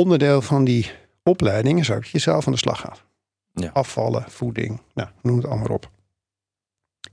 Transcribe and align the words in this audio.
onderdeel 0.00 0.42
van 0.42 0.64
die 0.64 0.90
opleiding 1.22 1.78
is 1.78 1.90
ook 1.90 2.02
dat 2.02 2.10
je 2.10 2.18
zelf 2.18 2.46
aan 2.46 2.52
de 2.52 2.58
slag 2.58 2.80
gaat. 2.80 3.04
Ja. 3.54 3.70
Afvallen, 3.72 4.24
voeding, 4.28 4.80
nou, 4.94 5.08
noem 5.22 5.36
het 5.36 5.46
allemaal 5.46 5.66
op. 5.68 5.90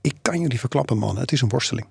Ik 0.00 0.14
kan 0.22 0.40
jullie 0.40 0.58
verklappen, 0.60 0.98
man, 0.98 1.18
het 1.18 1.32
is 1.32 1.40
een 1.40 1.48
worsteling. 1.48 1.86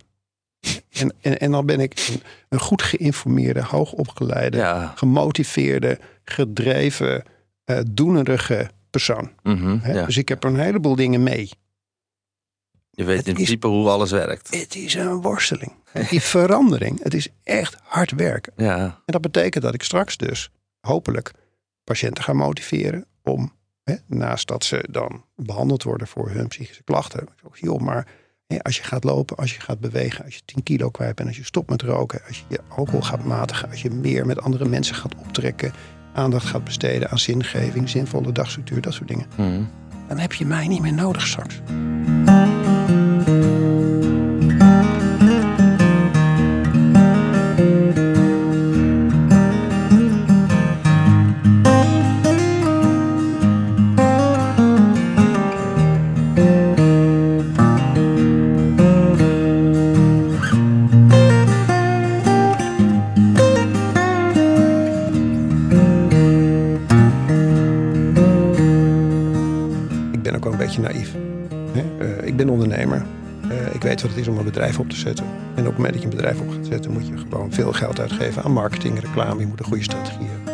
En, 0.89 1.13
en, 1.21 1.39
en 1.39 1.52
dan 1.52 1.65
ben 1.65 1.79
ik 1.79 2.07
een, 2.10 2.21
een 2.49 2.60
goed 2.60 2.81
geïnformeerde, 2.81 3.63
hoogopgeleide, 3.63 4.57
Ja. 4.57 4.94
gemotiveerde, 4.96 5.99
gedreven, 6.23 7.23
eh 7.64 7.79
doenerige 7.91 8.70
persoon. 8.89 9.32
Mhm, 9.43 9.91
ja. 9.91 10.05
Dus 10.05 10.18
ik 10.18 10.29
heb 10.29 10.43
er 10.43 10.50
een 10.50 10.59
heleboel 10.59 10.95
dingen 10.95 11.23
mee. 11.23 11.50
Je 12.91 13.04
weet 13.04 13.18
Het 13.18 13.25
in 13.27 13.32
is- 13.32 13.38
principe 13.38 13.68
hoe 13.68 13.89
alles 13.89 14.11
werkt. 14.11 14.55
Het 14.55 14.75
is 14.75 14.93
een 14.93 15.21
worsteling. 15.21 15.73
Die 16.09 16.21
verandering, 16.21 17.04
het 17.04 17.14
is 17.14 17.27
echt 17.43 17.75
hard 17.84 18.11
werken. 18.11 18.54
Ja. 18.55 18.77
En 18.84 18.93
dat 19.05 19.21
betekent 19.21 19.64
dat 19.64 19.73
ik 19.73 19.84
straks 19.84 20.18
dus 20.18 20.50
hopelijk 20.88 21.31
patiënten 21.83 22.23
ga 22.23 22.33
motiveren 22.33 23.05
om, 23.23 23.51
hè, 23.83 23.95
naast 24.05 24.47
dat 24.47 24.64
ze 24.64 24.86
dan 24.91 25.25
behandeld 25.36 25.83
worden 25.83 26.07
voor 26.07 26.29
hun 26.29 26.47
psychische 26.47 26.83
klachten, 26.83 27.28
ook, 27.43 27.57
joh, 27.57 27.79
maar 27.79 28.07
hè, 28.47 28.64
als 28.64 28.78
je 28.78 28.83
gaat 28.83 29.04
lopen, 29.04 29.37
als 29.37 29.54
je 29.54 29.59
gaat 29.59 29.79
bewegen, 29.79 30.25
als 30.25 30.36
je 30.36 30.42
10 30.45 30.64
kilo 30.64 30.89
kwijt 30.89 31.15
bent, 31.15 31.28
als 31.28 31.37
je 31.37 31.43
stopt 31.43 31.69
met 31.69 31.81
roken, 31.81 32.22
als 32.28 32.38
je 32.38 32.44
je 32.47 32.59
alcohol 32.67 33.02
gaat 33.02 33.23
matigen, 33.23 33.69
als 33.69 33.81
je 33.81 33.89
meer 33.89 34.25
met 34.25 34.42
andere 34.42 34.66
mensen 34.66 34.95
gaat 34.95 35.16
optrekken, 35.16 35.72
aandacht 36.14 36.45
gaat 36.45 36.64
besteden 36.64 37.09
aan 37.09 37.19
zingeving, 37.19 37.89
zinvolle 37.89 38.31
dagstructuur, 38.31 38.81
dat 38.81 38.94
soort 38.94 39.08
dingen, 39.08 39.28
Mhm. 39.38 39.64
dan 40.08 40.17
heb 40.17 40.33
je 40.33 40.45
mij 40.45 40.67
niet 40.67 40.81
meer 40.81 40.94
nodig 40.94 41.28
straks. 41.28 41.59
Bedrijf 74.68 74.86
op 74.86 74.90
te 74.90 75.08
zetten. 75.08 75.26
En 75.56 75.62
op 75.62 75.66
het 75.66 75.76
moment 75.76 75.94
dat 75.94 76.02
je 76.02 76.10
een 76.10 76.16
bedrijf 76.16 76.40
op 76.40 76.50
gaat 76.50 76.66
zetten, 76.66 76.92
moet 76.92 77.08
je 77.08 77.18
gewoon 77.18 77.54
veel 77.54 77.73
geld 77.73 78.00
uitgeven 78.00 78.44
aan 78.44 78.52
marketing, 78.52 79.00
reclame. 79.00 79.40
Je 79.40 79.48
moet 79.48 79.59
een 79.59 79.66
goede 79.66 79.84
strategie 79.84 80.28
hebben. 80.28 80.54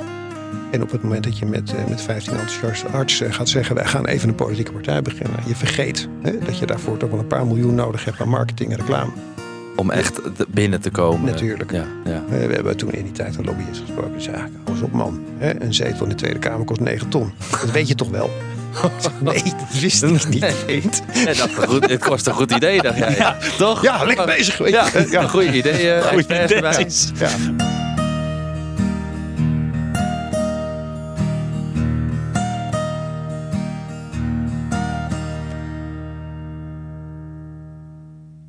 En 0.72 0.82
op 0.82 0.92
het 0.92 1.04
moment 1.04 1.24
dat 1.24 1.38
je 1.38 1.46
met, 1.46 1.76
eh, 1.76 1.86
met 1.90 2.02
15 2.02 2.34
enthousiaste 2.34 2.88
artsen 2.88 3.34
gaat 3.34 3.50
zeggen: 3.50 3.76
wij 3.76 3.86
gaan 3.86 4.06
even 4.06 4.30
een 4.30 4.36
politieke 4.36 4.72
partij 4.72 5.02
beginnen. 5.02 5.40
Je 5.46 5.56
vergeet 5.56 6.08
hè, 6.22 6.38
dat 6.40 6.60
je 6.60 6.66
daarvoor 6.66 6.98
toch 6.98 7.10
wel 7.10 7.20
een 7.20 7.28
paar 7.28 7.46
miljoen 7.46 7.76
nodig 7.76 8.06
hebt 8.06 8.22
aan 8.22 8.30
marketing 8.30 8.72
en 8.72 8.78
reclame. 8.78 9.12
Om 9.76 9.90
echt 9.90 10.22
binnen 10.48 10.82
te 10.82 10.90
komen. 10.90 11.32
Natuurlijk. 11.32 11.72
Ja, 11.72 11.86
ja. 12.06 12.24
We 12.30 12.36
hebben 12.36 12.78
toen 12.78 12.92
in 12.92 13.04
die 13.04 13.12
tijd 13.12 13.38
een 13.38 13.46
lobbyist 13.46 13.80
gesproken. 13.80 14.12
Die 14.12 14.22
zei: 14.22 14.36
"Ah, 14.36 14.42
hou 14.42 14.52
eens 14.68 14.82
op, 14.82 14.92
man. 14.92 15.20
Een 15.40 15.74
zetel 15.74 16.04
in 16.04 16.10
de 16.10 16.16
Tweede 16.16 16.40
Kamer 16.40 16.66
kost 16.66 16.80
9 16.80 17.10
ton. 17.10 17.32
Dat 17.52 17.72
weet 17.72 17.88
je 17.88 17.96
toch 17.96 18.10
wel? 18.10 18.30
Nee, 19.22 19.44
dat 19.44 19.80
wist 19.82 20.04
ik 20.04 20.28
niet. 20.30 21.04
Ja, 21.14 21.34
dat 21.34 21.50
goed, 21.56 21.90
het 21.90 22.04
kost 22.06 22.28
een 22.28 22.34
goed 22.34 22.52
idee, 22.52 22.82
dacht 22.82 22.98
jij. 22.98 23.36
Toch? 23.58 23.82
Ja, 23.82 24.04
lekker 24.04 24.26
bezig. 24.26 24.58
Weet 24.58 24.72
Ja, 25.12 25.22
een 25.22 25.30
goede 25.30 25.58
idee. 25.58 25.92
eh, 25.92 26.08
Goeie. 26.08 26.26
Ja. 27.20 27.30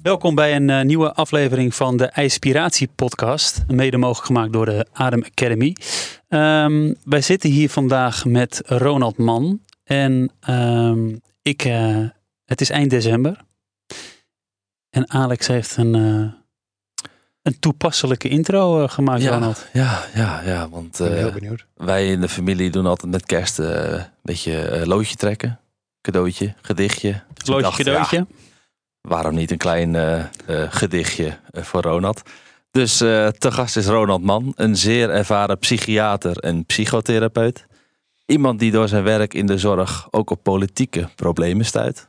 Welkom 0.02 0.34
bij 0.34 0.56
een 0.56 0.70
eh, 0.70 0.84
nieuwe 0.84 1.12
aflevering 1.12 1.74
van 1.74 1.96
de 1.96 2.12
Inspiratie 2.14 2.88
Podcast. 2.94 3.64
Mede 3.68 3.96
mogelijk 3.96 4.26
gemaakt 4.26 4.52
door 4.52 4.64
de 4.66 4.86
Adem 4.92 5.22
Academy. 5.24 5.76
Ehm, 6.28 6.92
wij 7.04 7.20
zitten 7.20 7.50
hier 7.50 7.70
vandaag 7.70 8.24
met 8.24 8.62
Ronald 8.66 9.18
Mann. 9.18 9.60
En 9.84 10.30
ehm, 10.40 11.16
ik, 11.42 11.64
eh, 11.64 11.98
het 12.44 12.60
is 12.60 12.70
eind 12.70 12.90
december. 12.90 13.40
En 14.90 15.10
Alex 15.10 15.46
heeft 15.46 15.76
een, 15.76 15.94
eh, 15.94 16.32
een 17.42 17.58
toepasselijke 17.58 18.28
intro 18.28 18.82
eh, 18.82 18.88
gemaakt, 18.90 19.22
Ja, 19.22 19.30
Ronald. 19.34 19.66
ja, 19.72 20.04
ja, 20.14 20.42
ja, 20.44 20.68
want 20.68 21.00
Ik 21.00 21.06
ben 21.08 21.16
eh, 21.16 21.22
heel 21.22 21.32
benieuwd. 21.32 21.66
wij 21.74 22.10
in 22.10 22.20
de 22.20 22.28
familie 22.28 22.70
doen 22.70 22.86
altijd 22.86 23.12
met 23.12 23.26
kerst 23.26 23.58
eh, 23.58 23.92
een 23.92 24.04
beetje 24.22 24.60
eh, 24.68 24.86
loodje 24.86 25.14
trekken. 25.16 25.60
Cadeautje, 26.00 26.54
gedichtje. 26.62 27.22
Dus 27.34 27.48
Loodje 27.48 27.62
dacht, 27.62 27.76
cadeautje. 27.76 28.16
ja, 28.16 28.26
waarom 29.00 29.34
niet 29.34 29.50
een 29.50 29.58
klein 29.58 29.96
gedichtje 30.70 31.38
voor 31.52 31.82
Ronald? 31.82 32.22
Dus 32.70 33.00
eh, 33.00 33.28
te 33.28 33.52
gast 33.52 33.76
is 33.76 33.86
Ronald 33.86 34.22
Mann, 34.22 34.52
een 34.56 34.76
zeer 34.76 35.10
ervaren 35.10 35.58
psychiater 35.58 36.36
en 36.38 36.64
psychotherapeut. 36.66 37.66
Iemand 38.26 38.58
die 38.58 38.70
door 38.70 38.88
zijn 38.88 39.04
werk 39.04 39.34
in 39.34 39.46
de 39.46 39.58
zorg 39.58 40.08
ook 40.10 40.30
op 40.30 40.42
politieke 40.42 41.08
problemen 41.14 41.64
stuit. 41.64 42.08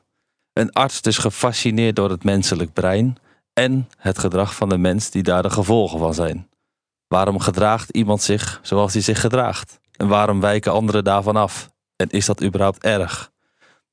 Een 0.53 0.71
arts 0.71 1.01
dus 1.01 1.17
gefascineerd 1.17 1.95
door 1.95 2.09
het 2.09 2.23
menselijk 2.23 2.73
brein 2.73 3.17
en 3.53 3.89
het 3.97 4.17
gedrag 4.17 4.55
van 4.55 4.69
de 4.69 4.77
mens 4.77 5.09
die 5.09 5.23
daar 5.23 5.43
de 5.43 5.49
gevolgen 5.49 5.99
van 5.99 6.13
zijn. 6.13 6.49
Waarom 7.07 7.39
gedraagt 7.39 7.89
iemand 7.89 8.21
zich 8.21 8.59
zoals 8.63 8.93
hij 8.93 9.01
zich 9.01 9.19
gedraagt? 9.19 9.79
En 9.91 10.07
waarom 10.07 10.39
wijken 10.39 10.71
anderen 10.71 11.03
daarvan 11.03 11.35
af? 11.35 11.69
En 11.95 12.09
is 12.09 12.25
dat 12.25 12.43
überhaupt 12.43 12.83
erg? 12.83 13.31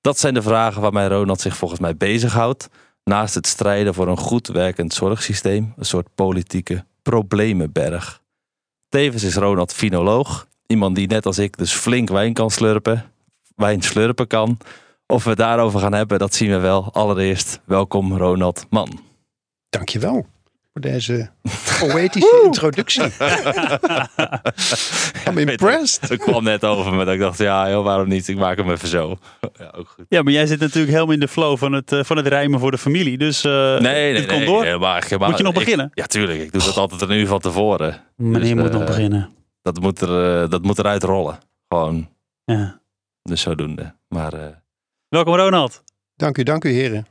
Dat 0.00 0.18
zijn 0.18 0.34
de 0.34 0.42
vragen 0.42 0.82
waarmee 0.82 1.08
Ronald 1.08 1.40
zich 1.40 1.56
volgens 1.56 1.80
mij 1.80 1.96
bezighoudt. 1.96 2.68
Naast 3.04 3.34
het 3.34 3.46
strijden 3.46 3.94
voor 3.94 4.08
een 4.08 4.16
goed 4.16 4.46
werkend 4.46 4.94
zorgsysteem, 4.94 5.72
een 5.76 5.84
soort 5.84 6.14
politieke 6.14 6.84
problemenberg. 7.02 8.22
Tevens 8.88 9.22
is 9.22 9.34
Ronald 9.34 9.72
finoloog. 9.72 10.46
Iemand 10.72 10.96
die 10.96 11.06
net 11.06 11.26
als 11.26 11.38
ik 11.38 11.56
dus 11.56 11.72
flink 11.72 12.08
wijn 12.08 12.32
kan 12.32 12.50
slurpen. 12.50 13.04
Wijn 13.56 13.82
slurpen 13.82 14.26
kan. 14.26 14.58
Of 15.06 15.24
we 15.24 15.28
het 15.30 15.38
daarover 15.38 15.80
gaan 15.80 15.92
hebben, 15.92 16.18
dat 16.18 16.34
zien 16.34 16.50
we 16.50 16.58
wel. 16.58 16.88
Allereerst, 16.92 17.60
welkom 17.64 18.16
Ronald 18.16 18.66
Mann. 18.70 19.00
Dankjewel 19.68 20.26
voor 20.72 20.80
deze 20.80 21.30
poëtische 21.80 22.40
introductie. 22.44 23.02
I'm 25.28 25.38
impressed. 25.38 26.08
Het 26.08 26.20
kwam 26.22 26.44
net 26.44 26.64
over 26.64 26.92
me 26.94 27.04
dat 27.04 27.14
ik 27.14 27.20
dacht, 27.20 27.38
ja 27.38 27.70
joh, 27.70 27.84
waarom 27.84 28.08
niet? 28.08 28.28
Ik 28.28 28.36
maak 28.36 28.56
hem 28.56 28.70
even 28.70 28.88
zo. 28.88 29.16
Ja, 29.58 29.72
ook 29.76 29.88
goed. 29.88 30.04
Ja, 30.08 30.22
maar 30.22 30.32
jij 30.32 30.46
zit 30.46 30.60
natuurlijk 30.60 30.92
helemaal 30.92 31.14
in 31.14 31.20
de 31.20 31.28
flow 31.28 31.58
van 31.58 31.72
het, 31.72 31.92
eh, 31.92 32.00
van 32.04 32.16
het 32.16 32.26
rijmen 32.26 32.60
voor 32.60 32.70
de 32.70 32.78
familie. 32.78 33.18
Dus 33.18 33.44
eh 33.44 33.52
Nee, 33.52 33.80
nee, 33.80 34.14
dit 34.14 34.26
komt 34.26 34.38
nee. 34.38 34.46
door. 34.46 34.64
helemaal- 34.64 35.00
helemaal- 35.00 35.28
Moet 35.28 35.38
je 35.38 35.44
nog 35.44 35.52
ik- 35.52 35.58
beginnen? 35.58 35.90
ja, 35.94 36.06
tuurlijk. 36.06 36.40
Ik 36.40 36.52
doe 36.52 36.62
dat 36.64 36.76
altijd 36.76 37.00
een 37.00 37.10
uur 37.10 37.26
van 37.26 37.40
tevoren. 37.40 38.00
Meneer 38.16 38.40
Dus, 38.40 38.54
moet 38.54 38.68
eh, 38.68 38.72
nog 38.72 38.84
beginnen. 38.84 39.30
Dat 39.62 39.80
moet, 39.80 40.00
er, 40.00 40.42
eh, 40.42 40.50
dat 40.50 40.62
moet 40.62 40.78
eruit 40.78 41.02
rollen. 41.02 41.38
Gewoon, 41.68 42.08
Ja. 42.44 42.80
dus 43.22 43.40
zodoende. 43.40 43.94
Maar 44.08 44.32
eh, 44.32 44.56
Welkom 45.08 45.34
Ronald. 45.34 45.82
Dank 46.16 46.38
u, 46.38 46.42
dank 46.42 46.64
u 46.64 46.70
heren. 46.70 47.06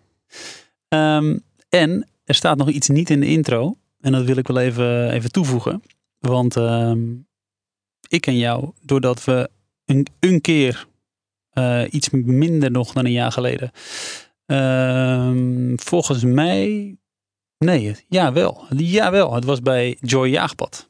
Ehm, 0.88 1.38
en 1.70 2.08
er 2.24 2.36
staat 2.36 2.58
nog 2.58 2.70
iets 2.70 2.88
niet 2.90 3.10
in 3.10 3.20
de 3.20 3.28
intro. 3.28 3.76
En 4.00 4.12
dat 4.12 4.24
wil 4.26 4.38
ik 4.38 4.48
wel 4.48 4.60
even, 4.60 5.12
even 5.12 5.32
toevoegen. 5.32 5.84
Want 6.20 6.56
ehm, 6.56 7.02
ik 8.08 8.22
ken 8.22 8.38
jou 8.38 8.72
doordat 8.82 9.24
we 9.24 9.50
een, 9.86 10.08
een 10.20 10.42
keer, 10.42 10.88
eh, 11.50 11.84
iets 11.90 12.10
minder 12.10 12.72
nog 12.72 12.94
dan 12.94 13.06
een 13.06 13.12
jaar 13.12 13.32
geleden. 13.32 13.72
ehm, 14.46 15.74
volgens 15.76 16.24
mij, 16.24 16.96
nee, 17.58 17.96
ja 18.08 18.34
wel. 18.34 18.66
Ja 18.76 19.12
wel, 19.12 19.34
het 19.34 19.46
was 19.46 19.60
bij 19.62 19.98
Joy 20.00 20.28
Jaagpad. 20.30 20.88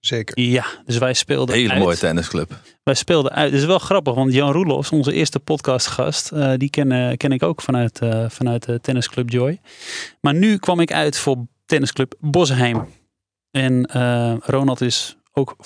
Zeker. 0.00 0.40
Ja, 0.40 0.64
dus 0.84 0.98
wij 0.98 1.14
speelden 1.14 1.54
hele 1.54 1.70
uit. 1.72 1.82
mooie 1.82 1.96
tennisclub. 1.96 2.60
Wij 2.82 2.94
speelden 2.94 3.32
uit. 3.32 3.50
Het 3.52 3.60
is 3.60 3.66
wel 3.66 3.78
grappig, 3.78 4.14
want 4.14 4.32
Jan 4.32 4.52
Roelofs, 4.52 4.90
onze 4.90 5.12
eerste 5.12 5.38
podcastgast, 5.40 6.32
eh, 6.32 6.52
die 6.56 6.70
ken, 6.70 6.92
eh, 6.92 7.16
ken 7.16 7.32
ik 7.32 7.42
ook 7.42 7.62
vanuit, 7.62 7.98
eh, 7.98 8.24
vanuit 8.28 8.64
de 8.64 8.80
tennisclub 8.80 9.30
Joy. 9.30 9.60
Maar 10.20 10.34
nu 10.34 10.56
kwam 10.56 10.80
ik 10.80 10.92
uit 10.92 11.18
voor 11.18 11.36
tennisclub 11.66 12.14
Bosheim. 12.20 12.86
En 13.50 13.84
eh, 13.86 14.34
Ronald 14.40 14.80
is 14.80 15.16
ook 15.32 15.56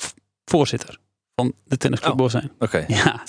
voorzitter 0.44 0.98
van 1.34 1.52
de 1.64 1.76
tennisclub 1.76 2.12
Oh. 2.12 2.18
Bosheim. 2.18 2.50
Oké. 2.58 2.84
Ja. 3.04 3.22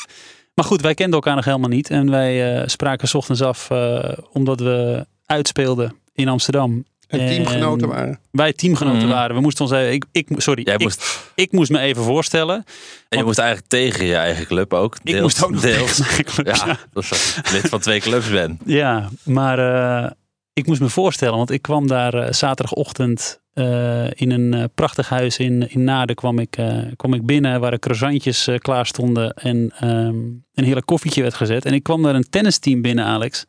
Maar 0.54 0.66
goed, 0.66 0.82
wij 0.82 0.94
kenden 0.94 1.16
elkaar 1.16 1.36
nog 1.36 1.46
helemaal 1.46 1.70
niet. 1.70 1.90
En 1.90 2.10
wij 2.10 2.62
eh, 2.62 2.68
spraken 2.68 3.08
's 3.08 3.14
ochtends 3.14 3.42
af 3.42 3.70
eh, 3.70 4.14
omdat 4.32 4.60
we 4.60 5.06
uitspeelden 5.26 5.96
in 6.14 6.28
Amsterdam. 6.28 6.86
En 7.12 7.20
En- 7.20 7.28
teamgenoten 7.28 7.88
waren. 7.88 8.20
Wij 8.32 8.54
teamgenoten 8.54 9.00
Mhm. 9.02 9.10
waren. 9.12 9.36
We 9.36 9.42
moesten 9.42 9.66
ons 9.66 9.74
even, 9.74 9.94
ik, 9.94 10.06
ik, 10.12 10.28
sorry, 10.38 10.62
Jij 10.66 10.74
ik, 10.74 10.80
moest, 10.82 11.30
ik 11.36 11.52
moest 11.52 11.72
me 11.72 11.80
even 11.80 12.04
voorstellen. 12.04 12.56
en 12.56 12.64
je 13.10 13.16
want- 13.16 13.26
moest 13.26 13.40
eigenlijk 13.40 13.70
tegen 13.70 14.06
je 14.06 14.16
eigen 14.16 14.46
club 14.46 14.74
ook. 14.74 14.98
Ik 15.04 15.22
moest 15.22 15.44
ook 15.44 15.52
nog 15.52 15.62
deels. 15.62 15.96
tegen 15.96 16.12
mijn 16.12 16.24
club, 16.24 16.46
Ja, 16.56 16.78
dat 16.94 17.04
is 17.04 17.10
dat 17.10 17.46
je 17.46 17.52
lid 17.54 17.70
van 17.70 17.80
twee 17.80 18.00
clubs 18.00 18.30
bent. 18.30 18.62
Ja, 18.66 19.10
maar 19.24 19.60
eh, 20.04 20.12
ik 20.54 20.68
moest 20.68 20.82
me 20.82 20.90
voorstellen, 20.90 21.38
want 21.38 21.52
ik 21.52 21.62
kwam 21.62 21.88
daar 21.88 22.14
eh, 22.14 22.32
zaterdagochtend 22.34 23.40
eh, 23.54 24.06
in 24.14 24.32
een 24.32 24.70
prachtig 24.76 25.10
huis 25.10 25.38
in, 25.38 25.70
in 25.70 25.84
Naarden 25.84 26.16
kwam 26.16 26.40
ik, 26.40 26.58
eh, 26.58 26.78
kwam 26.96 27.14
ik 27.14 27.26
binnen 27.26 27.60
waar 27.60 27.72
de 27.72 27.80
croissantjes 27.80 28.50
klaar 28.58 28.86
stonden 28.86 29.34
en 29.34 29.72
ehm, 29.80 30.16
een 30.54 30.64
hele 30.64 30.84
koffietje 30.84 31.22
werd 31.22 31.34
gezet. 31.34 31.66
En 31.66 31.74
ik 31.74 31.84
kwam 31.84 32.02
daar 32.04 32.16
een 32.16 32.30
tennisteam 32.30 32.82
binnen, 32.82 33.06
Alex. 33.06 33.46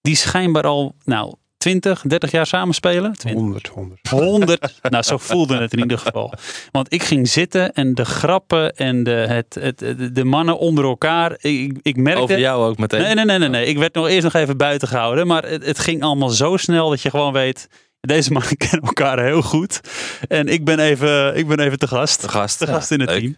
Die 0.00 0.16
schijnbaar 0.16 0.64
al, 0.66 0.94
nou, 1.04 1.34
20, 1.64 2.02
30 2.02 2.30
jaar 2.30 2.46
samenspelen. 2.46 3.12
20, 3.12 3.42
100, 3.42 3.68
100. 3.68 4.08
100. 4.08 4.80
nou, 4.82 5.02
zo 5.02 5.18
voelde 5.18 5.56
het 5.56 5.72
in 5.72 5.78
ieder 5.78 5.98
geval. 5.98 6.32
Want 6.70 6.92
ik 6.92 7.02
ging 7.02 7.28
zitten 7.28 7.72
en 7.72 7.94
de 7.94 8.04
grappen 8.04 8.76
en 8.76 9.02
de, 9.02 9.10
het, 9.10 9.56
het, 9.60 9.78
de- 10.14 10.24
mannen 10.24 10.58
onder 10.58 10.84
elkaar. 10.84 11.36
Ik, 11.40 11.78
ik 11.82 11.96
merkte. 11.96 12.22
Over 12.22 12.38
jou 12.38 12.68
ook 12.68 12.78
meteen. 12.78 13.00
Nee, 13.02 13.14
nee, 13.14 13.24
nee, 13.24 13.38
nee, 13.38 13.48
nee. 13.48 13.66
Ik 13.66 13.78
werd 13.78 13.94
nog 13.94 14.08
eerst 14.08 14.22
nog 14.22 14.34
even 14.34 14.56
buiten 14.56 14.88
gehouden. 14.88 15.26
Maar 15.26 15.42
het, 15.44 15.66
het 15.66 15.78
ging 15.78 16.02
allemaal 16.02 16.28
zo 16.28 16.56
snel 16.56 16.90
dat 16.90 17.00
je 17.02 17.10
gewoon 17.10 17.32
weet. 17.32 17.68
Deze 18.00 18.32
mannen 18.32 18.56
kennen 18.68 18.82
elkaar 18.82 19.24
heel 19.24 19.42
goed. 19.42 19.80
En 20.28 20.48
ik 20.48 20.64
ben 20.64 20.78
even, 20.78 21.36
ik 21.36 21.46
ben 21.48 21.58
even 21.58 21.78
te 21.78 21.88
gast. 21.88 22.20
De 22.20 22.28
gast. 22.28 22.58
Te 22.58 22.66
gast 22.66 22.90
in 22.90 23.00
het 23.00 23.10
leuk. 23.10 23.20
team. 23.20 23.36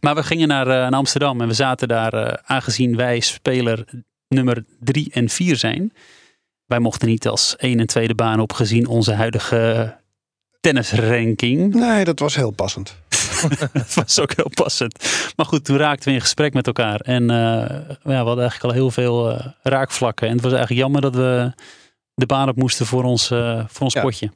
Maar 0.00 0.14
we 0.14 0.22
gingen 0.22 0.48
naar, 0.48 0.66
eh, 0.66 0.72
naar 0.74 0.92
Amsterdam 0.92 1.40
en 1.40 1.48
we 1.48 1.54
zaten 1.54 1.88
daar, 1.88 2.12
eh, 2.12 2.32
aangezien 2.44 2.96
wij 2.96 3.20
speler 3.20 3.84
nummer 4.28 4.64
drie 4.80 5.10
en 5.12 5.28
vier 5.28 5.56
zijn. 5.56 5.92
Wij 6.70 6.78
mochten 6.78 7.08
niet 7.08 7.28
als 7.28 7.56
één 7.56 7.80
en 7.80 7.86
tweede 7.86 8.14
baan 8.14 8.40
op 8.40 8.52
gezien 8.52 8.86
onze 8.86 9.12
huidige 9.12 9.96
tennisranking. 10.60 11.74
Nee, 11.74 12.04
dat 12.04 12.18
was 12.18 12.34
heel 12.34 12.50
passend. 12.50 12.96
Dat 13.72 13.94
was 13.94 14.20
ook 14.20 14.32
heel 14.36 14.50
passend. 14.54 15.04
Maar 15.36 15.46
goed, 15.46 15.64
toen 15.64 15.76
raakten 15.76 16.08
we 16.08 16.14
in 16.14 16.20
gesprek 16.20 16.54
met 16.54 16.66
elkaar. 16.66 17.00
En 17.00 17.30
eh, 17.30 17.36
ja, 17.36 17.96
we 18.02 18.12
hadden 18.12 18.38
eigenlijk 18.38 18.62
al 18.64 18.70
heel 18.70 18.90
veel 18.90 19.30
eh, 19.30 19.46
raakvlakken. 19.62 20.26
En 20.28 20.32
het 20.32 20.42
was 20.42 20.52
eigenlijk 20.52 20.82
jammer 20.82 21.00
dat 21.00 21.14
we 21.14 21.52
de 22.14 22.26
baan 22.26 22.48
op 22.48 22.56
moesten 22.56 22.86
voor 22.86 23.04
ons, 23.04 23.30
eh, 23.30 23.64
voor 23.68 23.82
ons 23.82 23.94
Ja. 23.94 24.00
potje. 24.02 24.30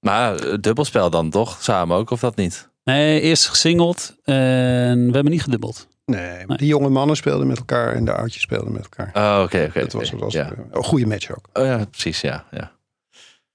Maar 0.00 0.60
dubbelspel 0.60 1.10
dan 1.10 1.30
toch? 1.30 1.62
Samen 1.62 1.96
ook, 1.96 2.10
of 2.10 2.20
dat 2.20 2.36
niet? 2.36 2.68
Nee, 2.84 3.20
eerst 3.20 3.48
gesingeld 3.48 4.14
en 4.24 5.06
we 5.06 5.12
hebben 5.12 5.32
niet 5.32 5.42
gedubbeld. 5.42 5.88
Nee, 6.06 6.46
Nee. 6.46 6.56
de 6.56 6.66
jonge 6.66 6.88
mannen 6.88 7.16
speelden 7.16 7.46
met 7.46 7.58
elkaar 7.58 7.94
en 7.94 8.04
de 8.04 8.12
oudjes 8.12 8.42
speelden 8.42 8.72
met 8.72 8.82
elkaar. 8.82 9.10
Oh, 9.14 9.42
oké, 9.44 9.64
oké. 9.68 9.80
dat 9.80 9.92
was, 9.92 10.02
oké. 10.08 10.10
dat 10.10 10.20
was 10.20 10.32
ja. 10.32 10.52
een, 10.70 10.84
goede 10.84 11.06
match 11.06 11.30
ook. 11.30 11.48
Oh 11.52 11.64
ja, 11.64 11.84
precies, 11.84 12.20
ja. 12.20 12.46
ja. 12.50 12.72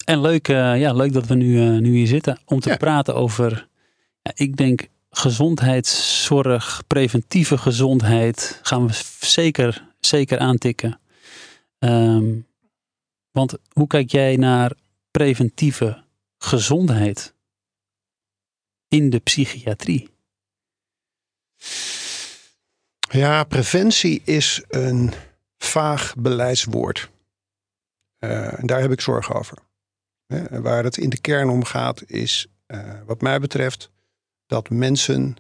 En 0.06 0.21
leuk, 0.21 0.48
eh, 0.48 0.80
ja, 0.80 0.94
leuk 0.94 1.13
dat 1.13 1.25
we 1.27 1.36
nu, 1.36 1.62
eh, 1.62 1.81
nu 1.81 1.95
hier 1.95 2.07
zitten 2.07 2.39
om 2.45 2.59
te 2.59 2.69
Ja. 2.69 2.77
praten 2.77 3.15
over, 3.15 3.68
ja, 4.21 4.31
ik 4.36 4.57
denk, 4.57 4.88
gezondheidszorg, 5.09 6.83
preventieve 6.88 7.57
gezondheid. 7.57 8.59
Gaan 8.63 8.88
we 8.88 8.94
zeker, 9.19 9.88
zeker 10.00 10.39
aantikken. 10.39 11.00
Ehm, 11.80 12.39
want 13.31 13.57
hoe 13.74 13.88
kijk 13.88 14.12
jij 14.12 14.36
naar 14.36 14.71
preventieve 15.12 16.03
gezondheid 16.38 17.33
in 18.88 19.09
de 19.09 19.19
psychiatrie? 19.19 20.09
Ja, 23.12 23.44
preventie 23.44 24.22
is 24.25 24.63
een 24.69 25.13
vaag 25.58 26.16
beleidswoord. 26.18 27.12
Eh, 28.18 28.60
en 28.60 28.68
daar 28.68 28.81
heb 28.81 28.92
ik 28.92 29.02
zorg 29.02 29.34
over. 29.34 29.58
Waar 30.50 30.84
het 30.84 30.98
in 30.98 31.10
de 31.10 31.22
kern 31.22 31.50
om 31.50 31.63
gaat 31.63 32.04
is, 32.06 32.48
eh, 32.66 32.94
wat 33.06 33.22
mij 33.22 33.40
betreft, 33.40 33.92
dat 34.46 34.69
mensen, 34.69 35.36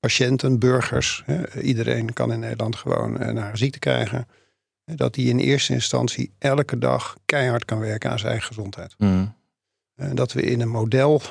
patiënten, 0.00 0.58
burgers, 0.58 1.24
iedereen 1.62 2.12
kan 2.12 2.32
in 2.32 2.40
Nederland 2.40 2.76
gewoon 2.76 3.18
eh, 3.18 3.32
naar 3.32 3.50
een 3.50 3.58
ziekte 3.58 3.78
krijgen. 3.78 4.28
Dat 4.84 5.14
die 5.14 5.28
in 5.28 5.38
eerste 5.38 5.72
instantie 5.72 6.32
elke 6.38 6.78
dag 6.78 7.16
keihard 7.24 7.64
kan 7.64 7.78
werken 7.78 8.10
aan 8.10 8.18
zijn 8.18 8.30
eigen 8.30 8.48
gezondheid. 8.48 8.94
Mm. 8.98 9.34
Dat 9.94 10.32
we 10.32 10.42
in 10.42 10.60
een 10.60 10.68
model 10.68 11.22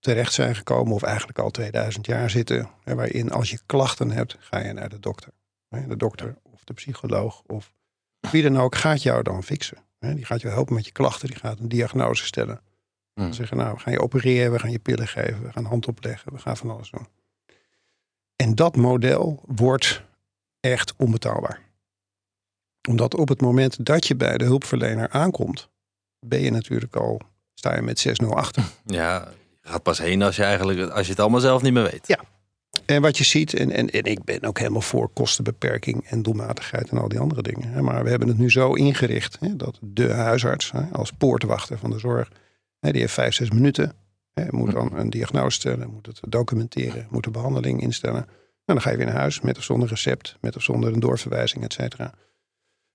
terecht 0.00 0.32
zijn 0.32 0.54
gekomen, 0.54 0.94
of 0.94 1.02
eigenlijk 1.02 1.38
al 1.38 1.50
2000 1.50 2.06
jaar 2.06 2.30
zitten, 2.30 2.70
hè, 2.84 2.94
waarin 2.94 3.32
als 3.32 3.50
je 3.50 3.58
klachten 3.66 4.10
hebt, 4.10 4.36
ga 4.40 4.58
je 4.58 4.72
naar 4.72 4.88
de 4.88 4.98
dokter. 5.00 5.32
Hè, 5.68 5.86
De 5.86 5.96
dokter 5.96 6.36
of 6.42 6.64
de 6.64 6.72
psycholoog 6.74 7.42
of 7.46 7.72
wie 8.30 8.42
dan 8.42 8.58
ook 8.58 8.74
gaat 8.74 9.02
jou 9.02 9.22
dan 9.22 9.42
fixen. 9.42 9.78
Hè, 9.98 10.14
Die 10.14 10.24
gaat 10.24 10.40
je 10.40 10.48
helpen 10.48 10.74
met 10.74 10.86
je 10.86 10.92
klachten, 10.92 11.28
die 11.28 11.36
gaat 11.36 11.58
een 11.58 11.68
diagnose 11.68 12.24
stellen. 12.24 12.60
Mm. 13.14 13.32
Zeggen, 13.32 13.56
nou, 13.56 13.74
we 13.74 13.80
gaan 13.80 13.92
je 13.92 14.00
opereren, 14.00 14.52
we 14.52 14.58
gaan 14.58 14.70
je 14.70 14.78
pillen 14.78 15.08
geven, 15.08 15.42
we 15.42 15.52
gaan 15.52 15.64
hand 15.64 15.86
opleggen, 15.86 16.32
we 16.32 16.38
gaan 16.38 16.56
van 16.56 16.70
alles 16.70 16.90
doen. 16.90 17.06
En 18.36 18.54
dat 18.54 18.76
model 18.76 19.42
wordt 19.46 20.02
echt 20.60 20.94
onbetaalbaar. 20.96 21.60
Omdat 22.88 23.14
op 23.14 23.28
het 23.28 23.40
moment 23.40 23.84
dat 23.86 24.06
je 24.06 24.16
bij 24.16 24.38
de 24.38 24.44
hulpverlener 24.44 25.08
aankomt, 25.08 25.68
ben 26.18 26.40
je 26.40 26.50
natuurlijk 26.50 26.96
al, 26.96 27.20
sta 27.54 27.74
je 27.74 27.82
met 27.82 28.08
6-0 28.22 28.26
achter. 28.26 28.64
Ja, 28.84 29.28
gaat 29.68 29.82
pas 29.82 29.98
heen 29.98 30.22
als 30.22 30.36
je 30.36 30.42
eigenlijk 30.42 30.90
als 30.90 31.06
je 31.06 31.12
het 31.12 31.20
allemaal 31.20 31.40
zelf 31.40 31.62
niet 31.62 31.72
meer 31.72 31.90
weet. 31.90 32.06
Ja. 32.06 32.20
En 32.86 33.02
wat 33.02 33.18
je 33.18 33.24
ziet, 33.24 33.54
en, 33.54 33.70
en, 33.70 33.90
en 33.90 34.02
ik 34.02 34.24
ben 34.24 34.42
ook 34.42 34.58
helemaal 34.58 34.80
voor 34.80 35.08
kostenbeperking 35.08 36.06
en 36.06 36.22
doelmatigheid 36.22 36.88
en 36.90 36.98
al 36.98 37.08
die 37.08 37.18
andere 37.18 37.42
dingen. 37.42 37.68
hè, 37.68 37.82
Maar 37.82 38.04
we 38.04 38.10
hebben 38.10 38.28
het 38.28 38.38
nu 38.38 38.50
zo 38.50 38.72
ingericht 38.72 39.36
hè, 39.40 39.56
dat 39.56 39.78
de 39.80 40.12
huisarts 40.12 40.70
hè, 40.70 40.82
als 40.92 41.12
poortwachter 41.12 41.78
van 41.78 41.90
de 41.90 41.98
zorg, 41.98 42.28
hè, 42.78 42.90
die 42.92 43.00
heeft 43.00 43.12
vijf, 43.12 43.34
zes 43.34 43.50
minuten. 43.50 43.92
Hè, 44.34 44.44
moet 44.50 44.72
dan 44.72 44.96
een 44.96 45.10
diagnose 45.10 45.50
stellen, 45.50 45.90
moet 45.90 46.06
het 46.06 46.20
documenteren, 46.28 47.06
moet 47.10 47.24
de 47.24 47.30
behandeling 47.30 47.82
instellen. 47.82 48.26
En 48.64 48.74
dan 48.74 48.80
ga 48.80 48.90
je 48.90 48.96
weer 48.96 49.06
naar 49.06 49.14
huis 49.14 49.40
met 49.40 49.56
of 49.56 49.64
zonder 49.64 49.88
recept, 49.88 50.36
met 50.40 50.56
of 50.56 50.62
zonder 50.62 50.92
een 50.92 51.00
doorverwijzing, 51.00 51.64
et 51.64 51.72
cetera. 51.72 52.14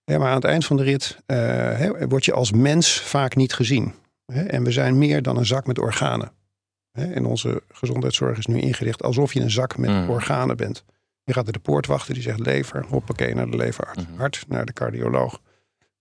Ja, 0.04 0.18
maar 0.18 0.30
aan 0.30 0.36
het 0.36 0.46
eind 0.46 0.66
van 0.66 0.78
de 0.78 0.84
rit 0.84 1.18
hè, 1.26 2.08
word 2.08 2.26
je 2.26 2.34
als 2.34 2.52
mens 2.52 3.02
vaak 3.02 3.36
niet 3.36 3.54
gezien. 3.54 3.94
Hè, 4.26 4.44
en 4.44 4.64
we 4.64 4.72
zijn 4.72 4.98
meer 4.98 5.22
dan 5.22 5.38
een 5.38 5.46
zak 5.46 5.68
met 5.68 5.80
organen. 5.80 6.32
En 6.94 7.26
onze 7.26 7.64
gezondheidszorg 7.70 8.38
is 8.38 8.46
nu 8.46 8.60
ingericht 8.60 9.04
alsof 9.04 9.34
je 9.34 9.40
een 9.42 9.52
zak 9.52 9.78
met 9.78 9.90
Mm. 9.90 10.10
organen 10.10 10.58
bent. 10.58 10.84
Je 11.24 11.34
gaat 11.34 11.44
naar 11.44 11.54
de 11.54 11.60
poortwachter, 11.60 12.14
die 12.14 12.24
zegt 12.24 12.40
lever, 12.40 12.86
hoppakee, 12.86 13.36
naar 13.36 13.50
de 13.50 13.58
leverarts. 13.58 14.06
Mhm. 14.08 14.18
Hart, 14.18 14.46
naar 14.48 14.66
de 14.66 14.74
cardioloog. 14.74 15.42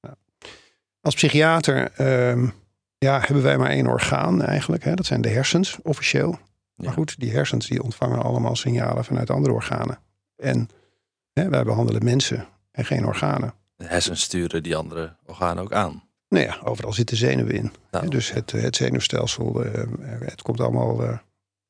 Nou, 0.00 0.14
als 1.00 1.14
psychiater 1.14 1.90
ehm, 1.92 2.48
ja, 2.98 3.20
hebben 3.20 3.42
wij 3.42 3.58
maar 3.58 3.70
één 3.70 3.86
orgaan 3.86 4.42
eigenlijk. 4.42 4.84
Hè? 4.84 4.94
Dat 4.94 5.06
zijn 5.06 5.20
de 5.20 5.28
hersens, 5.28 5.78
officieel. 5.82 6.30
Ja. 6.30 6.38
Maar 6.84 6.92
goed, 6.92 7.18
die 7.20 7.32
hersens 7.32 7.68
die 7.68 7.82
ontvangen 7.82 8.22
allemaal 8.22 8.56
signalen 8.56 9.04
vanuit 9.04 9.30
andere 9.30 9.54
organen. 9.54 9.98
En 10.36 10.68
hè, 11.32 11.48
wij 11.48 11.64
behandelen 11.64 12.04
mensen 12.04 12.46
en 12.70 12.84
geen 12.84 13.06
organen. 13.06 13.54
De 13.76 13.84
hersenen 13.86 14.18
sturen 14.18 14.62
die 14.62 14.76
andere 14.76 15.16
organen 15.26 15.62
ook 15.62 15.72
aan. 15.72 16.02
Nou 16.32 16.44
ja, 16.44 16.58
overal 16.64 16.92
zitten 16.92 17.16
zenuwen 17.16 17.54
in. 17.54 17.72
Nou, 17.90 18.08
dus 18.08 18.32
het, 18.32 18.50
het 18.52 18.76
zenuwstelsel, 18.76 19.64
eh, 19.64 19.84
het 20.20 20.42
komt 20.42 20.60
allemaal 20.60 21.02
eh, 21.02 21.18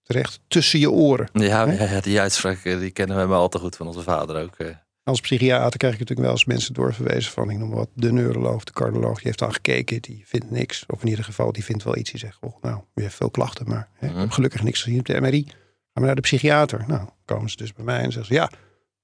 terecht 0.02 0.40
tussen 0.48 0.78
je 0.78 0.90
oren. 0.90 1.28
Ja, 1.32 1.64
ja, 1.70 1.84
ja, 1.84 2.00
die 2.00 2.20
uitspraak 2.20 2.64
eh, 2.64 2.78
die 2.78 2.90
kennen 2.90 3.16
we 3.20 3.26
maar 3.26 3.38
al 3.38 3.48
te 3.48 3.58
goed 3.58 3.76
van 3.76 3.86
onze 3.86 4.02
vader 4.02 4.42
ook. 4.42 4.54
eh. 4.58 4.66
Als 5.04 5.20
psychiater 5.20 5.78
krijg 5.78 5.92
ik 5.94 5.98
natuurlijk 6.00 6.28
wel 6.28 6.36
eens 6.36 6.44
mensen 6.44 6.74
doorverwezen 6.74 7.32
van, 7.32 7.50
ik 7.50 7.58
noem 7.58 7.68
maar 7.68 7.78
wat, 7.78 7.88
de 7.94 8.12
neuroloog, 8.12 8.64
de 8.64 8.72
cardioloog, 8.72 9.14
die 9.14 9.26
heeft 9.26 9.38
dan 9.38 9.52
gekeken, 9.52 10.02
die 10.02 10.22
vindt 10.26 10.50
niks. 10.50 10.84
Of 10.86 11.02
in 11.02 11.08
ieder 11.08 11.24
geval, 11.24 11.52
die 11.52 11.64
vindt 11.64 11.82
wel 11.84 11.96
iets. 11.96 12.10
Die 12.10 12.20
zegt, 12.20 12.38
oh, 12.40 12.62
nou, 12.62 12.80
je 12.94 13.02
hebt 13.02 13.14
veel 13.14 13.30
klachten, 13.30 13.68
maar 13.68 13.88
hè, 13.94 14.08
ik 14.08 14.16
heb 14.16 14.30
gelukkig 14.30 14.62
niks 14.62 14.82
gezien 14.82 14.98
op 14.98 15.06
de 15.06 15.20
MRI. 15.20 15.44
Gaan 15.44 15.54
we 15.92 16.00
naar 16.00 16.14
de 16.14 16.20
psychiater. 16.20 16.84
Nou, 16.86 17.08
komen 17.24 17.50
ze 17.50 17.56
dus 17.56 17.72
bij 17.72 17.84
mij 17.84 17.98
en 18.00 18.12
zeggen 18.12 18.26
ze, 18.26 18.34
ja, 18.34 18.50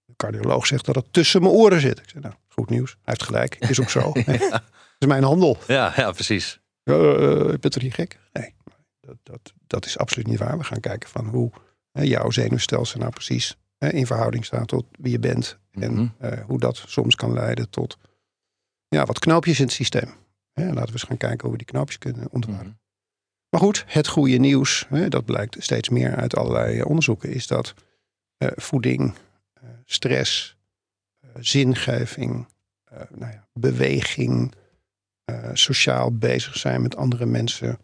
de 0.04 0.12
cardioloog 0.16 0.66
zegt 0.66 0.84
dat 0.84 0.94
het 0.94 1.12
tussen 1.12 1.42
mijn 1.42 1.54
oren 1.54 1.80
zit. 1.80 1.98
Ik 1.98 2.08
zeg, 2.08 2.22
nou, 2.22 2.34
goed 2.48 2.70
nieuws. 2.70 2.90
Hij 2.90 2.98
heeft 3.04 3.22
gelijk. 3.22 3.56
Is 3.58 3.80
ook 3.80 3.90
zo. 3.90 4.12
hè. 4.24 4.48
Is 4.98 5.06
mijn 5.06 5.22
handel. 5.22 5.56
Ja, 5.66 5.92
ja, 5.96 6.10
precies. 6.10 6.60
Uh, 6.84 7.52
ik 7.52 7.60
ben 7.60 7.70
toch 7.70 7.82
niet 7.82 7.94
gek? 7.94 8.18
Nee, 8.32 8.54
dat, 9.00 9.16
dat, 9.22 9.52
dat 9.66 9.84
is 9.86 9.98
absoluut 9.98 10.26
niet 10.26 10.38
waar. 10.38 10.58
We 10.58 10.64
gaan 10.64 10.80
kijken 10.80 11.08
van 11.08 11.26
hoe 11.26 11.50
hè, 11.92 12.02
jouw 12.02 12.30
zenuwstelsel 12.30 12.98
nou 13.00 13.10
precies 13.12 13.56
hè, 13.78 13.88
in 13.92 14.06
verhouding 14.06 14.44
staat 14.44 14.68
tot 14.68 14.84
wie 14.98 15.12
je 15.12 15.18
bent. 15.18 15.58
En 15.70 15.92
Mhm. 15.92 16.08
eh, 16.18 16.44
hoe 16.44 16.58
dat 16.58 16.82
soms 16.86 17.14
kan 17.14 17.32
leiden 17.32 17.70
tot 17.70 17.98
ja, 18.88 19.04
wat 19.04 19.18
knoopjes 19.18 19.58
in 19.58 19.64
het 19.64 19.74
systeem. 19.74 20.14
Hè, 20.52 20.64
laten 20.66 20.84
we 20.86 20.92
eens 20.92 21.02
gaan 21.02 21.16
kijken 21.16 21.40
hoe 21.42 21.50
we 21.50 21.56
die 21.56 21.66
knoopjes 21.66 21.98
kunnen 21.98 22.30
ontwarren. 22.30 22.66
Mhm. 22.66 22.74
Maar 23.50 23.60
goed, 23.60 23.84
het 23.86 24.06
goede 24.08 24.36
nieuws, 24.36 24.86
hè, 24.88 25.08
dat 25.08 25.24
blijkt 25.24 25.56
steeds 25.58 25.88
meer 25.88 26.16
uit 26.16 26.36
allerlei 26.36 26.78
eh, 26.78 26.86
onderzoeken, 26.86 27.30
is 27.30 27.46
dat 27.46 27.74
eh, 28.36 28.48
voeding, 28.56 29.14
eh, 29.52 29.68
stress, 29.84 30.56
eh, 31.20 31.28
zingeving, 31.40 32.46
eh, 32.84 33.00
nou 33.14 33.32
ja, 33.32 33.48
beweging, 33.52 34.54
eh, 35.28 35.50
sociaal 35.52 36.16
bezig 36.16 36.56
zijn 36.56 36.82
met 36.82 36.96
andere 36.96 37.26
mensen, 37.26 37.78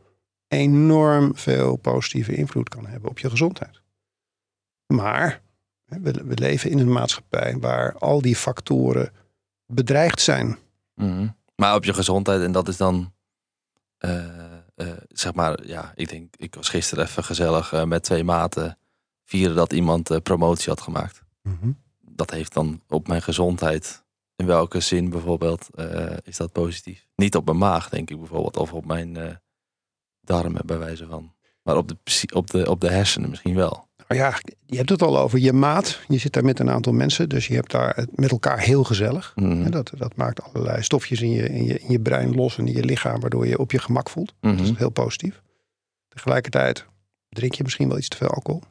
enorm 0.49 1.37
veel 1.37 1.77
positieve 1.77 2.35
invloed 2.35 2.69
kan 2.69 2.87
hebben 2.87 3.11
op 3.11 3.19
je 3.19 3.31
gezondheid. 3.31 3.81
Maar 4.87 5.41
we, 5.85 6.13
we 6.25 6.35
leven 6.35 6.71
in 6.71 6.79
een 6.79 6.93
maatschappij 6.93 7.59
waar 7.59 7.95
al 7.99 8.23
die 8.23 8.37
factoren 8.37 9.13
bedreigd 9.67 10.21
zijn. 10.21 10.59
Mhm. 10.95 11.29
Maar 11.57 11.75
op 11.75 11.85
je 11.85 11.95
gezondheid, 11.95 12.43
en 12.43 12.53
dat 12.53 12.69
is 12.69 12.77
dan, 12.77 13.13
eh, 13.99 14.25
eh, 14.75 14.89
zeg 15.09 15.35
maar, 15.35 15.67
ja, 15.67 15.93
ik 15.95 16.09
denk, 16.09 16.35
ik 16.37 16.55
was 16.55 16.69
gisteren 16.69 17.05
even 17.05 17.25
gezellig 17.25 17.85
met 17.85 18.03
twee 18.03 18.25
maten 18.25 18.79
vieren 19.25 19.57
dat 19.57 19.73
iemand 19.73 20.23
promotie 20.23 20.69
had 20.69 20.81
gemaakt. 20.81 21.23
Dat 22.01 22.31
heeft 22.31 22.53
dan 22.53 22.83
op 22.89 23.09
mijn 23.09 23.23
gezondheid 23.23 24.04
In 24.37 24.47
welke 24.47 24.81
zin 24.81 25.11
bijvoorbeeld 25.11 25.69
eh, 25.75 26.17
is 26.25 26.37
dat 26.37 26.53
positief? 26.53 27.07
Niet 27.17 27.37
op 27.37 27.45
mijn 27.45 27.59
maag, 27.59 27.89
denk 27.89 28.11
ik 28.11 28.19
bijvoorbeeld. 28.19 28.57
Of 28.57 28.73
op 28.73 28.87
mijn 28.87 29.17
eh, 29.17 29.35
darmen, 30.21 30.67
bij 30.67 30.79
wijze 30.79 31.07
van. 31.07 31.33
Maar 31.63 31.77
op 31.77 31.89
de, 31.89 31.97
op, 32.33 32.51
de, 32.51 32.71
op 32.71 32.81
de 32.81 32.91
hersenen 32.91 33.31
misschien 33.31 33.55
wel. 33.55 33.87
Nou 34.09 34.21
ja, 34.21 34.39
je 34.67 34.77
hebt 34.77 34.89
het 34.89 35.03
al 35.03 35.19
over 35.19 35.39
je 35.39 35.53
maat. 35.53 36.01
Je 36.09 36.19
zit 36.19 36.33
daar 36.33 36.45
met 36.45 36.59
een 36.59 36.71
aantal 36.71 36.93
mensen, 36.93 37.29
dus 37.29 37.47
je 37.47 37.55
hebt 37.55 37.71
daar 37.71 38.07
met 38.15 38.31
elkaar 38.31 38.59
heel 38.59 38.85
gezellig. 38.85 39.33
Mhm. 39.35 39.65
En 39.65 39.71
Dat, 39.71 39.91
dat 39.97 40.17
maakt 40.17 40.43
allerlei 40.43 40.83
stofjes 40.83 41.21
in 41.21 41.31
je, 41.31 41.49
in, 41.49 41.65
je, 41.65 41.79
in 41.79 41.91
je 41.91 42.01
brein 42.01 42.35
los 42.35 42.59
en 42.59 42.67
in 42.67 42.75
je 42.75 42.85
lichaam, 42.85 43.21
waardoor 43.21 43.47
je 43.47 43.59
op 43.59 43.71
je 43.71 43.79
gemak 43.79 44.11
voelt. 44.11 44.35
Mhm. 44.41 44.57
Dat 44.57 44.67
is 44.67 44.77
heel 44.77 44.91
positief. 44.91 45.43
Tegelijkertijd 46.09 46.87
drink 47.29 47.55
je 47.55 47.63
misschien 47.63 47.89
wel 47.89 47.99
iets 47.99 48.09
te 48.09 48.17
veel 48.17 48.29
alcohol. 48.29 48.63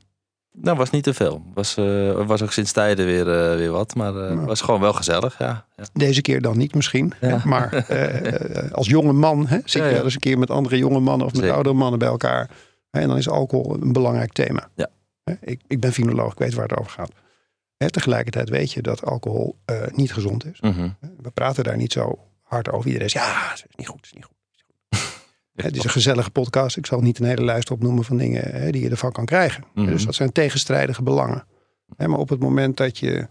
Nou, 0.62 0.78
was 0.78 0.90
niet 0.90 1.04
te 1.04 1.14
veel. 1.14 1.44
Was, 1.54 1.78
eh, 1.78 2.26
was 2.26 2.42
ook 2.42 2.52
sinds 2.52 2.72
tijden 2.72 3.06
weer, 3.06 3.50
eh, 3.52 3.56
weer 3.58 3.72
wat. 3.72 3.96
Maar 3.96 4.16
eh, 4.16 4.34
Nou. 4.34 4.46
was 4.46 4.62
gewoon 4.62 4.80
wel 4.82 4.94
gezellig, 4.94 5.38
ja. 5.40 5.66
ja. 5.76 5.84
Deze 5.94 6.22
keer 6.22 6.42
dan 6.42 6.58
niet 6.58 6.76
misschien. 6.76 7.14
Ja. 7.22 7.42
Maar 7.46 7.74
eh, 7.88 8.64
eh, 8.66 8.72
als 8.72 8.88
jonge 8.88 9.14
man 9.14 9.48
hè, 9.48 9.58
zit 9.66 9.84
je 9.84 9.90
wel 9.90 10.04
eens 10.04 10.14
een 10.14 10.20
keer 10.20 10.40
met 10.40 10.50
andere 10.50 10.78
jonge 10.78 11.00
mannen 11.00 11.26
of 11.26 11.32
met 11.32 11.42
Zeker. 11.42 11.56
oudere 11.56 11.76
mannen 11.76 12.00
bij 12.00 12.08
elkaar. 12.08 12.50
En 12.90 13.08
dan 13.08 13.18
is 13.18 13.30
alcohol 13.30 13.78
een 13.82 13.94
belangrijk 13.94 14.32
thema. 14.34 14.70
Ja. 14.76 14.88
Ik, 15.42 15.62
ik 15.68 15.80
ben 15.80 15.94
finoloog, 15.94 16.32
ik 16.32 16.38
weet 16.38 16.54
waar 16.54 16.68
het 16.68 16.80
over 16.80 16.92
gaat. 16.92 17.12
Hè, 17.78 17.90
Tegelijkertijd 17.92 18.50
weet 18.50 18.72
je 18.72 18.82
dat 18.82 19.06
alcohol 19.06 19.58
eh, 19.66 19.82
niet 19.92 20.14
gezond 20.14 20.46
is. 20.46 20.62
Mhm. 20.62 20.90
We 21.22 21.32
praten 21.34 21.64
daar 21.64 21.78
niet 21.78 21.92
zo 21.92 22.20
hard 22.42 22.72
over. 22.72 22.88
Iedereen 22.88 23.10
zegt, 23.10 23.26
ja, 23.26 23.50
het 23.50 23.66
is 23.70 23.76
niet 23.76 23.88
goed, 23.88 23.96
het 23.96 24.06
is 24.06 24.14
niet 24.14 24.26
goed. 24.26 24.36
het 24.52 24.56
is 24.56 24.64
niet 24.68 25.02
goed. 25.02 25.22
Het 25.56 25.76
is 25.76 25.84
een 25.84 25.90
gezellige 25.90 26.32
podcast. 26.32 26.78
Ik 26.78 26.86
zal 26.86 27.02
niet 27.02 27.20
een 27.20 27.26
hele 27.26 27.44
lijst 27.44 27.72
opnoemen 27.72 28.04
van 28.04 28.18
dingen 28.18 28.44
hè, 28.52 28.72
die 28.72 28.82
je 28.82 28.90
ervan 28.90 29.12
kan 29.12 29.26
krijgen. 29.26 29.64
Mhm. 29.74 29.86
Dus 29.86 30.06
dat 30.06 30.16
zijn 30.16 30.32
tegenstrijdige 30.32 31.04
belangen. 31.04 31.46
Hè, 31.96 32.08
maar 32.08 32.20
op 32.20 32.30
het 32.30 32.40
moment 32.40 32.78
dat 32.78 32.98
je 32.98 33.28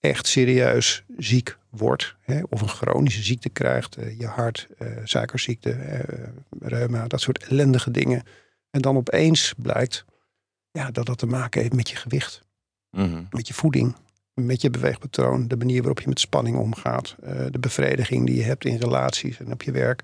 echt 0.00 0.26
serieus 0.26 1.04
ziek 1.16 1.58
wordt, 1.70 2.16
hè, 2.20 2.40
of 2.48 2.60
een 2.60 2.68
chronische 2.68 3.22
ziekte 3.22 3.48
krijgt, 3.48 3.96
eh, 3.96 4.18
je 4.18 4.26
hart, 4.26 4.68
eh, 4.78 4.88
suikerziekte, 5.04 5.70
eh, 5.70 6.28
reuma, 6.60 7.06
dat 7.06 7.20
soort 7.20 7.46
ellendige 7.46 7.90
dingen. 7.90 8.22
En 8.70 8.80
dan 8.80 8.96
opeens 8.96 9.54
blijkt 9.56 10.04
ja, 10.70 10.90
dat 10.90 11.06
dat 11.06 11.18
te 11.18 11.26
maken 11.26 11.60
heeft 11.60 11.74
met 11.74 11.90
je 11.90 11.96
gewicht 11.96 12.44
Mhm. 12.90 13.22
met 13.30 13.48
je 13.48 13.54
voeding, 13.54 13.94
met 14.34 14.60
je 14.60 14.70
beweegpatroon, 14.70 15.48
de 15.48 15.56
manier 15.56 15.78
waarop 15.78 16.00
je 16.00 16.08
met 16.08 16.20
spanning 16.20 16.56
omgaat, 16.56 17.16
de 17.50 17.58
bevrediging 17.60 18.26
die 18.26 18.36
je 18.36 18.42
hebt 18.42 18.64
in 18.64 18.76
relaties 18.76 19.38
en 19.38 19.52
op 19.52 19.62
je 19.62 19.72
werk. 19.72 20.02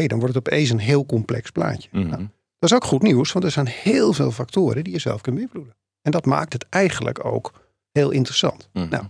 Hey, 0.00 0.08
dan 0.08 0.18
wordt 0.18 0.34
het 0.34 0.46
opeens 0.48 0.70
een 0.70 0.78
heel 0.78 1.06
complex 1.06 1.50
plaatje. 1.50 1.88
Mhm. 1.92 2.08
Nou, 2.08 2.28
dat 2.58 2.70
is 2.70 2.76
ook 2.76 2.84
goed 2.84 3.02
nieuws, 3.02 3.32
want 3.32 3.44
er 3.44 3.50
zijn 3.50 3.66
heel 3.66 4.12
veel 4.12 4.30
factoren 4.30 4.84
die 4.84 4.92
je 4.92 4.98
zelf 4.98 5.20
kunt 5.20 5.36
beïnvloeden. 5.36 5.74
En 6.02 6.10
dat 6.10 6.26
maakt 6.26 6.52
het 6.52 6.66
eigenlijk 6.68 7.24
ook 7.24 7.52
heel 7.92 8.10
interessant. 8.10 8.68
Mhm. 8.72 8.88
Nou, 8.88 9.04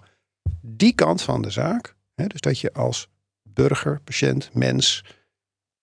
die 0.60 0.94
kant 0.94 1.22
van 1.22 1.42
de 1.42 1.50
zaak, 1.50 1.94
hè, 2.14 2.26
dus 2.26 2.40
dat 2.40 2.58
je 2.58 2.72
als 2.72 3.08
burger, 3.42 4.00
patiënt, 4.04 4.50
mens 4.52 5.04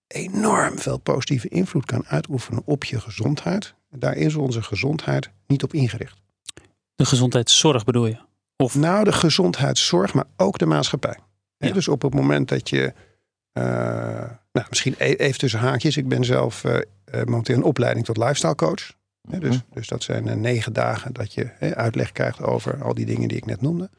enorm 0.07 0.79
veel 0.79 0.97
positieve 0.97 1.47
invloed 1.47 1.85
kan 1.85 2.05
uitoefenen 2.05 2.61
op 2.65 2.83
je 2.83 2.99
gezondheid. 2.99 3.73
Daar 3.89 4.15
is 4.15 4.35
onze 4.35 4.61
gezondheid 4.61 5.31
niet 5.47 5.63
op 5.63 5.73
ingericht. 5.73 6.21
De 6.95 7.05
gezondheidszorg 7.05 7.83
bedoel 7.83 8.05
je? 8.05 8.17
Of 8.55 8.75
Nou, 8.75 9.03
de 9.03 9.11
gezondheidszorg, 9.11 10.13
maar 10.13 10.27
ook 10.37 10.57
de 10.57 10.65
maatschappij. 10.65 11.17
Dus 11.57 11.87
op 11.87 12.01
het 12.01 12.13
moment 12.13 12.49
dat 12.49 12.69
je, 12.69 12.93
nou, 14.51 14.65
misschien 14.69 14.95
e- 14.97 15.13
even 15.13 15.39
tussen 15.39 15.59
haakjes. 15.59 15.97
Ik 15.97 16.07
ben 16.07 16.23
zelf 16.25 16.63
eh, 16.63 16.75
eh, 17.05 17.23
momenteel 17.25 17.55
een 17.55 17.63
opleiding 17.63 18.05
tot 18.05 18.17
lifestyle 18.17 18.55
coach. 18.55 18.93
Hè, 19.29 19.39
dus, 19.39 19.59
dus 19.73 19.87
dat 19.87 20.03
zijn 20.03 20.27
eh, 20.27 20.35
negen 20.35 20.73
dagen 20.73 21.13
dat 21.13 21.33
je 21.33 21.73
uitleg 21.75 22.11
krijgt 22.11 22.41
over 22.41 22.83
al 22.83 22.93
die 22.93 23.05
dingen 23.05 23.27
die 23.27 23.37
ik 23.37 23.45
net 23.45 23.61
noemde. 23.61 23.89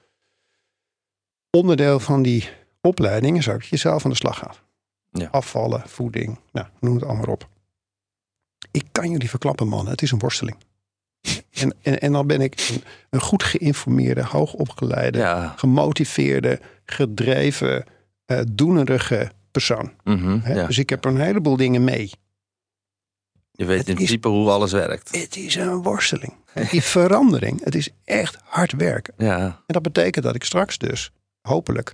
Onderdeel 1.50 2.00
van 2.00 2.22
die 2.22 2.48
opleiding 2.80 3.36
is 3.36 3.48
ook 3.48 3.60
dat 3.60 3.68
je 3.68 3.76
zelf 3.76 4.04
aan 4.04 4.10
de 4.10 4.16
slag 4.16 4.38
gaat. 4.38 4.62
Ja. 5.10 5.28
Afvallen, 5.30 5.82
voeding, 5.86 6.38
nou, 6.52 6.66
noem 6.80 6.94
het 6.94 7.04
allemaal 7.04 7.24
op. 7.26 7.48
Ik 8.70 8.84
kan 8.92 9.10
jullie 9.10 9.28
verklappen, 9.30 9.68
man, 9.68 9.88
het 9.88 10.02
is 10.02 10.10
een 10.10 10.18
worsteling. 10.18 10.56
En, 11.50 11.74
en, 11.82 12.00
en 12.00 12.12
dan 12.12 12.26
ben 12.26 12.40
ik 12.40 12.68
een, 12.70 12.82
een 13.10 13.20
goed 13.20 13.42
geïnformeerde, 13.42 14.24
hoogopgeleide, 14.24 15.18
Ja. 15.18 15.54
gemotiveerde, 15.56 16.60
gedreven, 16.84 17.84
eh 18.24 18.40
doenerige 18.52 19.30
persoon. 19.50 19.92
Mhm. 20.04 20.52
Ja. 20.54 20.66
Dus 20.66 20.78
ik 20.78 20.90
heb 20.90 21.04
een 21.04 21.20
heleboel 21.20 21.56
dingen 21.56 21.84
mee. 21.84 22.10
Je 23.52 23.64
weet 23.64 23.78
het 23.78 23.86
in 23.88 23.92
is- 23.92 23.98
principe 23.98 24.28
hoe 24.28 24.50
alles 24.50 24.72
werkt. 24.72 25.16
Het 25.16 25.36
is 25.36 25.54
een 25.54 25.82
worsteling. 25.82 26.34
Die 26.70 26.82
verandering, 26.82 27.64
het 27.64 27.74
is 27.74 27.88
echt 28.04 28.36
hard 28.44 28.72
werken. 28.72 29.14
Ja. 29.16 29.38
En 29.46 29.54
dat 29.66 29.82
betekent 29.82 30.24
dat 30.24 30.34
ik 30.34 30.44
straks 30.44 30.78
dus 30.78 31.10
hopelijk 31.40 31.92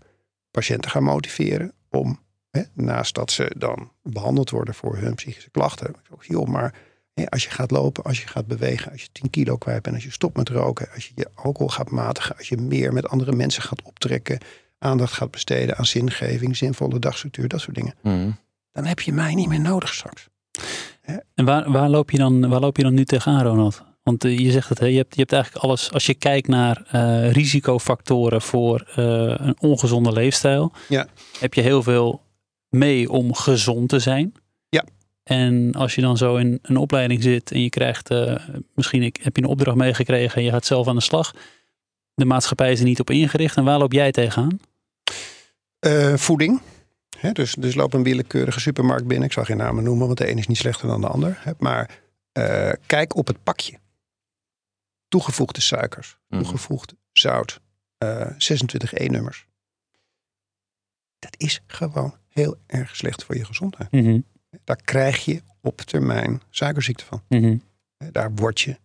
patiënten 0.51 0.91
ga 0.91 1.01
motiveren 1.01 1.73
om, 1.91 2.21
hè, 2.51 2.63
naast 2.73 3.15
dat 3.15 3.31
ze 3.31 3.53
dan 3.59 3.93
behandeld 4.03 4.51
worden 4.51 4.75
voor 4.75 4.97
hun 4.97 5.15
psychische 5.15 5.51
klachten. 5.51 5.89
ik 5.89 5.97
zeg, 6.09 6.27
Joh, 6.29 6.47
maar 6.49 6.75
hè, 7.15 7.31
als 7.31 7.45
je 7.45 7.51
gaat 7.51 7.71
lopen, 7.71 8.05
als 8.05 8.21
je 8.21 8.27
gaat 8.27 8.47
bewegen, 8.47 8.93
als 8.93 9.03
je 9.03 9.09
10 9.13 9.31
kilo 9.31 9.57
kwijt 9.57 9.83
bent, 9.83 9.95
als 9.95 10.05
je 10.05 10.11
stopt 10.11 10.37
met 10.37 10.49
roken, 10.49 10.89
als 10.95 11.07
je 11.07 11.13
je 11.15 11.29
alcohol 11.35 11.69
gaat 11.69 11.91
matigen, 11.91 12.37
als 12.37 12.49
je 12.49 12.57
meer 12.57 12.93
met 12.93 13.09
andere 13.09 13.33
mensen 13.33 13.63
gaat 13.63 13.83
optrekken, 13.83 14.39
aandacht 14.85 15.13
gaat 15.13 15.31
besteden 15.31 15.77
aan 15.77 15.87
zingeving, 15.87 16.57
zinvolle 16.57 16.99
dagstructuur, 16.99 17.49
dat 17.49 17.61
soort 17.61 17.77
dingen. 17.77 17.95
Mhm. 18.03 18.31
Dan 18.73 18.85
heb 18.85 19.01
je 19.01 19.13
mij 19.13 19.35
niet 19.35 19.49
meer 19.49 19.61
nodig 19.61 19.95
straks. 19.95 20.29
En 21.35 21.45
waar, 21.45 21.71
waar, 21.73 21.89
loop 21.89 22.11
je 22.11 22.19
dan, 22.19 22.49
waar 22.49 22.61
loop 22.61 22.77
je 22.77 22.83
dan 22.83 22.95
nu 22.95 23.05
tegenaan, 23.05 23.43
Ronald? 23.45 23.83
Want 24.03 24.25
eh, 24.25 24.39
je 24.39 24.51
zegt 24.51 24.69
het, 24.69 24.79
hè, 24.79 24.87
je, 24.87 24.97
hebt, 24.97 25.15
je 25.15 25.21
hebt 25.21 25.33
eigenlijk 25.33 25.65
alles. 25.65 25.93
Als 25.93 26.07
je 26.07 26.15
kijkt 26.15 26.49
naar 26.49 26.83
eh, 26.91 27.31
risicofactoren 27.33 28.43
voor 28.43 28.87
eh, 28.95 29.05
een 29.37 29.57
ongezonde 29.61 30.13
leefstijl, 30.13 30.73
Ja. 30.89 31.07
heb 31.39 31.55
je 31.55 31.61
heel 31.61 31.83
veel 31.83 32.23
mee 32.69 33.11
om 33.11 33.35
gezond 33.35 33.89
te 33.89 33.99
zijn. 33.99 34.35
Ja. 34.69 34.85
En 35.23 35.73
als 35.75 35.95
je 35.95 36.01
dan 36.01 36.17
zo 36.17 36.37
in 36.37 36.59
een 36.63 36.77
opleiding 36.77 37.23
zit 37.23 37.51
en 37.53 37.61
je 37.63 37.69
krijgt, 37.71 38.11
eh, 38.11 38.35
misschien 38.75 39.03
ik- 39.03 39.21
heb 39.23 39.37
je 39.37 39.43
een 39.43 39.49
opdracht 39.49 39.77
meegekregen 39.77 40.37
en 40.37 40.45
je 40.45 40.51
gaat 40.51 40.67
zelf 40.67 40.89
aan 40.89 40.97
de 40.97 41.03
slag. 41.03 41.33
De 42.15 42.25
maatschappij 42.25 42.73
is 42.73 42.79
er 42.79 42.85
niet 42.85 43.01
op 43.01 43.11
ingericht. 43.11 43.57
En 43.57 43.65
waar 43.65 43.79
loop 43.79 43.93
jij 43.93 44.11
tegenaan? 44.13 44.59
Eh, 45.85 46.17
voeding. 46.17 46.61
Dus, 47.33 47.55
dus 47.55 47.75
loop 47.75 47.93
een 47.93 48.03
willekeurige 48.03 48.61
supermarkt 48.61 49.07
binnen. 49.07 49.27
Ik 49.27 49.33
zal 49.33 49.45
geen 49.45 49.57
namen 49.57 49.85
noemen, 49.85 50.07
want 50.07 50.19
de 50.19 50.31
een 50.31 50.39
is 50.39 50.47
niet 50.47 50.57
slechter 50.57 50.89
dan 50.89 51.01
de 51.01 51.09
ander. 51.09 51.55
Maar 51.59 52.01
eh, 52.33 52.73
kijk 52.87 53.17
op 53.17 53.27
het 53.27 53.43
pakje. 53.43 53.79
Toegevoegde 55.09 55.61
suikers, 55.61 56.17
Mhm. 56.29 56.43
toegevoegd 56.43 56.95
zout, 57.13 57.61
eh 57.99 58.31
26 58.39 58.93
E-nummers. 58.93 59.47
Dat 61.19 61.35
is 61.37 61.63
gewoon 61.67 62.15
heel 62.29 62.57
erg 62.67 62.97
slecht 62.97 63.25
voor 63.25 63.37
je 63.37 63.45
gezondheid. 63.45 63.91
Mhm, 63.93 64.21
Daar 64.65 64.83
krijg 64.83 65.25
je 65.25 65.43
op 65.61 65.81
termijn 65.81 66.43
suikerziekte 66.51 67.05
van. 67.05 67.23
mhm, 67.29 67.57
Daar 68.13 68.35
word 68.35 68.61
je 68.61 68.77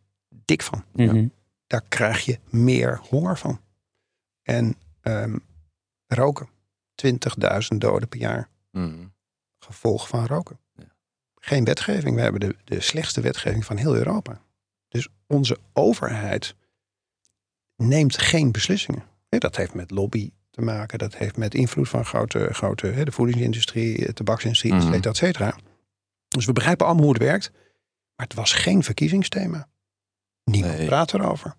dik 0.46 0.62
van. 0.62 0.84
Daar 1.68 1.84
krijg 1.88 2.26
je 2.26 2.40
meer 2.50 3.00
honger 3.10 3.38
van. 3.38 3.62
En 4.44 4.76
ehm, 5.02 5.38
roken. 6.08 6.50
20.000 7.06 7.78
doden 7.78 8.08
per 8.08 8.20
jaar. 8.20 8.50
Mhm. 8.72 9.06
gevolg 9.62 10.08
van 10.08 10.26
roken. 10.26 10.60
Ja. 10.76 10.96
Geen 11.36 11.64
wetgeving. 11.64 12.16
We 12.16 12.22
hebben 12.22 12.40
de, 12.40 12.56
de 12.64 12.82
slechtste 12.82 13.22
wetgeving 13.22 13.66
van 13.66 13.78
heel 13.78 13.96
Europa. 13.96 14.42
Dus 14.88 15.08
onze 15.28 15.58
overheid 15.74 16.56
neemt 17.76 18.18
geen 18.18 18.52
beslissingen. 18.52 19.04
Dat 19.30 19.56
heeft 19.56 19.74
met 19.74 19.92
lobby 19.92 20.32
te 20.50 20.62
maken. 20.62 20.98
Dat 21.00 21.16
heeft 21.16 21.38
met 21.38 21.54
invloed 21.56 21.90
van 21.90 22.06
grote, 22.06 22.50
grote 22.54 23.04
de 23.04 23.12
voedingsindustrie, 23.12 24.06
de 24.06 24.14
tabaksindustrie, 24.14 24.74
et 24.74 24.78
Mhm. 24.84 24.92
cetera, 24.94 25.10
et 25.10 25.18
cetera. 25.18 25.56
Dus 26.28 26.46
we 26.46 26.54
begrijpen 26.54 26.86
allemaal 26.86 27.04
hoe 27.04 27.14
het 27.14 27.24
werkt. 27.24 27.52
Maar 28.16 28.28
het 28.28 28.34
was 28.34 28.54
geen 28.54 28.84
verkiezingsthema. 28.84 29.68
Niemand 30.44 30.78
Nee. 30.78 30.88
praat 30.88 31.14
erover. 31.14 31.56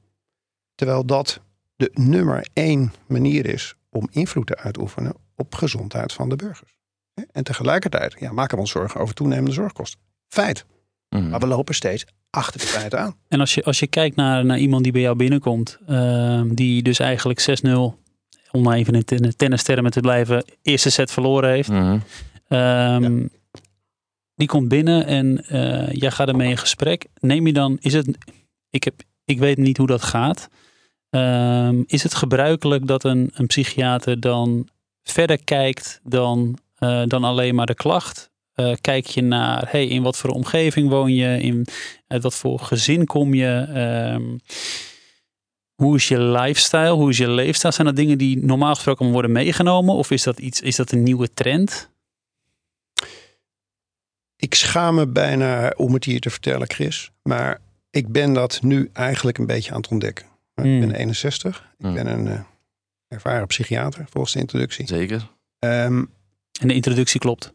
Terwijl 0.74 1.04
dat 1.06 1.40
de 1.76 1.90
nummer 1.94 2.48
één 2.52 2.92
manier 3.08 3.46
is 3.46 3.74
om 3.90 4.08
invloed 4.10 4.46
te 4.46 4.56
uitoefenen 4.56 5.14
op 5.40 5.54
gezondheid 5.54 6.12
van 6.12 6.28
de 6.28 6.36
burgers. 6.36 6.74
Hè? 7.14 7.22
En 7.32 7.44
tegelijkertijd 7.44 8.16
ja, 8.18 8.32
maken 8.32 8.54
we 8.54 8.60
ons 8.60 8.70
zorgen 8.70 9.00
over 9.00 9.14
toenemende 9.14 9.52
zorgkosten. 9.52 10.00
Feit. 10.28 10.64
Mhm. 11.08 11.28
Maar 11.28 11.40
we 11.40 11.46
lopen 11.46 11.74
steeds 11.74 12.06
achter 12.30 12.60
de 12.60 12.66
feiten 12.66 13.00
aan. 13.00 13.14
En 13.28 13.40
als 13.40 13.54
je, 13.54 13.64
als 13.64 13.78
je 13.78 13.86
kijkt 13.86 14.16
naar, 14.16 14.44
naar 14.44 14.58
iemand 14.58 14.82
die 14.82 14.92
bij 14.92 15.00
jou 15.00 15.16
binnenkomt, 15.16 15.78
ehm, 15.86 16.54
die 16.54 16.82
dus 16.82 16.98
eigenlijk 16.98 17.40
6-0, 17.40 17.98
om 18.50 18.62
maar 18.62 18.76
even 18.76 18.94
in 18.94 19.04
ten- 19.04 19.36
tennistermen 19.36 19.90
te 19.90 20.00
blijven, 20.00 20.44
eerste 20.62 20.90
set 20.90 21.10
verloren 21.10 21.50
heeft. 21.50 21.68
Mhm. 21.68 21.98
Ehm, 22.48 23.26
Die 24.34 24.48
komt 24.48 24.68
binnen 24.68 25.06
en 25.06 25.44
eh, 25.46 25.92
jij 25.92 26.10
gaat 26.10 26.28
ermee 26.28 26.48
in 26.50 26.56
gesprek. 26.56 27.06
Neem 27.18 27.46
je 27.46 27.52
dan, 27.52 27.76
is 27.80 27.92
het, 27.92 28.18
ik, 28.70 28.84
heb, 28.84 28.94
ik 29.24 29.38
weet 29.38 29.58
niet 29.58 29.76
hoe 29.76 29.86
dat 29.86 30.02
gaat. 30.02 30.48
Ehm, 31.10 31.82
is 31.86 32.02
het 32.02 32.14
gebruikelijk 32.14 32.86
dat 32.86 33.04
een, 33.04 33.30
een 33.34 33.46
psychiater 33.46 34.20
dan 34.20 34.68
verder 35.10 35.44
kijkt 35.44 36.00
dan, 36.02 36.58
eh, 36.78 37.02
dan 37.06 37.24
alleen 37.24 37.54
maar 37.54 37.66
de 37.66 37.74
klacht? 37.74 38.30
Eh, 38.54 38.72
kijk 38.80 39.06
je 39.06 39.22
naar, 39.22 39.68
hey, 39.70 39.86
in 39.86 40.02
wat 40.02 40.16
voor 40.16 40.30
omgeving 40.30 40.88
woon 40.88 41.14
je? 41.14 41.40
In 41.40 41.66
uit 42.06 42.22
wat 42.22 42.34
voor 42.34 42.58
gezin 42.58 43.06
kom 43.06 43.34
je? 43.34 43.66
Ehm, 43.74 44.36
hoe 45.74 45.96
is 45.96 46.08
je 46.08 46.20
lifestyle? 46.20 46.90
Hoe 46.90 47.10
is 47.10 47.16
je 47.16 47.28
leefstijl? 47.30 47.72
Zijn 47.72 47.86
dat 47.86 47.96
dingen 47.96 48.18
die 48.18 48.44
normaal 48.44 48.74
gesproken 48.74 49.12
worden 49.12 49.32
meegenomen? 49.32 49.94
Of 49.94 50.10
is 50.10 50.22
dat, 50.22 50.38
iets, 50.38 50.60
is 50.60 50.76
dat 50.76 50.92
een 50.92 51.02
nieuwe 51.02 51.32
trend? 51.34 51.90
Ik 54.36 54.54
schaam 54.54 54.94
me 54.94 55.06
bijna 55.06 55.74
om 55.76 55.94
het 55.94 56.04
hier 56.04 56.20
te 56.20 56.30
vertellen, 56.30 56.70
Chris. 56.70 57.10
Maar 57.22 57.60
ik 57.90 58.08
ben 58.08 58.32
dat 58.32 58.58
nu 58.62 58.90
eigenlijk 58.92 59.38
een 59.38 59.46
beetje 59.46 59.70
aan 59.70 59.80
het 59.80 59.90
ontdekken. 59.90 60.26
Ik 60.54 60.62
Hmm. 60.64 60.80
ben 60.80 60.94
61. 60.94 61.56
Ik 61.78 61.84
Hmm. 61.84 61.94
ben 61.94 62.06
een 62.06 62.26
eh, 62.28 62.40
ervaren 63.10 63.46
psychiater, 63.46 64.06
volgens 64.10 64.32
de 64.32 64.38
introductie. 64.38 64.86
Zeker. 64.86 65.30
Ehm, 65.58 66.04
En 66.60 66.68
de 66.68 66.74
introductie 66.74 67.20
klopt. 67.20 67.52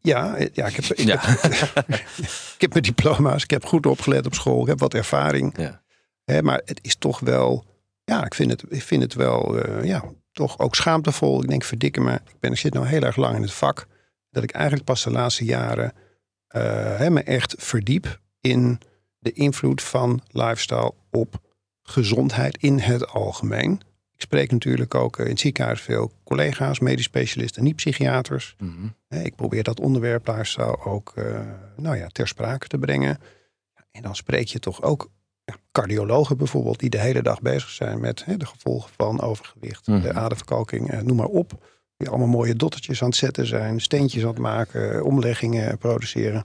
ja, 0.00 0.34
eh, 0.36 0.48
ja, 0.52 0.66
ik 0.66 0.74
heb, 0.76 0.84
ik, 0.84 0.98
Ja. 1.06 1.16
heb, 1.20 1.88
ik 2.56 2.60
heb 2.60 2.70
mijn 2.72 2.82
diploma's. 2.84 3.42
Ik 3.42 3.50
heb 3.50 3.64
goed 3.64 3.86
opgelet 3.86 4.26
op 4.26 4.34
school. 4.34 4.60
Ik 4.62 4.66
heb 4.68 4.78
wat 4.80 4.94
ervaring. 4.94 5.58
Ja. 5.58 5.82
Hè, 6.24 6.42
maar 6.42 6.60
het 6.64 6.78
is 6.82 6.96
toch 6.96 7.20
wel... 7.20 7.64
Ja, 8.04 8.24
ik 8.24 8.34
vind 8.34 8.50
het, 8.50 8.64
ik 8.68 8.82
vind 8.82 9.02
het 9.02 9.14
wel... 9.14 9.58
eh, 9.62 9.84
ja, 9.84 10.04
toch 10.32 10.58
ook 10.58 10.74
schaamtevol. 10.74 11.42
Ik 11.42 11.48
denk, 11.48 11.64
verdikke 11.64 12.00
me. 12.00 12.12
Ik, 12.14 12.40
ben, 12.40 12.50
ik 12.52 12.58
zit 12.58 12.72
nou 12.72 12.86
heel 12.86 13.02
erg 13.02 13.16
lang 13.16 13.36
in 13.36 13.42
het 13.42 13.52
vak. 13.52 13.86
Dat 14.30 14.42
ik 14.42 14.50
eigenlijk 14.50 14.84
pas 14.84 15.02
de 15.04 15.10
laatste 15.10 15.44
jaren... 15.44 15.92
eh, 16.46 16.62
hè, 16.96 17.10
me 17.10 17.22
echt 17.22 17.54
verdiep 17.58 18.20
in 18.40 18.80
de 19.18 19.32
invloed 19.32 19.82
van 19.82 20.22
lifestyle 20.30 20.94
op 21.10 21.40
gezondheid 21.82 22.56
in 22.56 22.78
het 22.78 23.06
algemeen. 23.08 23.80
Ik 24.14 24.20
spreek 24.20 24.50
natuurlijk 24.50 24.94
ook 24.94 25.18
eh, 25.18 25.24
in 25.24 25.30
het 25.30 25.40
ziekenhuis 25.40 25.80
veel 25.80 26.12
collega's, 26.24 26.78
medisch 26.78 27.04
specialisten, 27.04 27.62
niet 27.62 27.76
psychiaters. 27.76 28.56
Mhm. 28.58 28.86
Ik 29.08 29.34
probeer 29.36 29.62
dat 29.62 29.80
onderwerp 29.80 30.26
lifestyle 30.26 30.84
ook 30.84 31.12
eh, 31.14 31.40
nou 31.76 31.96
ja, 31.96 32.06
ter 32.08 32.28
sprake 32.28 32.66
te 32.66 32.78
brengen. 32.78 33.18
En 33.90 34.02
dan 34.02 34.16
spreek 34.16 34.46
je 34.46 34.58
toch 34.58 34.82
ook 34.82 35.10
ja, 35.44 35.54
cardiologen 35.72 36.36
bijvoorbeeld, 36.36 36.78
die 36.78 36.90
de 36.90 36.98
hele 37.00 37.22
dag 37.22 37.40
bezig 37.40 37.68
zijn 37.68 38.00
met 38.00 38.24
hè, 38.24 38.36
de 38.36 38.46
gevolgen 38.46 38.90
van 38.96 39.20
overgewicht, 39.20 39.86
Mhm. 39.86 40.00
de 40.00 40.12
aderverkalking, 40.12 40.90
eh, 40.90 41.00
noem 41.00 41.16
maar 41.16 41.26
op. 41.26 41.72
Die 41.96 42.08
allemaal 42.08 42.26
mooie 42.28 42.54
dottertjes 42.56 43.02
aan 43.02 43.08
het 43.08 43.16
zetten 43.16 43.46
zijn, 43.46 43.80
steentjes 43.80 44.22
aan 44.22 44.28
het 44.28 44.38
maken, 44.38 45.04
omleggingen 45.04 45.78
produceren. 45.78 46.44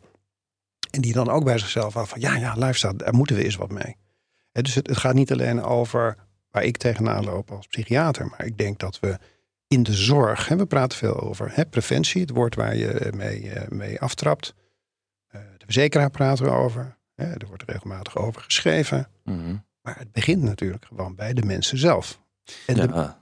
En 0.92 1.02
die 1.02 1.14
dan 1.14 1.30
ook 1.30 1.44
bij 1.44 1.58
zichzelf 1.58 1.98
af 1.98 2.10
van 2.10 2.20
ja, 2.20 2.36
ja, 2.36 2.54
lifestyle, 2.54 2.96
daar 2.96 3.14
moeten 3.16 3.36
we 3.36 3.44
eens 3.44 3.56
wat 3.56 3.72
mee. 3.72 3.96
Hè, 4.52 4.62
dus 4.62 4.76
het, 4.76 4.88
het 4.88 4.98
gaat 4.98 5.14
niet 5.14 5.32
alleen 5.32 5.64
over 5.64 6.16
waar 6.51 6.63
ik 6.63 6.77
tegenaan 6.77 7.24
loop 7.25 7.51
als 7.51 7.68
psychiater, 7.68 8.25
maar 8.27 8.46
ik 8.46 8.58
denk 8.58 8.79
dat 8.79 9.00
we 9.00 9.18
in 9.68 9.84
de 9.84 9.94
zorg, 9.94 10.48
hè, 10.48 10.56
we 10.56 10.65
praten 10.65 10.98
veel 10.98 11.20
over 11.20 11.50
hè, 11.56 11.65
preventie, 11.65 12.22
het 12.22 12.29
woord 12.29 12.56
waar 12.56 12.75
je 12.75 13.12
mee, 13.15 13.50
eh, 13.50 13.68
mee 13.68 14.00
aftrapt. 14.00 14.53
Eh, 15.27 15.41
de 15.58 15.65
verzekeraar 15.65 16.10
praten 16.10 16.46
we 16.46 16.51
over. 16.51 16.98
Hè, 17.15 17.25
er 17.25 17.48
wordt 17.48 17.63
regelmatig 17.68 18.18
over 18.18 18.41
geschreven. 18.41 19.08
Mhm. 19.24 19.56
Maar 19.82 19.98
het 20.00 20.12
begint 20.12 20.41
natuurlijk 20.44 20.86
gewoon 20.86 21.15
bij 21.15 21.34
de 21.34 21.41
mensen 21.46 21.77
zelf. 21.77 22.22
En 22.68 22.75
de- 22.75 22.82
Ja. 22.94 23.18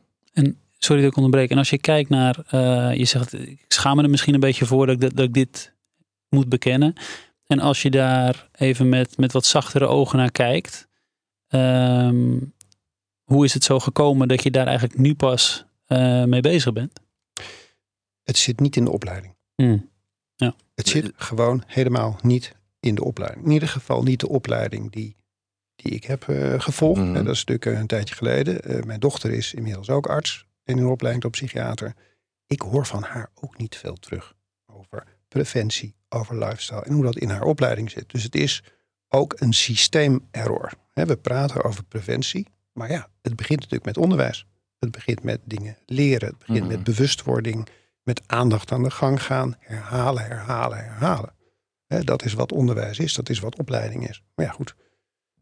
Sorry 0.79 1.01
dat 1.01 1.12
ik 1.12 1.17
onderbreek. 1.17 1.50
En 1.50 1.57
als 1.57 1.69
je 1.69 1.77
kijkt 1.77 2.10
naar, 2.10 2.39
eh, 2.50 2.93
je 2.98 3.05
zegt, 3.05 3.34
ik 3.34 3.65
schaam 3.67 3.96
me 3.98 4.03
er 4.03 4.10
misschien 4.10 4.34
een 4.34 4.39
beetje 4.39 4.65
voor 4.65 4.86
dat 4.86 4.96
ik, 4.96 5.01
dat, 5.01 5.15
dat 5.15 5.25
ik 5.25 5.34
dit 5.34 5.74
moet 6.29 6.50
bekennen. 6.50 6.93
En 7.48 7.60
als 7.60 7.81
je 7.81 7.89
daar 7.91 8.50
even 8.55 8.89
met, 8.89 9.17
met 9.17 9.31
wat 9.31 9.46
zachtere 9.46 9.88
ogen 9.88 10.17
naar 10.17 10.31
kijkt, 10.31 10.88
ehm, 11.48 12.38
hoe 13.31 13.46
is 13.46 13.53
het 13.53 13.63
zo 13.63 13.79
gekomen 13.79 14.27
dat 14.27 14.43
je 14.43 14.51
daar 14.51 14.67
eigenlijk 14.67 15.00
nu 15.00 15.15
pas 15.15 15.65
eh, 15.86 16.24
mee 16.24 16.41
bezig 16.41 16.74
bent? 16.74 17.00
het 18.27 18.38
zit 18.38 18.60
niet 18.60 18.75
in 18.75 18.86
de 18.86 18.91
opleiding. 18.91 19.36
Hmm. 19.55 19.89
Het 20.75 20.88
zit 20.88 21.12
gewoon 21.15 21.63
helemaal 21.67 22.19
niet 22.22 22.55
in 22.79 22.96
de 22.96 23.03
opleiding. 23.03 23.46
In 23.46 23.51
ieder 23.51 23.67
geval 23.67 24.03
niet 24.03 24.19
de 24.19 24.29
opleiding 24.29 24.91
die, 24.91 25.15
die 25.75 25.91
ik 25.91 26.03
heb 26.03 26.27
eh, 26.27 26.60
gevolgd. 26.60 27.01
Mhm. 27.01 27.15
En 27.15 27.24
dat 27.25 27.34
is 27.34 27.43
natuurlijk 27.43 27.65
eh, 27.65 27.79
een 27.79 27.88
tijdje 27.88 28.15
geleden. 28.15 28.62
Eh, 28.62 28.84
mijn 28.84 29.00
dochter 29.00 29.31
is 29.31 29.53
inmiddels 29.53 29.89
ook 29.89 30.07
arts 30.07 30.46
in 30.63 30.77
een 30.77 30.86
opleiding 30.86 31.24
tot 31.24 31.31
psychiater. 31.31 31.93
Ik 32.48 32.62
hoor 32.62 32.86
van 32.86 33.03
haar 33.03 33.29
ook 33.34 33.57
niet 33.57 33.75
veel 33.75 33.96
terug 33.96 34.34
over 34.65 35.03
preventie, 35.27 35.96
over 36.10 36.38
lifestyle 36.38 36.84
en 36.84 36.93
hoe 36.93 37.03
dat 37.03 37.17
in 37.17 37.29
haar 37.29 37.43
opleiding 37.43 37.91
zit. 37.91 38.10
Dus 38.10 38.24
het 38.24 38.36
is 38.36 38.63
ook 39.07 39.34
een 39.38 39.53
systeemerror. 39.53 40.72
Hè, 40.93 41.05
We 41.05 41.17
praten 41.17 41.63
over 41.63 41.84
preventie, 41.84 42.48
maar 42.77 42.91
ja, 42.91 43.07
het 43.22 43.36
begint 43.36 43.60
natuurlijk 43.60 43.86
met 43.86 43.98
onderwijs. 43.98 44.46
Het 44.79 44.91
begint 44.91 45.24
met 45.24 45.39
dingen 45.43 45.77
leren. 45.86 46.27
Het 46.29 46.38
begint 46.38 46.60
Mhm. 46.60 46.67
met 46.67 46.84
bewustwording, 46.84 47.67
met 48.04 48.21
aandacht 48.25 48.71
aan 48.71 48.84
de 48.84 48.91
gang 48.91 49.23
gaan, 49.23 49.56
herhalen, 49.60 50.23
herhalen, 50.25 50.78
herhalen. 50.78 51.34
Dat 51.88 52.23
is 52.25 52.34
wat 52.34 52.52
onderwijs 52.52 52.99
is, 52.99 53.13
dat 53.13 53.30
is 53.30 53.39
wat 53.39 53.56
opleiding 53.60 54.10
is. 54.10 54.23
Maar 54.36 54.45
ja, 54.45 54.52
goed. 54.52 54.75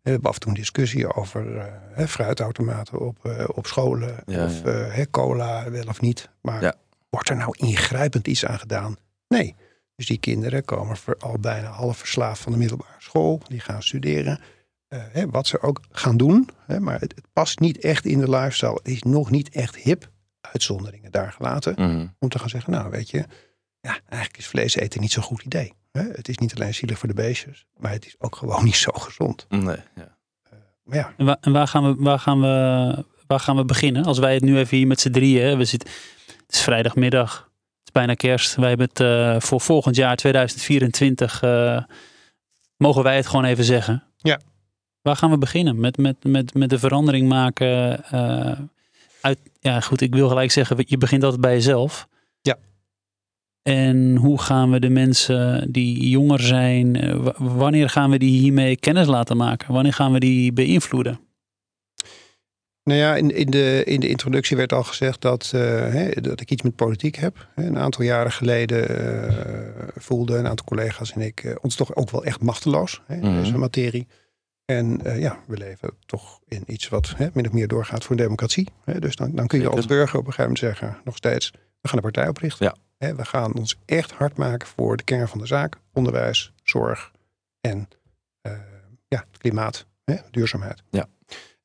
We 0.01 0.10
hebben 0.12 0.29
af 0.29 0.36
en 0.36 0.41
toe 0.41 0.49
een 0.51 0.57
discussie 0.57 1.13
over 1.13 1.71
hè, 1.93 2.07
fruitautomaten 2.07 2.99
op, 2.99 3.25
eh, 3.25 3.45
op 3.53 3.67
scholen. 3.67 4.15
Ja, 4.25 4.45
of 4.45 4.63
ja. 4.63 4.88
eh, 4.88 5.05
cola 5.12 5.69
wel 5.71 5.86
of 5.88 6.01
niet. 6.01 6.29
Maar 6.41 6.62
Ja. 6.62 6.73
wordt 7.10 7.29
er 7.29 7.36
nou 7.36 7.53
ingrijpend 7.57 8.27
iets 8.27 8.45
aan 8.45 8.60
gedaan? 8.60 8.97
Nee. 9.27 9.55
Dus 9.95 10.05
die 10.05 10.17
kinderen 10.17 10.65
komen 10.65 10.97
al 11.19 11.39
bijna 11.39 11.69
half 11.69 11.97
verslaafd 11.97 12.41
van 12.41 12.51
de 12.51 12.57
middelbare 12.57 12.95
school. 12.99 13.41
Die 13.47 13.60
gaan 13.60 13.83
studeren. 13.83 14.39
Eh, 14.88 15.00
hè, 15.12 15.30
wat 15.30 15.48
ze 15.48 15.62
ook 15.62 15.82
gaan 15.91 16.17
doen. 16.17 16.50
Hè, 16.65 16.80
maar 16.80 17.00
het, 17.00 17.15
het 17.15 17.28
past 17.34 17.60
niet 17.60 17.78
echt 17.78 18.06
in 18.06 18.19
de 18.19 18.30
lifestyle. 18.30 18.74
Het 18.74 18.88
is 18.88 19.04
nog 19.04 19.32
niet 19.32 19.50
echt 19.50 19.76
hip. 19.76 20.10
Uitzonderingen 20.41 21.12
daar 21.12 21.32
gelaten. 21.32 21.74
Mhm. 21.78 22.08
Om 22.19 22.30
te 22.30 22.39
gaan 22.39 22.50
zeggen, 22.50 22.71
nou 22.71 22.89
weet 22.89 23.10
je. 23.10 23.26
Ja, 23.82 24.00
eigenlijk 24.10 24.38
is 24.38 24.48
vlees 24.48 24.76
eten 24.76 25.02
niet 25.02 25.12
zo'n 25.12 25.24
goed 25.24 25.43
idee. 25.43 25.74
Hè? 25.91 26.02
Het 26.02 26.28
is 26.28 26.38
niet 26.38 26.56
alleen 26.56 26.74
zielig 26.74 27.00
voor 27.00 27.08
de 27.08 27.13
beestjes. 27.13 27.65
Maar 27.78 27.91
het 27.91 28.06
is 28.06 28.15
ook 28.17 28.36
gewoon 28.36 28.63
niet 28.69 28.76
zo 28.76 28.91
gezond. 28.91 29.45
Nee, 29.50 29.78
ja. 29.95 30.17
Maar 30.84 30.98
ja, 30.98 31.13
En, 31.17 31.26
waar, 31.26 31.38
en 31.41 31.52
waar, 31.52 31.67
gaan 31.67 31.84
we, 31.84 32.04
waar, 32.04 32.19
gaan 32.19 32.41
we, 32.41 33.06
waar 33.28 33.39
gaan 33.39 33.56
we 33.56 33.65
beginnen? 33.65 34.04
Als 34.04 34.19
wij 34.19 34.34
het 34.34 34.43
nu 34.43 34.58
even 34.58 34.78
hier 34.78 34.88
met 34.88 35.00
z'n 35.00 35.12
drieën, 35.12 35.58
we 35.58 35.65
zitten, 35.65 35.89
het 36.45 36.56
is 36.56 36.62
vrijdagmiddag, 36.62 37.38
het 37.39 37.86
is 37.86 37.91
bijna 37.91 38.13
kerst. 38.13 38.56
Wij 38.56 38.69
hebben 38.69 38.88
het 38.88 39.00
eh, 39.00 39.36
voor 39.39 39.62
volgend 39.62 39.95
jaar 39.95 40.15
2024, 40.15 41.41
eh, 41.41 41.84
mogen 42.78 43.04
wij 43.04 43.15
het 43.15 43.28
gewoon 43.28 43.45
even 43.45 43.63
zeggen. 43.63 44.04
Ja. 44.17 44.39
Waar 45.05 45.15
gaan 45.15 45.29
we 45.29 45.37
beginnen? 45.37 45.79
Met, 45.79 45.97
met, 45.97 46.23
met, 46.23 46.53
met 46.53 46.69
de 46.69 46.79
verandering 46.79 47.27
maken 47.27 48.03
eh, 48.03 48.59
uit, 49.21 49.39
ja 49.59 49.79
goed, 49.79 50.01
ik 50.01 50.13
wil 50.15 50.27
gelijk 50.27 50.51
zeggen, 50.51 50.77
je 50.87 50.97
begint 50.97 51.23
altijd 51.23 51.41
bij 51.41 51.53
jezelf. 51.53 52.07
Ja. 52.41 52.57
En 53.61 54.15
hoe 54.15 54.41
gaan 54.41 54.71
we 54.71 54.79
de 54.79 54.89
mensen 54.89 55.71
die 55.71 56.09
jonger 56.09 56.39
zijn, 56.39 56.95
eh, 56.95 57.27
wanneer 57.37 57.89
gaan 57.89 58.09
we 58.09 58.17
die 58.17 58.39
hiermee 58.39 58.77
kennis 58.77 59.07
laten 59.07 59.37
maken? 59.37 59.73
Wanneer 59.73 59.93
gaan 59.93 60.11
we 60.11 60.19
die 60.19 60.53
beïnvloeden? 60.53 61.19
Nou 62.83 62.99
ja, 62.99 63.15
in, 63.15 63.35
in, 63.35 63.49
de, 63.49 63.83
in 63.85 63.99
de 63.99 64.07
introductie 64.09 64.57
werd 64.57 64.73
al 64.73 64.83
gezegd 64.83 65.21
dat, 65.21 65.51
eh, 65.55 65.61
hè, 65.93 66.09
dat 66.21 66.39
ik 66.41 66.51
iets 66.51 66.61
met 66.61 66.75
politiek 66.75 67.15
heb. 67.15 67.47
Een 67.55 67.77
aantal 67.77 68.03
jaren 68.03 68.31
geleden 68.31 68.89
eh, 68.89 69.87
voelden 69.95 70.39
een 70.39 70.47
aantal 70.47 70.65
collega's 70.65 71.11
en 71.11 71.21
ik 71.21 71.57
ons 71.61 71.75
toch 71.75 71.95
ook 71.95 72.11
wel 72.11 72.23
echt 72.23 72.41
machteloos 72.41 73.01
hè, 73.07 73.15
in 73.15 73.21
Mhm. 73.31 73.41
deze 73.41 73.57
materie. 73.57 74.07
En 74.65 75.06
eh, 75.06 75.19
ja, 75.19 75.39
we 75.47 75.58
leven 75.58 75.89
toch 76.06 76.39
in 76.47 76.63
iets 76.65 76.88
wat 76.88 77.13
hè, 77.15 77.28
min 77.34 77.47
of 77.47 77.54
meer 77.54 77.67
doorgaat 77.67 78.04
voor 78.04 78.15
democratie. 78.15 78.69
Hè. 78.84 78.99
Dus 78.99 79.15
dan, 79.15 79.32
dan 79.36 79.47
kun 79.47 79.60
je 79.60 79.69
als 79.69 79.86
burger 79.86 80.19
op 80.19 80.28
een 80.28 80.34
gegeven 80.34 80.54
moment 80.54 80.60
zeggen, 80.60 81.01
nog 81.04 81.15
steeds, 81.15 81.51
we 81.82 81.88
gaan 81.88 81.97
een 81.97 82.04
partij 82.04 82.28
oprichten. 82.28 82.65
Ja. 82.65 82.75
Hè, 82.97 83.15
we 83.15 83.25
gaan 83.25 83.56
ons 83.56 83.80
echt 83.86 84.12
hard 84.12 84.38
maken 84.38 84.67
voor 84.67 84.97
de 84.97 85.04
kern 85.04 85.28
van 85.28 85.39
de 85.39 85.45
zaak. 85.45 85.78
Onderwijs, 85.93 86.54
zorg 86.63 87.12
en 87.62 87.88
eh, 88.41 88.51
ja, 89.08 89.25
klimaat, 89.38 89.86
hè, 90.04 90.15
duurzaamheid. 90.32 90.84
Ja. 90.89 91.08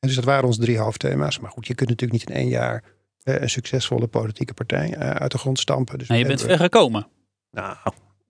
En 0.00 0.08
dus 0.08 0.14
dat 0.14 0.24
waren 0.24 0.44
onze 0.44 0.60
drie 0.60 0.78
hoofdthema's. 0.78 1.38
Maar 1.38 1.50
goed, 1.50 1.66
je 1.66 1.74
kunt 1.74 1.88
natuurlijk 1.88 2.20
niet 2.20 2.30
in 2.30 2.36
één 2.36 2.48
jaar 2.48 2.84
een 3.22 3.50
succesvolle 3.50 4.06
politieke 4.06 4.54
partij 4.54 4.94
eh, 4.94 5.10
uit 5.10 5.32
de 5.32 5.38
grond 5.38 5.58
stampen. 5.58 5.98
Dus 5.98 6.08
Nou, 6.08 6.20
je 6.20 6.26
bent 6.26 6.42
ver 6.42 6.58
gekomen. 6.58 7.06
Nou, 7.50 7.76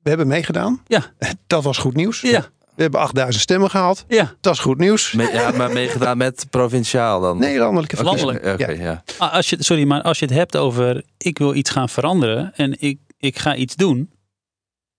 we 0.03 0.09
hebben 0.09 0.27
meegedaan. 0.27 0.83
Ja. 0.87 1.13
Dat 1.47 1.65
was 1.65 1.79
goed 1.79 1.95
nieuws. 1.95 2.21
Ja, 2.21 2.49
We 2.75 2.83
hebben 2.83 3.01
8000 3.01 3.43
stemmen 3.43 3.71
gehaald. 3.71 4.05
ja. 4.09 4.35
Dat 4.41 4.55
is 4.55 4.59
goed 4.61 4.79
nieuws. 4.79 5.13
Me- 5.13 5.31
ja, 5.33 5.51
maar 5.51 5.73
meegedaan 5.73 6.17
met 6.17 6.47
provinciaal 6.51 7.21
dan? 7.21 7.39
Nee, 7.39 7.59
landelijke 7.59 7.95
Oké, 7.99 8.05
verkiezingen. 8.05 8.43
landelijk. 8.45 8.83
Ja. 8.83 9.03
Ah, 9.27 9.33
Als 9.33 9.51
je, 9.51 9.57
sorry, 9.59 9.85
maar 9.85 10.03
als 10.03 10.19
je 10.19 10.25
het 10.27 10.35
hebt 10.35 10.57
over 10.57 11.05
ik 11.17 11.39
wil 11.39 11.55
iets 11.55 11.71
gaan 11.71 11.89
veranderen 11.89 12.53
en 12.55 12.81
ik, 12.81 12.99
ik 13.19 13.39
ga 13.39 13.55
iets 13.55 13.77
doen, 13.77 14.11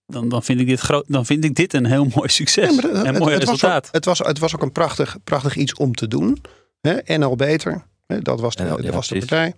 dan, 0.06 0.30
dan, 0.30 0.44
vind 0.44 0.60
ik 0.60 0.68
dit 0.68 0.80
groot, 0.80 1.06
dan 1.08 1.26
vind 1.26 1.44
ik 1.44 1.56
dit 1.56 1.74
een 1.74 1.86
heel 1.86 2.06
mooi 2.16 2.30
succes. 2.30 2.76
Ja, 2.76 2.82
en 2.90 3.06
het- 3.06 3.20
mooi 3.20 3.34
het 3.34 3.44
was 3.44 3.52
resultaat. 3.52 3.86
ook- 3.88 3.94
Het 3.94 4.06
was, 4.06 4.20
het 4.20 4.40
was 4.40 4.56
ook 4.56 4.62
een 4.62 4.72
prachtig, 4.72 5.18
prachtig 5.24 5.56
iets 5.56 5.74
om 5.74 5.94
te 5.96 6.08
doen. 6.08 6.42
Hè? 6.82 6.92
En 6.94 7.24
al 7.24 7.36
beter. 7.36 7.84
Hè? 8.08 8.20
Dat 8.20 8.40
was 8.40 8.56
de, 8.56 8.64
dat 8.64 8.86
was 8.94 9.08
de 9.08 9.18
partij. 9.18 9.54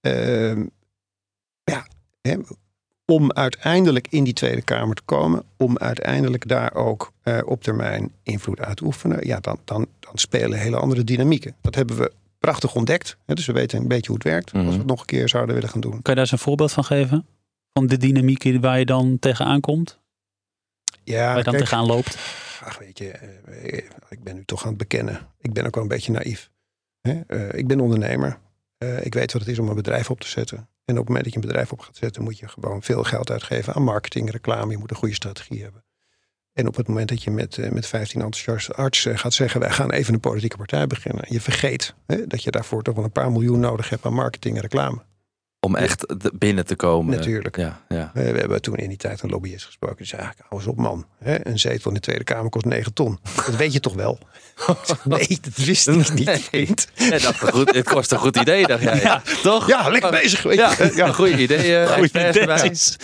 Ehm, 0.00 0.66
ja, 1.64 1.86
hè? 2.20 2.34
Om 3.12 3.32
uiteindelijk 3.32 4.06
in 4.10 4.24
die 4.24 4.32
Tweede 4.32 4.62
Kamer 4.62 4.94
te 4.96 5.02
komen. 5.02 5.42
Om 5.56 5.78
uiteindelijk 5.78 6.48
daar 6.48 6.74
ook 6.74 7.12
eh, 7.22 7.38
op 7.44 7.62
termijn 7.62 8.12
invloed 8.22 8.60
uit 8.60 8.76
te 8.76 8.84
oefenen. 8.84 9.26
Ja, 9.26 9.40
dan, 9.40 9.58
dan, 9.64 9.86
dan 10.00 10.12
spelen 10.18 10.58
hele 10.58 10.76
andere 10.76 11.04
dynamieken. 11.04 11.54
Dat 11.60 11.74
hebben 11.74 11.96
we 11.96 12.12
prachtig 12.38 12.74
ontdekt. 12.74 13.16
Hè? 13.26 13.34
Dus 13.34 13.46
we 13.46 13.52
weten 13.52 13.78
een 13.80 13.88
beetje 13.88 14.06
hoe 14.06 14.14
het 14.16 14.24
werkt. 14.24 14.52
Als 14.52 14.62
Mhm. 14.62 14.70
we 14.72 14.78
het 14.78 14.86
nog 14.86 15.00
een 15.00 15.06
keer 15.06 15.28
zouden 15.28 15.54
willen 15.54 15.70
gaan 15.70 15.80
doen. 15.80 15.90
Kan 15.90 16.00
je 16.02 16.10
daar 16.10 16.18
eens 16.18 16.32
een 16.32 16.38
voorbeeld 16.38 16.72
van 16.72 16.84
geven? 16.84 17.26
Van 17.72 17.86
de 17.86 17.96
dynamiek 17.96 18.58
waar 18.60 18.78
je 18.78 18.84
dan 18.86 19.18
tegenaan 19.18 19.60
komt? 19.60 19.98
Ja, 21.04 21.26
waar 21.26 21.36
je 21.36 21.42
dan 21.42 21.52
kijk, 21.52 21.64
tegenaan 21.64 21.86
loopt? 21.86 22.18
Ach, 22.64 22.78
weet 22.78 22.98
je, 22.98 23.10
eh, 23.10 23.76
ik 24.08 24.22
ben 24.22 24.34
nu 24.34 24.44
toch 24.44 24.62
aan 24.62 24.68
het 24.68 24.78
bekennen. 24.78 25.26
Ik 25.40 25.52
ben 25.52 25.66
ook 25.66 25.74
wel 25.74 25.82
een 25.82 25.88
beetje 25.88 26.12
naïef. 26.12 26.50
Hè? 27.00 27.20
Eh, 27.26 27.58
ik 27.58 27.66
ben 27.66 27.80
ondernemer. 27.80 28.38
Ik 29.02 29.14
weet 29.14 29.32
wat 29.32 29.42
het 29.42 29.50
is 29.50 29.58
om 29.58 29.68
een 29.68 29.74
bedrijf 29.74 30.10
op 30.10 30.20
te 30.20 30.28
zetten. 30.28 30.68
En 30.88 30.94
op 30.94 31.00
het 31.00 31.08
moment 31.08 31.24
dat 31.24 31.32
je 31.32 31.40
een 31.40 31.46
bedrijf 31.46 31.72
op 31.72 31.80
gaat 31.80 31.96
zetten, 31.96 32.22
moet 32.22 32.38
je 32.38 32.48
gewoon 32.48 32.82
veel 32.82 33.04
geld 33.04 33.30
uitgeven 33.30 33.74
aan 33.74 33.82
marketing, 33.82 34.30
reclame. 34.30 34.70
Je 34.70 34.78
moet 34.78 34.90
een 34.90 34.96
goede 34.96 35.14
strategie 35.14 35.62
hebben. 35.62 35.84
En 36.52 36.66
op 36.66 36.76
het 36.76 36.88
moment 36.88 37.08
dat 37.08 37.22
je 37.22 37.30
met, 37.30 37.58
eh, 37.58 37.70
met 37.70 37.86
15 37.86 38.20
enthousiaste 38.20 38.74
artsen 38.74 39.18
gaat 39.18 39.32
zeggen: 39.32 39.60
wij 39.60 39.70
gaan 39.70 39.90
even 39.90 40.14
een 40.14 40.20
politieke 40.20 40.56
partij 40.56 40.86
beginnen. 40.86 41.24
Je 41.28 41.40
vergeet 41.40 41.94
hè, 42.06 42.26
dat 42.26 42.42
je 42.42 42.50
daarvoor 42.50 42.82
toch 42.82 42.94
wel 42.94 43.04
een 43.04 43.12
paar 43.12 43.32
miljoen 43.32 43.60
nodig 43.60 43.88
hebt 43.88 44.04
aan 44.04 44.12
marketing 44.14 44.56
en 44.56 44.60
reclame. 44.60 45.02
Om 45.60 45.76
echt 45.76 46.00
de- 46.20 46.32
binnen 46.34 46.66
te 46.66 46.76
komen. 46.76 47.16
Natuurlijk. 47.16 47.56
Ja, 47.56 47.80
ja. 47.88 48.10
We, 48.14 48.32
we 48.32 48.38
hebben 48.38 48.62
toen 48.62 48.76
in 48.76 48.88
die 48.88 48.96
tijd 48.96 49.22
een 49.22 49.30
lobbyist 49.30 49.64
gesproken. 49.64 49.96
Die 49.96 50.06
zei: 50.06 50.20
eigenlijk, 50.20 50.50
hou 50.50 50.62
eens 50.62 50.70
op, 50.70 50.76
man. 50.78 51.06
Hè, 51.24 51.46
een 51.46 51.58
zetel 51.58 51.88
in 51.88 51.94
de 51.94 52.00
Tweede 52.00 52.24
Kamer 52.24 52.50
kost 52.50 52.64
9 52.64 52.92
ton. 52.94 53.18
Dat 53.46 53.56
weet 53.56 53.72
je 53.72 53.80
toch 53.80 53.94
wel? 53.94 54.18
nee, 55.04 55.38
dat 55.40 55.56
wist 55.66 55.88
ik 55.88 56.12
niet. 56.14 56.88
Nee. 56.98 57.10
dat 57.10 57.38
goed, 57.38 57.74
het 57.74 57.88
kost 57.88 58.12
een 58.12 58.18
goed 58.18 58.36
idee, 58.36 58.66
dacht 58.66 58.82
jij. 58.82 59.00
Ja. 59.00 59.22
toch? 59.42 59.66
Ja, 59.68 59.88
lekker 59.88 60.10
bezig. 60.10 60.42
Weet 60.42 60.56
Ja, 60.58 60.70
je. 60.78 60.92
ja. 60.94 61.06
een 61.06 61.14
goede 61.14 61.42
idee. 61.42 61.76
eh. 61.76 62.04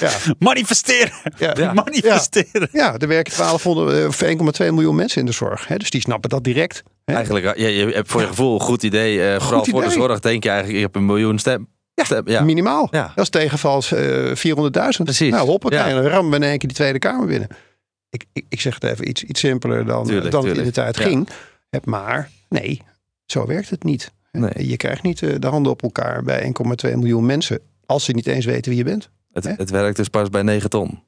Ja. 0.00 0.10
Manifesteren. 0.38 1.12
Ja. 1.38 1.72
Manifesteren. 1.72 2.68
Ja, 2.72 2.96
er 2.98 3.08
werken 3.08 3.32
1200, 3.36 3.98
eh, 3.98 4.06
of 4.06 4.22
1,2 4.62 4.72
miljoen 4.72 4.94
mensen 4.94 5.20
in 5.20 5.26
de 5.26 5.32
zorg. 5.32 5.68
Hè? 5.68 5.76
Dus 5.76 5.90
die 5.90 6.00
snappen 6.00 6.30
dat 6.30 6.44
direct. 6.44 6.82
Hè? 7.04 7.14
Eigenlijk, 7.14 7.56
ja, 7.58 7.66
je 7.68 7.86
hebt 7.86 8.10
voor 8.10 8.20
je 8.20 8.26
gevoel 8.26 8.54
een 8.54 8.60
goed 8.60 8.82
idee. 8.82 9.32
eh, 9.32 9.40
vooral 9.40 9.64
voor 9.64 9.82
de 9.82 9.90
zorg 9.90 10.20
denk 10.20 10.42
je 10.42 10.48
eigenlijk, 10.48 10.78
je 10.78 10.84
hebt 10.84 10.96
een 10.96 11.06
miljoen 11.06 11.38
stem. 11.38 11.68
Ja. 12.24 12.42
Minimaal. 12.42 12.88
Ja. 12.90 13.12
Dat 13.14 13.24
is 13.24 13.30
tegenvals 13.30 13.92
eh 13.92 14.34
400.000. 14.34 15.04
Precies. 15.04 15.30
Nou, 15.30 15.46
hoppakee, 15.48 15.78
Ja. 15.78 15.88
dan 15.88 16.02
rammen 16.02 16.30
we 16.30 16.36
in 16.36 16.42
één 16.42 16.58
keer 16.58 16.68
die 16.68 16.78
Tweede 16.78 16.98
Kamer 16.98 17.26
binnen. 17.26 17.48
Ik, 18.10 18.24
ik, 18.32 18.44
ik 18.48 18.60
zeg 18.60 18.74
het 18.74 18.84
even 18.84 19.08
iets, 19.08 19.24
iets 19.24 19.40
simpeler 19.40 19.84
dan, 19.86 20.06
Tuurlijk, 20.06 20.30
dan 20.30 20.46
het 20.48 20.56
in 20.56 20.64
de 20.64 20.70
tijd 20.70 20.96
ging. 20.96 21.28
Maar 21.84 22.30
nee, 22.48 22.82
zo 23.26 23.46
werkt 23.46 23.70
het 23.70 23.84
niet. 23.84 24.12
Nee. 24.32 24.68
Je 24.68 24.76
krijgt 24.76 25.02
niet 25.02 25.22
eh, 25.22 25.34
de 25.38 25.46
handen 25.46 25.72
op 25.72 25.82
elkaar 25.82 26.22
bij 26.22 26.52
1,2 26.86 26.92
miljoen 26.94 27.26
mensen. 27.26 27.60
Als 27.86 28.04
ze 28.04 28.12
niet 28.12 28.26
eens 28.26 28.44
weten 28.44 28.70
wie 28.70 28.78
je 28.78 28.84
bent. 28.84 29.10
Het, 29.32 29.44
het 29.44 29.70
werkt 29.70 29.96
dus 29.96 30.08
pas 30.08 30.28
bij 30.30 30.42
9 30.42 30.70
ton. 30.70 31.02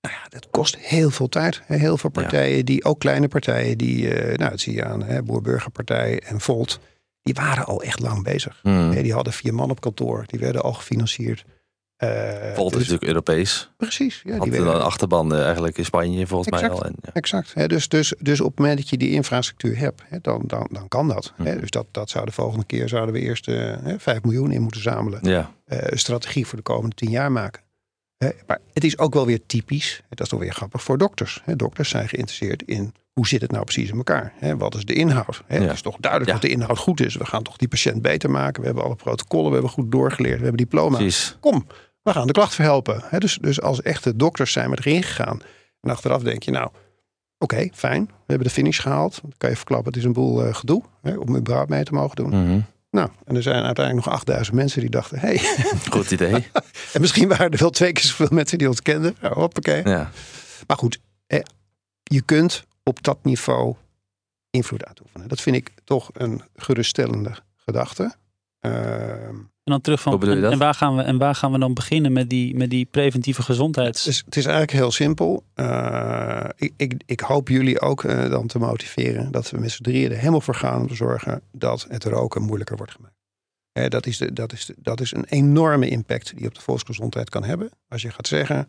Nou 0.00 0.14
ja, 0.14 0.28
dat 0.28 0.48
kost 0.50 0.76
heel 0.78 1.10
veel 1.10 1.28
tijd. 1.28 1.62
Heel 1.66 1.96
veel 1.96 2.10
partijen, 2.10 2.64
die, 2.64 2.84
ook 2.84 2.98
kleine 2.98 3.28
partijen, 3.28 3.78
die, 3.78 4.14
eh, 4.14 4.38
nou, 4.38 4.50
dat 4.50 4.60
zie 4.60 4.74
je 4.74 4.84
aan 4.84 5.02
hè, 5.02 5.22
Boer-Burgerpartij 5.22 6.20
en 6.26 6.40
Volt, 6.40 6.80
die 7.24 7.34
waren 7.34 7.64
al 7.66 7.82
echt 7.82 8.00
lang 8.00 8.22
bezig. 8.22 8.58
Hmm. 8.62 8.90
Die 8.90 9.12
hadden 9.12 9.32
vier 9.32 9.54
man 9.54 9.70
op 9.70 9.80
kantoor, 9.80 10.24
die 10.26 10.38
werden 10.40 10.62
al 10.62 10.72
gefinancierd. 10.72 11.44
Eh, 11.96 12.08
Volt 12.54 12.72
is 12.72 12.78
dus- 12.78 12.88
natuurlijk 12.88 13.04
Europees. 13.04 13.70
precies, 13.76 14.16
ja, 14.24 14.30
die 14.30 14.38
Had 14.38 14.48
werden, 14.48 14.74
een 14.74 14.80
achterban 14.80 15.34
eh, 15.34 15.44
eigenlijk 15.44 15.78
in 15.78 15.84
Spanje 15.84 16.26
volgens 16.26 16.60
mij 16.60 16.70
al. 16.70 16.84
En, 16.84 16.94
ja. 17.02 17.12
exact. 17.12 17.68
Dus, 17.68 17.88
dus, 17.88 18.14
dus 18.18 18.40
op 18.40 18.50
het 18.50 18.58
moment 18.58 18.78
dat 18.78 18.88
je 18.88 18.96
die 18.96 19.10
infrastructuur 19.10 19.78
hebt, 19.78 20.02
hè, 20.08 20.18
dan, 20.20 20.42
dan, 20.46 20.68
dan 20.70 20.88
kan 20.88 21.08
dat. 21.08 21.32
Hè. 21.36 21.50
Mhm. 21.52 21.60
Dus 21.60 21.70
dat, 21.70 21.86
dat 21.90 22.10
zou 22.10 22.24
de 22.24 22.32
volgende 22.32 22.64
keer 22.64 22.88
zouden 22.88 23.14
we 23.14 23.20
eerst 23.20 23.48
eh, 23.48 23.76
hè, 23.82 23.98
5 23.98 24.22
miljoen 24.22 24.50
in 24.52 24.62
moeten 24.62 24.80
zamelen. 24.80 25.18
ja. 25.22 25.52
eh, 25.64 25.78
een 25.82 25.98
strategie 25.98 26.46
voor 26.46 26.56
de 26.56 26.64
komende 26.64 26.96
tien 26.96 27.10
jaar 27.10 27.32
maken. 27.32 27.62
Maar 28.46 28.60
het 28.72 28.84
is 28.84 28.98
ook 28.98 29.14
wel 29.14 29.26
weer 29.26 29.46
typisch, 29.46 30.02
dat 30.08 30.20
is 30.20 30.28
toch 30.28 30.40
weer 30.40 30.52
grappig 30.52 30.82
voor 30.82 30.98
dokters. 30.98 31.42
Dokters 31.56 31.88
zijn 31.88 32.08
geïnteresseerd 32.08 32.62
in 32.62 32.94
hoe 33.14 33.26
zit 33.28 33.40
het 33.40 33.50
nou 33.50 33.64
precies 33.64 33.90
in 33.90 33.96
elkaar? 33.96 34.32
Wat 34.58 34.74
is 34.74 34.84
de 34.84 34.94
inhoud? 34.94 35.42
Ja. 35.48 35.54
Het 35.60 35.72
is 35.72 35.82
toch 35.82 35.96
duidelijk 36.00 36.30
Ja. 36.32 36.38
dat 36.38 36.50
de 36.50 36.56
inhoud 36.56 36.78
goed 36.78 37.00
is. 37.00 37.14
We 37.16 37.26
gaan 37.26 37.42
toch 37.42 37.56
die 37.56 37.68
patiënt 37.68 38.02
beter 38.02 38.30
maken. 38.30 38.60
We 38.60 38.66
hebben 38.66 38.84
alle 38.84 38.96
protocollen, 38.96 39.46
we 39.46 39.52
hebben 39.52 39.70
goed 39.70 39.92
doorgeleerd, 39.92 40.36
we 40.36 40.42
hebben 40.42 40.62
diploma. 40.64 40.96
Precies. 40.96 41.36
Kom, 41.40 41.66
we 42.02 42.12
gaan 42.12 42.26
de 42.26 42.32
klacht 42.32 42.54
verhelpen. 42.54 43.02
Dus, 43.18 43.38
dus 43.40 43.60
als 43.60 43.82
echte 43.82 44.16
dokters 44.16 44.52
zijn 44.52 44.70
we 44.70 44.76
erin 44.78 45.02
gegaan. 45.02 45.40
En 45.80 45.90
achteraf 45.90 46.22
denk 46.22 46.42
je, 46.42 46.50
nou, 46.50 46.70
oké, 47.38 47.68
fijn. 47.72 48.04
We 48.04 48.12
hebben 48.26 48.46
de 48.46 48.52
finish 48.52 48.80
gehaald. 48.80 49.18
Dan 49.22 49.32
kan 49.38 49.50
je 49.50 49.56
verklappen, 49.56 49.88
het 49.92 49.96
is 50.00 50.04
een 50.06 50.12
boel 50.12 50.44
eh, 50.44 50.54
gedoe 50.54 50.82
om 51.18 51.36
überhaupt 51.36 51.70
mee 51.70 51.84
te 51.84 51.92
mogen 51.92 52.16
doen. 52.16 52.28
Mhm. 52.28 52.60
Nou, 52.90 53.08
en 53.24 53.36
er 53.36 53.42
zijn 53.42 53.64
uiteindelijk 53.64 54.06
nog 54.06 54.14
8000 54.14 54.56
mensen 54.56 54.80
die 54.80 54.90
dachten, 54.90 55.18
hé, 55.18 55.28
hey, 55.34 55.38
Goed 55.90 56.10
idee. 56.10 56.32
en 56.94 57.00
misschien 57.00 57.28
waren 57.28 57.50
er 57.50 57.58
wel 57.58 57.70
twee 57.70 57.92
keer 57.92 58.04
zoveel 58.04 58.28
mensen 58.30 58.58
die 58.58 58.68
ons 58.68 58.82
kenden. 58.82 59.16
Ja, 59.20 59.32
hoppakee. 59.32 59.88
Ja. 59.88 60.10
Maar 60.66 60.76
goed, 60.76 60.98
je 62.02 62.22
kunt 62.22 62.64
op 62.84 63.02
dat 63.02 63.18
niveau 63.24 63.74
invloed 64.50 64.84
uitoefenen. 64.84 65.28
Dat 65.28 65.40
vind 65.40 65.56
ik 65.56 65.70
toch 65.84 66.10
een 66.12 66.42
geruststellende 66.56 67.34
gedachte. 67.56 68.14
Ehm, 68.60 69.36
En 69.64 69.72
dan 69.72 69.80
terug 69.80 70.00
van, 70.00 70.12
Hoe 70.12 70.20
bedoel 70.20 70.34
je 70.34 70.40
en, 70.40 70.50
dat? 70.50 70.60
en 70.60 70.64
waar 70.64 70.74
gaan 70.74 70.96
we, 70.96 71.02
en 71.02 71.18
waar 71.18 71.34
gaan 71.34 71.52
we 71.52 71.58
dan 71.58 71.74
beginnen 71.74 72.12
met 72.12 72.30
die, 72.30 72.56
met 72.56 72.70
die 72.70 72.84
preventieve 72.84 73.42
gezondheids... 73.42 74.04
dus 74.04 74.22
het 74.24 74.36
is 74.36 74.44
eigenlijk 74.44 74.76
heel 74.76 74.90
simpel. 74.90 75.44
Eh, 75.54 76.48
ik, 76.56 76.72
ik, 76.76 77.02
ik 77.06 77.20
hoop 77.20 77.48
jullie 77.48 77.80
ook 77.80 78.04
eh, 78.04 78.30
dan 78.30 78.46
te 78.46 78.58
motiveren 78.58 79.32
dat 79.32 79.50
we 79.50 79.58
met 79.58 79.70
z'n 79.70 79.82
drieën 79.82 80.10
er 80.10 80.18
helemaal 80.18 80.40
voor 80.40 80.54
gaan 80.54 80.80
om 80.80 80.88
te 80.88 80.94
zorgen 80.94 81.42
dat 81.52 81.86
het 81.88 82.04
roken 82.04 82.42
moeilijker 82.42 82.76
wordt 82.76 82.92
gemaakt. 82.92 83.14
Eh, 83.72 83.88
dat, 83.88 84.06
is 84.06 84.18
de, 84.18 84.32
dat, 84.32 84.52
is 84.52 84.66
de, 84.66 84.74
dat 84.78 85.00
is 85.00 85.12
een 85.12 85.24
enorme 85.24 85.88
impact 85.88 86.30
die 86.30 86.40
je 86.40 86.46
op 86.46 86.54
de 86.54 86.60
volksgezondheid 86.60 87.30
kan 87.30 87.44
hebben. 87.44 87.70
Als 87.88 88.02
je 88.02 88.10
gaat 88.10 88.26
zeggen, 88.26 88.66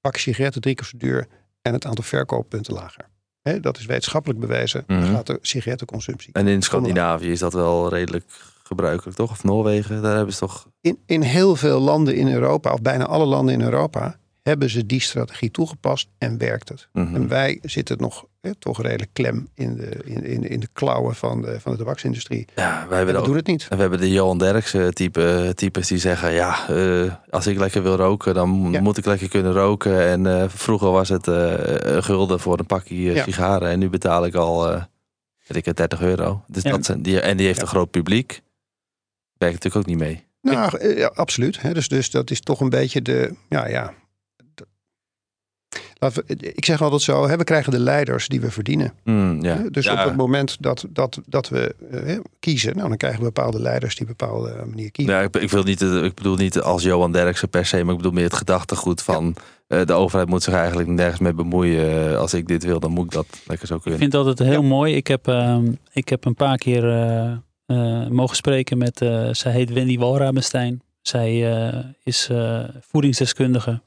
pak 0.00 0.16
sigaretten 0.16 0.60
drie 0.60 0.74
keer 0.74 0.86
zo 0.86 0.96
duur 0.96 1.26
en 1.62 1.72
het 1.72 1.86
aantal 1.86 2.04
verkooppunten 2.04 2.74
lager. 2.74 3.12
Hè, 3.44 3.60
dat 3.60 3.78
is 3.78 3.86
wetenschappelijk 3.86 4.40
bewezen. 4.40 4.84
Mhm. 4.86 5.12
gaat 5.12 5.26
de 5.26 5.38
sigarettenconsumptie. 5.42 6.32
En 6.32 6.46
in 6.46 6.62
Scandinavië 6.62 7.30
is 7.30 7.38
dat 7.38 7.52
wel 7.52 7.88
redelijk 7.88 8.24
gebruikelijk, 8.62 9.16
toch? 9.16 9.30
Of 9.30 9.44
Noorwegen, 9.44 10.02
daar 10.02 10.16
hebben 10.16 10.34
ze 10.34 10.40
toch... 10.40 10.66
In, 10.80 10.98
in 11.06 11.22
heel 11.22 11.56
veel 11.56 11.80
landen 11.80 12.14
in 12.14 12.32
Europa, 12.32 12.72
of 12.72 12.82
bijna 12.82 13.06
alle 13.06 13.24
landen 13.24 13.54
in 13.54 13.60
Europa, 13.60 14.18
hebben 14.44 14.70
ze 14.70 14.86
die 14.86 15.00
strategie 15.00 15.50
toegepast 15.50 16.08
en 16.18 16.38
werkt 16.38 16.68
het. 16.68 16.88
Mhm. 16.92 17.14
En 17.14 17.28
wij 17.28 17.58
zitten 17.62 17.96
nog 17.98 18.24
hè, 18.40 18.54
toch 18.54 18.82
redelijk 18.82 19.10
klem 19.12 19.48
in 19.54 19.76
de, 19.76 20.00
in, 20.04 20.24
in, 20.24 20.48
in 20.48 20.60
de 20.60 20.68
klauwen 20.72 21.14
van 21.14 21.42
de, 21.42 21.60
van 21.60 21.72
de 21.72 21.78
tabaksindustrie. 21.78 22.46
Ja, 22.54 22.86
wij 22.88 22.96
hebben 22.96 23.14
we 23.16 23.22
doen 23.22 23.36
het 23.36 23.46
niet. 23.46 23.66
En 23.68 23.76
we 23.76 23.80
hebben 23.82 24.00
de 24.00 24.10
Johan 24.12 24.38
Derksen 24.38 24.94
type, 24.94 25.52
types 25.54 25.88
die 25.88 25.98
zeggen... 25.98 26.32
ja, 26.32 26.68
eh, 26.68 27.14
als 27.30 27.46
ik 27.46 27.58
lekker 27.58 27.82
wil 27.82 27.96
roken, 27.96 28.34
dan 28.34 28.68
Ja. 28.72 28.80
moet 28.80 28.96
ik 28.98 29.04
lekker 29.06 29.28
kunnen 29.28 29.52
roken. 29.52 30.02
En 30.06 30.26
eh, 30.26 30.48
vroeger 30.48 30.90
was 30.90 31.08
het 31.08 31.28
eh, 31.28 31.52
een 31.94 32.02
gulden 32.04 32.40
voor 32.40 32.58
een 32.58 32.66
pakje 32.66 32.94
eh, 33.10 33.14
Ja. 33.14 33.22
sigaren. 33.22 33.68
En 33.70 33.78
nu 33.78 33.88
betaal 33.90 34.24
ik 34.26 34.34
al, 34.34 34.70
eh 34.72 34.82
weet 35.46 35.56
ik 35.58 35.64
het, 35.64 35.76
30 35.76 36.00
euro. 36.00 36.44
Dus 36.48 36.62
Ja. 36.62 36.70
dat 36.70 36.84
zijn, 36.84 37.02
die, 37.02 37.20
en 37.20 37.36
die 37.36 37.46
heeft 37.46 37.58
Ja. 37.58 37.62
een 37.64 37.68
groot 37.70 37.90
publiek. 37.90 38.42
Werkt 39.38 39.54
natuurlijk 39.54 39.76
ook 39.76 39.94
niet 39.96 40.08
mee. 40.08 40.24
Nou, 40.42 40.78
eh, 40.78 40.96
ja, 40.98 41.06
absoluut. 41.14 41.60
Hè. 41.60 41.72
Dus, 41.74 41.88
dus 41.88 42.10
dat 42.10 42.30
is 42.30 42.40
toch 42.40 42.60
een 42.60 42.68
beetje 42.68 43.02
de. 43.02 43.34
Ja, 43.48 43.68
ja. 43.68 43.94
D- 46.10 46.16
Laten 46.16 46.24
we, 46.26 46.52
ik 46.54 46.64
zeg 46.64 46.82
altijd 46.82 47.02
zo: 47.02 47.28
hè, 47.28 47.36
we 47.36 47.44
krijgen 47.44 47.72
de 47.72 47.78
leiders 47.78 48.28
die 48.28 48.40
we 48.40 48.50
verdienen. 48.50 48.92
Ja. 49.04 49.56
Hè, 49.56 49.70
Dus 49.70 49.84
Ja, 49.84 49.92
op 50.00 50.08
het 50.08 50.16
moment 50.16 50.56
dat, 50.60 50.84
dat, 50.90 51.20
dat 51.26 51.48
we 51.48 51.74
eh, 51.90 52.18
kiezen, 52.40 52.76
nou, 52.76 52.88
dan 52.88 52.96
krijgen 52.96 53.18
we 53.20 53.24
bepaalde 53.26 53.60
leiders 53.60 53.94
die 53.96 54.02
op 54.08 54.08
een 54.10 54.16
bepaalde 54.26 54.64
manier 54.66 54.90
kiezen. 54.90 55.14
Ja, 55.14 55.20
ik, 55.20 55.36
ik, 55.36 55.50
wil 55.50 55.62
niet, 55.62 55.82
eh, 55.82 56.02
ik 56.04 56.14
bedoel 56.14 56.36
niet 56.36 56.60
als 56.60 56.82
Johan 56.82 57.12
Derksen 57.12 57.48
per 57.48 57.66
se, 57.66 57.82
maar 57.82 57.90
ik 57.92 57.96
bedoel 57.96 58.12
meer 58.12 58.24
het 58.24 58.34
gedachtegoed 58.34 59.02
van 59.02 59.34
eh, 59.66 59.84
de 59.84 59.92
overheid 59.92 60.28
moet 60.28 60.42
zich 60.42 60.54
eigenlijk 60.54 60.88
nergens 60.88 61.20
mee 61.20 61.32
bemoeien. 61.34 62.08
Eh, 62.10 62.18
Als 62.18 62.34
ik 62.34 62.46
dit 62.46 62.64
wil, 62.64 62.80
dan 62.80 62.90
moet 62.90 63.04
ik 63.04 63.10
dat 63.10 63.26
lekker 63.46 63.66
zo 63.66 63.74
Ik 63.74 63.80
kunnen. 63.82 64.00
vind 64.00 64.12
het 64.12 64.26
altijd 64.26 64.48
heel 64.48 64.62
mooi. 64.62 64.94
Ik 64.94 65.06
heb, 65.06 65.28
ehm, 65.28 65.72
ik 65.92 66.08
heb 66.08 66.24
een 66.24 66.34
paar 66.34 66.56
keer 66.56 66.88
eh, 66.90 67.32
eh, 67.66 68.08
mogen 68.08 68.36
spreken 68.36 68.78
met, 68.78 69.00
eh, 69.00 69.28
zij 69.32 69.52
heet 69.52 69.72
Wendy 69.72 69.98
Walrabenstein. 69.98 70.82
Zij 71.02 71.56
eh, 71.68 71.78
is 72.02 72.28
eh, 72.30 72.60
voedingsdeskundige. 72.80 73.80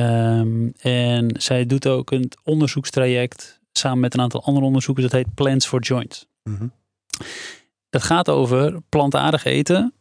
Ehm, 0.00 0.68
en 0.80 1.34
zij 1.38 1.66
doet 1.66 1.86
ook 1.86 2.10
een 2.10 2.32
onderzoekstraject 2.44 3.60
samen 3.72 4.00
met 4.00 4.14
een 4.14 4.20
aantal 4.20 4.44
andere 4.44 4.66
onderzoekers. 4.66 5.06
Dat 5.06 5.14
heet 5.24 5.34
Plants 5.34 5.66
for 5.66 5.80
Joints. 5.80 6.26
Mhm. 6.42 6.66
Dat 7.90 8.02
gaat 8.02 8.28
over 8.28 8.80
plantaardig 8.88 9.44
eten, 9.44 9.94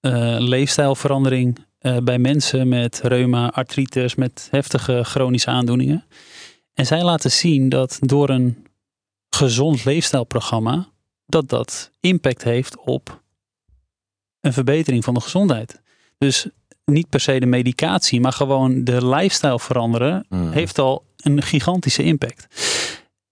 eh, 0.00 0.36
leefstijlverandering 0.38 1.58
eh, 1.78 1.96
bij 1.96 2.18
mensen 2.18 2.68
met 2.68 3.00
reuma, 3.02 3.50
artritis, 3.50 4.14
met 4.14 4.48
heftige 4.50 5.04
chronische 5.04 5.50
aandoeningen. 5.50 6.04
En 6.74 6.86
zij 6.86 7.02
laten 7.02 7.30
zien 7.30 7.68
dat 7.68 7.98
door 8.00 8.28
een 8.28 8.66
gezond 9.30 9.84
leefstijlprogramma, 9.84 10.88
dat 11.26 11.48
dat 11.48 11.90
impact 12.00 12.44
heeft 12.44 12.78
op 12.78 13.22
een 14.40 14.52
verbetering 14.52 15.04
van 15.04 15.14
de 15.14 15.20
gezondheid. 15.20 15.80
Dus 16.18 16.46
niet 16.92 17.08
per 17.08 17.20
se 17.20 17.40
de 17.40 17.46
medicatie, 17.46 18.20
maar 18.20 18.32
gewoon 18.32 18.84
de 18.84 19.06
lifestyle 19.06 19.58
veranderen 19.58 20.26
Hmm. 20.28 20.52
heeft 20.52 20.78
al 20.78 21.04
een 21.16 21.42
gigantische 21.42 22.02
impact. 22.02 22.46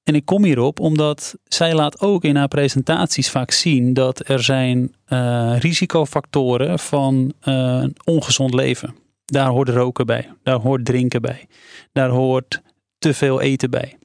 En 0.02 0.14
ik 0.14 0.24
kom 0.24 0.44
hierop 0.44 0.80
omdat 0.80 1.34
zij 1.44 1.74
laat 1.74 2.00
ook 2.00 2.24
in 2.24 2.36
haar 2.36 2.48
presentaties 2.48 3.30
vaak 3.30 3.50
zien 3.50 3.92
dat 3.94 4.28
er 4.28 4.42
zijn 4.42 4.94
eh, 5.04 5.56
risicofactoren 5.58 6.78
van 6.78 7.32
een 7.40 7.96
ongezond 8.04 8.54
leven. 8.54 8.94
Daar 9.24 9.48
hoort 9.48 9.68
roken 9.68 10.06
bij, 10.06 10.28
daar 10.42 10.60
hoort 10.60 10.84
drinken 10.84 11.22
bij, 11.22 11.46
daar 11.92 12.08
hoort 12.08 12.60
te 12.98 13.14
veel 13.14 13.40
eten 13.40 13.70
bij. 13.70 13.98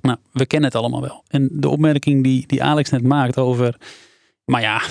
Nou, 0.00 0.18
we 0.32 0.46
kennen 0.46 0.68
het 0.70 0.78
allemaal 0.78 1.00
wel. 1.00 1.24
En 1.28 1.48
de 1.52 1.68
opmerking 1.68 2.22
die, 2.22 2.44
die 2.46 2.62
Alex 2.62 2.90
net 2.90 3.02
maakt 3.02 3.38
over. 3.38 3.76
Maar 4.44 4.60
ja, 4.60 4.82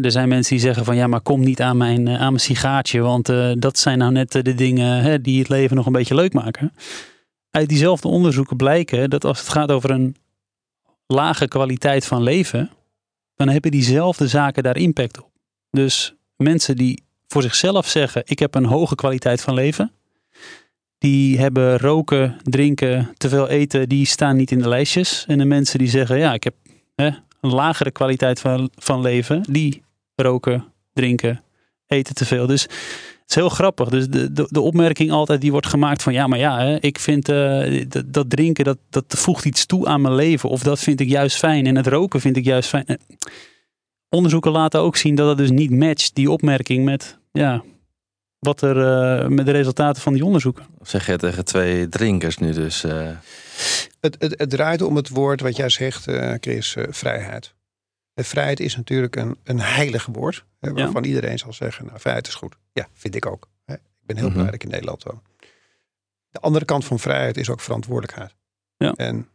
er 0.00 0.10
zijn 0.10 0.28
mensen 0.28 0.54
die 0.54 0.64
zeggen 0.64 0.84
van 0.84 0.96
ja, 0.96 1.06
maar 1.06 1.20
kom 1.20 1.40
niet 1.40 1.60
aan 1.60 1.76
mijn, 1.76 2.08
eh, 2.08 2.14
aan 2.14 2.32
mijn 2.32 2.40
sigaartje. 2.40 3.00
Want 3.00 3.28
eh, 3.28 3.52
dat 3.58 3.78
zijn 3.78 3.98
nou 3.98 4.12
net 4.12 4.34
eh, 4.34 4.42
de 4.42 4.54
dingen 4.54 5.22
die 5.22 5.38
het 5.38 5.48
leven 5.48 5.76
nog 5.76 5.86
een 5.86 5.92
beetje 5.92 6.14
leuk 6.14 6.32
maken. 6.32 6.72
Uit 7.50 7.68
diezelfde 7.68 8.08
onderzoeken 8.08 8.56
blijken 8.56 9.10
dat 9.10 9.24
als 9.24 9.38
het 9.38 9.48
gaat 9.48 9.70
over 9.70 9.90
een 9.90 10.16
lage 11.06 11.48
kwaliteit 11.48 12.06
van 12.06 12.22
leven. 12.22 12.70
dan 13.36 13.48
hebben 13.48 13.70
diezelfde 13.70 14.28
zaken 14.28 14.62
daar 14.62 14.76
impact 14.76 15.22
op. 15.22 15.30
Dus 15.70 16.14
mensen 16.36 16.76
die 16.76 17.02
voor 17.28 17.42
zichzelf 17.42 17.88
zeggen: 17.88 18.22
Ik 18.24 18.38
heb 18.38 18.54
een 18.54 18.64
hoge 18.64 18.94
kwaliteit 18.94 19.40
van 19.40 19.54
leven. 19.54 19.92
Die 20.98 21.38
hebben 21.38 21.78
roken, 21.78 22.36
drinken, 22.42 23.12
te 23.16 23.28
veel 23.28 23.48
eten, 23.48 23.88
die 23.88 24.06
staan 24.06 24.36
niet 24.36 24.50
in 24.50 24.58
de 24.58 24.68
lijstjes. 24.68 25.24
En 25.28 25.38
de 25.38 25.44
mensen 25.44 25.78
die 25.78 25.88
zeggen: 25.88 26.18
Ja, 26.18 26.34
ik 26.34 26.44
heb 26.44 26.54
een 27.42 27.54
lagere 27.54 27.90
kwaliteit 27.90 28.40
van, 28.40 28.70
van 28.74 29.00
leven, 29.00 29.42
die 29.50 29.82
roken, 30.14 30.64
drinken, 30.92 31.42
eten 31.86 32.14
te 32.14 32.24
veel. 32.24 32.46
Dus 32.46 32.62
het 32.62 32.70
is 33.28 33.34
heel 33.34 33.48
grappig. 33.48 33.88
Dus 33.88 34.08
de, 34.08 34.32
de, 34.32 34.46
de 34.48 34.60
opmerking 34.60 35.10
altijd 35.10 35.40
die 35.40 35.50
wordt 35.50 35.66
gemaakt 35.66 36.02
van 36.02 36.12
ja, 36.12 36.26
maar 36.26 36.38
ja, 36.38 36.58
hè, 36.58 36.76
ik 36.80 36.98
vind 36.98 37.28
eh, 37.28 37.84
dat, 37.88 38.12
dat 38.12 38.30
drinken 38.30 38.64
dat, 38.64 38.78
dat 38.90 39.04
voegt 39.08 39.44
iets 39.44 39.66
toe 39.66 39.86
aan 39.86 40.00
mijn 40.00 40.14
leven. 40.14 40.48
Of 40.48 40.62
dat 40.62 40.78
vind 40.78 41.00
ik 41.00 41.08
juist 41.08 41.36
fijn. 41.36 41.66
En 41.66 41.76
het 41.76 41.86
roken 41.86 42.20
vind 42.20 42.36
ik 42.36 42.44
juist 42.44 42.68
fijn. 42.68 42.86
Eh, 42.86 42.96
Onderzoeken 44.08 44.52
laten 44.52 44.80
ook 44.80 44.96
zien 44.96 45.14
dat 45.14 45.28
het 45.28 45.38
dus 45.38 45.50
niet 45.50 45.70
matcht, 45.70 46.14
die 46.14 46.30
opmerking, 46.30 46.84
met 46.84 47.18
ja, 47.30 47.62
wat 48.38 48.62
er 48.62 48.76
uh, 48.76 49.28
met 49.28 49.46
de 49.46 49.52
resultaten 49.52 50.02
van 50.02 50.12
die 50.12 50.24
onderzoeken. 50.24 50.66
Zeg 50.82 51.06
je 51.06 51.16
tegen 51.16 51.44
twee 51.44 51.88
drinkers 51.88 52.38
nu 52.38 52.52
dus? 52.52 52.84
Uh... 52.84 53.08
Het, 54.02 54.16
het, 54.18 54.38
het, 54.38 54.50
draait 54.50 54.82
om 54.82 54.96
het 54.96 55.08
woord 55.08 55.40
wat 55.40 55.56
jij 55.56 55.68
zegt, 55.68 56.08
uh, 56.08 56.34
Chris, 56.40 56.76
vrijheid. 56.88 57.54
De 58.14 58.24
vrijheid 58.24 58.60
is 58.60 58.76
natuurlijk 58.76 59.16
een, 59.16 59.36
een 59.44 59.60
heilig 59.60 60.06
woord. 60.06 60.44
Hè, 60.60 60.72
waarvan 60.72 61.02
ja. 61.02 61.08
iedereen 61.08 61.38
zal 61.38 61.52
zeggen, 61.52 61.86
nou 61.86 62.00
vrijheid 62.00 62.26
is 62.26 62.34
goed. 62.34 62.56
Ja, 62.72 62.88
vind 62.92 63.14
ik 63.14 63.26
ook. 63.26 63.48
Hè. 63.64 63.74
Ik 63.74 63.80
ben 64.00 64.16
heel 64.16 64.24
mm 64.24 64.32
-hmm. 64.32 64.40
blij 64.40 64.44
dat 64.44 64.54
ik 64.54 64.62
in 64.62 64.70
Nederland 64.70 65.02
woon. 65.02 65.22
De 66.30 66.40
andere 66.40 66.64
kant 66.64 66.84
van 66.84 66.98
vrijheid 66.98 67.36
is 67.36 67.50
ook 67.50 67.60
verantwoordelijkheid. 67.60 68.34
Ja. 68.76 68.92
En 68.92 69.28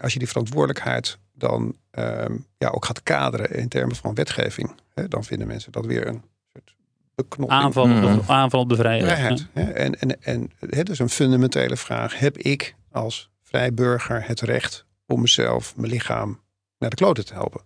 als 0.00 0.12
je 0.12 0.18
die 0.18 0.28
verantwoordelijkheid 0.28 1.18
dan 1.32 1.76
um, 1.90 2.46
ja, 2.58 2.68
ook 2.68 2.84
gaat 2.84 3.02
kaderen 3.02 3.50
in 3.50 3.68
termen 3.68 3.96
van 3.96 4.14
wetgeving, 4.14 4.74
hè, 4.94 5.08
dan 5.08 5.24
vinden 5.24 5.46
mensen 5.46 5.72
dat 5.72 5.86
weer 5.86 6.06
een 6.06 6.22
soort 6.52 6.74
beknopping. 7.14 7.60
Aanval, 7.60 7.86
mm. 7.86 8.04
op, 8.04 8.28
aanval 8.30 8.60
op 8.60 8.68
de 8.68 8.76
vrijheid. 8.76 9.04
vrijheid 9.04 9.46
ja. 9.54 9.68
En, 9.68 10.00
en, 10.00 10.22
en 10.22 10.50
het 10.58 10.88
is 10.88 10.98
een 10.98 11.08
fundamentele 11.08 11.76
vraag. 11.76 12.18
Heb 12.18 12.38
ik 12.38 12.74
als 12.90 13.31
vrij 13.52 13.74
burger 13.74 14.26
het 14.26 14.40
recht 14.40 14.86
om 15.06 15.20
mezelf, 15.20 15.76
mijn 15.76 15.92
lichaam 15.92 16.40
naar 16.78 16.90
de 16.90 16.96
kloten 16.96 17.24
te 17.24 17.32
helpen? 17.32 17.60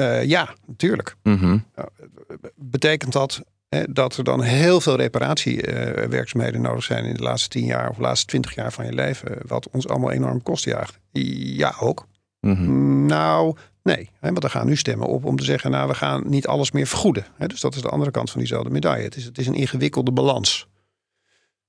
Uh, 0.00 0.24
ja, 0.24 0.54
natuurlijk. 0.66 1.16
Mm 1.22 1.36
-hmm. 1.36 1.64
uh, 1.78 1.84
betekent 2.54 3.12
dat 3.12 3.42
hè, 3.68 3.92
dat 3.92 4.16
er 4.16 4.24
dan 4.24 4.42
heel 4.42 4.80
veel 4.80 4.96
reparatiewerkzaamheden 4.96 6.60
nodig 6.60 6.84
zijn 6.84 7.04
in 7.04 7.14
de 7.14 7.22
laatste 7.22 7.48
tien 7.48 7.64
jaar 7.64 7.88
of 7.88 7.96
de 7.96 8.02
laatste 8.02 8.26
twintig 8.26 8.54
jaar 8.54 8.72
van 8.72 8.84
je 8.84 8.92
leven, 8.92 9.38
wat 9.46 9.68
ons 9.70 9.88
allemaal 9.88 10.10
enorm 10.10 10.42
kost 10.42 10.64
jaagt? 10.64 10.98
Ja, 11.12 11.74
ook. 11.80 12.06
Mm 12.40 12.54
-hmm. 12.54 13.06
Nou, 13.06 13.56
nee. 13.82 14.10
Hè, 14.20 14.32
want 14.32 14.44
er 14.44 14.50
gaan 14.50 14.66
nu 14.66 14.76
stemmen 14.76 15.06
op 15.06 15.24
om 15.24 15.36
te 15.36 15.44
zeggen, 15.44 15.70
nou, 15.70 15.88
we 15.88 15.94
gaan 15.94 16.22
niet 16.26 16.46
alles 16.46 16.70
meer 16.70 16.86
vergoeden. 16.86 17.26
Hè, 17.36 17.46
dus 17.46 17.60
dat 17.60 17.74
is 17.74 17.82
de 17.82 17.88
andere 17.88 18.10
kant 18.10 18.30
van 18.30 18.40
diezelfde 18.40 18.70
medaille. 18.70 19.04
Het 19.04 19.16
is, 19.16 19.24
het 19.24 19.38
is 19.38 19.46
een 19.46 19.54
ingewikkelde 19.54 20.12
balans. 20.12 20.68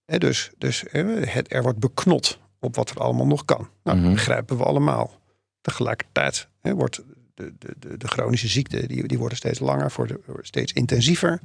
Hè, 0.10 0.17
dus 0.17 0.52
dus 0.58 0.84
het, 0.89 1.54
er 1.54 1.62
wordt 1.63 1.80
beknot 1.80 2.39
op 2.60 2.76
wat 2.76 2.89
er 2.89 2.98
allemaal 3.00 3.28
nog 3.28 3.45
kan. 3.45 3.69
Nou, 3.84 3.98
Mhm. 3.98 4.06
dat 4.06 4.15
begrijpen 4.15 4.58
we 4.58 4.63
allemaal. 4.63 5.19
Tegelijkertijd 5.62 6.48
hè, 6.60 6.74
wordt 6.76 7.02
de, 7.34 7.54
de, 7.58 7.76
de, 7.80 7.98
de 7.98 8.08
chronische 8.08 8.48
ziekten, 8.48 8.88
die, 8.88 9.08
die 9.08 9.17
worden 9.17 9.38
steeds 9.38 9.60
langer, 9.60 9.93
worden 9.95 10.17
steeds 10.41 10.74
intensiever. 10.74 11.41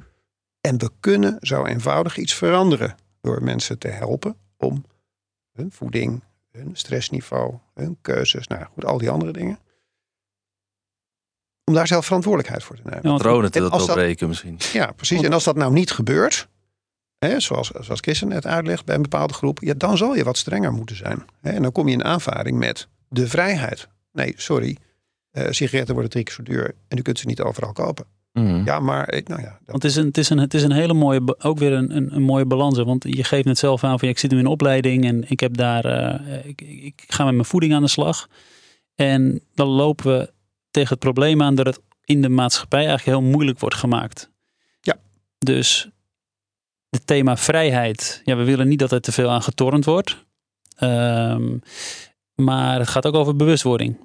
En 0.61 0.77
we 0.77 0.91
kunnen 0.99 1.37
zo 1.41 1.65
eenvoudig 1.65 2.17
iets 2.17 2.33
veranderen 2.33 2.95
door 3.21 3.43
mensen 3.43 3.77
te 3.79 3.87
helpen 3.87 4.37
om 4.57 4.83
hun 5.51 5.71
voeding, 5.71 6.23
hun 6.51 6.69
stressniveau, 6.75 7.53
hun 7.73 7.97
keuzes, 8.01 8.47
nou 8.47 8.65
goed, 8.73 8.85
al 8.85 8.97
die 8.97 9.09
andere 9.09 9.31
dingen. 9.31 9.59
Om 11.63 11.73
daar 11.73 11.87
zelf 11.87 12.05
verantwoordelijkheid 12.05 12.63
voor 12.63 12.75
te 12.75 12.81
nemen. 12.83 12.99
Ja, 13.03 13.09
want- 13.09 13.21
Patronen 13.21 13.51
te 13.51 13.59
En 13.59 13.69
als 13.69 13.77
dat- 13.77 13.87
doorbreken 13.87 14.27
misschien. 14.27 14.59
Ja, 14.73 14.91
precies. 14.91 15.21
En 15.21 15.33
als 15.33 15.43
dat 15.43 15.55
nou 15.55 15.73
niet 15.73 15.91
gebeurt, 15.91 16.47
hè, 17.25 17.39
zoals, 17.39 17.71
zoals 17.79 18.01
Kirsten 18.01 18.27
net 18.27 18.45
uitlegt 18.45 18.85
bij 18.85 18.95
een 18.95 19.01
bepaalde 19.01 19.33
groep, 19.33 19.59
ja, 19.61 19.73
dan 19.73 19.97
zal 19.97 20.15
je 20.15 20.23
wat 20.23 20.37
strenger 20.37 20.71
moeten 20.71 20.95
zijn. 20.95 21.25
Hè, 21.41 21.51
en 21.51 21.61
dan 21.61 21.71
kom 21.71 21.87
je 21.87 21.93
in 21.93 22.03
aanvaring 22.03 22.57
met 22.57 22.87
de 23.09 23.27
vrijheid. 23.27 23.87
Nee, 24.11 24.33
sorry, 24.37 24.77
eh, 25.31 25.47
sigaretten 25.49 25.93
worden 25.93 26.11
drie 26.11 26.23
keer 26.23 26.33
zo 26.33 26.43
duur 26.43 26.75
en 26.87 26.97
u 26.97 27.01
kunt 27.01 27.19
ze 27.19 27.25
niet 27.25 27.41
overal 27.41 27.71
kopen. 27.71 28.05
Mhm. 28.33 28.65
Ja, 28.65 28.79
maar 28.79 29.13
ik, 29.13 29.27
nou 29.27 29.41
ja, 29.41 29.47
dat, 29.47 29.59
Want 29.65 29.83
het 29.83 29.91
is 29.91 29.97
een, 29.97 30.05
het 30.05 30.17
is 30.17 30.29
een, 30.29 30.37
het 30.37 30.53
is 30.53 30.63
een 30.63 30.71
hele 30.71 30.93
mooie, 30.93 31.35
ook 31.39 31.57
weer 31.57 31.71
een, 31.71 31.95
een, 31.95 32.15
een 32.15 32.21
mooie 32.21 32.45
balans. 32.45 32.77
hè. 32.77 32.85
Want 32.85 33.05
je 33.07 33.23
geeft 33.23 33.45
net 33.45 33.57
zelf 33.57 33.83
aan 33.83 33.99
van 33.99 34.07
ja, 34.07 34.13
ik 34.13 34.19
zit 34.19 34.31
nu 34.31 34.37
in 34.37 34.45
een 34.45 34.51
opleiding 34.51 35.05
en 35.05 35.29
ik 35.29 35.39
heb 35.39 35.57
daar, 35.57 35.85
eh, 35.85 36.45
ik, 36.45 36.61
ik, 36.61 36.83
ik 36.83 37.03
ga 37.07 37.23
met 37.23 37.33
mijn 37.33 37.45
voeding 37.45 37.73
aan 37.73 37.81
de 37.81 37.87
slag. 37.87 38.27
En 38.95 39.41
dan 39.53 39.67
lopen 39.67 40.17
we 40.17 40.31
tegen 40.71 40.89
het 40.89 40.99
probleem 40.99 41.41
aan 41.41 41.55
dat 41.55 41.65
het 41.65 41.79
in 42.03 42.21
de 42.21 42.29
maatschappij 42.29 42.85
eigenlijk 42.85 43.17
heel 43.17 43.29
moeilijk 43.29 43.59
wordt 43.59 43.75
gemaakt. 43.75 44.29
Ja. 44.81 44.97
Dus 45.37 45.89
het 46.95 47.07
thema 47.07 47.37
vrijheid, 47.37 48.21
ja, 48.23 48.35
we 48.35 48.43
willen 48.43 48.67
niet 48.67 48.79
dat 48.79 48.91
er 48.91 49.01
te 49.01 49.11
veel 49.11 49.29
aan 49.29 49.41
getornd 49.41 49.85
wordt. 49.85 50.25
Ehm, 50.75 51.57
maar 52.35 52.79
het 52.79 52.87
gaat 52.87 53.05
ook 53.05 53.15
over 53.15 53.35
bewustwording. 53.35 53.97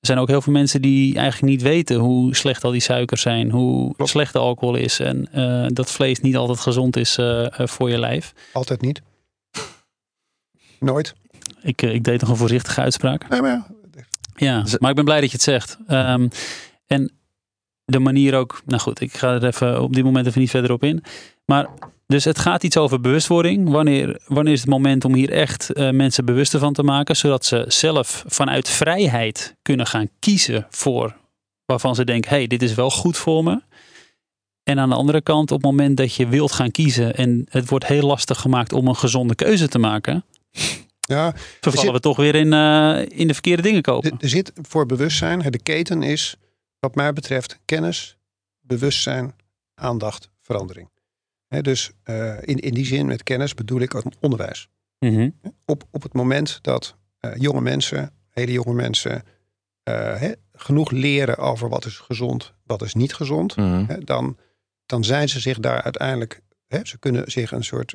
Er 0.00 0.08
zijn 0.08 0.18
ook 0.18 0.28
heel 0.28 0.40
veel 0.42 0.52
mensen 0.52 0.82
die 0.82 1.16
eigenlijk 1.18 1.52
niet 1.52 1.62
weten 1.62 1.96
hoe 1.96 2.34
slecht 2.36 2.64
al 2.64 2.70
die 2.70 2.80
suikers 2.80 3.22
zijn, 3.22 3.50
hoe 3.50 3.94
Klopt. 3.94 4.10
slecht 4.10 4.32
de 4.32 4.38
alcohol 4.38 4.74
is 4.74 5.00
en 5.00 5.32
eh, 5.32 5.66
dat 5.68 5.90
vlees 5.90 6.20
niet 6.20 6.36
altijd 6.36 6.58
gezond 6.60 6.96
is 6.96 7.16
eh, 7.18 7.60
eh, 7.60 7.66
voor 7.66 7.90
je 7.90 7.98
lijf. 7.98 8.32
altijd 8.52 8.80
niet. 8.80 9.02
Nooit. 10.78 11.14
Ik, 11.62 11.82
ik 11.82 12.04
deed 12.04 12.20
nog 12.20 12.30
een 12.30 12.36
voorzichtige 12.36 12.80
uitspraak. 12.80 13.28
Nee, 13.28 13.40
maar 13.40 13.50
ja, 13.50 13.66
Ja, 14.36 14.64
maar 14.78 14.90
ik 14.90 14.96
ben 14.96 15.04
blij 15.04 15.20
dat 15.20 15.28
je 15.30 15.36
het 15.36 15.44
zegt. 15.44 15.78
Ehm, 15.86 16.28
en 16.86 17.12
de 17.84 17.98
manier 17.98 18.34
ook, 18.34 18.62
nou 18.66 18.80
goed, 18.80 19.00
ik 19.00 19.12
ga 19.16 19.34
er 19.34 19.44
even 19.44 19.82
op 19.82 19.94
dit 19.94 20.04
moment 20.04 20.26
even 20.26 20.40
niet 20.40 20.50
verder 20.50 20.72
op 20.72 20.82
in. 20.84 21.02
Maar 21.44 21.68
dus 22.06 22.24
het 22.24 22.38
gaat 22.38 22.62
iets 22.64 22.76
over 22.76 23.00
bewustwording. 23.00 23.68
Wanneer, 23.70 24.20
wanneer 24.26 24.52
is 24.52 24.60
het 24.60 24.68
moment 24.68 25.04
om 25.04 25.14
hier 25.14 25.30
echt 25.30 25.72
eh, 25.72 25.90
mensen 25.90 26.24
bewuster 26.24 26.60
van 26.60 26.72
te 26.72 26.82
maken, 26.82 27.16
zodat 27.16 27.44
ze 27.44 27.64
zelf 27.68 28.24
vanuit 28.26 28.68
vrijheid 28.68 29.56
kunnen 29.62 29.86
gaan 29.86 30.08
kiezen 30.18 30.66
voor 30.70 31.16
waarvan 31.66 31.94
ze 31.94 32.04
denken, 32.04 32.30
hey, 32.30 32.46
dit 32.46 32.62
is 32.62 32.74
wel 32.74 32.90
goed 32.90 33.16
voor 33.16 33.44
me. 33.44 33.62
En 34.62 34.78
aan 34.78 34.88
de 34.88 34.94
andere 34.94 35.20
kant, 35.22 35.50
op 35.50 35.56
het 35.62 35.66
moment 35.70 35.96
dat 35.96 36.14
je 36.14 36.26
wilt 36.28 36.52
gaan 36.52 36.70
kiezen 36.70 37.14
en 37.16 37.46
het 37.50 37.68
wordt 37.68 37.86
heel 37.86 38.06
lastig 38.06 38.40
gemaakt 38.40 38.72
om 38.72 38.88
een 38.88 38.96
gezonde 38.96 39.34
keuze 39.34 39.68
te 39.68 39.78
maken, 39.78 40.24
ja 41.00 41.32
vervallen 41.60 41.80
zit- 41.80 41.92
we 41.92 42.00
toch 42.00 42.16
weer 42.16 42.34
in, 42.34 42.52
eh, 42.52 43.18
in 43.18 43.26
de 43.26 43.32
verkeerde 43.32 43.62
dingen 43.62 43.82
kopen. 43.82 44.16
er, 44.20 44.28
zit 44.28 44.52
voor 44.68 44.86
bewustzijn, 44.86 45.38
de 45.50 45.58
keten 45.62 46.02
is 46.02 46.36
wat 46.80 46.94
mij 46.94 47.12
betreft 47.12 47.58
kennis, 47.64 48.16
bewustzijn, 48.60 49.34
aandacht, 49.74 50.30
verandering. 50.40 50.88
Dus 51.60 51.90
eh, 52.02 52.34
in, 52.40 52.56
in 52.58 52.74
die 52.74 52.86
zin 52.86 53.06
met 53.06 53.22
kennis 53.22 53.54
bedoel 53.54 53.80
ik 53.80 53.94
ook 53.94 54.04
onderwijs. 54.20 54.68
Mhm. 54.98 55.30
op, 55.64 55.84
op 55.90 56.02
het 56.02 56.12
moment 56.12 56.58
dat 56.62 56.96
eh, 57.20 57.30
jonge 57.36 57.60
mensen, 57.60 58.10
hele 58.30 58.52
jonge 58.52 58.74
mensen, 58.74 59.22
eh, 59.82 60.22
genoeg 60.52 60.90
leren 60.90 61.38
over 61.38 61.68
wat 61.68 61.84
is 61.84 61.96
gezond, 61.98 62.52
wat 62.66 62.82
is 62.82 62.94
niet 62.94 63.14
gezond, 63.14 63.56
Mhm. 63.56 64.04
dan, 64.04 64.36
dan 64.86 65.04
zijn 65.04 65.28
ze 65.28 65.40
zich 65.40 65.58
daar 65.58 65.82
uiteindelijk, 65.82 66.40
ze 66.82 66.98
kunnen 66.98 67.30
zich 67.30 67.50
een 67.52 67.64
soort 67.64 67.94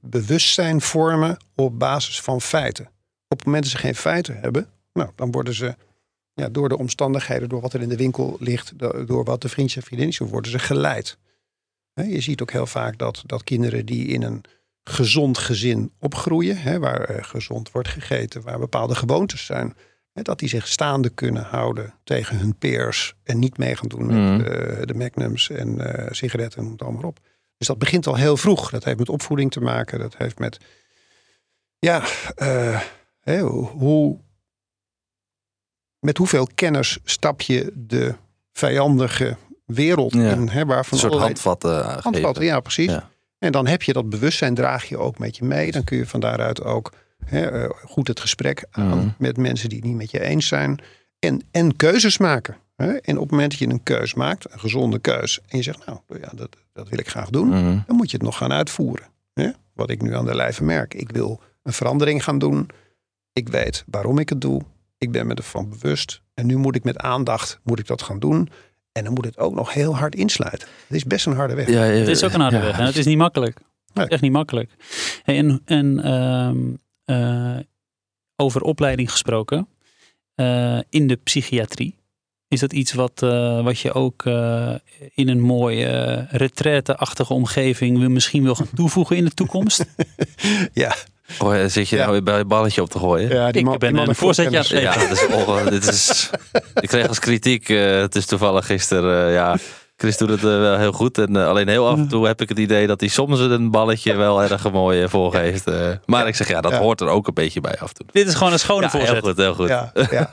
bewustzijn 0.00 0.80
vormen 0.80 1.36
op 1.54 1.78
basis 1.78 2.20
van 2.20 2.40
feiten. 2.40 2.84
Op 3.28 3.36
het 3.38 3.44
moment 3.44 3.62
dat 3.64 3.72
ze 3.72 3.78
geen 3.78 3.94
feiten 3.94 4.40
hebben, 4.40 4.68
nou, 4.92 5.10
dan 5.14 5.30
worden 5.30 5.54
ze 5.54 5.74
ja, 6.34 6.48
door 6.48 6.68
de 6.68 6.78
omstandigheden, 6.78 7.48
door 7.48 7.60
wat 7.60 7.72
er 7.72 7.80
in 7.82 7.88
de 7.88 7.96
winkel 7.96 8.36
ligt, 8.40 8.78
do- 8.78 9.04
door 9.04 9.24
wat 9.24 9.42
de 9.42 9.48
vriendjes 9.48 9.76
en 9.76 9.82
vriendinnetjes 9.82 10.24
doen, 10.26 10.34
worden 10.34 10.50
ze 10.52 10.58
geleid. 10.58 11.18
Je 11.94 12.20
ziet 12.20 12.42
ook 12.42 12.50
heel 12.52 12.66
vaak 12.66 12.98
dat, 12.98 13.22
dat 13.26 13.44
kinderen 13.44 13.86
die 13.86 14.06
in 14.06 14.22
een 14.22 14.44
gezond 14.84 15.38
gezin 15.38 15.92
opgroeien, 15.98 16.56
hè, 16.56 16.78
waar 16.78 17.00
eh, 17.04 17.24
gezond 17.24 17.70
wordt 17.70 17.88
gegeten, 17.88 18.42
waar 18.42 18.58
bepaalde 18.58 18.94
gewoontes 18.94 19.44
zijn, 19.46 19.76
hè, 20.12 20.22
dat 20.22 20.38
die 20.38 20.48
zich 20.48 20.68
staande 20.68 21.10
kunnen 21.10 21.42
houden 21.42 21.94
tegen 22.04 22.38
hun 22.38 22.56
peers 22.56 23.14
en 23.22 23.38
niet 23.38 23.58
mee 23.58 23.76
gaan 23.76 23.88
doen 23.88 24.06
met 24.06 24.16
Mhm. 24.16 24.40
eh, 24.40 24.86
de 24.86 24.94
magnums 24.94 25.50
en 25.50 25.94
eh, 25.94 26.12
sigaretten, 26.12 26.62
noem 26.62 26.72
het 26.72 26.82
allemaal 26.82 27.02
op. 27.08 27.18
Dus 27.58 27.66
dat 27.66 27.78
begint 27.78 28.06
al 28.06 28.16
heel 28.16 28.36
vroeg. 28.36 28.70
Dat 28.70 28.84
heeft 28.84 28.98
met 28.98 29.08
opvoeding 29.08 29.50
te 29.50 29.60
maken. 29.60 29.98
Dat 29.98 30.16
heeft 30.16 30.38
met, 30.38 30.58
ja, 31.78 32.02
hè, 33.20 33.40
hoe, 33.40 34.18
met 35.98 36.16
hoeveel 36.18 36.48
kennis 36.54 36.98
stap 37.04 37.40
je 37.40 37.72
de 37.74 38.14
vijandige 38.52 39.36
wereld 39.64 40.12
Ja. 40.12 40.30
in, 40.30 40.48
hè, 40.48 40.64
waarvan 40.66 40.92
Een 40.92 40.98
soort 40.98 41.12
allerlei 41.12 41.24
handvatten 41.32 41.84
eh, 41.84 42.02
handvatten, 42.02 42.44
ja, 42.44 42.60
precies. 42.60 42.90
Ja. 42.90 43.08
En 43.38 43.52
dan 43.52 43.66
heb 43.66 43.82
je 43.82 43.92
dat 43.92 44.08
bewustzijn, 44.10 44.54
draag 44.54 44.84
je 44.88 44.98
ook 44.98 45.18
met 45.18 45.36
je 45.36 45.44
mee. 45.44 45.72
Dan 45.72 45.84
kun 45.84 45.96
je 45.96 46.06
van 46.06 46.20
daaruit 46.20 46.62
ook 46.64 46.92
hè, 47.24 47.62
eh, 47.62 47.70
goed 47.84 48.08
het 48.08 48.20
gesprek 48.20 48.64
aan 48.70 48.98
Mhm. 48.98 49.08
met 49.18 49.36
mensen 49.36 49.68
die 49.68 49.78
het 49.78 49.86
niet 49.86 49.96
met 49.96 50.10
je 50.10 50.20
eens 50.20 50.46
zijn. 50.46 50.78
En, 51.18 51.42
en 51.50 51.76
keuzes 51.76 52.18
maken. 52.18 52.56
Hè? 52.76 52.92
En 52.92 53.14
op 53.16 53.22
het 53.22 53.30
moment 53.30 53.50
dat 53.50 53.58
je 53.60 53.68
een 53.68 53.82
keus 53.82 54.14
maakt, 54.14 54.52
een 54.52 54.60
gezonde 54.60 54.98
keus, 54.98 55.40
en 55.48 55.56
je 55.56 55.62
zegt, 55.64 55.86
nou 55.86 55.98
ja, 56.20 56.30
dat, 56.34 56.56
dat 56.72 56.88
wil 56.88 56.98
ik 56.98 57.08
graag 57.08 57.30
doen, 57.30 57.48
Mhm. 57.48 57.78
dan 57.86 57.96
moet 57.96 58.10
je 58.10 58.16
het 58.16 58.26
nog 58.26 58.36
gaan 58.36 58.52
uitvoeren. 58.52 59.06
Hè? 59.34 59.50
Wat 59.74 59.90
ik 59.90 60.02
nu 60.02 60.14
aan 60.16 60.24
de 60.26 60.34
lijve 60.34 60.64
merk. 60.64 60.94
Ik 60.94 61.10
wil 61.10 61.40
een 61.62 61.72
verandering 61.72 62.24
gaan 62.24 62.38
doen. 62.38 62.68
Ik 63.32 63.48
weet 63.48 63.84
waarom 63.86 64.18
ik 64.18 64.28
het 64.28 64.40
doe. 64.40 64.62
Ik 64.98 65.12
ben 65.12 65.26
me 65.26 65.34
ervan 65.34 65.68
bewust. 65.68 66.20
En 66.34 66.46
nu 66.46 66.56
moet 66.56 66.76
ik 66.76 66.84
met 66.84 66.98
aandacht 66.98 67.60
moet 67.62 67.78
ik 67.78 67.86
dat 67.86 68.02
gaan 68.02 68.18
doen. 68.18 68.48
En 68.94 69.04
dan 69.04 69.12
moet 69.12 69.24
het 69.24 69.38
ook 69.38 69.54
nog 69.54 69.72
heel 69.72 69.96
hard 69.96 70.14
insluiten. 70.14 70.68
Het 70.86 70.96
is 70.96 71.04
best 71.04 71.26
een 71.26 71.32
harde 71.34 71.54
weg. 71.54 71.68
Ja, 71.68 71.80
Het 71.82 72.08
is 72.08 72.24
ook 72.24 72.32
een 72.32 72.40
harde 72.40 72.56
ja. 72.56 72.62
weg 72.62 72.78
en 72.78 72.84
het 72.84 72.96
is 72.96 73.06
niet 73.06 73.16
makkelijk. 73.18 73.58
Nee. 73.92 74.06
Echt 74.08 74.22
niet 74.22 74.32
makkelijk. 74.32 74.70
Hey, 75.22 75.36
en 75.38 75.60
en 75.64 76.02
ehm, 76.04 76.58
eh, 77.04 77.58
over 78.36 78.60
opleiding 78.60 79.10
gesproken. 79.10 79.68
eh, 80.34 80.78
in 80.88 81.06
de 81.06 81.16
psychiatrie. 81.16 81.94
Is 82.48 82.60
dat 82.60 82.72
iets 82.72 82.92
wat, 82.92 83.22
eh, 83.22 83.62
wat 83.64 83.78
je 83.78 83.92
ook 83.92 84.24
eh, 84.26 84.74
in 85.14 85.28
een 85.28 85.40
mooie 85.40 85.86
uh, 85.86 86.32
retraite-achtige 86.38 87.32
omgeving 87.34 87.98
wil- 87.98 88.10
misschien 88.10 88.42
wil 88.42 88.54
gaan 88.54 88.68
toevoegen 88.74 89.16
in 89.16 89.24
de 89.24 89.30
toekomst? 89.34 89.84
Ja, 90.72 90.94
Oh, 91.38 91.54
zit 91.66 91.88
je 91.88 91.96
Ja. 91.96 92.00
nou 92.02 92.12
weer 92.12 92.22
bij 92.22 92.36
het 92.38 92.48
balletje 92.48 92.82
op 92.82 92.90
te 92.90 92.98
gooien? 92.98 93.28
ja 93.28 93.50
die 93.50 93.60
Ik 93.60 93.66
man, 93.66 93.78
ben 93.78 93.88
die 93.88 93.98
man 93.98 94.08
een 94.08 94.14
voorzetje 94.14 94.58
aan 94.58 94.64
voorkennis. 94.64 94.92
het 94.94 95.00
Ja, 95.02 95.08
dat 95.08 95.30
is 95.30 95.46
onge- 95.46 95.70
dit 95.70 95.88
is, 95.88 96.30
ik 96.74 96.88
kreeg 96.88 97.08
als 97.08 97.18
kritiek, 97.18 97.68
eh, 97.68 98.00
het 98.00 98.14
is 98.14 98.26
toevallig 98.26 98.66
gisteren, 98.66 99.26
eh, 99.28 99.34
ja, 99.34 99.56
Chris 99.96 100.16
doet 100.16 100.28
het 100.28 100.38
eh, 100.38 100.44
wel 100.44 100.78
heel 100.78 100.92
goed. 100.92 101.18
En 101.18 101.36
eh, 101.36 101.46
alleen 101.46 101.68
heel 101.68 101.88
af 101.88 101.96
en 101.98 102.08
toe 102.08 102.26
heb 102.26 102.40
ik 102.40 102.48
het 102.48 102.58
idee 102.58 102.86
dat 102.86 103.00
hij 103.00 103.08
soms 103.08 103.38
een 103.40 103.70
balletje 103.70 104.14
wel 104.14 104.42
erg 104.42 104.72
mooi 104.72 105.02
eh, 105.02 105.08
voorgeeft. 105.08 105.66
eh. 105.66 105.90
maar 106.06 106.26
ik 106.26 106.34
zeg, 106.34 106.48
ja, 106.48 106.60
dat 106.60 106.72
Ja. 106.72 106.78
hoort 106.78 107.00
er 107.00 107.08
ook 107.08 107.26
een 107.26 107.34
beetje 107.34 107.60
bij 107.60 107.78
af 107.78 107.88
en 107.88 107.94
toe. 107.94 108.06
Dit 108.12 108.26
is 108.28 108.34
gewoon 108.34 108.52
een 108.52 108.58
schone 108.58 108.88
Ja, 108.92 108.98
heel 108.98 109.20
goed, 109.20 109.36
heel 109.36 109.54
goed. 109.54 109.68
Ja, 109.68 109.92
ja. 110.10 110.30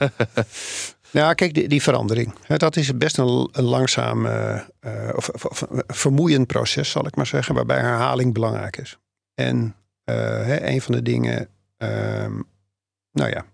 nou, 1.12 1.34
kijk, 1.34 1.54
die, 1.54 1.68
die 1.68 1.82
verandering. 1.82 2.34
hè, 2.46 2.58
Dat 2.58 2.76
is 2.76 2.98
best 2.98 3.18
een, 3.18 3.50
een 3.52 3.64
langzaam, 3.64 4.26
eh, 4.26 4.54
eh, 4.80 4.92
of, 5.16 5.30
of, 5.30 5.46
of 5.46 5.62
een 5.70 5.84
vermoeiend 5.88 6.48
proces, 6.48 6.90
zal 6.92 7.06
ik 7.08 7.16
maar 7.16 7.28
zeggen. 7.28 7.56
Waarbij 7.56 7.78
herhaling 7.80 8.34
belangrijk 8.34 8.78
is. 8.78 8.98
En 9.36 9.58
eh, 9.66 9.81
hè, 10.46 10.68
een 10.68 10.82
van 10.82 10.94
de 10.94 11.02
dingen, 11.02 11.50
ehm, 11.78 12.42
nou 13.12 13.30
ja, 13.30 13.46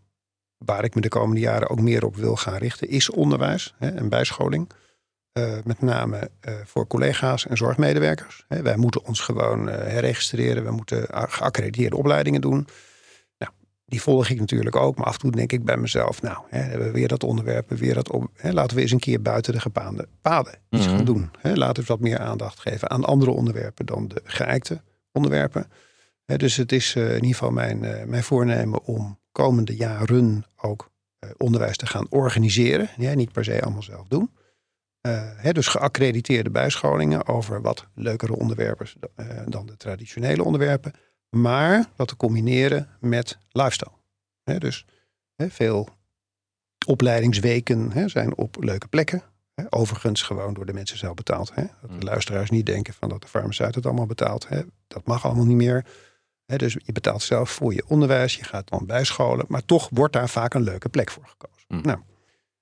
waar 0.58 0.84
ik 0.84 0.96
me 0.96 1.02
de 1.02 1.08
komende 1.08 1.42
jaren 1.42 1.70
ook 1.70 1.82
meer 1.82 2.06
op 2.06 2.16
wil 2.16 2.36
gaan 2.36 2.58
richten, 2.58 2.90
is 2.90 3.10
onderwijs 3.10 3.76
hè, 3.78 3.90
en 3.90 4.10
bijscholing. 4.10 4.70
Eh, 5.32 5.58
met 5.64 5.82
name 5.82 6.30
eh, 6.40 6.54
voor 6.66 6.88
collega's 6.88 7.48
en 7.48 7.58
zorgmedewerkers. 7.58 8.46
Hè, 8.48 8.62
wij 8.62 8.78
moeten 8.78 9.06
ons 9.06 9.20
gewoon 9.20 9.70
eh, 9.70 9.78
herregistreren. 9.78 10.64
We 10.64 10.72
moeten 10.72 11.08
geaccrediteerde 11.12 11.96
opleidingen 11.98 12.42
doen. 12.42 12.68
Nou, 13.38 13.52
die 13.86 14.02
volg 14.02 14.30
ik 14.30 14.40
natuurlijk 14.40 14.76
ook. 14.76 14.98
Maar 14.98 15.06
af 15.06 15.14
en 15.14 15.20
toe 15.20 15.32
denk 15.32 15.52
ik 15.52 15.66
bij 15.66 15.78
mezelf, 15.78 16.22
nou, 16.22 16.38
hè, 16.50 16.60
hebben 16.60 16.88
we 16.88 16.94
weer 16.94 17.08
dat 17.08 17.24
onderwerp, 17.24 17.70
weer 17.70 17.94
dat 17.94 18.12
op. 18.12 18.30
Hè, 18.36 18.52
laten 18.52 18.76
we 18.76 18.82
eens 18.82 18.92
een 18.92 19.00
keer 19.00 19.22
buiten 19.22 19.54
de 19.54 19.60
gepaande 19.60 20.08
paden 20.22 20.60
iets 20.70 20.86
Mhm. 20.86 20.96
gaan 20.96 21.06
doen. 21.06 21.32
Hè, 21.40 21.54
laten 21.54 21.84
we 21.84 21.90
wat 21.90 22.00
meer 22.00 22.20
aandacht 22.20 22.60
geven 22.60 22.90
aan 22.90 23.04
andere 23.04 23.32
onderwerpen 23.32 23.86
dan 23.86 24.08
de 24.08 24.22
geëikte 24.24 24.82
onderwerpen. 25.12 25.68
Dus 26.36 26.56
het 26.56 26.72
is 26.72 26.96
eh, 26.96 27.08
in 27.08 27.14
ieder 27.14 27.30
geval 27.30 27.52
mijn, 27.52 27.84
eh, 27.84 28.06
mijn 28.06 28.24
voornemen 28.24 28.84
om 28.84 29.20
komende 29.32 29.76
jaren 29.76 30.46
ook 30.56 30.92
eh, 31.20 31.30
onderwijs 31.38 31.78
te 31.78 31.86
gaan 31.86 32.08
organiseren. 32.10 32.90
Ja, 32.98 33.14
niet 33.14 33.32
per 33.32 33.44
se 33.44 33.62
allemaal 33.62 33.84
zelf 33.84 34.08
doen. 34.08 34.32
Dus 35.52 35.68
geaccrediteerde 35.68 36.50
bijscholingen 36.50 37.28
over 37.28 37.62
wat 37.62 37.88
leukere 37.96 38.36
onderwerpen 38.36 38.88
dan 39.46 39.66
de 39.66 39.78
traditionele 39.78 40.44
onderwerpen. 40.44 40.92
Maar 41.30 41.86
dat 41.96 42.08
te 42.08 42.16
combineren 42.16 42.90
met 43.00 43.38
lifestyle. 43.52 43.92
Dus 44.58 44.86
veel 45.38 45.90
opleidingsweken 46.86 48.10
zijn 48.10 48.38
op 48.38 48.64
leuke 48.64 48.88
plekken. 48.88 49.24
Overigens 49.70 50.22
gewoon 50.22 50.54
door 50.54 50.66
de 50.66 50.74
mensen 50.74 50.98
zelf 50.98 51.14
betaald. 51.14 51.52
Dat 51.56 51.70
de 51.82 51.88
Mm. 51.88 52.02
luisteraars 52.02 52.50
niet 52.50 52.66
denken 52.66 52.94
van 52.94 53.10
dat 53.10 53.22
de 53.22 53.28
farmaceut 53.28 53.76
het 53.76 53.86
allemaal 53.86 54.06
betaalt. 54.06 54.48
Dat 54.88 55.06
mag 55.06 55.26
allemaal 55.26 55.46
niet 55.46 55.58
meer. 55.58 55.86
Dus 56.56 56.78
je 56.86 56.92
betaalt 56.92 57.22
zelf 57.22 57.50
voor 57.50 57.74
je 57.74 57.84
onderwijs. 57.88 58.36
Je 58.36 58.44
gaat 58.44 58.70
dan 58.70 58.86
bijscholen. 58.86 59.46
Maar 59.48 59.66
toch 59.66 59.90
wordt 59.92 60.14
daar 60.14 60.30
vaak 60.30 60.54
een 60.54 60.62
leuke 60.62 60.90
plek 60.90 61.12
voor 61.12 61.26
gekozen. 61.28 61.66
Mm. 61.68 61.82
Nou, 61.82 62.00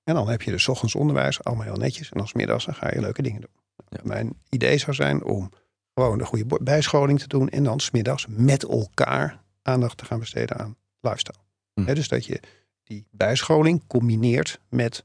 en 0.04 0.14
dan 0.14 0.28
heb 0.28 0.42
je 0.42 0.50
dus 0.50 0.68
ochtends 0.68 0.94
onderwijs. 0.94 1.44
Allemaal 1.44 1.64
heel 1.64 1.76
netjes. 1.76 2.10
En 2.10 2.20
als 2.20 2.32
middags 2.32 2.64
dan 2.64 2.74
ga 2.74 2.90
je 2.94 3.00
leuke 3.00 3.22
dingen 3.22 3.40
doen. 3.40 3.50
Ja. 3.88 4.00
Mijn 4.02 4.32
idee 4.48 4.78
zou 4.78 4.94
zijn 4.94 5.24
om 5.24 5.50
gewoon 5.94 6.20
een 6.20 6.26
goede 6.26 6.58
bijscholing 6.62 7.18
te 7.18 7.28
doen. 7.28 7.48
En 7.48 7.64
dan 7.64 7.80
smiddags 7.80 8.26
met 8.28 8.62
elkaar 8.62 9.42
aandacht 9.62 9.96
te 9.96 10.04
gaan 10.04 10.18
besteden 10.18 10.58
aan 10.58 10.76
lifestyle. 11.00 11.44
Hè, 11.84 11.94
dus 11.94 12.08
dat 12.08 12.26
je 12.26 12.40
die 12.82 13.06
bijscholing 13.10 13.86
combineert 13.86 14.60
met, 14.68 15.04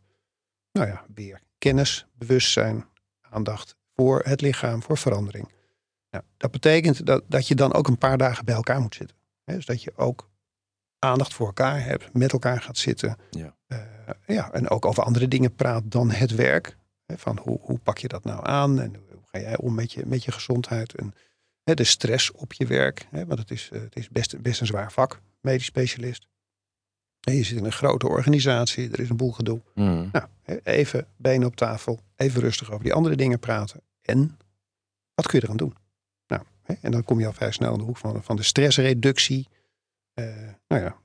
nou 0.72 0.88
ja, 0.88 1.06
weer 1.14 1.42
kennis, 1.58 2.06
bewustzijn, 2.14 2.86
aandacht 3.22 3.76
voor 3.96 4.22
het 4.24 4.42
lichaam, 4.42 4.84
voor 4.84 4.98
verandering. 4.98 5.52
Nou, 6.12 6.24
dat 6.38 6.52
betekent 6.52 7.06
dat, 7.06 7.24
dat 7.28 7.48
je 7.48 7.56
dan 7.56 7.74
ook 7.74 7.88
een 7.88 7.98
paar 7.98 8.18
dagen 8.18 8.46
bij 8.46 8.56
elkaar 8.56 8.82
moet 8.82 8.96
zitten. 8.96 9.18
Hè, 9.44 9.56
dus 9.56 9.66
dat 9.66 9.84
je 9.84 9.92
ook 9.96 10.30
aandacht 11.00 11.34
voor 11.34 11.46
elkaar 11.46 11.84
hebt, 11.84 12.14
met 12.14 12.32
elkaar 12.32 12.62
gaat 12.62 12.78
zitten. 12.78 13.18
Ja. 13.30 13.56
Eh, 13.68 13.80
ja, 14.26 14.52
en 14.52 14.70
ook 14.70 14.86
over 14.86 15.04
andere 15.04 15.28
dingen 15.28 15.56
praat 15.56 15.84
dan 15.86 16.12
het 16.12 16.36
werk. 16.36 16.78
Hè, 17.06 17.18
van 17.18 17.40
hoe, 17.44 17.60
hoe 17.62 17.80
pak 17.80 17.98
je 17.98 18.08
dat 18.08 18.24
nou 18.24 18.48
aan 18.48 18.80
en 18.80 18.96
hoe 19.12 19.22
ga 19.26 19.40
jij 19.40 19.58
om 19.58 19.74
met 19.74 19.92
je, 19.92 20.04
met 20.06 20.24
je 20.24 20.32
gezondheid 20.32 20.96
en 20.96 21.14
hè, 21.64 21.74
de 21.74 21.84
stress 21.84 22.32
op 22.32 22.54
je 22.54 22.66
werk. 22.66 23.08
Hè, 23.10 23.26
want 23.26 23.40
het 23.40 23.52
is, 23.52 23.70
eh, 23.74 23.82
het 23.82 23.96
is 23.96 24.10
best, 24.10 24.42
best 24.42 24.62
een 24.62 24.68
zwaar 24.68 24.92
vak, 24.92 25.22
medisch 25.42 25.66
specialist. 25.66 26.28
En 27.22 27.36
je 27.36 27.44
zit 27.44 27.58
in 27.58 27.66
een 27.66 27.72
grote 27.72 28.08
organisatie, 28.08 28.92
er 28.92 29.00
is 29.00 29.10
een 29.10 29.18
boel 29.18 29.32
gedoe. 29.32 29.62
Mm. 29.76 30.10
Nou, 30.12 30.26
even 30.64 31.08
benen 31.16 31.48
op 31.48 31.56
tafel, 31.56 32.00
even 32.16 32.42
rustig 32.42 32.72
over 32.72 32.84
die 32.84 32.94
andere 32.94 33.16
dingen 33.16 33.40
praten. 33.40 33.82
En 34.02 34.38
wat 35.14 35.28
kun 35.28 35.40
je 35.40 35.46
eraan 35.46 35.58
doen? 35.58 35.76
En 36.82 36.92
dan 36.92 37.04
kom 37.04 37.20
je 37.20 37.26
al 37.26 37.34
vrij 37.34 37.52
snel 37.52 37.72
in 37.72 37.78
de 37.78 37.84
hoek 37.84 37.98
van, 37.98 38.24
van 38.24 38.36
de 38.36 38.44
stressreductie. 38.44 39.48
Eh, 40.14 40.26
nou 40.68 40.82
ja, 40.84 40.96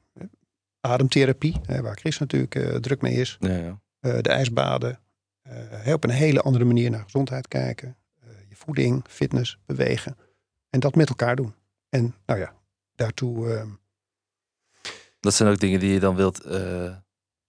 ademtherapie, 0.81 1.61
hè, 1.67 1.83
waar 1.83 1.97
Chris 1.97 2.19
natuurlijk 2.19 2.55
eh, 2.55 2.75
druk 2.75 3.01
mee 3.01 3.15
is. 3.15 3.37
Ja, 3.41 3.57
ja. 3.57 3.81
Eh, 4.01 4.19
de 4.21 4.29
ijsbaden. 4.31 5.01
op 5.93 6.05
een 6.05 6.11
hele 6.11 6.41
andere 6.41 6.65
manier 6.65 6.91
naar 6.91 7.03
gezondheid 7.03 7.49
kijken. 7.49 7.97
Je 8.49 8.57
voeding, 8.57 9.05
fitness, 9.09 9.59
bewegen. 9.67 10.17
En 10.71 10.81
dat 10.81 10.95
met 10.95 11.09
elkaar 11.09 11.37
doen. 11.37 11.55
En 11.89 12.15
nou 12.27 12.41
ja, 12.41 12.55
daartoe... 12.95 13.55
eh, 13.55 13.67
Dat 15.21 15.35
zijn 15.35 15.51
ook 15.51 15.59
dingen 15.59 15.81
die 15.81 15.93
je 15.93 16.01
dan 16.01 16.17
wilt 16.17 16.45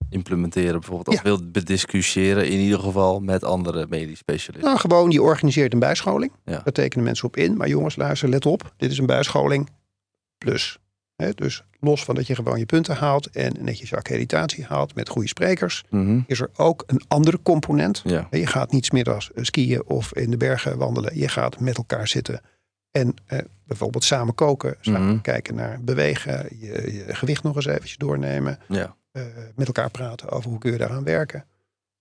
implementeren, 0.10 0.80
bijvoorbeeld. 0.80 1.16
Of 1.18 1.22
wilt 1.22 1.52
bediscussiëren, 1.52 2.48
in 2.50 2.60
ieder 2.60 2.80
geval 2.80 3.20
met 3.20 3.44
andere 3.44 3.86
medisch 3.90 4.18
specialisten. 4.20 4.70
Nou, 4.70 4.80
gewoon, 4.80 5.12
je 5.12 5.22
organiseert 5.22 5.74
een 5.74 5.80
bijscholing. 5.80 6.32
Ja. 6.46 6.52
Daar 6.64 6.74
tekenen 6.74 7.06
mensen 7.06 7.26
op 7.28 7.38
in. 7.38 7.58
Maar 7.58 7.68
jongens, 7.68 7.96
luister, 7.96 8.30
let 8.30 8.46
op. 8.46 8.74
Dit 8.78 8.92
is 8.92 8.98
een 8.98 9.06
bijscholing 9.06 9.70
plus. 10.38 10.78
Dus 11.36 11.64
los 11.80 12.04
van 12.04 12.16
dat 12.16 12.28
je 12.28 12.36
gewoon 12.36 12.60
je 12.60 12.66
punten 12.66 12.96
haalt 12.96 13.30
en 13.30 13.56
netjes 13.60 13.90
je 13.90 13.96
accreditatie 13.96 14.66
haalt 14.66 14.96
met 14.96 15.10
goede 15.10 15.28
sprekers, 15.28 15.84
Mhm. 15.90 16.20
is 16.28 16.40
er 16.40 16.50
ook 16.56 16.84
een 16.88 17.02
andere 17.08 17.40
component. 17.44 18.02
Ja. 18.06 18.28
Je 18.32 18.48
gaat 18.48 18.72
niet 18.72 18.86
's 18.86 18.92
middags 18.92 19.32
eh, 19.34 19.44
skiën 19.44 19.86
of 19.86 20.14
in 20.14 20.30
de 20.32 20.38
bergen 20.38 20.78
wandelen. 20.78 21.18
Je 21.20 21.28
gaat 21.28 21.60
met 21.60 21.78
elkaar 21.78 22.08
zitten 22.08 22.42
en 22.92 23.14
eh, 23.26 23.40
bijvoorbeeld 23.66 24.04
samen 24.04 24.36
koken, 24.36 24.76
samen 24.82 25.08
Mhm. 25.08 25.22
kijken 25.22 25.56
naar 25.56 25.80
bewegen, 25.84 26.48
je, 26.60 26.94
je 27.08 27.16
gewicht 27.16 27.44
nog 27.44 27.56
eens 27.56 27.66
eventjes 27.66 27.98
doornemen, 27.98 28.60
ja. 28.68 28.96
Eh, 29.18 29.44
met 29.56 29.68
elkaar 29.68 29.90
praten 29.92 30.30
over 30.30 30.50
hoe 30.50 30.60
kun 30.60 30.72
je 30.72 30.78
daaraan 30.78 31.04
werken. 31.04 31.46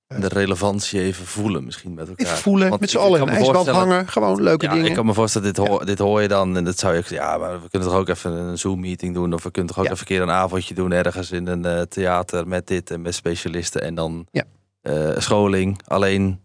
En 0.06 0.20
de 0.20 0.28
relevantie 0.28 1.00
even 1.00 1.26
voelen 1.26 1.64
misschien 1.64 1.94
met 1.94 2.08
elkaar. 2.08 2.26
Even 2.26 2.38
voelen, 2.38 2.68
Want 2.68 2.80
met 2.80 2.90
z'n 2.90 2.96
allen 2.98 3.18
kan 3.18 3.28
in 3.28 3.44
voorstellen- 3.44 3.80
hangen, 3.80 4.08
gewoon 4.08 4.42
leuke 4.42 4.64
Ja, 4.64 4.72
dingen. 4.72 4.86
ik 4.86 4.94
kan 4.94 5.06
me 5.06 5.14
voorstellen, 5.14 5.54
dit 5.54 5.66
hoor, 5.66 5.86
dit 5.86 5.98
hoor 5.98 6.22
je 6.22 6.28
dan. 6.28 6.56
En 6.56 6.64
dat 6.64 6.78
zou 6.78 6.94
je 6.94 7.02
ja, 7.08 7.38
maar 7.38 7.62
we 7.62 7.68
kunnen 7.68 7.88
toch 7.88 7.98
ook 7.98 8.08
even 8.08 8.32
een 8.32 8.58
Zoom-meeting 8.58 9.14
doen. 9.14 9.32
Of 9.34 9.42
we 9.42 9.50
kunnen 9.50 9.72
toch 9.74 9.80
ook 9.80 9.88
Ja. 9.88 9.92
even 9.94 10.06
een 10.08 10.14
keer 10.16 10.22
een 10.22 10.34
avondje 10.40 10.74
doen 10.74 10.92
ergens 10.92 11.30
in 11.30 11.46
een 11.46 11.64
eh, 11.64 11.80
theater 11.80 12.48
met 12.48 12.66
dit 12.66 12.90
en 12.90 13.02
met 13.02 13.14
specialisten. 13.14 13.82
En 13.82 13.94
dan 13.94 14.26
Ja. 14.30 14.44
eh, 14.80 15.10
scholing. 15.18 15.80
Alleen 15.86 16.40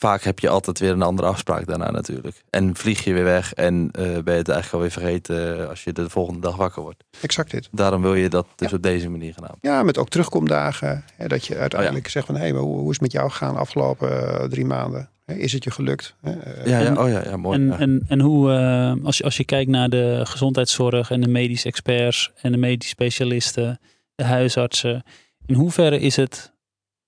vaak 0.00 0.22
heb 0.22 0.38
je 0.38 0.48
altijd 0.48 0.78
weer 0.78 0.90
een 0.90 1.02
andere 1.02 1.28
afspraak 1.28 1.66
daarna 1.66 1.90
natuurlijk. 1.90 2.42
En 2.50 2.76
vlieg 2.76 3.04
je 3.04 3.12
weer 3.12 3.24
weg 3.24 3.54
en 3.54 3.88
eh, 3.92 4.02
ben 4.02 4.12
je 4.12 4.40
het 4.40 4.48
eigenlijk 4.48 4.72
alweer 4.72 4.90
vergeten 4.90 5.68
als 5.68 5.84
je 5.84 5.92
de 5.92 6.10
volgende 6.10 6.40
dag 6.40 6.56
wakker 6.56 6.82
wordt. 6.82 7.04
Exact 7.20 7.50
dit. 7.50 7.68
Daarom 7.72 8.02
wil 8.02 8.14
je 8.14 8.28
dat 8.28 8.46
dus 8.56 8.72
op 8.72 8.82
deze 8.82 9.08
manier 9.08 9.32
gaan 9.32 9.42
aanpakken. 9.42 9.70
Ja, 9.70 9.82
met 9.82 9.98
ook 9.98 10.08
terugkomdagen. 10.08 11.04
Hè, 11.16 11.28
dat 11.28 11.46
je 11.46 11.56
uiteindelijk 11.56 12.08
zegt 12.08 12.26
van, 12.26 12.34
hé, 12.34 12.40
hey, 12.40 12.52
maar 12.52 12.62
hoe, 12.62 12.76
hoe 12.76 12.84
is 12.84 12.92
het 12.92 13.00
met 13.00 13.12
jou 13.12 13.30
gegaan 13.30 13.54
de 13.54 13.60
afgelopen 13.60 14.40
eh, 14.40 14.44
drie 14.48 14.64
maanden? 14.64 15.08
Hè, 15.24 15.34
is 15.34 15.52
het 15.52 15.64
je 15.64 15.70
gelukt? 15.70 16.14
Hè, 16.20 16.32
eh, 16.32 16.66
Ja, 16.66 16.78
ja, 16.78 16.86
En- 16.86 16.98
oh 16.98 17.08
ja, 17.08 17.22
ja 17.24 17.36
mooi. 17.36 17.58
En, 17.58 17.66
ja. 17.66 17.78
en, 17.78 18.04
en 18.08 18.20
hoe, 18.20 18.52
eh, 18.52 19.04
als, 19.04 19.18
je, 19.18 19.24
als 19.24 19.36
je 19.36 19.44
kijkt 19.44 19.70
naar 19.70 19.88
de 19.88 20.20
gezondheidszorg 20.24 21.10
en 21.10 21.20
de 21.20 21.28
medische 21.28 21.68
experts 21.68 22.30
en 22.42 22.52
de 22.52 22.58
medisch 22.58 22.88
specialisten, 22.88 23.80
de 24.14 24.24
huisartsen, 24.24 25.02
in 25.46 25.54
hoeverre 25.54 25.98
is 26.00 26.16
het, 26.16 26.52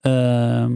ehm, 0.01 0.73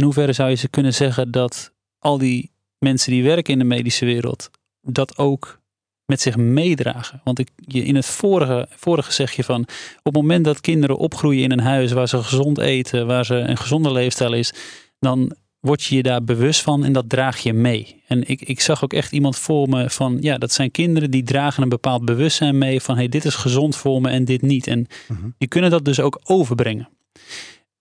in 0.00 0.06
hoeverre 0.06 0.32
zou 0.32 0.50
je 0.50 0.54
ze 0.54 0.68
kunnen 0.68 0.94
zeggen 0.94 1.30
dat 1.30 1.72
al 1.98 2.18
die 2.18 2.50
mensen 2.78 3.12
die 3.12 3.22
werken 3.22 3.52
in 3.52 3.58
de 3.58 3.64
medische 3.64 4.04
wereld 4.04 4.50
dat 4.82 5.18
ook 5.18 5.60
met 6.06 6.20
zich 6.20 6.36
meedragen? 6.36 7.20
Want 7.24 7.38
ik, 7.38 7.48
je, 7.56 7.84
in 7.84 7.94
het 7.94 8.06
vorige, 8.06 8.66
vorige 8.70 9.12
zeg 9.12 9.32
je 9.32 9.44
van, 9.44 9.60
op 9.98 10.04
het 10.04 10.14
moment 10.14 10.44
dat 10.44 10.60
kinderen 10.60 10.96
opgroeien 10.96 11.42
in 11.42 11.50
een 11.52 11.60
huis 11.60 11.92
waar 11.92 12.08
ze 12.08 12.22
gezond 12.22 12.58
eten, 12.58 13.06
waar 13.06 13.24
ze 13.24 13.34
een 13.34 13.56
gezonde 13.56 13.92
leefstijl 13.92 14.32
is, 14.32 14.52
dan 14.98 15.36
word 15.60 15.82
je 15.82 15.96
je 15.96 16.02
daar 16.02 16.24
bewust 16.24 16.62
van 16.62 16.84
en 16.84 16.92
dat 16.92 17.08
draag 17.08 17.38
je 17.38 17.52
mee. 17.52 18.02
En 18.06 18.28
ik, 18.28 18.40
ik 18.42 18.60
zag 18.60 18.84
ook 18.84 18.92
echt 18.92 19.12
iemand 19.12 19.36
voor 19.36 19.68
me 19.68 19.90
van, 19.90 20.16
ja, 20.20 20.38
dat 20.38 20.52
zijn 20.52 20.70
kinderen 20.70 21.10
die 21.10 21.22
dragen 21.22 21.62
een 21.62 21.68
bepaald 21.68 22.04
bewustzijn 22.04 22.58
mee 22.58 22.80
van, 22.80 22.96
hey, 22.96 23.08
dit 23.08 23.24
is 23.24 23.34
gezond 23.34 23.76
voor 23.76 24.00
me 24.00 24.10
en 24.10 24.24
dit 24.24 24.42
niet. 24.42 24.66
En 24.66 24.86
Mhm. 25.08 25.28
die 25.38 25.48
kunnen 25.48 25.70
dat 25.70 25.84
dus 25.84 26.00
ook 26.00 26.20
overbrengen. 26.24 26.88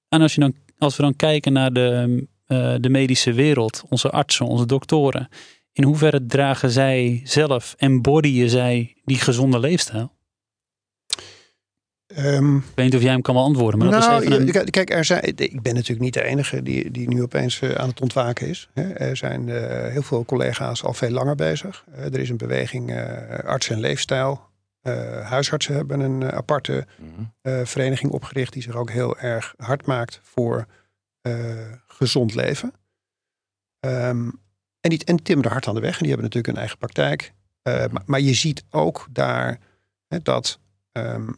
En 0.10 0.22
als, 0.22 0.34
je 0.36 0.42
dan, 0.42 0.54
als 0.80 0.96
we 0.96 1.04
dan 1.04 1.16
kijken 1.16 1.54
naar 1.54 1.74
de, 1.74 2.28
eh, 2.46 2.76
de 2.80 2.90
medische 2.90 3.34
wereld, 3.34 3.84
onze 3.90 4.10
artsen, 4.10 4.46
onze 4.46 4.66
doktoren, 4.66 5.30
in 5.72 5.84
hoeverre 5.84 6.26
dragen 6.26 6.70
zij 6.72 7.22
zelf, 7.24 7.76
embodyen 7.78 8.50
zij 8.50 8.96
die 9.06 9.18
gezonde 9.18 9.60
leefstijl? 9.60 10.12
Ehm, 12.08 12.56
Ik 12.56 12.64
weet 12.76 12.86
niet 12.86 12.96
of 12.96 13.02
jij 13.02 13.12
hem 13.12 13.22
kan 13.22 13.36
beantwoorden, 13.36 13.80
maar 13.80 13.92
dat 13.92 14.00
nou, 14.00 14.22
is 14.22 14.28
even 14.28 14.42
een... 14.42 14.52
kijk, 14.52 14.72
kijk, 14.72 14.90
er 14.90 15.06
zijn, 15.06 15.24
ik 15.24 15.62
ben 15.62 15.74
natuurlijk 15.74 16.02
niet 16.02 16.14
de 16.14 16.24
enige 16.24 16.64
die, 16.64 16.92
die 16.92 17.08
nu 17.08 17.22
opeens 17.22 17.60
eh, 17.60 17.72
aan 17.72 17.90
het 17.90 18.02
ontwaken 18.02 18.48
is. 18.48 18.70
Er 18.74 19.18
zijn 19.18 19.50
eh, 19.50 19.92
heel 19.92 20.02
veel 20.02 20.26
collega's 20.26 20.84
al 20.84 20.94
veel 20.94 21.10
langer 21.10 21.36
bezig. 21.36 21.86
Er 21.96 22.20
is 22.20 22.30
een 22.30 22.38
beweging 22.38 22.94
arts 23.46 23.70
en 23.70 23.80
leefstijl. 23.80 24.49
Eh, 24.80 25.28
huisartsen 25.30 25.76
hebben 25.76 26.00
een 26.00 26.24
eh, 26.24 26.28
aparte 26.38 26.88
Mhm. 26.98 27.10
eh, 27.42 27.66
vereniging 27.66 28.12
opgericht 28.12 28.54
die 28.54 28.62
zich 28.62 28.76
ook 28.76 28.90
heel 28.90 29.18
erg 29.18 29.54
hard 29.58 29.86
maakt 29.86 30.20
voor 30.24 30.66
gezond 31.88 32.36
leven. 32.36 32.74
Ehm, 33.80 34.30
en, 34.82 34.90
die, 34.90 35.06
en 35.06 35.24
timmeren 35.24 35.52
hard 35.52 35.68
aan 35.68 35.76
de 35.76 35.82
weg 35.82 35.92
en 35.94 35.98
die 36.00 36.08
hebben 36.08 36.26
natuurlijk 36.26 36.54
een 36.54 36.60
eigen 36.60 36.78
praktijk. 36.78 37.34
Maar, 37.64 38.02
maar 38.06 38.20
je 38.20 38.34
ziet 38.34 38.64
ook 38.70 39.08
daar 39.12 39.60
hè, 40.08 40.20
dat 40.22 40.60
ehm, 40.92 41.30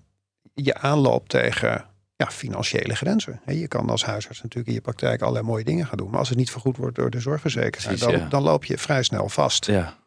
je 0.53 0.73
aanloopt 0.75 1.29
tegen 1.29 1.85
ja, 2.15 2.25
financiële 2.31 2.95
grenzen. 2.95 3.41
Hè, 3.43 3.51
je 3.53 3.67
kan 3.67 3.89
als 3.89 4.05
huisarts 4.05 4.41
natuurlijk 4.41 4.67
in 4.67 4.73
je 4.73 4.81
praktijk 4.81 5.21
allerlei 5.21 5.45
mooie 5.45 5.63
dingen 5.63 5.85
gaan 5.87 5.97
doen. 5.97 6.09
Maar 6.09 6.19
als 6.19 6.29
het 6.29 6.37
niet 6.37 6.51
vergoed 6.51 6.77
wordt 6.77 6.95
door 6.95 7.09
de 7.09 7.19
zorgverzekeraar, 7.19 7.95
Precies, 7.95 7.99
dan, 7.99 8.11
ja. 8.11 8.27
dan 8.29 8.41
loop 8.43 8.65
je 8.65 8.77
vrij 8.77 9.03
snel 9.03 9.29
vast. 9.29 9.65
Ja, 9.65 9.97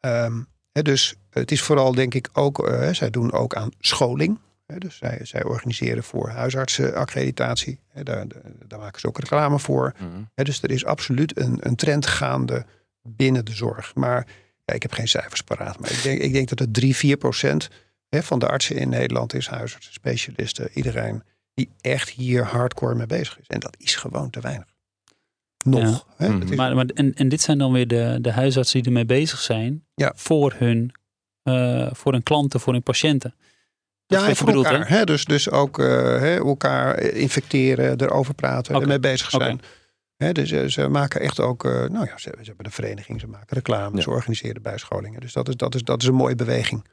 Ehm, 0.00 0.42
dus 0.72 1.14
het 1.30 1.50
is 1.50 1.62
vooral 1.62 1.94
denk 1.94 2.14
ik 2.14 2.28
ook, 2.32 2.68
eh, 2.68 2.92
zij 2.92 3.10
doen 3.10 3.32
ook 3.32 3.54
aan 3.54 3.70
scholing. 3.78 4.38
Dus 4.78 4.96
zij, 4.96 5.18
zij 5.22 5.44
organiseren 5.44 6.02
voor 6.02 6.28
huisartsenaccreditatie. 6.28 7.78
Daar, 8.02 8.26
daar, 8.66 8.78
maken 8.78 9.00
ze 9.00 9.06
ook 9.06 9.18
reclame 9.18 9.58
voor. 9.58 9.94
Mhm. 9.98 10.44
Dus 10.44 10.62
er 10.62 10.70
is 10.70 10.84
absoluut 10.84 11.38
een, 11.38 11.58
een 11.60 11.76
trend 11.76 12.06
gaande 12.06 12.64
binnen 13.02 13.44
de 13.44 13.52
zorg. 13.54 13.94
Maar 13.94 14.26
ja, 14.64 14.74
ik 14.74 14.82
heb 14.82 14.92
geen 14.92 15.08
cijfers 15.08 15.42
paraat. 15.42 15.78
Maar 15.78 15.90
ik 15.90 16.02
denk, 16.02 16.20
ik 16.20 16.32
denk 16.32 16.48
dat 16.48 16.58
het 16.58 16.74
3, 16.74 16.96
4 16.96 17.16
procent 17.16 17.68
van 18.10 18.38
de 18.38 18.48
artsen 18.48 18.76
in 18.76 18.88
Nederland 18.88 19.34
is 19.34 19.46
huisartsen, 19.46 19.92
specialisten. 19.92 20.68
Iedereen 20.72 21.22
die 21.54 21.70
echt 21.80 22.08
hier 22.08 22.44
hardcore 22.44 22.94
mee 22.94 23.06
bezig 23.06 23.38
is. 23.38 23.46
En 23.46 23.60
dat 23.60 23.76
is 23.78 23.96
gewoon 23.96 24.30
te 24.30 24.40
weinig. 24.40 24.71
Nog. 25.64 26.06
Hè, 26.16 26.28
Mhm. 26.28 26.42
is- 26.42 26.56
Maar, 26.56 26.74
maar, 26.74 26.84
en, 26.94 27.14
en 27.14 27.28
dit 27.28 27.40
zijn 27.40 27.58
dan 27.58 27.72
weer 27.72 27.88
de, 27.88 28.18
de 28.20 28.32
huisartsen 28.32 28.78
die 28.78 28.86
ermee 28.88 29.04
bezig 29.04 29.40
zijn 29.40 29.84
Ja. 29.94 30.12
voor, 30.16 30.54
hun, 30.56 30.92
eh, 31.42 31.88
voor 31.92 32.12
hun 32.12 32.22
klanten, 32.22 32.60
voor 32.60 32.72
hun 32.72 32.82
patiënten. 32.82 33.34
Dat 34.06 34.20
Ja, 34.20 34.28
en 34.28 34.36
voor 34.36 34.46
bedoelt, 34.46 34.66
elkaar. 34.66 34.88
Hè? 34.88 35.04
Dus, 35.04 35.24
dus 35.24 35.50
ook 35.50 35.78
eh, 35.78 35.86
hè, 36.18 36.36
elkaar 36.36 37.00
infecteren, 37.00 38.00
erover 38.00 38.34
praten, 38.34 38.74
Oké. 38.74 38.82
ermee 38.82 38.98
bezig 39.00 39.30
zijn. 39.30 39.60
Hè, 40.16 40.32
dus 40.32 40.50
eh, 40.50 40.64
ze 40.66 40.88
maken 40.88 41.20
echt 41.20 41.40
ook, 41.40 41.64
eh, 41.64 41.72
nou 41.72 42.06
ja, 42.06 42.18
ze, 42.18 42.34
ze 42.40 42.46
hebben 42.46 42.66
een 42.66 42.72
vereniging, 42.72 43.20
ze 43.20 43.26
maken 43.26 43.56
reclame, 43.56 43.96
Ja. 43.96 44.02
ze 44.02 44.10
organiseren 44.10 44.62
bijscholingen. 44.62 45.20
Dus 45.20 45.32
dat 45.32 45.48
is, 45.48 45.54
dat 45.56 45.74
is, 45.74 45.82
dat 45.82 46.02
is 46.02 46.08
een 46.08 46.14
mooie 46.14 46.34
beweging. 46.34 46.84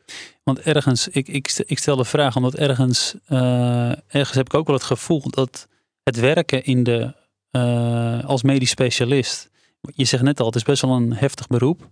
Want 0.44 0.60
ergens, 0.60 1.08
ik, 1.08 1.28
ik, 1.28 1.64
ik 1.66 1.78
stel 1.78 1.96
de 1.96 2.06
vraag 2.06 2.36
omdat 2.36 2.56
ergens, 2.56 3.16
eh, 3.26 3.90
ergens 3.90 4.32
heb 4.38 4.46
ik 4.46 4.54
ook 4.54 4.68
wel 4.68 4.76
het 4.76 4.86
gevoel 4.86 5.30
dat 5.30 5.68
het 6.04 6.20
werken 6.20 6.64
in 6.64 6.84
de, 6.84 7.14
eh, 7.52 8.24
als 8.26 8.44
medisch 8.44 8.70
specialist, 8.70 9.50
je 9.82 10.06
zegt 10.06 10.24
net 10.24 10.40
al, 10.40 10.46
het 10.46 10.56
is 10.56 10.64
best 10.64 10.82
wel 10.82 10.92
een 10.92 11.14
heftig 11.14 11.48
beroep, 11.48 11.90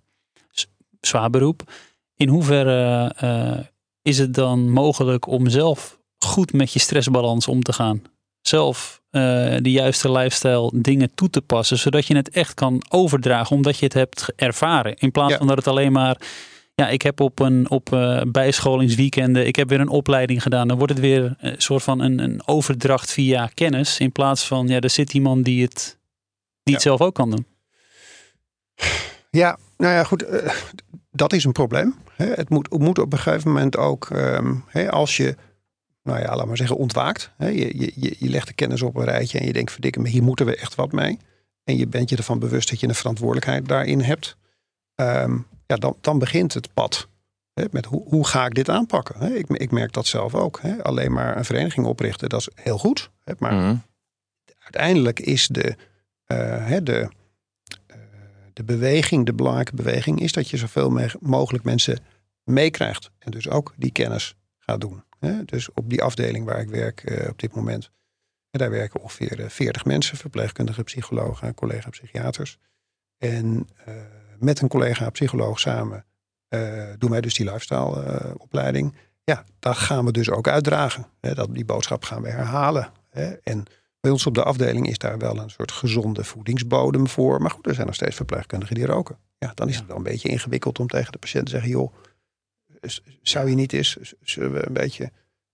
zwaar 1.02 1.30
beroep. 1.30 1.72
In 2.16 2.28
hoeverre 2.28 3.14
eh, 3.18 3.66
is 4.02 4.18
het 4.18 4.34
dan 4.34 4.72
mogelijk 4.72 5.28
om 5.28 5.50
zelf 5.50 6.00
goed 6.20 6.54
met 6.54 6.74
je 6.74 6.80
stressbalans 6.80 7.48
om 7.48 7.64
te 7.64 7.74
gaan? 7.74 8.02
Zelf 8.42 9.02
eh, 9.10 9.22
de 9.62 9.72
juiste 9.72 10.12
lifestyle 10.12 10.72
dingen 10.74 11.12
toe 11.16 11.30
te 11.30 11.42
passen, 11.42 11.78
zodat 11.78 12.06
je 12.06 12.16
het 12.16 12.30
echt 12.30 12.54
kan 12.54 12.82
overdragen, 12.90 13.56
omdat 13.56 13.78
je 13.78 13.86
het 13.86 13.94
hebt 13.94 14.26
ervaren. 14.36 14.96
In 14.96 15.12
plaats 15.12 15.32
Ja. 15.32 15.38
van 15.38 15.48
dat 15.48 15.58
het 15.58 15.68
alleen 15.68 15.92
maar 15.92 16.18
ja, 16.82 16.90
ik 16.90 17.02
heb 17.02 17.20
op 17.20 17.40
een 17.40 17.70
op 17.70 17.94
eh, 17.94 18.22
bijscholingsweekenden, 18.28 19.48
ik 19.48 19.56
heb 19.56 19.70
weer 19.70 19.80
een 19.80 19.88
opleiding 19.90 20.42
gedaan. 20.42 20.68
Dan 20.68 20.78
wordt 20.78 20.94
het 20.94 21.02
weer 21.02 21.36
een 21.40 21.62
soort 21.62 21.84
van 21.84 22.00
een, 22.00 22.20
een 22.20 22.42
overdracht 22.48 23.12
via 23.12 23.50
kennis. 23.54 24.00
In 24.00 24.12
plaats 24.12 24.48
van, 24.48 24.68
ja, 24.68 24.80
er 24.80 24.90
zit 24.90 25.14
iemand 25.14 25.46
die 25.46 25.64
het, 25.64 25.98
die 26.64 26.74
het 26.74 26.84
zelf 26.84 27.02
ook 27.02 27.16
kan 27.16 27.30
doen. 27.30 27.46
Ja, 29.30 29.58
nou 29.78 29.94
ja, 29.94 30.04
goed. 30.04 30.24
eh, 30.24 30.54
dat 31.12 31.34
is 31.34 31.44
een 31.44 31.52
probleem. 31.52 31.96
Hè. 32.16 32.26
Het, 32.26 32.50
moet, 32.50 32.68
het 32.72 32.80
moet 32.82 33.00
op 33.00 33.14
een 33.14 33.20
gegeven 33.20 33.52
moment 33.52 33.78
ook, 33.78 34.10
ehm, 34.10 34.56
hè, 34.68 34.92
als 34.92 35.18
je, 35.18 35.36
nou 36.04 36.20
ja, 36.20 36.36
laat 36.36 36.48
maar 36.48 36.58
zeggen, 36.58 36.78
ontwaakt. 36.78 37.32
Hè, 37.38 37.48
je, 37.48 37.80
je, 37.80 37.92
je- 38.20 38.30
legt 38.30 38.48
de 38.48 38.54
kennis 38.54 38.82
op 38.82 38.96
een 38.96 39.04
rijtje 39.06 39.40
en 39.40 39.46
je 39.46 39.54
denkt, 39.54 39.72
verdikke 39.72 40.08
hier 40.08 40.24
moeten 40.24 40.46
we 40.46 40.56
echt 40.56 40.76
wat 40.76 40.92
mee. 40.92 41.18
En 41.64 41.78
je 41.78 41.88
bent 41.88 42.10
je 42.10 42.16
ervan 42.18 42.40
bewust 42.40 42.70
dat 42.70 42.80
je 42.80 42.88
een 42.88 42.96
verantwoordelijkheid 42.96 43.68
daarin 43.68 44.02
hebt. 44.02 44.38
Ehm, 44.96 45.38
ja, 45.68 45.76
dan, 45.76 45.98
dan 46.02 46.20
begint 46.20 46.54
het 46.54 46.74
pad. 46.74 47.08
Hè, 47.54 47.66
met 47.72 47.86
hoe, 47.86 48.04
hoe 48.10 48.28
ga 48.28 48.46
ik 48.46 48.54
dit 48.54 48.70
aanpakken? 48.70 49.20
Hè? 49.20 49.34
Ik, 49.34 49.50
ik 49.50 49.72
merk 49.72 49.94
dat 49.94 50.06
zelf 50.08 50.36
ook. 50.36 50.60
Hè? 50.62 50.84
Alleen 50.84 51.12
maar 51.14 51.38
een 51.38 51.46
vereniging 51.46 51.86
oprichten, 51.86 52.30
dat 52.30 52.40
is 52.40 52.50
heel 52.56 52.78
goed. 52.78 53.12
Hè? 53.24 53.34
Maar 53.40 53.54
Mhm. 53.54 53.76
uiteindelijk 54.60 55.20
is 55.20 55.48
de, 55.48 55.76
eh, 56.26 56.66
hè, 56.68 56.84
de, 56.84 57.10
eh, 57.88 57.98
de 58.54 58.64
beweging, 58.64 59.26
de 59.26 59.34
belangrijke 59.34 59.76
beweging, 59.76 60.20
is 60.22 60.32
dat 60.32 60.50
je 60.50 60.58
zoveel 60.58 60.90
me- 60.90 61.16
mogelijk 61.20 61.64
mensen 61.64 62.00
meekrijgt. 62.44 63.12
En 63.20 63.32
dus 63.32 63.50
ook 63.50 63.74
die 63.78 63.92
kennis 63.92 64.36
gaat 64.60 64.82
doen. 64.82 65.04
Hè? 65.20 65.44
Dus 65.46 65.72
op 65.74 65.90
die 65.90 66.04
afdeling 66.04 66.46
waar 66.46 66.60
ik 66.60 66.70
werk 66.70 67.04
eh, 67.04 67.30
op 67.30 67.40
dit 67.40 67.56
moment, 67.56 67.92
en 68.50 68.60
daar 68.60 68.70
werken 68.70 69.02
ongeveer 69.02 69.40
eh, 69.44 69.50
40 69.50 69.86
mensen, 69.86 70.18
verpleegkundigen, 70.18 70.84
psychologen, 70.84 71.54
collega 71.54 71.90
psychiaters. 71.90 72.58
En 73.18 73.68
met 74.40 74.62
een 74.62 74.68
collega 74.68 75.10
psycholoog 75.10 75.60
samen 75.60 76.06
eh, 76.48 76.84
doen 76.98 77.10
wij 77.10 77.22
dus 77.22 77.34
die 77.34 77.46
lifestyle 77.46 78.04
eh, 78.04 78.32
opleiding. 78.38 78.96
Ja, 79.24 79.44
daar 79.60 79.76
gaan 79.76 80.06
we 80.06 80.12
dus 80.12 80.30
ook 80.30 80.48
uitdragen. 80.48 81.08
Hè? 81.20 81.34
Dat, 81.34 81.54
die 81.54 81.66
boodschap 81.66 82.04
gaan 82.04 82.22
we 82.22 82.30
herhalen. 82.30 82.92
Hè? 83.10 83.34
En 83.44 83.66
bij 84.00 84.12
ons 84.12 84.26
op 84.26 84.34
de 84.34 84.44
afdeling 84.44 84.88
is 84.88 84.98
daar 84.98 85.18
wel 85.18 85.38
een 85.38 85.50
soort 85.50 85.72
gezonde 85.72 86.24
voedingsbodem 86.24 87.08
voor. 87.08 87.42
Maar 87.42 87.52
goed, 87.52 87.68
er 87.68 87.74
zijn 87.74 87.86
nog 87.86 87.96
steeds 87.96 88.16
verpleegkundigen 88.16 88.76
die 88.76 88.86
roken. 88.86 89.18
Ja, 89.38 89.52
dan 89.54 89.70
is 89.70 89.76
het 89.76 89.88
wel 89.88 89.98
een 89.98 90.04
beetje 90.04 90.30
ingewikkeld 90.30 90.80
om 90.80 90.88
tegen 90.88 91.12
de 91.12 91.18
patiënt 91.18 91.46
te 91.46 91.52
zeggen: 91.52 91.70
joh, 91.70 91.94
zou 93.22 93.50
je 93.50 93.56
niet 93.56 93.74
eens, 93.74 93.98
zullen 94.22 94.54
we 94.54 94.68
een 94.68 94.74
beetje 94.74 95.12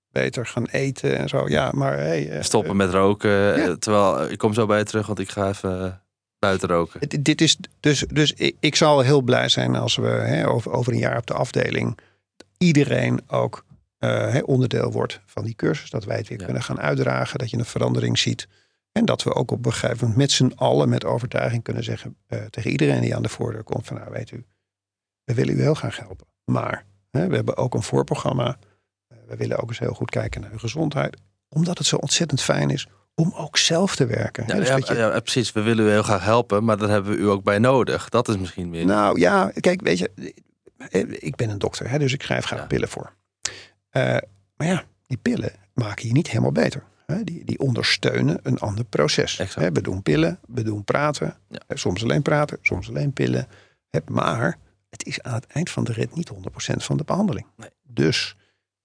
beter 0.09 0.45
gaan 0.45 0.65
eten 0.65 1.17
en 1.17 1.29
zo? 1.29 1.47
Ja, 1.47 1.71
maar 1.71 1.97
hey, 1.97 2.29
eh, 2.29 2.43
Stoppen 2.43 2.75
met 2.75 2.89
roken. 2.89 3.31
Ja. 3.31 3.75
Terwijl, 3.75 4.31
ik 4.31 4.37
kom 4.37 4.53
zo 4.53 4.65
bij 4.65 4.77
je 4.77 4.83
terug, 4.83 5.07
want 5.07 5.19
ik 5.19 5.29
ga 5.29 5.49
even 5.49 6.03
buiten 6.43 6.69
roken. 6.69 6.99
Het- 6.99 7.25
Dit 7.25 7.41
is 7.41 7.57
dus, 7.79 7.99
dus 7.99 8.33
ik, 8.33 8.55
ik 8.59 8.75
zal 8.75 8.99
heel 8.99 9.21
blij 9.21 9.49
zijn 9.49 9.75
als 9.75 9.95
we 9.95 10.07
hè, 10.07 10.47
over, 10.47 10.71
over 10.71 10.93
een 10.93 10.99
jaar 10.99 11.17
op 11.17 11.27
de 11.27 11.33
afdeling 11.33 11.97
iedereen 12.57 13.21
ook 13.27 13.65
eh, 13.97 14.37
onderdeel 14.45 14.91
wordt 14.91 15.19
van 15.25 15.43
die 15.43 15.55
cursus. 15.55 15.89
Dat 15.89 16.03
wij 16.05 16.17
het 16.17 16.27
weer 16.27 16.39
Ja. 16.39 16.45
kunnen 16.45 16.63
gaan 16.63 16.79
uitdragen, 16.79 17.39
dat 17.39 17.49
je 17.49 17.57
een 17.57 17.65
verandering 17.65 18.19
ziet. 18.19 18.47
En 18.91 19.05
dat 19.05 19.23
we 19.23 19.33
ook 19.33 19.51
op 19.51 19.65
een 19.65 19.71
gegeven 19.73 19.97
moment 19.99 20.17
met 20.17 20.31
z'n 20.31 20.51
allen 20.55 20.89
met 20.89 21.05
overtuiging 21.05 21.63
kunnen 21.63 21.83
zeggen 21.83 22.15
eh, 22.27 22.39
tegen 22.45 22.71
iedereen 22.71 23.01
die 23.01 23.15
aan 23.15 23.21
de 23.23 23.29
voordeur 23.29 23.63
komt 23.63 23.85
van 23.87 23.97
nou 23.97 24.11
weet 24.11 24.31
u, 24.31 24.45
we 25.23 25.33
willen 25.33 25.57
u 25.57 25.61
heel 25.61 25.73
graag 25.73 25.97
helpen. 25.97 26.27
Maar 26.45 26.85
hè, 27.11 27.27
we 27.27 27.35
hebben 27.35 27.57
ook 27.57 27.73
een 27.73 27.83
voorprogramma. 27.83 28.57
Eh, 29.07 29.17
we 29.27 29.35
willen 29.35 29.57
ook 29.61 29.69
eens 29.69 29.79
heel 29.79 29.93
goed 29.93 30.09
kijken 30.09 30.41
naar 30.41 30.51
uw 30.51 30.57
gezondheid. 30.57 31.17
Omdat 31.49 31.77
het 31.77 31.87
zo 31.87 31.95
ontzettend 31.95 32.41
fijn 32.41 32.69
is 32.69 32.87
om 33.15 33.33
ook 33.35 33.57
zelf 33.57 33.95
te 33.95 34.05
werken. 34.05 34.43
Ja, 34.47 34.55
dus 34.55 34.67
ja, 34.67 34.75
je- 34.75 34.93
ja, 34.95 35.19
precies. 35.19 35.51
We 35.51 35.61
willen 35.61 35.85
u 35.85 35.89
heel 35.89 36.03
graag 36.03 36.23
helpen, 36.23 36.63
maar 36.63 36.77
daar 36.77 36.89
hebben 36.89 37.11
we 37.11 37.17
u 37.17 37.29
ook 37.29 37.43
bij 37.43 37.59
nodig. 37.59 38.09
Dat 38.09 38.27
is 38.27 38.37
misschien 38.37 38.69
meer. 38.69 38.85
Nou 38.85 39.19
ja, 39.19 39.51
kijk, 39.59 39.81
weet 39.81 39.97
je, 39.97 40.11
eh, 40.89 41.01
ik 41.09 41.35
ben 41.35 41.49
een 41.49 41.59
dokter, 41.59 41.89
hè, 41.89 41.99
dus 41.99 42.13
ik 42.13 42.21
schrijf 42.21 42.45
graag 42.45 42.67
pillen 42.67 42.89
voor. 42.89 43.13
Eh, 43.89 44.17
maar 44.55 44.67
ja, 44.67 44.83
die 45.07 45.17
pillen 45.17 45.51
maken 45.73 46.07
je 46.07 46.13
niet 46.13 46.27
helemaal 46.27 46.51
beter. 46.51 46.83
Hè. 47.05 47.23
Die, 47.23 47.45
die 47.45 47.59
ondersteunen 47.59 48.39
een 48.43 48.59
ander 48.59 48.83
proces. 48.85 49.37
Hè, 49.37 49.71
we 49.71 49.81
doen 49.81 50.01
pillen, 50.01 50.39
we 50.47 50.63
doen 50.63 50.83
praten. 50.83 51.35
Soms 51.69 52.03
alleen 52.03 52.21
praten, 52.21 52.57
soms 52.61 52.89
alleen 52.89 53.13
pillen. 53.13 53.47
Maar 54.07 54.57
het 54.89 55.05
is 55.05 55.21
aan 55.21 55.33
het 55.33 55.45
eind 55.47 55.69
van 55.69 55.83
de 55.83 55.93
rit 55.93 56.15
niet 56.15 56.29
100% 56.29 56.83
van 56.83 56.97
de 56.97 57.03
behandeling. 57.03 57.45
Nee. 57.57 57.69
Dus 57.83 58.35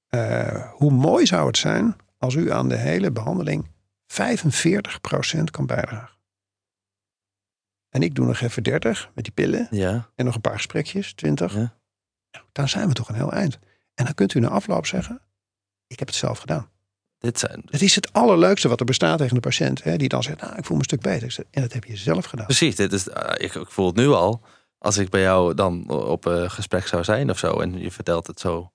eh, 0.09 0.65
hoe 0.73 0.91
mooi 0.91 1.27
zou 1.27 1.47
het 1.47 1.57
zijn 1.57 1.97
als 2.19 2.35
u 2.35 2.51
aan 2.53 2.69
de 2.69 2.77
hele 2.77 3.11
behandeling 3.11 3.67
45% 4.13 5.45
kan 5.51 5.67
bijdragen. 5.67 6.17
En 7.89 8.03
ik 8.03 8.15
doe 8.15 8.27
nog 8.27 8.41
even 8.41 8.63
30 8.63 9.11
met 9.15 9.25
die 9.25 9.33
pillen. 9.33 9.69
Ja, 9.71 10.11
En 10.15 10.25
nog 10.25 10.35
een 10.35 10.41
paar 10.41 10.57
gesprekjes, 10.57 11.13
20. 11.13 11.53
Ja. 11.55 11.77
Nou, 12.31 12.45
dan 12.53 12.69
zijn 12.69 12.89
we 12.89 12.95
toch 12.95 13.09
een 13.09 13.15
heel 13.15 13.33
eind. 13.33 13.59
En 13.95 14.05
dan 14.05 14.15
kunt 14.15 14.35
u 14.35 14.41
na 14.41 14.49
afloop 14.49 14.87
zeggen: 14.87 15.21
Ik 15.87 15.99
heb 15.99 16.09
het 16.09 16.17
zelf 16.17 16.39
gedaan. 16.39 16.71
dit 17.19 17.39
zijn... 17.39 17.63
Het 17.71 17.83
is 17.83 17.95
het 17.95 18.13
allerleukste 18.13 18.69
wat 18.69 18.81
er 18.81 18.87
bestaat 18.87 19.19
tegen 19.19 19.35
de 19.35 19.41
patiënt. 19.41 19.83
Hè, 19.85 19.97
die 19.97 20.09
dan 20.09 20.23
zegt, 20.23 20.41
nou, 20.41 20.57
ik 20.57 20.65
voel 20.65 20.77
me 20.77 20.83
een 20.83 20.89
stuk 20.89 21.01
beter. 21.01 21.31
Zeg, 21.31 21.45
En 21.51 21.63
dat 21.63 21.73
heb 21.73 21.85
je 21.85 21.97
zelf 21.97 22.25
gedaan. 22.25 22.47
Precies, 22.47 22.77
dit 22.77 22.93
is, 22.93 23.09
eh, 23.09 23.45
ik, 23.45 23.55
ik 23.55 23.71
voel 23.71 23.87
het 23.87 23.97
nu 23.97 24.09
al. 24.09 24.43
Als 24.79 24.97
ik 24.99 25.11
bij 25.11 25.21
jou 25.21 25.55
dan 25.55 25.91
op 25.91 26.25
een 26.25 26.51
gesprek 26.51 26.87
zou 26.87 27.05
zijn 27.05 27.31
of 27.31 27.39
zo 27.39 27.61
en 27.61 27.79
je 27.79 27.91
vertelt 27.91 28.27
het 28.27 28.41
zo. 28.41 28.73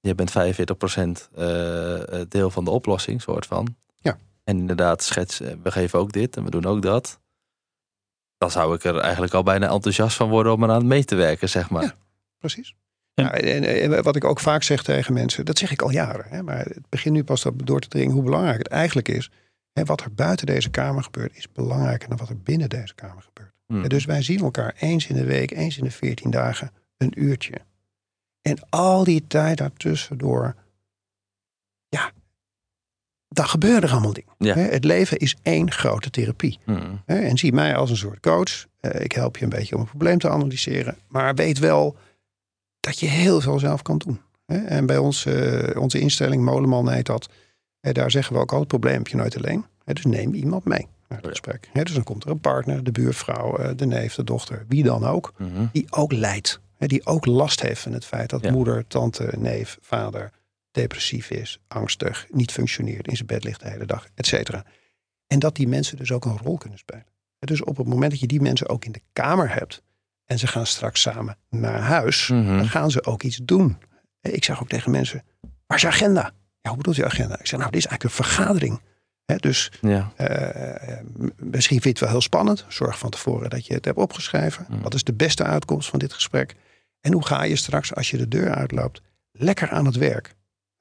Je 0.00 0.14
bent 0.14 0.30
45% 0.30 1.28
eh, 1.34 2.20
eh, 2.20 2.26
deel 2.28 2.50
van 2.50 2.64
de 2.64 2.70
oplossing, 2.70 3.22
soort 3.22 3.46
van. 3.46 3.76
En 4.50 4.58
inderdaad, 4.58 5.02
schets, 5.02 5.40
eh, 5.40 5.52
we 5.62 5.70
geven 5.70 5.98
ook 5.98 6.12
dit 6.12 6.36
en 6.36 6.44
we 6.44 6.50
doen 6.50 6.64
ook 6.64 6.82
dat. 6.82 7.20
Dan 8.38 8.50
zou 8.50 8.74
ik 8.74 8.84
er 8.84 8.98
eigenlijk 8.98 9.34
al 9.34 9.42
bijna 9.42 9.68
enthousiast 9.68 10.16
van 10.16 10.28
worden 10.28 10.52
om 10.52 10.62
eraan 10.64 10.86
mee 10.86 11.04
te 11.04 11.14
werken, 11.14 11.48
zeg 11.48 11.70
maar. 11.70 11.82
Ja. 11.82 11.96
Precies. 12.38 12.74
En- 13.14 13.24
Ja, 13.24 13.32
en, 13.32 13.64
en 13.94 14.02
wat 14.02 14.16
ik 14.16 14.24
ook 14.24 14.40
vaak 14.40 14.62
zeg 14.62 14.82
tegen 14.82 15.12
mensen, 15.14 15.44
dat 15.44 15.58
zeg 15.58 15.70
ik 15.72 15.82
al 15.82 15.90
jaren. 15.90 16.24
Hè, 16.28 16.42
maar 16.42 16.58
het 16.64 16.88
begint 16.88 17.14
nu 17.14 17.24
pas 17.24 17.46
door 17.54 17.80
te 17.80 17.88
dringen 17.88 18.12
hoe 18.14 18.22
belangrijk 18.22 18.58
het 18.58 18.66
eigenlijk 18.68 19.08
is. 19.08 19.30
Hè, 19.72 19.84
wat 19.84 20.00
er 20.00 20.14
buiten 20.14 20.46
deze 20.46 20.70
kamer 20.70 21.02
gebeurt, 21.02 21.36
is 21.36 21.52
belangrijker 21.52 22.08
dan 22.08 22.18
wat 22.18 22.28
er 22.28 22.38
binnen 22.42 22.68
deze 22.68 22.94
kamer 22.94 23.22
gebeurt. 23.22 23.52
Hm. 23.66 23.82
En 23.82 23.88
Dus 23.88 24.04
wij 24.04 24.22
zien 24.22 24.40
elkaar 24.40 24.74
eens 24.78 25.06
in 25.06 25.14
de 25.14 25.24
week, 25.24 25.50
eens 25.50 25.78
in 25.78 25.84
de 25.84 25.90
veertien 25.90 26.30
dagen, 26.30 26.70
een 26.96 27.22
uurtje. 27.22 27.54
En 28.42 28.58
al 28.68 29.04
die 29.04 29.26
tijd 29.26 29.58
daartussendoor, 29.58 30.54
ja, 31.88 32.10
dan 33.32 33.48
gebeuren 33.48 33.82
er 33.82 33.90
allemaal 33.90 34.12
dingen. 34.12 34.30
Ja. 34.38 34.54
Het 34.56 34.84
leven 34.84 35.16
is 35.18 35.36
één 35.42 35.70
grote 35.70 36.10
therapie. 36.10 36.58
Hm. 36.64 36.80
Hè, 37.06 37.18
En 37.18 37.38
zie 37.38 37.52
mij 37.52 37.76
als 37.76 37.90
een 37.90 37.96
soort 37.96 38.20
coach. 38.20 38.66
Eh, 38.80 39.00
Ik 39.04 39.12
help 39.12 39.36
je 39.36 39.44
een 39.44 39.50
beetje 39.50 39.74
om 39.74 39.80
een 39.80 39.86
probleem 39.88 40.18
te 40.18 40.28
analyseren. 40.30 40.96
Maar 41.08 41.34
weet 41.34 41.58
wel 41.58 41.96
dat 42.80 42.98
je 43.00 43.06
heel 43.06 43.40
veel 43.40 43.58
zelf 43.58 43.82
kan 43.82 43.98
doen. 43.98 44.20
En 44.46 44.86
bij 44.86 44.98
ons, 44.98 45.26
eh, 45.26 45.80
onze 45.80 45.98
instelling, 46.00 46.44
Moleman 46.44 46.90
heet 46.90 47.06
dat. 47.06 47.28
eh, 47.80 47.92
Daar 47.92 48.10
zeggen 48.10 48.34
we 48.34 48.40
ook 48.40 48.50
altijd, 48.50 48.68
probleem 48.68 48.94
heb 48.96 49.08
je 49.08 49.16
nooit 49.16 49.36
alleen. 49.36 49.64
Dus 49.84 50.04
neem 50.04 50.34
iemand 50.34 50.64
mee 50.64 50.86
naar 51.08 51.18
het 51.18 51.26
Ja. 51.26 51.30
gesprek. 51.30 51.68
Dus 51.72 51.94
dan 51.94 52.04
komt 52.04 52.24
er 52.24 52.30
een 52.30 52.40
partner, 52.40 52.84
de 52.84 52.92
buurvrouw, 52.92 53.74
de 53.74 53.86
neef, 53.86 54.14
de 54.14 54.24
dochter, 54.24 54.64
wie 54.68 54.82
dan 54.82 55.04
ook. 55.04 55.32
Mhm. 55.38 55.66
Die 55.72 55.86
ook 55.90 56.12
lijdt. 56.12 56.60
Hè, 56.78 56.86
Die 56.86 57.06
ook 57.06 57.26
last 57.26 57.62
heeft 57.62 57.80
van 57.80 57.92
het 57.92 58.04
feit 58.04 58.30
dat 58.30 58.42
Ja. 58.44 58.50
moeder, 58.52 58.86
tante, 58.86 59.32
neef, 59.38 59.78
vader 59.80 60.30
depressief 60.70 61.30
is, 61.30 61.58
angstig, 61.68 62.26
niet 62.30 62.52
functioneert, 62.52 63.06
in 63.08 63.14
zijn 63.16 63.26
bed 63.26 63.44
ligt 63.44 63.60
de 63.60 63.68
hele 63.70 63.86
dag, 63.86 64.06
et 64.14 64.26
cetera. 64.26 64.64
En 65.26 65.38
dat 65.38 65.56
die 65.56 65.68
mensen 65.68 65.96
dus 65.96 66.12
ook 66.12 66.24
een 66.24 66.38
rol 66.38 66.56
kunnen 66.58 66.78
spelen. 66.78 67.06
Dus 67.38 67.62
op 67.62 67.76
het 67.76 67.86
moment 67.86 68.10
dat 68.10 68.20
je 68.20 68.26
die 68.26 68.40
mensen 68.40 68.68
ook 68.68 68.84
in 68.84 68.92
de 68.92 69.02
kamer 69.12 69.54
hebt 69.54 69.82
en 70.24 70.38
ze 70.38 70.46
gaan 70.46 70.66
straks 70.66 71.00
samen 71.00 71.36
naar 71.48 71.80
huis, 71.80 72.28
Mhm. 72.28 72.46
dan 72.56 72.68
gaan 72.68 72.90
ze 72.90 73.04
ook 73.04 73.22
iets 73.22 73.40
doen. 73.42 73.76
Ik 74.20 74.44
zeg 74.44 74.60
ook 74.62 74.68
tegen 74.68 74.90
mensen, 74.90 75.22
waar 75.66 75.76
is 75.76 75.82
je 75.82 75.88
agenda? 75.88 76.32
Ja, 76.60 76.68
hoe 76.68 76.76
bedoelt 76.76 76.96
je 76.96 77.04
agenda? 77.04 77.38
Ik 77.38 77.46
zeg, 77.46 77.58
nou, 77.58 77.70
dit 77.70 77.80
is 77.80 77.86
eigenlijk 77.86 78.18
een 78.18 78.24
vergadering. 78.24 78.80
Dus 79.36 79.72
Ja. 79.80 80.12
eh, 80.16 80.88
eh, 80.98 81.04
misschien 81.36 81.80
vind 81.80 81.82
je 81.84 81.88
het 81.90 81.98
wel 82.00 82.08
heel 82.08 82.20
spannend. 82.20 82.64
Zorg 82.68 82.98
van 82.98 83.10
tevoren 83.10 83.50
dat 83.50 83.66
je 83.66 83.74
het 83.74 83.84
hebt 83.84 83.96
opgeschreven. 83.98 84.66
Mhm. 84.68 84.80
Wat 84.80 84.94
is 84.94 85.04
de 85.04 85.12
beste 85.12 85.44
uitkomst 85.44 85.88
van 85.88 85.98
dit 85.98 86.12
gesprek? 86.12 86.54
En 87.00 87.12
hoe 87.12 87.26
ga 87.26 87.42
je 87.42 87.56
straks, 87.56 87.94
als 87.94 88.10
je 88.10 88.16
de 88.16 88.28
deur 88.28 88.54
uitloopt, 88.54 89.00
lekker 89.32 89.70
aan 89.70 89.86
het 89.86 89.96
werk? 89.96 90.34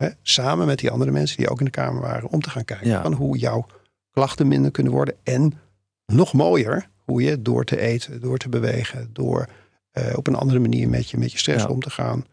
Hè? 0.03 0.09
Samen 0.21 0.65
met 0.65 0.79
die 0.79 0.91
andere 0.91 1.11
mensen 1.11 1.37
die 1.37 1.49
ook 1.49 1.59
in 1.59 1.65
de 1.65 1.71
kamer 1.71 2.01
waren, 2.01 2.29
om 2.29 2.41
te 2.41 2.49
gaan 2.49 2.65
kijken 2.65 2.87
Ja. 2.87 3.01
van 3.01 3.13
hoe 3.13 3.37
jouw 3.37 3.65
klachten 4.11 4.47
minder 4.47 4.71
kunnen 4.71 4.93
worden. 4.93 5.15
En 5.23 5.59
nog 6.05 6.33
mooier, 6.33 6.89
hoe 7.05 7.21
je 7.21 7.41
door 7.41 7.63
te 7.65 7.79
eten, 7.79 8.21
door 8.21 8.37
te 8.37 8.49
bewegen, 8.49 9.09
door 9.13 9.47
eh, 9.91 10.17
op 10.17 10.27
een 10.27 10.35
andere 10.35 10.59
manier 10.59 10.89
met 10.89 11.09
je, 11.09 11.17
met 11.17 11.31
je 11.31 11.37
stress 11.37 11.63
Ja. 11.63 11.69
om 11.69 11.79
te 11.81 11.89
gaan, 11.89 12.25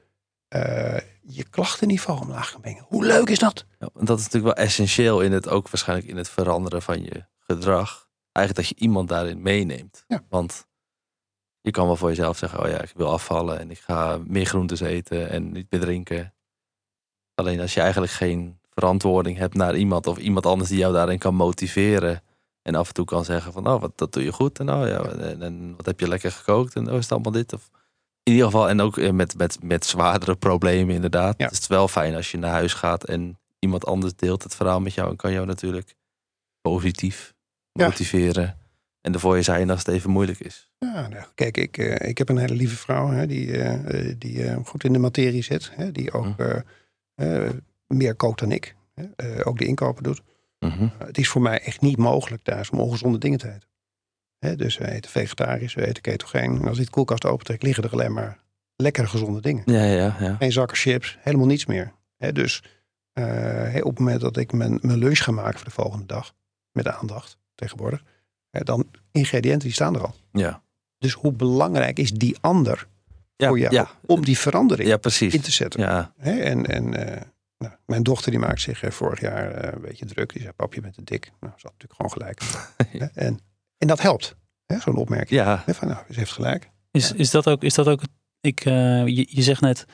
eh, 0.49 0.97
je 1.23 1.45
klachtenniveau 1.45 2.21
omlaag 2.21 2.51
kan 2.53 2.61
brengen. 2.61 2.85
Hoe 2.89 3.05
leuk 3.05 3.29
is 3.29 3.39
dat? 3.39 3.67
Ja, 3.79 3.89
dat 3.93 4.19
is 4.19 4.25
natuurlijk 4.25 4.55
wel 4.57 4.65
essentieel 4.65 5.21
in 5.21 5.33
het 5.33 5.49
ook 5.49 5.69
waarschijnlijk 5.71 6.09
in 6.09 6.17
het 6.17 6.29
veranderen 6.29 6.83
van 6.83 7.03
je 7.03 7.25
gedrag. 7.39 8.09
Eigenlijk 8.33 8.69
dat 8.69 8.79
je 8.79 8.85
iemand 8.85 9.09
daarin 9.09 9.43
meeneemt. 9.43 10.05
Ja. 10.09 10.25
Want 10.29 10.67
je 11.61 11.71
kan 11.71 11.87
wel 11.87 11.97
voor 11.97 12.09
jezelf 12.09 12.39
zeggen, 12.39 12.63
oh 12.63 12.69
ja, 12.69 12.83
ik 12.83 12.93
wil 12.97 13.11
afvallen 13.11 13.59
en 13.59 13.71
ik 13.71 13.79
ga 13.79 14.19
meer 14.27 14.47
groentes 14.47 14.81
eten 14.81 15.31
en 15.31 15.53
niet 15.53 15.67
meer 15.71 15.81
drinken. 15.81 16.35
Alleen 17.41 17.61
als 17.61 17.75
je 17.75 17.81
eigenlijk 17.81 18.13
geen 18.13 18.59
verantwoording 18.75 19.39
hebt 19.39 19.55
naar 19.55 19.77
iemand 19.77 20.07
of 20.07 20.19
iemand 20.19 20.47
anders 20.47 20.69
die 20.69 20.79
jou 20.79 20.93
daarin 20.93 21.19
kan 21.19 21.35
motiveren. 21.35 22.23
En 22.63 22.75
af 22.75 22.89
en 22.89 22.95
toe 22.95 23.05
kan 23.05 23.25
zeggen 23.25 23.53
van, 23.53 23.69
oh, 23.69 23.81
wat, 23.81 23.93
dat 23.99 24.13
doe 24.13 24.23
je 24.25 24.33
goed. 24.33 24.59
En, 24.59 24.71
oh, 24.73 24.87
ja, 24.89 25.03
en, 25.05 25.43
en 25.43 25.75
wat 25.77 25.87
heb 25.87 26.01
je 26.01 26.09
lekker 26.09 26.33
gekookt? 26.33 26.75
En 26.75 26.89
oh, 26.89 26.95
is 26.97 27.03
het 27.03 27.13
allemaal 27.13 27.33
dit? 27.33 27.53
Of, 27.53 27.71
in 28.23 28.33
ieder 28.33 28.47
geval, 28.47 28.69
en 28.69 28.81
ook 28.81 28.99
eh, 28.99 29.11
met, 29.11 29.37
met, 29.39 29.63
met 29.63 29.85
zwaardere 29.87 30.35
problemen 30.37 30.95
inderdaad. 30.95 31.35
Ja. 31.39 31.45
Het 31.47 31.59
is 31.59 31.67
wel 31.67 31.89
fijn 31.89 32.15
als 32.15 32.31
je 32.31 32.39
naar 32.39 32.51
huis 32.51 32.73
gaat 32.75 33.05
en 33.05 33.39
iemand 33.59 33.87
anders 33.87 34.15
deelt 34.17 34.43
het 34.43 34.55
verhaal 34.55 34.81
met 34.81 34.95
jou. 34.95 35.11
En 35.11 35.17
kan 35.17 35.33
jou 35.33 35.47
natuurlijk 35.47 35.95
positief 36.61 37.35
Ja. 37.73 37.87
motiveren. 37.87 38.59
En 39.01 39.13
ervoor 39.15 39.37
je 39.37 39.43
zijn 39.43 39.71
als 39.71 39.79
het 39.79 39.89
even 39.89 40.11
moeilijk 40.11 40.41
is. 40.41 40.71
Ja, 40.79 41.09
nou, 41.09 41.25
kijk, 41.35 41.57
ik, 41.57 41.79
eh, 41.79 42.09
ik 42.09 42.19
heb 42.19 42.29
een 42.29 42.39
hele 42.39 42.55
lieve 42.55 42.77
vrouw 42.77 43.09
hè, 43.11 43.27
die, 43.27 43.57
eh, 43.59 44.15
die 44.19 44.55
goed 44.65 44.85
in 44.85 44.93
de 44.93 44.99
materie 44.99 45.43
zit. 45.43 45.71
Hè, 45.75 45.93
die 45.93 46.13
ook 46.13 46.25
Hm. 46.37 46.59
Eh, 47.17 47.47
eh, 47.47 47.53
meer 47.87 48.15
kookt 48.15 48.41
dan 48.41 48.53
ik. 48.53 48.77
Eh, 49.17 49.41
ook 49.45 49.59
de 49.59 49.65
inkopen 49.65 50.03
doet. 50.03 50.23
Mhm. 50.59 50.83
Uh, 50.83 50.91
het 50.99 51.19
is 51.19 51.29
voor 51.29 51.43
mij 51.43 51.61
echt 51.61 51.81
niet 51.81 51.97
mogelijk 51.97 52.43
thuis 52.43 52.71
om 52.71 52.79
ongezonde 52.79 53.19
dingen 53.19 53.39
te 53.39 53.49
eten. 53.49 53.69
Dus 54.57 54.79
we 54.79 54.91
eten 54.91 55.11
vegetarisch, 55.11 55.75
we 55.75 55.87
eten 55.87 56.03
ketogeen. 56.03 56.61
En 56.61 56.69
als 56.69 56.79
ik 56.79 56.85
de 56.85 56.91
koelkast 56.91 57.25
opentrek, 57.25 57.63
liggen 57.63 57.85
er 57.85 57.93
alleen 57.93 58.13
maar 58.13 58.39
lekkere 58.77 59.07
gezonde 59.07 59.41
dingen. 59.41 59.63
Ja, 59.67 59.85
ja, 59.85 60.17
ja. 60.21 60.37
Geen 60.39 60.53
zakken 60.53 60.77
chips, 60.77 61.19
helemaal 61.21 61.47
niets 61.47 61.67
meer. 61.67 61.93
Dus 62.33 62.63
eh, 63.13 63.77
op 63.77 63.91
het 63.91 63.99
moment 63.99 64.21
dat 64.21 64.37
ik 64.37 64.53
mijn, 64.53 64.79
mijn 64.83 64.99
lunch 64.99 65.19
ga 65.19 65.33
maken 65.33 65.59
voor 65.59 65.69
de 65.69 65.75
volgende 65.75 66.07
dag, 66.07 66.35
met 66.73 66.89
aandacht 66.89 67.39
tegenwoordig, 67.55 68.03
dan 68.51 68.87
ingrediënten 69.13 69.61
die 69.61 69.73
staan 69.73 69.95
er 69.95 70.03
al. 70.03 70.15
Ja, 70.33 70.63
Dus 70.99 71.13
hoe 71.13 71.33
belangrijk 71.33 71.99
is 71.99 72.13
die 72.13 72.37
ander 72.41 72.89
ja, 73.37 73.49
voor 73.49 73.59
jou 73.59 73.75
ja, 73.75 73.91
om 74.07 74.25
die 74.25 74.39
verandering 74.39 74.89
ja 74.89 74.97
precies. 74.97 75.35
in 75.35 75.41
te 75.41 75.51
zetten? 75.51 75.81
Ja, 75.81 76.13
Hè, 76.17 76.39
en 76.41 76.67
en 76.67 76.95
eh, 76.95 77.23
nou, 77.59 77.75
mijn 77.87 78.03
dochter 78.03 78.31
die 78.31 78.41
maakt 78.41 78.61
zich 78.61 78.83
eh, 78.83 78.91
vorig 78.91 79.21
jaar 79.21 79.51
eh, 79.51 79.73
een 79.73 79.81
beetje 79.81 80.05
druk. 80.07 80.33
Die 80.33 80.43
zei, 80.43 80.53
pap, 80.53 80.75
je 80.75 80.81
bent 80.81 80.95
te 80.95 81.05
dik. 81.05 81.33
Nou, 81.41 81.53
ze 81.57 81.69
had 81.69 81.73
natuurlijk 81.79 81.95
gewoon 81.95 82.13
gelijk. 82.13 82.41
En, 83.15 83.41
en 83.79 83.89
dat 83.89 84.01
helpt, 84.01 84.37
hè, 84.67 84.81
zo'n 84.81 84.97
opmerking. 84.97 85.41
ja, 85.41 85.63
Hè, 85.67 85.75
van, 85.75 85.89
nou, 85.89 86.05
ze 86.11 86.19
heeft 86.19 86.33
gelijk. 86.33 86.71
Is, 86.91 87.13
is 87.13 87.31
dat 87.31 87.49
ook, 87.49 87.63
is 87.63 87.75
dat 87.75 87.89
ook 87.89 88.03
ik, 88.47 88.65
eh, 88.65 89.07
je, 89.07 89.27
je 89.29 89.43
zegt 89.43 89.61
net, 89.61 89.85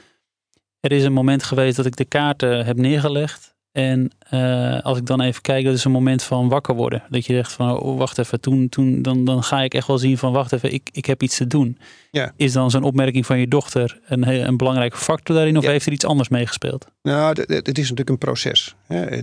er 0.81 0.93
is 0.93 1.05
een 1.05 1.13
moment 1.13 1.43
geweest 1.43 1.77
dat 1.77 1.87
ik 1.87 1.97
de 1.97 2.05
kaarten 2.05 2.65
heb 2.65 2.77
neergelegd. 2.77 3.52
En 3.73 4.11
eh, 4.19 4.81
als 4.81 4.99
ik 4.99 5.07
dan 5.07 5.21
even 5.21 5.43
kijk, 5.43 5.65
dat 5.65 5.75
is 5.75 5.85
een 5.85 5.91
moment 5.91 6.23
van 6.23 6.49
wakker 6.49 6.75
worden. 6.75 7.03
Dat 7.09 7.27
je 7.27 7.33
zegt 7.33 7.53
van, 7.53 7.79
oh, 7.81 7.99
wacht 7.99 8.19
even, 8.19 8.41
toen, 8.41 8.69
toen, 8.69 9.03
dan, 9.03 9.25
dan 9.25 9.43
ga 9.43 9.63
ik 9.63 9.75
echt 9.75 9.87
wel 9.87 9.99
zien 9.99 10.19
van, 10.19 10.33
wacht 10.33 10.53
even, 10.53 10.73
ik, 10.73 10.89
ik 10.93 11.07
heb 11.07 11.23
iets 11.23 11.37
te 11.37 11.47
doen. 11.47 11.79
Ja. 12.11 12.33
Is 12.37 12.53
dan 12.53 12.71
zo'n 12.71 12.83
opmerking 12.83 13.27
van 13.27 13.39
je 13.39 13.49
dochter 13.49 14.01
een, 14.07 14.47
een 14.47 14.57
belangrijke 14.57 14.97
factor 14.97 15.35
daarin? 15.37 15.57
Of 15.57 15.65
Ja. 15.65 15.71
heeft 15.71 15.87
er 15.87 15.93
iets 15.93 16.05
anders 16.07 16.29
meegespeeld? 16.29 16.87
Nou, 17.03 17.29
het 17.47 17.79
is 17.79 17.83
natuurlijk 17.83 18.09
een 18.11 18.19
proces. 18.19 18.75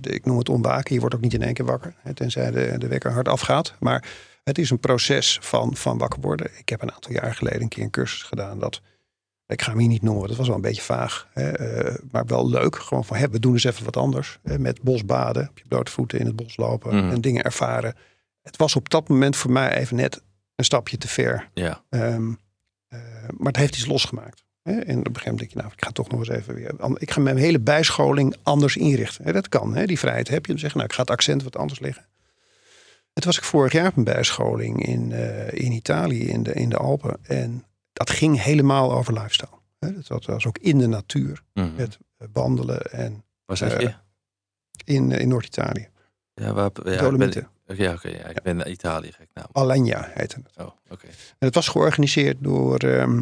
Ik 0.02 0.26
noem 0.26 0.38
het 0.38 0.50
ontwaken. 0.50 0.94
Je 0.94 1.00
wordt 1.00 1.16
ook 1.16 1.22
niet 1.22 1.34
in 1.34 1.42
één 1.42 1.54
keer 1.54 1.66
wakker. 1.66 1.94
Hè, 2.02 2.14
tenzij 2.14 2.52
de, 2.52 2.76
de 2.78 2.88
wekker 2.88 3.12
hard 3.12 3.28
afgaat. 3.28 3.74
Maar 3.80 4.04
het 4.44 4.58
is 4.58 4.70
een 4.70 4.80
proces 4.80 5.38
van, 5.42 5.76
van 5.76 5.98
wakker 5.98 6.22
worden. 6.22 6.50
Ik 6.58 6.70
heb 6.70 6.82
een 6.82 6.92
aantal 6.94 7.12
jaar 7.12 7.36
geleden 7.36 7.62
een 7.62 7.68
keer 7.68 7.84
een 7.84 7.90
cursus 7.90 8.22
gedaan. 8.24 8.60
Dat, 8.60 8.82
ik 9.50 9.62
ga 9.62 9.70
hem 9.70 9.80
hier 9.80 9.88
niet 9.88 10.02
noemen. 10.02 10.28
Dat 10.28 10.38
was 10.38 10.48
wel 10.48 10.56
een 10.56 10.62
beetje 10.62 10.82
vaag. 10.82 11.28
Hè, 11.34 11.52
eh, 11.52 11.96
maar 12.12 12.26
wel 12.26 12.50
leuk. 12.50 12.76
Gewoon 12.76 13.06
van, 13.06 13.18
hè, 13.18 13.30
we 13.30 13.40
doen 13.40 13.54
eens 13.54 13.64
even 13.64 13.86
wat 13.86 13.98
anders. 13.98 14.40
Hè, 14.44 14.60
met 14.60 14.82
bosbaden. 14.82 15.48
Op 15.50 15.58
je 15.58 15.68
blote 15.68 15.92
voeten 15.92 16.20
in 16.20 16.26
het 16.26 16.36
bos 16.36 16.58
lopen. 16.58 16.96
Mhm. 16.96 17.12
En 17.12 17.22
dingen 17.22 17.44
ervaren. 17.44 17.96
Het 18.42 18.58
was 18.58 18.76
op 18.76 18.90
dat 18.90 19.10
moment 19.10 19.36
voor 19.36 19.52
mij 19.52 19.78
even 19.78 19.96
net 19.96 20.22
een 20.56 20.66
stapje 20.66 20.98
te 20.98 21.08
ver. 21.08 21.50
ja. 21.54 21.84
Ehm, 21.90 22.32
eh, 22.88 23.00
maar 23.38 23.48
het 23.48 23.58
heeft 23.58 23.76
iets 23.76 23.86
losgemaakt. 23.86 24.44
Hè? 24.62 24.72
En 24.72 24.80
op 24.80 24.86
een 24.88 24.96
gegeven 24.96 25.22
moment 25.24 25.40
denk 25.40 25.52
je, 25.52 25.58
nou, 25.58 25.72
ik 25.76 25.84
ga 25.84 25.92
toch 25.92 26.10
nog 26.10 26.20
eens 26.20 26.30
even 26.30 26.54
weer. 26.54 26.74
Ik 26.98 27.12
ga 27.12 27.22
mijn 27.22 27.38
hele 27.38 27.60
bijscholing 27.60 28.36
anders 28.44 28.76
inrichten. 28.76 29.26
Hè? 29.26 29.32
Dat 29.32 29.50
kan, 29.50 29.76
hè? 29.76 29.86
die 29.86 30.00
vrijheid 30.00 30.28
heb 30.28 30.46
je. 30.46 30.52
Dan 30.52 30.60
zeggen, 30.60 30.78
nou, 30.78 30.90
ik 30.90 30.96
ga 30.96 31.02
het 31.02 31.12
accent 31.12 31.44
wat 31.44 31.58
anders 31.58 31.80
leggen. 31.80 32.08
Het 33.14 33.26
was 33.26 33.38
ik 33.38 33.44
vorig 33.44 33.72
jaar 33.72 33.88
op 33.88 33.98
een 33.98 34.04
bijscholing 34.04 34.86
in, 34.86 35.12
eh, 35.12 35.52
in 35.52 35.72
Italië, 35.72 36.28
in 36.28 36.44
de, 36.44 36.54
in 36.54 36.70
de 36.70 36.78
Alpen. 36.78 37.18
En 37.22 37.64
dat 38.00 38.10
ging 38.10 38.42
helemaal 38.42 38.94
over 38.94 39.14
lifestyle. 39.14 39.58
Dat 40.08 40.26
was 40.26 40.46
ook 40.46 40.58
in 40.58 40.78
de 40.78 40.88
natuur, 40.88 41.44
Mhm. 41.54 41.70
het 41.76 41.98
wandelen 42.34 42.92
en 42.92 43.24
Waar 43.46 43.58
zeg 43.58 43.74
eh, 43.74 43.80
je? 43.80 43.94
in, 44.94 45.12
in 45.12 45.28
Noord-Italië. 45.28 45.88
Ja, 46.34 46.54
waar, 46.54 46.70
ja, 46.84 47.12
ben, 47.12 47.32
ja, 47.78 47.94
oké, 47.94 48.08
ja, 48.10 48.26
ik 48.26 48.42
ben 48.42 48.56
naar 48.56 48.70
Italië 48.70 49.12
gek 49.12 49.28
naam. 49.34 49.46
Alagna 49.52 50.10
heette 50.14 50.36
het. 50.44 50.66
Oh, 50.66 50.72
oké. 50.90 51.06
En 51.08 51.46
het 51.46 51.56
was 51.56 51.68
georganiseerd 51.68 52.38
door 52.40 52.78
ehm, 52.78 53.22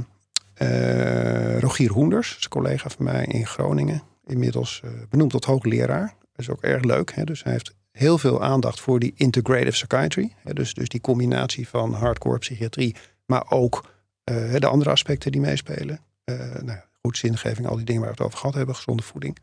eh, 0.53 1.59
Rogier 1.59 1.91
Hoenders, 1.91 2.37
een 2.43 2.49
collega 2.49 2.89
van 2.89 3.05
mij 3.05 3.25
in 3.25 3.45
Groningen. 3.47 4.01
Inmiddels 4.25 4.81
eh, 4.83 4.91
benoemd 5.09 5.31
tot 5.31 5.45
hoogleraar. 5.45 6.15
Dat 6.19 6.39
is 6.45 6.49
ook 6.49 6.61
erg 6.61 6.83
leuk. 6.83 7.13
Hè? 7.15 7.23
Dus 7.23 7.43
hij 7.43 7.51
heeft 7.51 7.73
heel 7.91 8.17
veel 8.17 8.43
aandacht 8.43 8.79
voor 8.79 8.99
die 8.99 9.13
integrative 9.15 9.71
psychiatry. 9.71 10.33
Hè? 10.43 10.53
Dus, 10.53 10.73
dus 10.73 10.89
die 10.89 11.01
combinatie 11.01 11.67
van 11.67 11.93
hardcore 11.93 12.37
psychiatrie, 12.37 12.95
maar 13.25 13.51
ook 13.51 13.83
eh, 14.27 14.59
de 14.59 14.67
andere 14.67 14.89
aspecten 14.89 15.31
die 15.31 15.41
meespelen. 15.41 15.99
Eh 16.23 16.61
nou, 16.61 16.79
goed 17.01 17.17
zingeving, 17.17 17.67
al 17.67 17.75
die 17.75 17.85
dingen 17.85 18.01
waar 18.01 18.11
we 18.11 18.17
het 18.17 18.25
over 18.25 18.39
gehad 18.39 18.55
hebben, 18.55 18.75
gezonde 18.75 19.03
voeding. 19.03 19.37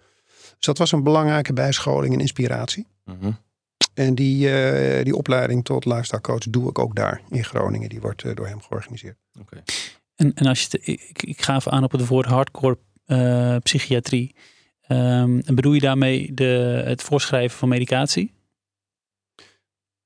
Dus 0.57 0.67
dat 0.67 0.79
was 0.79 0.93
een 0.93 1.03
belangrijke 1.03 1.53
bijscholing 1.53 2.15
en 2.15 2.21
inspiratie. 2.21 2.87
Mhm. 3.05 3.31
En 3.95 4.15
die, 4.15 4.51
eh, 4.51 5.05
die 5.05 5.17
opleiding 5.17 5.65
tot 5.65 5.85
lifestyle 5.85 6.21
coach 6.21 6.39
doe 6.39 6.69
ik 6.69 6.79
ook 6.79 6.97
daar 6.97 7.21
in 7.31 7.45
Groningen. 7.45 7.89
Die 7.89 8.01
wordt 8.01 8.37
door 8.37 8.47
hem 8.47 8.61
georganiseerd. 8.61 9.17
Oké. 9.41 9.63
En, 10.17 10.35
en 10.35 10.47
als 10.47 10.61
je 10.61 10.67
het, 10.71 10.87
ik, 10.87 11.23
ik 11.23 11.43
ga 11.43 11.57
even 11.57 11.73
aan 11.73 11.85
op 11.85 11.93
het 11.93 12.07
woord 12.07 12.27
hardcore 12.27 12.79
eh, 13.05 13.57
psychiatrie. 13.63 14.35
Ehm, 14.81 15.39
en 15.45 15.55
bedoel 15.55 15.73
je 15.73 15.81
daarmee 15.81 16.35
de, 16.35 16.83
het 16.85 17.03
voorschrijven 17.03 17.59
van 17.59 17.69
medicatie? 17.69 18.33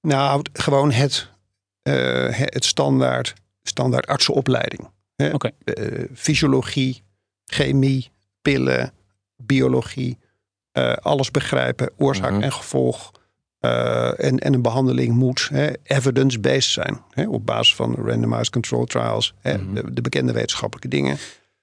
Nou, 0.00 0.44
gewoon 0.52 0.92
het, 0.92 1.30
eh, 1.82 2.28
het 2.30 2.64
standaard, 2.64 3.34
standaard 3.68 4.06
artsenopleiding. 4.06 4.88
hè. 5.16 5.28
Eh, 5.28 6.04
fysiologie, 6.14 7.02
chemie, 7.44 8.10
pillen, 8.42 8.92
biologie. 9.36 10.18
eh, 10.72 10.92
alles 10.92 11.30
begrijpen, 11.30 11.90
oorzaak 11.96 12.30
Mhm. 12.32 12.42
en 12.42 12.52
gevolg. 12.52 13.12
eh, 13.58 14.24
en, 14.24 14.38
en 14.38 14.54
een 14.54 14.62
behandeling 14.62 15.14
moet 15.14 15.50
evidence-based 15.82 16.70
zijn. 16.70 16.98
Hè, 17.10 17.28
op 17.28 17.46
basis 17.46 17.74
van 17.74 17.94
randomized 17.94 18.50
control 18.50 18.84
trials. 18.84 19.34
Hè, 19.40 19.58
Mhm. 19.58 19.74
de, 19.74 19.92
de 19.92 20.00
bekende 20.00 20.32
wetenschappelijke 20.32 20.88
dingen. 20.88 21.16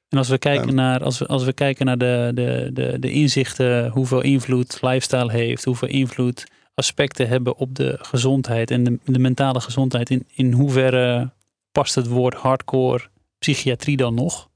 En 0.09 0.17
als 0.17 0.29
we 0.29 0.37
kijken 0.37 0.67
Ehm. 0.67 0.75
naar, 0.75 1.03
als 1.03 1.17
we, 1.19 1.25
als 1.25 1.43
we 1.43 1.53
kijken 1.53 1.85
naar 1.85 1.97
de, 1.97 2.31
de, 2.33 2.69
de, 2.73 2.99
de 2.99 3.11
inzichten, 3.11 3.89
hoeveel 3.89 4.21
invloed 4.21 4.77
lifestyle 4.81 5.31
heeft, 5.31 5.63
hoeveel 5.63 5.87
invloed 5.87 6.43
aspecten 6.73 7.27
hebben 7.27 7.57
op 7.57 7.75
de 7.75 7.97
gezondheid 8.01 8.71
en 8.71 8.83
de, 8.83 8.99
de 9.05 9.19
mentale 9.19 9.59
gezondheid, 9.61 10.09
in, 10.09 10.27
in 10.33 10.51
hoeverre 10.51 11.31
past 11.75 11.95
het 11.95 12.07
woord 12.07 12.33
hardcore 12.33 13.09
psychiatrie 13.39 13.97
dan 13.97 14.13
nog? 14.13 14.49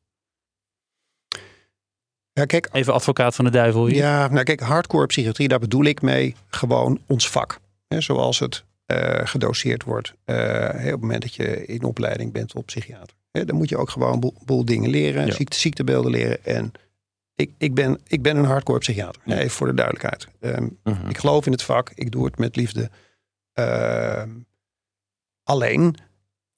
Ja, 2.32 2.46
kijk, 2.46 2.70
Even 2.72 2.94
advocaat 2.94 3.36
van 3.36 3.46
de 3.46 3.52
duivel 3.52 3.86
hier. 3.88 3.96
Ja, 3.96 4.28
nou 4.28 4.44
kijk, 4.44 4.60
hardcore 4.60 5.06
psychiatrie, 5.06 5.48
daar 5.48 5.60
bedoel 5.60 5.84
ik 5.84 6.02
mee 6.02 6.36
gewoon 6.48 7.00
ons 7.08 7.30
vak. 7.30 7.60
Hè, 7.88 8.02
zoals 8.02 8.40
het 8.40 8.64
eh, 8.86 9.20
gedoseerd 9.28 9.84
wordt 9.84 10.14
hè, 10.26 10.86
op 10.86 10.92
het 10.92 11.02
moment 11.02 11.22
dat 11.22 11.34
je 11.36 11.66
in 11.66 11.84
opleiding 11.84 12.34
bent 12.34 12.50
tot 12.50 12.66
psychiater. 12.66 13.16
Hè, 13.32 13.46
dan 13.46 13.56
moet 13.56 13.70
je 13.70 13.78
ook 13.78 13.90
gewoon 13.90 14.14
een 14.14 14.20
boel, 14.20 14.34
boel 14.46 14.66
dingen 14.66 14.90
leren, 14.90 15.26
Ja. 15.26 15.34
ziekte, 15.34 15.58
ziektebeelden 15.60 16.12
leren. 16.12 16.46
En 16.46 16.72
ik, 17.36 17.52
ik, 17.58 17.74
ben, 17.74 18.00
ik 18.08 18.22
ben 18.22 18.38
een 18.38 18.46
hardcore 18.46 18.80
psychiater, 18.80 19.22
Ja. 19.26 19.38
even 19.38 19.50
voor 19.50 19.68
de 19.68 19.74
duidelijkheid. 19.74 20.28
Ehm, 20.40 20.68
Mhm. 20.84 21.10
ik 21.10 21.18
geloof 21.18 21.46
in 21.46 21.52
het 21.52 21.64
vak, 21.64 21.92
ik 21.96 22.12
doe 22.12 22.26
het 22.26 22.38
met 22.38 22.56
liefde. 22.56 22.90
Ehm, 23.54 24.30
alleen, 25.44 25.96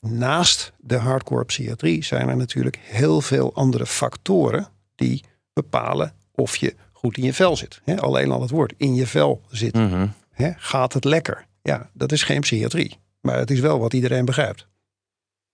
naast 0.02 0.74
de 0.78 0.98
hardcore 0.98 1.46
psychiatrie 1.46 2.04
zijn 2.04 2.30
er 2.30 2.38
natuurlijk 2.38 2.80
heel 2.82 3.22
veel 3.22 3.54
andere 3.54 3.86
factoren 3.86 4.68
die 4.96 5.24
bepalen 5.54 6.14
of 6.32 6.56
je 6.56 6.76
goed 6.92 7.18
in 7.18 7.24
je 7.24 7.34
vel 7.34 7.56
zit. 7.56 7.82
Alleen 7.96 8.32
al 8.32 8.42
het 8.42 8.50
woord 8.50 8.74
in 8.78 8.96
je 8.96 9.08
vel 9.08 9.42
zitten. 9.50 9.88
Mhm. 9.88 10.08
Gaat 10.58 10.94
het 10.94 11.04
lekker? 11.04 11.46
Ja, 11.62 11.90
dat 11.94 12.12
is 12.12 12.24
geen 12.24 12.42
psychiatrie. 12.42 12.98
Maar 13.22 13.38
het 13.38 13.52
is 13.52 13.60
wel 13.60 13.80
wat 13.80 13.94
iedereen 13.94 14.26
begrijpt. 14.26 14.68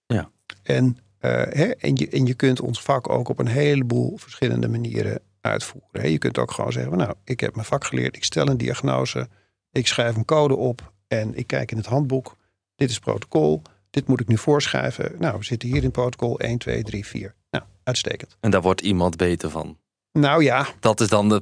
Ja. 0.06 0.30
En, 0.64 0.98
eh, 1.20 1.84
en, 1.84 1.96
je, 1.96 2.10
en 2.10 2.26
je 2.26 2.34
kunt 2.34 2.62
ons 2.62 2.82
vak 2.82 3.10
ook 3.10 3.30
op 3.30 3.40
een 3.40 3.48
heleboel 3.48 4.18
verschillende 4.18 4.68
manieren 4.68 5.20
uitvoeren. 5.42 6.12
Je 6.12 6.18
kunt 6.18 6.38
ook 6.38 6.52
gewoon 6.52 6.72
zeggen, 6.72 6.98
nou, 6.98 7.14
ik 7.24 7.40
heb 7.40 7.54
mijn 7.54 7.68
vak 7.68 7.86
geleerd. 7.86 8.16
Ik 8.16 8.24
stel 8.24 8.48
een 8.48 8.58
diagnose. 8.58 9.28
Ik 9.72 9.88
schrijf 9.88 10.16
een 10.16 10.26
code 10.26 10.56
op. 10.56 10.92
En 11.08 11.38
ik 11.38 11.48
kijk 11.48 11.72
in 11.72 11.78
het 11.78 11.86
handboek. 11.86 12.36
Dit 12.76 12.90
is 12.90 13.00
protocol. 13.00 13.62
Dit 13.98 14.08
moet 14.08 14.20
ik 14.20 14.28
nu 14.28 14.38
voorschrijven. 14.38 15.12
Nou, 15.20 15.38
we 15.38 15.44
zitten 15.44 15.70
hier 15.70 15.84
in 15.84 15.92
protocol 15.92 16.40
1, 16.40 16.58
2, 16.58 16.84
3, 16.84 17.06
4. 17.06 17.34
Nou, 17.52 17.64
uitstekend. 17.84 18.38
En 18.40 18.52
daar 18.52 18.62
wordt 18.62 18.82
iemand 18.82 19.16
beter 19.18 19.50
van. 19.50 19.78
Nou 20.12 20.44
ja, 20.44 20.68
Dat 20.80 21.00
is 21.02 21.08
dan 21.08 21.30
de. 21.30 21.42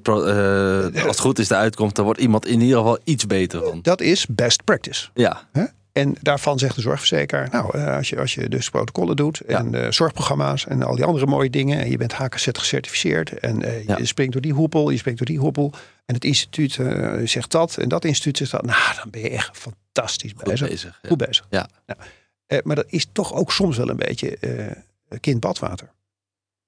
eh, 0.94 1.04
als 1.04 1.12
het 1.12 1.20
goed 1.20 1.40
is, 1.40 1.48
de 1.48 1.56
uitkomst. 1.56 1.96
Daar 1.96 2.06
wordt 2.06 2.20
iemand 2.20 2.46
in 2.46 2.62
ieder 2.62 2.78
geval 2.78 3.00
iets 3.04 3.26
beter 3.28 3.64
van. 3.64 3.80
dat 3.82 4.02
is 4.02 4.26
best 4.28 4.64
practice. 4.64 5.08
Ja. 5.14 5.48
En 5.92 6.16
daarvan 6.22 6.60
zegt 6.60 6.76
de 6.76 6.82
zorgverzekeraar, 6.82 7.48
nou, 7.52 7.78
eh, 7.78 7.96
als 7.96 8.10
je, 8.10 8.20
als 8.20 8.34
je 8.34 8.50
dus 8.50 8.70
protocollen 8.70 9.16
doet 9.16 9.40
en 9.40 9.94
zorgprogramma's 9.94 10.66
en 10.68 10.84
al 10.84 10.96
die 10.96 11.06
andere 11.06 11.26
mooie 11.26 11.50
dingen. 11.50 11.80
En 11.80 11.90
je 11.90 11.98
bent 11.98 12.14
HKZ 12.14 12.48
gecertificeerd 12.52 13.40
en 13.40 13.62
eh, 13.64 13.98
je 13.98 14.06
springt 14.06 14.34
door 14.34 14.42
die 14.42 14.54
hoepel, 14.54 14.90
je 14.90 14.98
springt 14.98 15.20
door 15.20 15.28
die 15.28 15.40
hoepel. 15.40 15.74
En 16.06 16.16
het 16.16 16.26
instituut 16.26 16.80
zegt 17.24 17.52
dat 17.52 17.78
en 17.78 17.90
dat 17.90 18.06
instituut 18.06 18.38
zegt 18.38 18.52
dat. 18.52 18.66
Nou, 18.66 18.96
dan 18.96 19.10
ben 19.10 19.22
je 19.22 19.30
echt 19.30 19.58
fantastisch 19.58 20.32
Goed 20.36 20.44
bezig. 20.44 20.68
bezig. 20.70 21.00
ja. 21.02 21.10
Goed 21.10 21.18
bezig. 21.18 21.48
Ja. 21.50 21.68
Nou, 21.86 22.00
eh, 22.48 22.60
maar 22.64 22.76
dat 22.76 22.86
is 22.88 23.08
toch 23.12 23.34
ook 23.34 23.52
soms 23.52 23.78
wel 23.78 23.90
een 23.90 23.98
beetje 23.98 24.38
eh 24.38 24.72
kind 25.20 25.40
badwater. 25.40 25.92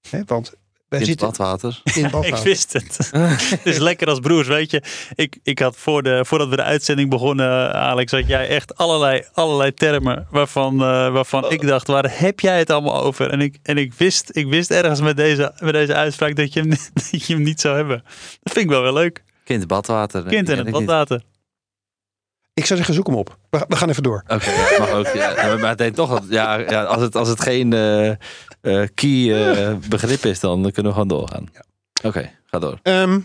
Hè, 0.10 0.22
want 0.26 0.54
wij 0.88 1.00
In 1.00 1.08
het 1.08 1.20
zitten 1.20 1.28
badwater. 1.28 1.82
in 1.96 2.06
Ik 2.06 2.12
badwater. 2.12 2.44
wist 2.44 2.74
het. 2.74 2.98
Het 3.52 3.66
is 3.66 3.78
lekker 3.78 4.08
als 4.08 4.20
broers, 4.20 4.48
weet 4.48 4.72
je. 4.72 4.82
Ik, 5.16 5.38
ik 5.44 5.60
had 5.60 5.76
voor 5.78 6.04
de, 6.04 6.26
voordat 6.26 6.50
we 6.50 6.56
de 6.56 6.64
uitzending 6.64 7.10
begonnen, 7.10 7.74
Alex, 7.74 8.12
had 8.12 8.28
jij 8.28 8.48
echt 8.48 8.76
allerlei, 8.78 9.24
allerlei 9.34 9.74
termen 9.74 10.28
waarvan, 10.32 10.74
eh, 10.74 11.12
waarvan 11.12 11.52
ik 11.52 11.68
dacht, 11.68 11.88
waar 11.88 12.20
heb 12.20 12.40
jij 12.40 12.58
het 12.58 12.70
allemaal 12.70 13.04
over? 13.04 13.30
En 13.30 13.42
ik, 13.42 13.58
en 13.64 13.78
ik, 13.78 13.94
wist, 13.94 14.30
ik 14.34 14.48
wist 14.48 14.72
ergens 14.72 15.02
met 15.02 15.18
deze, 15.18 15.54
met 15.60 15.74
deze 15.74 15.94
uitspraak 15.94 16.36
dat 16.36 16.54
je, 16.54 16.60
hem, 16.60 16.70
dat 16.94 17.26
je 17.26 17.34
hem 17.34 17.44
niet 17.44 17.62
zou 17.62 17.76
hebben. 17.76 18.04
Dat 18.44 18.54
vind 18.54 18.66
ik 18.66 18.72
wel 18.72 18.82
weer 18.82 18.94
leuk. 18.94 19.24
Kind 19.44 19.68
badwater. 19.68 20.24
Kind 20.24 20.48
ken 20.48 20.58
het 20.58 20.70
badwater. 20.70 21.22
Ik 22.58 22.66
zou 22.66 22.78
zeggen, 22.78 22.94
zoek 22.96 23.08
hem 23.08 23.16
op. 23.16 23.38
We, 23.50 23.66
we 23.68 23.76
gaan 23.76 23.90
even 23.90 24.04
door. 24.04 24.24
Oké, 24.28 24.50
ja, 24.52 24.80
mag 24.80 24.92
ook. 24.92 25.08
Ja. 25.08 25.56
Maar 25.62 25.72
ik 25.72 25.78
denk 25.78 25.96
toch, 25.96 26.10
dat, 26.10 26.24
ja, 26.30 26.56
ja, 26.58 26.84
als, 26.84 27.02
het, 27.02 27.16
als 27.16 27.28
het 27.28 27.42
geen 27.42 27.74
eh, 27.74 28.10
eh, 28.10 28.18
key 28.94 29.46
eh, 29.48 29.76
begrip 29.90 30.26
is, 30.26 30.40
dan 30.40 30.62
kunnen 30.62 30.84
we 30.86 30.92
gewoon 30.92 31.08
doorgaan. 31.08 31.50
Ja. 31.54 31.64
Oké, 32.04 32.32
ga 32.46 32.60
door. 32.60 32.80
Ehm, 32.84 33.20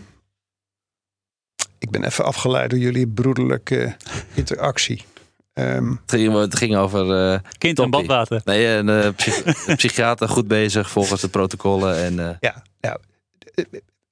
ik 1.79 1.91
ben 1.91 2.05
even 2.05 2.25
afgeleid 2.25 2.71
door 2.71 2.79
jullie 2.79 3.09
broederlijke 3.09 3.97
interactie. 4.35 5.05
Ehm, 5.53 5.91
Het 5.91 6.11
ging, 6.11 6.35
het 6.35 6.57
ging 6.57 6.77
over. 6.77 7.33
eh, 7.33 7.39
Kind 7.59 7.79
in 7.79 7.91
Toppie. 7.91 7.91
badwater. 8.09 8.41
nee, 8.45 8.67
een 8.67 8.89
eh, 8.89 9.09
psych- 9.17 9.67
een 9.69 9.77
psychiater 9.77 10.29
goed 10.29 10.49
bezig 10.49 10.91
volgens 10.91 11.21
de 11.21 11.29
protocollen. 11.29 11.97
En, 11.97 12.19
eh, 12.29 12.35
ja, 12.41 12.63
ja. 12.81 12.99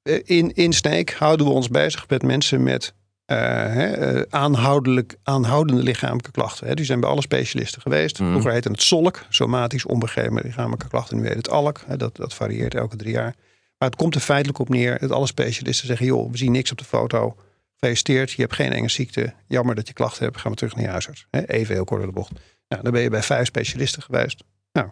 Eh, 0.02 0.18
In, 0.24 0.54
in 0.54 0.72
Sneek 0.72 1.12
houden 1.12 1.46
we 1.46 1.52
ons 1.52 1.68
bezig 1.68 2.08
met 2.08 2.22
mensen 2.22 2.62
met 2.62 2.94
eh, 3.30 3.36
hè, 3.74 3.86
eh, 3.86 4.22
aanhoudelijk, 4.30 5.16
aanhoudende 5.22 5.82
lichamelijke 5.82 6.30
klachten. 6.30 6.66
Hè. 6.66 6.74
Die 6.74 6.84
zijn 6.84 7.00
bij 7.00 7.08
alle 7.10 7.20
specialisten 7.20 7.82
geweest. 7.82 8.18
Mhm. 8.18 8.30
Vroeger 8.30 8.52
heette 8.52 8.70
het 8.70 8.82
SOLK, 8.82 9.26
somatisch 9.28 9.86
onbegrepen 9.86 10.42
lichamelijke 10.42 10.88
klachten. 10.88 11.16
Nu 11.16 11.26
heet 11.26 11.36
het 11.36 11.48
ALK. 11.48 11.80
Hè. 11.86 11.96
Dat, 11.96 12.16
dat 12.16 12.34
varieert 12.34 12.74
elke 12.74 12.96
drie 12.96 13.12
jaar. 13.12 13.34
Maar 13.78 13.88
het 13.88 13.98
komt 13.98 14.14
er 14.14 14.20
feitelijk 14.20 14.58
op 14.58 14.68
neer 14.68 14.98
dat 14.98 15.10
alle 15.10 15.26
specialisten 15.26 15.86
zeggen: 15.86 16.06
joh, 16.06 16.30
we 16.30 16.36
zien 16.36 16.52
niks 16.52 16.70
op 16.70 16.78
de 16.78 16.84
foto. 16.84 17.36
Gefeliciteerd, 17.72 18.30
je 18.30 18.42
hebt 18.42 18.54
geen 18.54 18.72
enge 18.72 18.88
ziekte. 18.88 19.34
Jammer 19.46 19.74
dat 19.74 19.88
je 19.88 19.92
klachten 19.92 20.24
hebt. 20.24 20.36
Gaan 20.36 20.50
we 20.50 20.56
terug 20.56 20.74
naar 20.74 20.84
je 20.84 20.90
huisarts. 20.90 21.26
Hè. 21.30 21.46
Even 21.46 21.74
heel 21.74 21.84
kort 21.84 22.00
door 22.00 22.08
de 22.08 22.16
bocht. 22.16 22.32
Nou, 22.68 22.82
dan 22.82 22.92
ben 22.92 23.02
je 23.02 23.10
bij 23.10 23.22
vijf 23.22 23.46
specialisten 23.46 24.02
geweest. 24.02 24.44
Nou, 24.72 24.86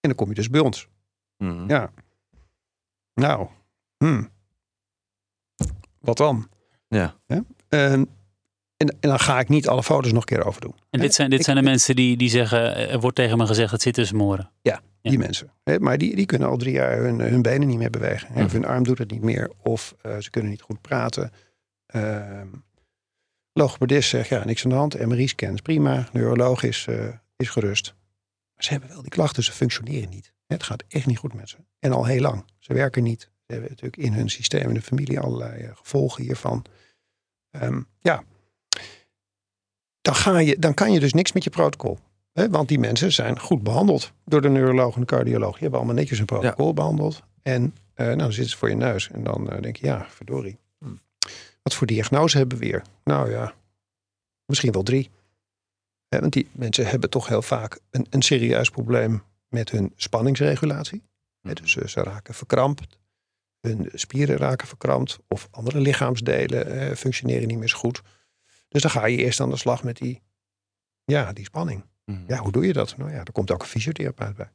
en 0.00 0.08
dan 0.08 0.14
kom 0.14 0.28
je 0.28 0.34
dus 0.34 0.50
bij 0.50 0.60
ons. 0.60 0.88
mhm. 1.36 1.68
Ja. 1.68 1.90
Nou, 3.14 3.48
hmm. 3.96 4.30
wat 6.00 6.16
dan? 6.16 6.48
Ja. 6.98 7.16
Ehm, 7.68 8.04
en, 8.76 8.88
en 9.00 9.08
dan 9.08 9.20
ga 9.20 9.40
ik 9.40 9.48
niet 9.48 9.68
alle 9.68 9.82
foto's 9.82 10.12
nog 10.12 10.20
een 10.20 10.36
keer 10.36 10.44
overdoen. 10.46 10.74
En 10.90 11.00
dit 11.00 11.14
zijn, 11.14 11.30
dit 11.30 11.38
Ik- 11.38 11.44
zijn 11.44 11.56
de 11.56 11.62
mensen 11.62 11.96
die, 11.96 12.16
die 12.16 12.28
zeggen, 12.28 12.76
er 12.90 13.00
wordt 13.00 13.16
tegen 13.16 13.38
me 13.38 13.46
gezegd, 13.46 13.70
het 13.72 13.82
zit 13.82 13.94
tussen 13.94 14.16
mijn 14.16 14.28
oren. 14.28 14.50
Die 15.02 15.18
mensen. 15.18 15.52
Hè, 15.64 15.78
maar 15.78 15.98
die, 15.98 16.16
die 16.16 16.26
kunnen 16.26 16.48
al 16.48 16.56
drie 16.56 16.72
jaar 16.72 16.98
hun, 16.98 17.20
hun 17.20 17.42
benen 17.42 17.68
niet 17.68 17.78
meer 17.78 17.90
bewegen. 17.90 18.28
Hè, 18.32 18.40
Of 18.44 18.46
Mhm. 18.52 18.54
hun 18.62 18.64
arm 18.64 18.82
doet 18.84 18.98
het 18.98 19.10
niet 19.10 19.22
meer. 19.22 19.50
Of 19.62 19.94
eh, 20.02 20.16
ze 20.18 20.30
kunnen 20.30 20.50
niet 20.50 20.62
goed 20.62 20.80
praten. 20.80 21.30
Ehm 21.86 22.46
logopedist 23.52 24.08
zegt, 24.08 24.28
ja, 24.28 24.44
niks 24.44 24.64
aan 24.64 24.70
de 24.70 24.76
hand. 24.76 25.06
MRI-scan 25.06 25.52
is 25.54 25.60
prima. 25.60 26.08
Neuroloog 26.12 26.62
is, 26.62 26.86
eh, 26.88 27.08
is 27.36 27.48
gerust. 27.48 27.94
Maar 28.54 28.64
ze 28.64 28.70
hebben 28.70 28.88
wel 28.88 29.00
die 29.02 29.10
klachten, 29.10 29.42
ze 29.42 29.52
functioneren 29.52 30.08
niet. 30.10 30.32
Hè, 30.46 30.54
Het 30.54 30.62
gaat 30.64 30.84
echt 30.88 31.06
niet 31.06 31.18
goed 31.18 31.34
met 31.34 31.48
ze. 31.48 31.56
En 31.78 31.92
al 31.92 32.04
heel 32.06 32.20
lang. 32.20 32.44
Ze 32.58 32.72
werken 32.74 33.02
niet. 33.02 33.20
Ze 33.20 33.52
hebben 33.52 33.68
natuurlijk 33.68 33.96
in 34.02 34.12
hun 34.12 34.30
systeem, 34.30 34.68
in 34.68 34.74
de 34.74 34.82
familie, 34.82 35.20
allerlei 35.20 35.62
eh, 35.62 35.70
gevolgen 35.74 36.22
hiervan. 36.22 36.64
Ehm, 37.52 37.80
ja, 38.00 38.22
dan, 40.00 40.14
ga 40.14 40.38
je, 40.38 40.58
dan 40.58 40.74
kan 40.74 40.92
je 40.92 41.00
dus 41.00 41.12
niks 41.12 41.32
met 41.32 41.44
je 41.44 41.50
protocol. 41.50 41.98
Hè, 42.32 42.50
want 42.50 42.68
die 42.68 42.78
mensen 42.78 43.12
zijn 43.12 43.38
goed 43.38 43.62
behandeld 43.62 44.12
door 44.24 44.40
de 44.40 44.48
neuroloog 44.48 44.94
en 44.94 45.00
de 45.00 45.06
cardioloog. 45.06 45.52
Die 45.52 45.60
hebben 45.60 45.78
allemaal 45.78 45.96
netjes 45.96 46.18
een 46.18 46.24
protocol 46.24 46.74
behandeld. 46.74 47.22
En 47.42 47.74
eh, 47.94 48.06
nou, 48.06 48.18
dan 48.18 48.32
zitten 48.32 48.50
ze 48.50 48.56
voor 48.56 48.68
je 48.68 48.76
neus. 48.76 49.10
En 49.10 49.24
dan 49.24 49.50
eh, 49.50 49.62
denk 49.62 49.76
je, 49.76 49.86
ja, 49.86 50.06
verdorie. 50.08 50.58
Hmm. 50.78 51.00
Wat 51.62 51.74
voor 51.74 51.86
diagnose 51.86 52.36
hebben 52.38 52.58
we 52.58 52.64
weer? 52.64 52.82
Nou 53.04 53.30
ja, 53.30 53.54
misschien 54.46 54.72
wel 54.72 54.82
drie. 54.82 55.10
Hè, 56.08 56.20
want 56.20 56.32
die 56.32 56.48
mensen 56.52 56.86
hebben 56.86 57.10
toch 57.10 57.28
heel 57.28 57.42
vaak 57.42 57.80
een, 57.90 58.06
een 58.10 58.22
serieus 58.22 58.70
probleem 58.70 59.22
met 59.48 59.70
hun 59.70 59.92
spanningsregulatie. 59.96 61.02
Hè, 61.40 61.52
dus 61.52 61.76
eh, 61.76 61.86
ze 61.86 62.02
raken 62.02 62.34
verkrampt. 62.34 62.86
Hun 63.62 63.88
spieren 63.94 64.36
raken 64.36 64.66
verkrampt. 64.68 65.18
Of 65.28 65.48
andere 65.50 65.80
lichaamsdelen 65.80 66.66
eh, 66.66 66.96
functioneren 66.96 67.48
niet 67.48 67.58
meer 67.58 67.68
zo 67.68 67.78
goed. 67.78 68.02
Dus 68.68 68.82
dan 68.82 68.90
ga 68.90 69.06
je 69.06 69.16
eerst 69.16 69.40
aan 69.40 69.50
de 69.50 69.56
slag 69.56 69.82
met 69.82 69.96
die, 69.96 70.22
ja, 71.04 71.32
die 71.32 71.44
spanning. 71.44 71.84
Mhm. 72.04 72.22
Ja, 72.26 72.38
hoe 72.38 72.52
doe 72.52 72.66
je 72.66 72.72
dat? 72.72 72.96
Nou 72.96 73.10
ja, 73.10 73.18
er 73.24 73.32
komt 73.32 73.50
ook 73.50 73.62
een 73.62 73.68
fysiotherapeut 73.68 74.36
bij. 74.36 74.50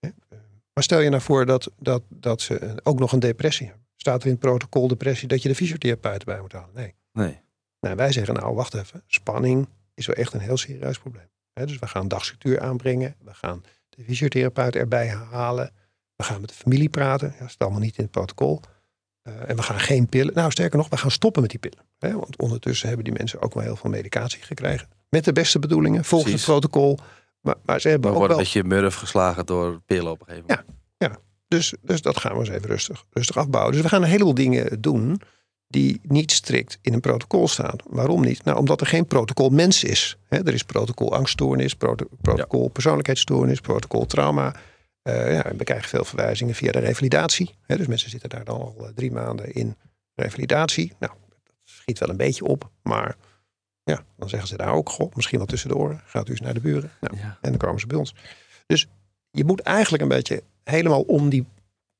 Hè? 0.00 0.08
Eh, 0.08 0.38
Maar 0.72 0.84
stel 0.84 1.00
je 1.00 1.08
nou 1.10 1.22
voor 1.22 1.46
dat, 1.46 1.70
dat, 1.78 2.02
dat 2.08 2.40
ze 2.40 2.62
een- 2.62 2.80
ook 2.86 2.98
nog 2.98 3.12
een 3.12 3.20
depressie 3.20 3.66
hebben. 3.66 3.86
staat 3.96 4.20
er 4.20 4.26
in 4.26 4.32
het 4.32 4.40
protocol 4.40 4.88
depressie 4.88 5.28
dat 5.28 5.42
je 5.42 5.48
de 5.48 5.54
fysiotherapeut 5.54 6.18
erbij 6.18 6.40
moet 6.40 6.52
halen. 6.52 6.74
Nee. 6.74 6.94
Nee. 7.12 7.40
Nou, 7.80 7.96
wij 7.96 8.12
zeggen 8.12 8.34
nou, 8.34 8.54
wacht 8.54 8.74
even. 8.74 9.02
Spanning 9.06 9.68
is 9.94 10.06
wel 10.06 10.16
echt 10.16 10.32
een 10.32 10.40
heel 10.40 10.56
serieus 10.56 10.98
probleem. 10.98 11.30
Dus 11.52 11.78
we 11.78 11.86
gaan 11.86 12.08
dagstructuur 12.08 12.60
aanbrengen. 12.60 13.14
We 13.24 13.34
gaan 13.34 13.64
de 13.88 14.04
fysiotherapeut 14.04 14.76
erbij 14.76 15.08
halen. 15.08 15.72
We 16.22 16.28
gaan 16.28 16.40
met 16.40 16.50
de 16.50 16.56
familie 16.56 16.88
praten. 16.88 17.28
Ja, 17.28 17.38
dat 17.38 17.50
staat 17.50 17.60
allemaal 17.68 17.80
niet 17.80 17.96
in 17.96 18.02
het 18.02 18.12
protocol. 18.12 18.60
Eh, 19.22 19.32
en 19.46 19.56
we 19.56 19.62
gaan 19.62 19.80
geen 19.80 20.06
pillen. 20.06 20.34
Nou, 20.34 20.50
sterker 20.50 20.78
nog, 20.78 20.88
we 20.88 20.96
gaan 20.96 21.10
stoppen 21.10 21.42
met 21.42 21.50
die 21.50 21.60
pillen. 21.60 21.84
Hè, 21.98 22.12
want 22.12 22.36
ondertussen 22.36 22.86
hebben 22.86 23.04
die 23.04 23.14
mensen 23.14 23.42
ook 23.42 23.54
wel 23.54 23.62
heel 23.62 23.76
veel 23.76 23.90
medicatie 23.90 24.42
gekregen. 24.42 24.88
Met 25.08 25.24
de 25.24 25.32
beste 25.32 25.58
bedoelingen, 25.58 26.04
volgens 26.04 26.30
Precies. 26.30 26.46
het 26.46 26.60
protocol. 26.60 26.98
Maar, 27.40 27.54
maar 27.64 27.80
ze 27.80 27.88
hebben 27.88 28.10
We 28.10 28.16
ook 28.16 28.22
wel... 28.22 28.30
een 28.30 28.42
beetje 28.42 28.64
murf 28.64 28.94
geslagen 28.94 29.46
door 29.46 29.80
pillen 29.86 30.10
op 30.10 30.20
een 30.20 30.26
gegeven 30.26 30.46
moment. 30.48 30.68
Dus, 31.48 31.74
dus 31.82 32.02
dat 32.02 32.18
gaan 32.18 32.32
we 32.32 32.38
eens 32.38 32.48
even 32.48 32.68
rustig, 32.68 33.04
rustig 33.10 33.36
afbouwen. 33.36 33.72
Dus 33.72 33.82
we 33.82 33.88
gaan 33.88 34.02
een 34.02 34.08
heleboel 34.08 34.34
dingen 34.34 34.80
doen 34.80 35.20
die 35.68 36.00
niet 36.02 36.32
strikt 36.32 36.78
in 36.82 36.92
een 36.92 37.00
protocol 37.00 37.48
staan. 37.48 37.76
Waarom 37.88 38.20
niet? 38.20 38.44
Nou, 38.44 38.58
omdat 38.58 38.80
er 38.80 38.86
geen 38.86 39.06
protocol 39.06 39.48
mens 39.48 39.84
is. 39.84 40.16
Hè, 40.28 40.46
er 40.46 40.54
is 40.54 40.62
protocol 40.62 41.14
angststoornis, 41.14 41.74
proto- 41.74 42.08
protocol 42.20 42.68
persoonlijkheidsstoornis, 42.68 43.60
protocol 43.60 44.06
trauma. 44.06 44.54
Eh, 45.02 45.32
ja, 45.32 45.44
en 45.44 45.56
we 45.56 45.64
krijgen 45.64 45.88
veel 45.88 46.04
verwijzingen 46.04 46.54
via 46.54 46.72
de 46.72 46.78
revalidatie. 46.78 47.54
Hè, 47.66 47.76
dus 47.76 47.86
mensen 47.86 48.10
zitten 48.10 48.28
daar 48.28 48.44
dan 48.44 48.60
al 48.60 48.76
eh, 48.80 48.88
drie 48.94 49.12
maanden 49.12 49.52
in 49.54 49.76
revalidatie. 50.14 50.92
Nou, 50.98 51.12
dat 51.28 51.54
schiet 51.64 51.98
wel 51.98 52.08
een 52.08 52.16
beetje 52.16 52.44
op. 52.44 52.70
Maar 52.82 53.16
ja, 53.84 54.04
dan 54.16 54.28
zeggen 54.28 54.48
ze 54.48 54.56
daar 54.56 54.72
ook, 54.72 54.88
goh, 54.90 55.14
misschien 55.14 55.38
wel 55.38 55.46
tussen 55.46 55.68
de 55.68 55.76
oren. 55.76 56.00
Gaat 56.04 56.28
u 56.28 56.30
eens 56.30 56.40
naar 56.40 56.54
de 56.54 56.60
buren. 56.60 56.90
Nou, 57.00 57.16
Ja. 57.16 57.38
en 57.40 57.50
dan 57.50 57.56
komen 57.56 57.80
ze 57.80 57.86
bij 57.86 57.98
ons. 57.98 58.14
Dus 58.66 58.86
je 59.30 59.44
moet 59.44 59.60
eigenlijk 59.60 60.02
een 60.02 60.08
beetje 60.08 60.42
helemaal 60.64 61.02
om 61.02 61.28
die 61.28 61.46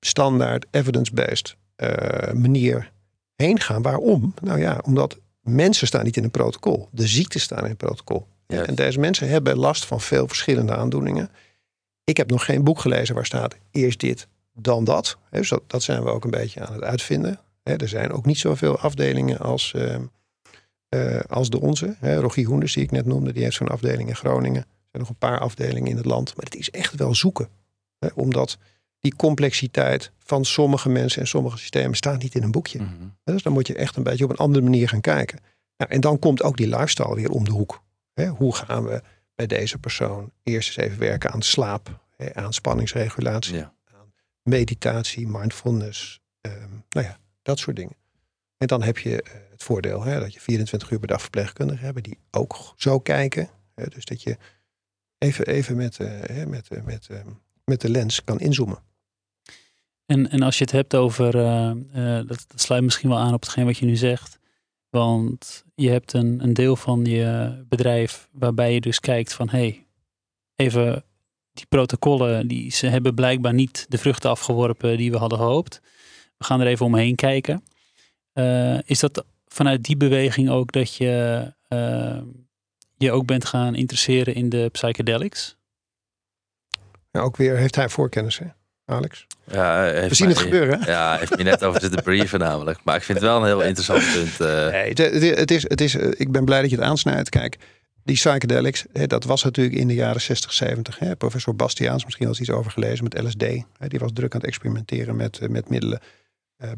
standaard 0.01 0.67
evidence-based 0.71 1.57
eh, 1.77 2.33
manier 2.33 2.93
heen 3.37 3.61
gaan. 3.61 3.83
Waarom? 3.83 4.35
Nou 4.43 4.59
ja, 4.61 4.81
omdat 4.85 5.19
mensen 5.41 5.87
staan 5.87 6.05
niet 6.05 6.17
in 6.17 6.25
een 6.25 6.31
protocol. 6.31 6.89
De 6.91 7.07
ziekten 7.07 7.41
staan 7.41 7.65
in 7.65 7.71
een 7.71 7.77
protocol. 7.77 8.27
En 8.47 8.75
deze 8.75 8.99
mensen 9.01 9.29
hebben 9.29 9.57
last 9.57 9.85
van 9.85 10.01
veel 10.01 10.29
verschillende 10.29 10.77
aandoeningen. 10.77 11.31
Ik 12.05 12.17
heb 12.17 12.31
nog 12.31 12.45
geen 12.45 12.65
boek 12.65 12.79
gelezen 12.79 13.15
waar 13.15 13.27
staat 13.27 13.57
eerst 13.71 14.01
dit, 14.01 14.29
dan 14.53 14.85
dat. 14.85 15.19
Dus 15.31 15.49
dat, 15.49 15.63
dat 15.67 15.83
zijn 15.83 16.03
we 16.03 16.11
ook 16.11 16.25
een 16.25 16.31
beetje 16.31 16.67
aan 16.67 16.73
het 16.73 16.83
uitvinden. 16.83 17.41
Er 17.63 17.89
zijn 17.89 18.13
ook 18.13 18.27
niet 18.27 18.39
zoveel 18.39 18.79
afdelingen 18.79 19.39
als, 19.39 19.75
eh, 19.75 19.95
eh, 20.89 21.21
als 21.21 21.51
de 21.51 21.61
onze. 21.61 21.97
Hè, 21.99 22.17
Rogier 22.17 22.47
Hoenders, 22.47 22.75
die 22.75 22.83
ik 22.83 22.91
net 22.91 23.07
noemde, 23.07 23.33
die 23.33 23.43
heeft 23.43 23.57
zo'n 23.57 23.69
afdeling 23.69 24.09
in 24.09 24.17
Groningen. 24.17 24.61
Er 24.63 24.89
zijn 24.91 25.03
nog 25.03 25.09
een 25.09 25.29
paar 25.29 25.39
afdelingen 25.39 25.91
in 25.91 25.97
het 25.97 26.07
land. 26.07 26.37
Maar 26.37 26.45
het 26.45 26.57
is 26.57 26.71
echt 26.71 26.95
wel 26.95 27.15
zoeken. 27.15 27.49
Omdat 28.15 28.59
die 28.99 29.17
complexiteit 29.17 30.13
van 30.19 30.45
sommige 30.45 30.89
mensen 30.89 31.21
en 31.21 31.29
sommige 31.29 31.59
systemen 31.59 31.97
staat 31.97 32.23
niet 32.23 32.35
in 32.35 32.43
een 32.43 32.51
boekje. 32.51 32.79
Mhm. 32.79 32.93
Dus 33.25 33.43
dan 33.43 33.53
moet 33.53 33.67
je 33.67 33.75
echt 33.75 33.97
een 33.97 34.03
beetje 34.03 34.25
op 34.25 34.31
een 34.31 34.37
andere 34.37 34.65
manier 34.65 34.89
gaan 34.89 35.01
kijken. 35.01 35.39
Nou, 35.77 35.91
en 35.91 36.01
dan 36.01 36.19
komt 36.19 36.43
ook 36.43 36.57
die 36.57 36.69
lifestyle 36.69 37.15
weer 37.15 37.31
om 37.31 37.45
de 37.45 37.51
hoek. 37.51 37.83
Hè, 38.15 38.27
hoe 38.27 38.55
gaan 38.55 38.85
we 38.85 39.03
bij 39.47 39.59
deze 39.59 39.79
persoon 39.79 40.33
eerst 40.43 40.69
eens 40.69 40.87
even 40.87 40.99
werken 40.99 41.31
aan 41.31 41.43
slaap, 41.43 42.01
hè, 42.17 42.35
aan 42.35 42.53
spanningsregulatie, 42.53 43.55
Ja. 43.57 43.75
meditatie, 44.43 45.29
mindfulness, 45.29 46.21
ehm, 46.41 46.71
nou 46.89 47.07
ja, 47.07 47.19
dat 47.43 47.59
soort 47.59 47.77
dingen. 47.77 47.97
En 48.59 48.67
dan 48.67 48.83
heb 48.83 48.99
je 48.99 49.23
eh, 49.23 49.33
het 49.51 49.63
voordeel 49.63 50.03
hè, 50.03 50.21
dat 50.21 50.35
je 50.35 50.41
24 50.41 50.91
uur 50.91 50.99
per 50.99 51.09
dag 51.09 51.21
verpleegkundigen 51.21 51.85
hebben 51.85 52.03
die 52.03 52.19
ook 52.31 52.73
zo 52.77 52.99
kijken. 53.01 53.49
Hè, 53.75 53.87
dus 53.87 54.05
dat 54.05 54.23
je 54.23 54.37
even, 55.19 55.47
even 55.47 55.77
met, 55.77 55.99
eh, 55.99 56.09
hè, 56.23 56.47
met, 56.47 56.69
eh, 56.69 56.83
met, 56.83 57.07
eh, 57.11 57.19
met 57.65 57.81
de 57.81 57.89
lens 57.91 58.25
kan 58.25 58.41
inzoomen. 58.41 58.79
En, 60.07 60.31
en 60.31 60.43
als 60.43 60.59
je 60.59 60.65
het 60.65 60.73
hebt 60.73 60.95
over, 60.95 61.37
eh, 61.37 61.71
eh, 61.71 62.27
dat, 62.27 62.45
dat 62.49 62.61
sluit 62.61 62.83
misschien 62.83 63.09
wel 63.09 63.19
aan 63.19 63.35
op 63.35 63.41
hetgeen 63.43 63.65
wat 63.65 63.79
je 63.79 63.87
nu 63.87 63.97
zegt. 63.97 64.39
Want 64.93 65.65
je 65.75 65.91
hebt 65.91 66.13
een, 66.13 66.43
een 66.43 66.55
deel 66.55 66.77
van 66.77 67.05
je 67.05 67.63
bedrijf 67.69 68.29
waarbij 68.33 68.75
je 68.75 68.81
dus 68.81 69.01
kijkt 69.01 69.33
van 69.33 69.49
hé, 69.49 69.59
hey, 69.59 69.87
even 70.57 71.05
die 71.53 71.67
protocollen, 71.67 72.49
die, 72.49 72.71
ze 72.71 72.87
hebben 72.87 73.15
blijkbaar 73.15 73.55
niet 73.55 73.87
de 73.89 73.99
vruchten 73.99 74.31
afgeworpen 74.31 74.97
die 74.97 75.11
we 75.11 75.17
hadden 75.17 75.39
gehoopt. 75.39 75.81
We 76.37 76.45
gaan 76.45 76.61
er 76.61 76.67
even 76.67 76.87
omheen 76.87 77.15
kijken. 77.15 77.65
Eh, 78.33 78.79
is 78.85 79.01
dat 79.01 79.25
vanuit 79.47 79.83
die 79.83 79.97
beweging 79.97 80.51
ook 80.51 80.73
dat 80.73 80.95
je 80.95 81.47
eh, 81.69 82.21
je 82.97 83.13
ook 83.13 83.27
bent 83.27 83.45
gaan 83.45 83.75
interesseren 83.75 84.35
in 84.35 84.49
de 84.49 84.69
psychedelics? 84.73 85.57
Nou, 87.11 87.27
ook 87.27 87.37
weer 87.37 87.57
heeft 87.57 87.75
hij 87.75 87.89
voorkennis, 87.89 88.39
hè, 88.39 88.47
Alex? 88.93 89.27
Ja, 89.45 89.83
We 90.09 90.15
zien 90.15 90.29
het 90.29 90.39
gebeuren. 90.39 90.81
hè? 90.83 90.91
Ja, 90.91 91.17
heeft 91.19 91.37
me 91.37 91.43
net 91.43 91.65
over 91.65 91.81
zitten 91.81 92.03
brieven 92.03 92.39
namelijk. 92.39 92.79
Maar 92.85 92.97
ik 92.97 93.03
vind 93.03 93.19
het 93.19 93.27
wel 93.27 93.39
een 93.41 93.47
heel 93.47 93.63
interessant 93.63 94.13
punt. 94.15 94.41
eh. 94.51 94.71
Nee, 94.71 94.89
het, 95.39 95.51
is, 95.51 95.63
het 95.63 95.81
is, 95.81 95.97
eh, 95.97 96.09
ik 96.17 96.33
ben 96.33 96.45
blij 96.45 96.61
dat 96.61 96.71
je 96.71 96.77
het 96.77 96.85
aansnijdt. 96.85 97.29
Kijk, 97.29 97.59
die 98.05 98.15
psychedelics, 98.17 98.85
hè, 98.93 99.07
dat 99.07 99.25
was 99.25 99.43
natuurlijk 99.43 99.77
in 99.77 99.89
de 99.89 99.95
jaren 99.95 100.21
60, 100.21 100.53
70. 100.53 100.99
Hè. 100.99 101.17
Professor 101.17 101.57
Bastiaans, 101.57 102.05
misschien 102.05 102.27
eens 102.27 102.41
iets 102.41 102.51
over 102.51 102.71
gelezen 102.71 103.05
met 103.05 103.23
LSD. 103.23 103.43
Hè, 103.79 103.89
die 103.89 103.99
was 103.99 104.11
druk 104.15 104.35
aan 104.35 104.41
het 104.41 104.49
experimenteren 104.49 105.17
met, 105.17 105.39
eh, 105.39 105.49
met 105.49 105.69
middelen. 105.69 106.01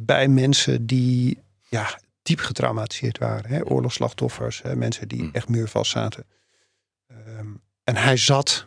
bij 0.01 0.29
mensen 0.29 0.87
die 0.87 1.39
ja, 1.69 1.99
diep 2.23 2.39
getraumatiseerd 2.41 3.19
waren. 3.19 3.51
Hè. 3.51 3.61
Oorlogsslachtoffers, 3.65 4.62
hè, 4.62 4.77
mensen 4.77 5.09
die 5.09 5.19
Hmm. 5.21 5.31
echt 5.33 5.49
muurvast 5.49 5.91
zaten. 5.91 6.25
Ehm, 7.09 7.47
en 7.85 7.97
hij 7.97 8.17
zat 8.17 8.67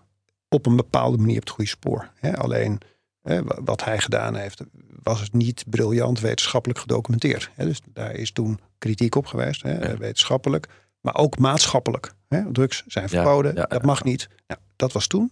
op 0.50 0.66
een 0.66 0.76
bepaalde 0.76 1.18
manier 1.18 1.36
op 1.36 1.41
het 1.41 1.50
goede 1.50 1.70
spoor. 1.70 2.10
Hè. 2.20 2.38
Alleen 2.38 2.80
hè, 3.28 3.41
wat 3.43 3.84
hij 3.84 3.99
gedaan 3.99 4.36
heeft, 4.36 4.61
was 5.03 5.19
het 5.21 5.34
niet 5.34 5.63
briljant 5.69 6.19
wetenschappelijk 6.19 6.80
gedocumenteerd. 6.80 7.49
Hè. 7.53 7.65
Dus 7.65 7.82
daar 7.93 8.13
is 8.13 8.32
toen 8.32 8.59
kritiek 8.78 9.15
op 9.15 9.25
geweest, 9.25 9.61
hè, 9.63 9.88
Ja. 9.89 9.97
wetenschappelijk, 9.97 10.67
maar 11.01 11.15
ook 11.15 11.38
maatschappelijk. 11.38 12.13
Hè. 12.28 12.51
Drugs 12.51 12.84
zijn 12.88 13.09
verboden, 13.09 13.55
ja, 13.55 13.63
dat 13.63 13.84
mag 13.84 14.03
niet. 14.03 14.30
Nou, 14.47 14.59
dat 14.75 14.91
was 14.91 15.07
toen. 15.07 15.32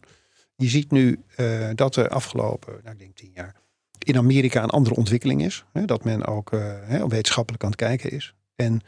Je 0.56 0.68
ziet 0.68 0.92
nu 0.92 1.20
eh, 1.36 1.70
dat 1.76 1.96
er 1.96 2.10
afgelopen, 2.10 2.74
nou, 2.84 2.94
ik 2.94 3.00
denk 3.00 3.16
tien 3.16 3.32
jaar, 3.34 3.56
in 4.00 4.18
Amerika 4.18 4.64
een 4.64 4.70
andere 4.70 4.96
ontwikkeling 4.96 5.44
is. 5.44 5.66
Hè, 5.74 5.86
dat 5.86 6.04
men 6.04 6.26
ook 6.26 6.54
eh, 6.54 7.04
wetenschappelijk 7.08 7.64
aan 7.64 7.70
het 7.70 7.80
kijken 7.80 8.12
is. 8.12 8.34
En 8.56 8.82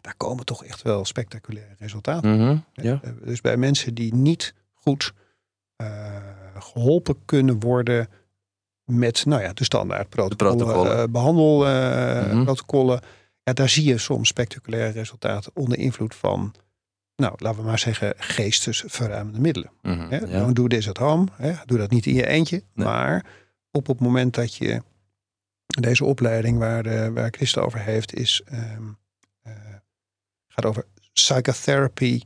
daar 0.00 0.14
komen 0.16 0.44
toch 0.44 0.64
echt 0.64 0.82
wel 0.82 1.04
spectaculaire 1.04 1.74
resultaten. 1.78 2.36
Mhm, 2.36 2.56
ja. 2.72 3.00
Eh, 3.02 3.10
Dus 3.24 3.40
bij 3.40 3.56
mensen 3.56 3.94
die 3.94 4.14
niet 4.14 4.54
goed 4.74 5.12
eh, 5.76 6.16
geholpen 6.58 7.16
kunnen 7.24 7.60
worden 7.60 8.08
met 8.98 9.24
nou 9.26 9.42
ja, 9.42 9.52
de 9.52 9.64
standaard 9.64 10.08
protocollen, 10.08 10.56
protocollen. 10.56 10.98
eh, 11.02 11.08
behandelprotocollen. 11.08 12.96
Mhm. 12.96 13.04
ja, 13.42 13.52
daar 13.52 13.68
zie 13.68 13.84
je 13.84 13.98
soms 13.98 14.28
spectaculaire 14.28 14.92
resultaten 14.92 15.50
onder 15.54 15.78
invloed 15.78 16.14
van, 16.14 16.54
nou, 17.16 17.34
laten 17.38 17.60
we 17.60 17.66
maar 17.66 17.78
zeggen, 17.78 18.14
geestesverruimende 18.16 19.40
middelen. 19.40 19.70
Mhm, 19.82 20.08
Hè? 20.10 20.18
ja. 20.18 20.38
Don't 20.38 20.56
do 20.56 20.66
this 20.66 20.88
at 20.88 20.96
home. 20.98 21.26
Hè? 21.32 21.52
Doe 21.64 21.78
dat 21.78 21.90
niet 21.90 22.06
in 22.06 22.14
je 22.14 22.26
eentje. 22.26 22.62
Nee. 22.74 22.86
Maar 22.86 23.24
op 23.70 23.86
het 23.86 24.00
moment 24.00 24.34
dat 24.34 24.54
je 24.54 24.82
deze 25.80 26.04
opleiding 26.04 26.58
waar, 26.58 26.82
de, 26.82 27.10
waar 27.14 27.30
Christa 27.30 27.60
over 27.60 27.78
heeft, 27.80 28.14
is, 28.14 28.42
eh, 28.44 28.60
gaat 30.48 30.64
over 30.64 30.84
psychotherapy 31.12 32.20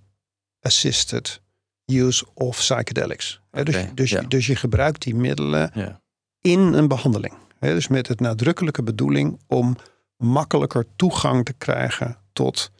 assisted 0.61 1.41
use 1.85 2.25
of 2.35 2.57
psychedelics. 2.57 3.41
Dus, 3.51 3.77
dus, 3.95 4.17
dus 4.29 4.47
je 4.47 4.57
gebruikt 4.57 5.03
die 5.03 5.15
middelen 5.15 5.71
Ja. 5.75 6.01
In 6.47 6.61
een 6.61 6.89
behandeling. 6.89 7.35
Dus 7.61 7.89
met 7.89 8.09
het 8.09 8.21
nadrukkelijke 8.21 8.83
bedoeling 8.83 9.41
om 9.47 9.77
makkelijker 10.17 10.87
toegang 10.97 11.45
te 11.45 11.53
krijgen 11.53 12.17
tot, 12.33 12.71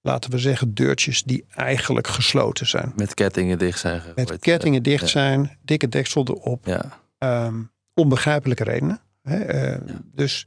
laten 0.00 0.30
we 0.30 0.38
zeggen, 0.38 0.74
deurtjes 0.74 1.22
die 1.22 1.44
eigenlijk 1.54 2.06
gesloten 2.06 2.66
zijn. 2.66 2.92
Met 2.96 3.14
kettingen 3.14 3.58
dicht 3.58 3.78
zijn 3.78 4.00
gegooid. 4.00 4.28
Met 4.28 4.38
kettingen 4.38 4.82
dicht 4.82 5.00
ja. 5.00 5.06
zijn, 5.06 5.58
dikke 5.62 5.88
deksel 5.88 6.24
erop, 6.28 6.66
Ja, 6.66 7.00
ehm, 7.18 7.62
onbegrijpelijke 7.94 8.64
redenen. 8.64 9.00
Eh, 9.22 9.70
Ja. 9.72 9.80
Dus 10.12 10.46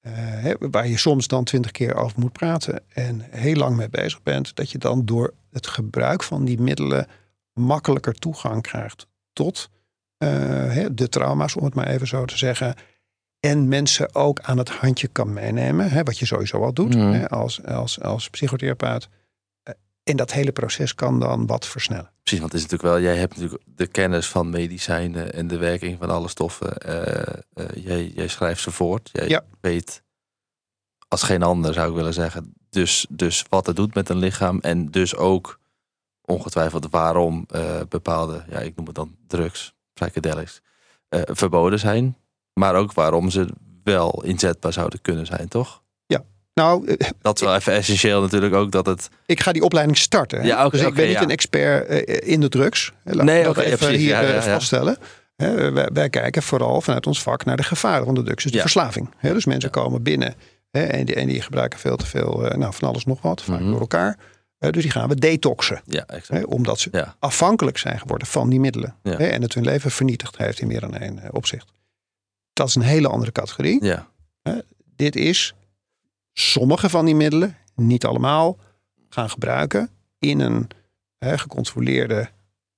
eh, 0.00 0.52
waar 0.58 0.88
je 0.88 0.98
soms 0.98 1.26
dan 1.26 1.44
twintig 1.44 1.70
keer 1.70 1.94
over 1.94 2.20
moet 2.20 2.32
praten 2.32 2.82
en 2.88 3.26
heel 3.30 3.54
lang 3.54 3.76
mee 3.76 3.88
bezig 3.88 4.22
bent, 4.22 4.56
dat 4.56 4.70
je 4.70 4.78
dan 4.78 5.04
door 5.04 5.34
het 5.50 5.66
gebruik 5.66 6.22
van 6.22 6.44
die 6.44 6.60
middelen 6.60 7.06
makkelijker 7.52 8.14
toegang 8.14 8.62
krijgt 8.62 9.06
tot 9.32 9.70
de 10.92 11.08
trauma's, 11.08 11.56
om 11.56 11.64
het 11.64 11.74
maar 11.74 11.86
even 11.86 12.06
zo 12.06 12.24
te 12.24 12.38
zeggen. 12.38 12.74
En 13.40 13.68
mensen 13.68 14.14
ook 14.14 14.40
aan 14.40 14.58
het 14.58 14.68
handje 14.70 15.08
kan 15.08 15.32
meenemen, 15.32 15.90
hè, 15.90 16.02
wat 16.02 16.18
je 16.18 16.26
sowieso 16.26 16.62
al 16.62 16.72
doet 16.72 16.94
Mhm. 16.94 17.12
hè, 17.12 17.28
als, 17.28 17.64
als, 17.64 18.00
als 18.00 18.30
psychotherapeut. 18.30 19.08
Eh, 19.62 19.74
En 20.04 20.16
dat 20.16 20.32
hele 20.32 20.52
proces 20.52 20.94
kan 20.94 21.20
dan 21.20 21.46
wat 21.46 21.66
versnellen. 21.66 22.10
precies. 22.22 22.40
Want 22.40 22.52
het 22.52 22.62
is 22.62 22.68
natuurlijk 22.70 22.94
wel, 22.94 23.10
jij 23.10 23.16
hebt 23.20 23.34
natuurlijk 23.36 23.62
de 23.66 23.86
kennis 23.86 24.28
van 24.28 24.50
medicijnen 24.50 25.32
en 25.32 25.46
de 25.46 25.56
werking 25.58 25.98
van 25.98 26.10
alle 26.10 26.28
stoffen. 26.28 26.76
Eh, 26.78 27.34
eh, 27.54 27.84
jij, 27.84 28.06
jij 28.14 28.28
schrijft 28.28 28.62
ze 28.62 28.70
voort. 28.70 29.10
Jij 29.12 29.28
Ja. 29.28 29.44
weet 29.60 30.02
als 31.08 31.22
geen 31.22 31.42
ander, 31.42 31.74
zou 31.74 31.88
ik 31.88 31.94
willen 31.94 32.14
zeggen. 32.14 32.54
Dus, 32.70 33.06
dus 33.10 33.44
wat 33.48 33.66
het 33.66 33.76
doet 33.76 33.94
met 33.94 34.08
een 34.08 34.16
lichaam. 34.18 34.58
En 34.60 34.90
dus 34.90 35.16
ook 35.16 35.60
ongetwijfeld 36.24 36.90
waarom 36.90 37.44
eh, 37.48 37.80
bepaalde, 37.88 38.44
ja, 38.50 38.58
ik 38.58 38.76
noem 38.76 38.86
het 38.86 38.94
dan 38.94 39.16
drugs, 39.26 39.74
psychedelics, 39.94 40.60
eh, 41.08 41.20
verboden 41.24 41.78
zijn. 41.78 42.16
Maar 42.54 42.74
ook 42.74 42.92
waarom 42.92 43.30
ze 43.30 43.46
wel 43.84 44.22
inzetbaar 44.24 44.72
zouden 44.72 45.00
kunnen 45.00 45.26
zijn, 45.26 45.48
toch? 45.48 45.80
Nou, 46.54 46.86
eh, 46.86 47.08
Dat 47.20 47.36
is 47.40 47.46
wel 47.46 47.54
even 47.54 47.72
essentieel 47.72 48.20
natuurlijk 48.20 48.54
ook 48.54 48.70
dat 48.70 48.86
het... 48.86 49.08
ik 49.26 49.40
ga 49.40 49.52
die 49.52 49.62
opleiding 49.62 49.98
starten. 49.98 50.44
Ja, 50.44 50.68
dus 50.68 50.80
ik 50.80 50.94
ben 50.94 51.06
niet 51.06 51.14
ja. 51.16 51.22
een 51.22 51.30
expert 51.30 51.86
eh, 51.86 52.32
in 52.32 52.40
de 52.40 52.48
drugs. 52.48 52.92
Laat 53.04 53.24
Nee, 53.26 53.38
ja, 53.42 53.48
even 53.48 53.78
precies. 53.78 53.96
hier 53.96 54.08
Ja, 54.08 54.20
ja, 54.20 54.28
ja. 54.34 54.40
vaststellen. 54.42 54.96
Wij, 55.36 55.88
wij 55.92 56.08
kijken 56.10 56.42
vooral 56.42 56.80
vanuit 56.80 57.06
ons 57.06 57.22
vak 57.22 57.44
naar 57.44 57.56
de 57.56 57.62
gevaren 57.62 58.04
van 58.04 58.14
de 58.14 58.22
drugs. 58.22 58.42
Dus 58.42 58.50
de 58.52 58.56
Ja. 58.56 58.62
verslaving. 58.62 59.08
Dus 59.20 59.44
mensen 59.44 59.70
komen 59.70 60.02
binnen 60.02 60.34
en, 60.70 61.04
die, 61.04 61.14
en 61.14 61.26
die 61.26 61.42
gebruiken 61.42 61.78
veel 61.78 61.96
te 61.96 62.06
veel 62.06 62.50
nou, 62.56 62.72
van 62.74 62.88
alles 62.88 63.04
nog 63.04 63.22
wat. 63.22 63.42
Vaak 63.42 63.60
Mhm. 63.60 63.70
door 63.70 63.80
elkaar. 63.80 64.18
Dus 64.70 64.82
die 64.82 64.90
gaan 64.90 65.08
we 65.08 65.14
detoxen. 65.14 65.80
Ja, 65.84 66.06
exact. 66.06 66.28
Hè, 66.40 66.42
omdat 66.46 66.78
ze 66.80 66.88
Ja. 66.92 67.16
afhankelijk 67.18 67.78
zijn 67.78 67.98
geworden 67.98 68.26
van 68.26 68.48
die 68.50 68.60
middelen. 68.60 68.96
Ja. 69.02 69.16
Hè, 69.16 69.26
en 69.26 69.42
het 69.42 69.54
hun 69.54 69.64
leven 69.64 69.90
vernietigd 69.90 70.36
heeft 70.38 70.60
in 70.60 70.66
meer 70.66 70.80
dan 70.80 70.94
één 70.96 71.18
eh, 71.18 71.28
opzicht. 71.32 71.72
Dat 72.52 72.68
is 72.68 72.74
een 72.74 72.82
hele 72.82 73.08
andere 73.08 73.32
categorie. 73.32 73.84
Ja, 73.84 74.10
Dit 74.96 75.16
is 75.16 75.54
sommige 76.32 76.88
van 76.90 77.04
die 77.04 77.14
middelen, 77.14 77.56
niet 77.74 78.04
allemaal, 78.06 78.58
gaan 79.08 79.30
gebruiken 79.30 79.90
in 80.18 80.40
een 80.40 80.68
gecontroleerde 81.18 82.28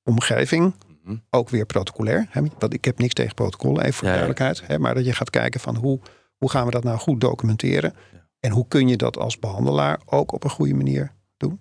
omgeving. 0.03 0.75
Mhm. 1.05 1.17
Ook 1.31 1.49
weer 1.49 1.67
protocolair. 1.67 2.27
Hè, 2.31 2.41
want 2.59 2.75
ik 2.75 2.85
heb 2.85 2.99
niks 2.99 3.15
tegen 3.15 3.35
protocollen, 3.35 3.83
even 3.83 3.93
voor 3.95 4.03
de 4.03 4.09
duidelijkheid. 4.15 4.63
Hè, 4.67 4.79
maar 4.79 4.95
dat 4.95 5.05
je 5.05 5.13
gaat 5.13 5.31
kijken 5.31 5.61
van 5.61 5.77
hoe, 5.77 6.01
hoe 6.37 6.51
gaan 6.51 6.65
we 6.65 6.71
dat 6.71 6.85
nou 6.85 6.99
goed 6.99 7.21
documenteren. 7.21 7.95
En 8.41 8.51
hoe 8.51 8.69
kun 8.69 8.89
je 8.89 8.97
dat 8.97 9.19
als 9.19 9.39
behandelaar 9.39 10.01
ook 10.05 10.33
op 10.33 10.45
een 10.45 10.51
goede 10.51 10.75
manier 10.75 11.13
doen. 11.37 11.61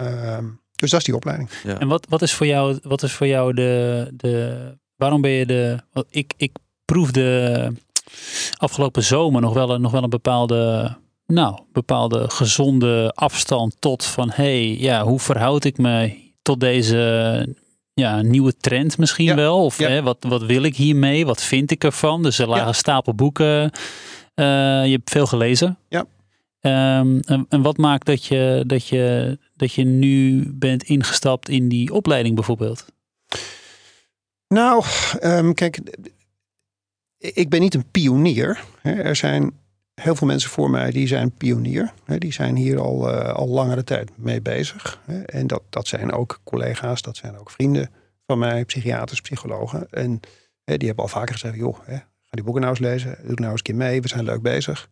Ehm, 0.00 0.44
dus 0.76 0.90
dat 0.90 1.00
is 1.00 1.06
die 1.06 1.14
opleiding. 1.14 1.50
En 1.78 1.88
wat, 1.88 2.06
wat 2.08 2.22
is 2.22 2.32
voor 2.34 2.46
jou, 2.46 2.78
wat 2.82 3.02
is 3.02 3.12
voor 3.12 3.26
jou 3.26 3.54
de, 3.54 4.08
de. 4.14 4.58
Waarom 4.96 5.20
ben 5.20 5.30
je 5.30 5.46
de. 5.46 5.78
Ik, 6.10 6.32
ik 6.36 6.56
proefde 6.84 7.72
afgelopen 8.56 9.02
zomer 9.02 9.40
nog 9.40 9.54
wel 9.54 9.70
een, 9.70 9.80
nog 9.80 9.92
wel 9.92 10.02
een 10.02 10.10
bepaalde. 10.10 10.96
Nou, 11.26 11.60
bepaalde 11.72 12.30
gezonde 12.30 13.12
afstand 13.14 13.76
tot 13.78 14.04
van 14.04 14.30
hé, 14.30 14.44
hey, 14.44 14.78
ja, 14.78 15.04
hoe 15.04 15.18
verhoud 15.20 15.64
ik 15.64 15.78
me 15.78 16.18
tot 16.42 16.60
deze 16.60 17.54
ja, 17.94 18.22
nieuwe 18.22 18.56
trend 18.56 18.98
misschien 18.98 19.24
Ja, 19.26 19.34
wel? 19.34 19.64
Of 19.64 19.78
ja. 19.78 19.88
hè, 19.88 20.02
wat, 20.02 20.16
wat 20.28 20.42
wil 20.42 20.62
ik 20.62 20.76
hiermee? 20.76 21.26
Wat 21.26 21.42
vind 21.42 21.70
ik 21.70 21.84
ervan? 21.84 22.22
Dus 22.22 22.38
er 22.38 22.48
lagen 22.48 22.66
Ja. 22.66 22.72
stapel 22.72 23.14
boeken. 23.14 23.70
Eh, 24.34 24.44
je 24.84 24.90
hebt 24.90 25.10
veel 25.10 25.26
gelezen. 25.26 25.78
Ja. 25.88 26.04
Ehm, 26.60 27.18
en, 27.48 27.62
wat 27.62 27.76
maakt 27.76 28.06
dat 28.06 28.24
je, 28.24 28.64
dat, 28.66 28.86
je, 28.86 29.38
dat 29.56 29.72
je 29.72 29.84
nu 29.84 30.50
bent 30.54 30.82
ingestapt 30.82 31.48
in 31.48 31.68
die 31.68 31.92
opleiding 31.92 32.34
bijvoorbeeld? 32.34 32.86
Nou, 34.48 34.84
ehm, 35.20 35.52
kijk, 35.52 35.80
ik 37.18 37.48
ben 37.48 37.60
niet 37.60 37.74
een 37.74 37.90
pionier. 37.90 38.64
Er 38.82 39.16
zijn 39.16 39.52
heel 39.94 40.14
veel 40.14 40.26
mensen 40.26 40.50
voor 40.50 40.70
mij 40.70 40.90
die 40.90 41.06
zijn 41.06 41.32
pionier. 41.32 41.92
Die 42.18 42.32
zijn 42.32 42.56
hier 42.56 42.80
al, 42.80 43.10
eh, 43.10 43.34
al 43.34 43.48
langere 43.48 43.84
tijd 43.84 44.10
mee 44.16 44.40
bezig. 44.40 45.00
En 45.26 45.46
dat, 45.46 45.62
dat 45.68 45.86
zijn 45.86 46.12
ook 46.12 46.40
collega's, 46.44 47.02
dat 47.02 47.16
zijn 47.16 47.38
ook 47.38 47.50
vrienden 47.50 47.90
van 48.26 48.38
mij, 48.38 48.64
psychiaters, 48.64 49.20
psychologen. 49.20 49.86
En 49.90 50.20
die 50.64 50.86
hebben 50.86 51.04
al 51.04 51.10
vaker 51.10 51.32
gezegd, 51.34 51.56
joh, 51.56 51.78
ga 51.86 52.04
die 52.30 52.44
boeken 52.44 52.62
nou 52.62 52.74
eens 52.74 52.84
lezen. 52.84 53.18
Doe 53.26 53.34
nou 53.34 53.50
eens 53.50 53.58
een 53.58 53.62
keer 53.62 53.76
mee, 53.76 54.02
we 54.02 54.08
zijn 54.08 54.24
leuk 54.24 54.42
bezig. 54.42 54.88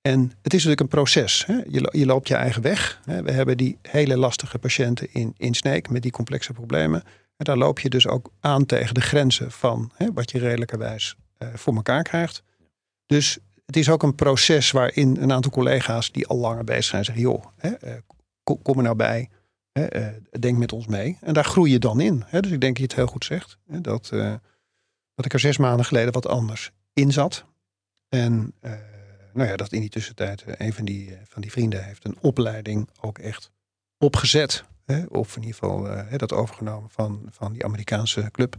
En 0.00 0.20
het 0.20 0.54
is 0.54 0.64
natuurlijk 0.64 0.80
een 0.80 0.88
proces. 0.88 1.46
Hè. 1.46 1.60
Je, 1.68 1.88
je 1.92 2.06
loopt 2.06 2.28
je 2.28 2.34
eigen 2.34 2.62
weg. 2.62 3.00
Hè. 3.04 3.22
We 3.22 3.32
hebben 3.32 3.56
die 3.56 3.78
hele 3.82 4.16
lastige 4.16 4.58
patiënten 4.58 5.12
in, 5.12 5.34
in 5.36 5.54
Sneek 5.54 5.90
met 5.90 6.02
die 6.02 6.12
complexe 6.12 6.52
problemen. 6.52 7.02
En 7.36 7.44
daar 7.44 7.56
loop 7.56 7.78
je 7.80 7.88
dus 7.88 8.06
ook 8.06 8.30
aan 8.40 8.66
tegen 8.66 8.94
de 8.94 9.00
grenzen 9.00 9.50
van 9.50 9.90
hè, 9.94 10.12
wat 10.12 10.30
je 10.30 10.38
redelijkerwijs 10.38 11.16
eh, 11.38 11.48
voor 11.54 11.74
elkaar 11.74 12.02
krijgt. 12.02 12.42
Dus 13.06 13.38
het 13.70 13.78
is 13.78 13.90
ook 13.90 14.02
een 14.02 14.14
proces 14.14 14.70
waarin 14.70 15.16
een 15.20 15.32
aantal 15.32 15.50
collega's 15.50 16.12
die 16.12 16.26
al 16.26 16.36
langer 16.36 16.64
bezig 16.64 16.84
zijn 16.84 17.04
zeggen: 17.04 17.22
joh, 17.22 17.44
hè, 17.56 17.68
eh, 17.68 17.94
kom, 18.42 18.76
er 18.76 18.82
nou 18.82 18.96
bij. 18.96 19.28
Hè, 19.72 19.84
eh, 19.84 20.06
denk 20.40 20.58
met 20.58 20.72
ons 20.72 20.86
mee. 20.86 21.18
En 21.20 21.34
daar 21.34 21.44
groei 21.44 21.70
je 21.70 21.78
dan 21.78 22.00
in. 22.00 22.22
Hè. 22.26 22.40
Dus 22.40 22.50
ik 22.50 22.60
denk 22.60 22.72
dat 22.72 22.76
je 22.76 22.82
het 22.88 22.94
heel 22.94 23.06
goed 23.06 23.24
zegt. 23.24 23.58
Dat, 23.66 24.10
eh, 24.12 24.34
dat 25.14 25.24
ik 25.24 25.32
er 25.32 25.40
zes 25.40 25.56
maanden 25.56 25.86
geleden 25.86 26.12
wat 26.12 26.26
anders 26.26 26.70
in 26.92 27.12
zat. 27.12 27.44
En 28.08 28.54
nou 29.32 29.48
ja, 29.48 29.56
dat 29.56 29.72
in 29.72 29.80
die 29.80 29.90
tussentijd 29.90 30.42
eh, 30.42 30.66
een 30.66 30.72
van 30.72 30.84
die, 30.84 31.14
eh, 31.14 31.20
van 31.24 31.42
die 31.42 31.50
vrienden 31.50 31.84
heeft 31.84 32.04
een 32.04 32.18
opleiding 32.20 32.88
ook 33.00 33.18
echt 33.18 33.50
opgezet. 33.98 34.64
Hè, 34.84 35.04
of 35.04 35.36
in 35.36 35.42
ieder 35.42 35.58
geval 35.58 35.88
eh, 35.88 36.18
dat 36.18 36.32
overgenomen 36.32 36.90
van, 36.90 37.26
van 37.30 37.52
die 37.52 37.64
Amerikaanse 37.64 38.28
club. 38.30 38.56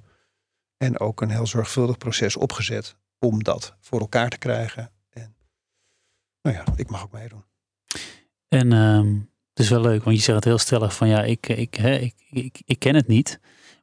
En 0.77 0.99
ook 0.99 1.21
een 1.21 1.29
heel 1.29 1.47
zorgvuldig 1.47 1.97
proces 1.97 2.35
opgezet 2.35 2.95
om 3.19 3.43
dat 3.43 3.75
voor 3.79 3.99
elkaar 3.99 4.29
te 4.29 4.37
krijgen. 4.37 4.91
En 5.09 5.35
nou 6.41 6.55
ja, 6.55 6.65
ik 6.75 6.89
mag 6.89 7.03
ook 7.03 7.11
meedoen. 7.11 7.43
En 8.47 8.73
ehm, 8.73 9.13
het 9.49 9.59
is 9.59 9.69
wel 9.69 9.81
leuk, 9.81 10.03
want 10.03 10.15
je 10.15 10.21
zegt 10.21 10.35
het 10.35 10.45
heel 10.45 10.57
stellig 10.57 10.95
van 10.95 11.07
ja, 11.07 11.23
ik, 11.23 11.47
ik, 11.47 11.75
hè, 11.75 11.95
ik, 11.95 12.13
ik, 12.29 12.61
ik 12.65 12.79
ken 12.79 12.95
het 12.95 13.07
niet. 13.07 13.39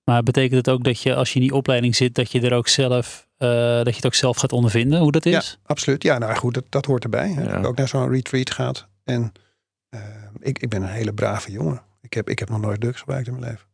Maar 0.09 0.23
betekent 0.23 0.55
het 0.67 0.69
ook 0.69 0.85
dat 0.85 1.03
je 1.03 1.15
als 1.15 1.29
je 1.33 1.35
in 1.35 1.41
die 1.47 1.55
opleiding 1.55 1.97
zit, 1.97 2.15
dat 2.15 2.33
je 2.33 2.41
er 2.41 2.53
ook 2.53 2.69
zelf, 2.69 3.29
eh, 3.37 3.49
dat 3.77 3.87
je 3.89 3.95
het 3.95 4.07
ook 4.07 4.15
zelf 4.15 4.37
gaat 4.37 4.53
ondervinden 4.53 4.99
hoe 5.01 5.13
dat 5.13 5.27
is? 5.27 5.59
Absoluut. 5.67 6.03
Ja, 6.03 6.19
nou 6.19 6.35
goed, 6.35 6.55
dat, 6.55 6.65
dat 6.69 6.85
hoort 6.85 7.05
erbij. 7.05 7.29
Hè. 7.29 7.43
Ja. 7.43 7.49
Dat 7.53 7.61
je 7.61 7.67
ook 7.67 7.77
naar 7.77 7.89
zo'n 7.89 8.11
retreat 8.11 8.51
gaat. 8.51 8.87
En 9.05 9.33
eh, 9.89 10.01
ik, 10.41 10.59
ik 10.59 10.69
ben 10.69 10.83
een 10.83 10.89
hele 10.89 11.13
brave 11.13 11.51
jongen. 11.51 11.83
Ik 12.01 12.13
heb, 12.13 12.29
ik 12.29 12.39
heb 12.39 12.49
nog 12.49 12.61
nooit 12.61 12.81
drugs 12.81 12.99
gebruikt 12.99 13.27
in 13.27 13.33
mijn 13.39 13.45
leven. 13.51 13.67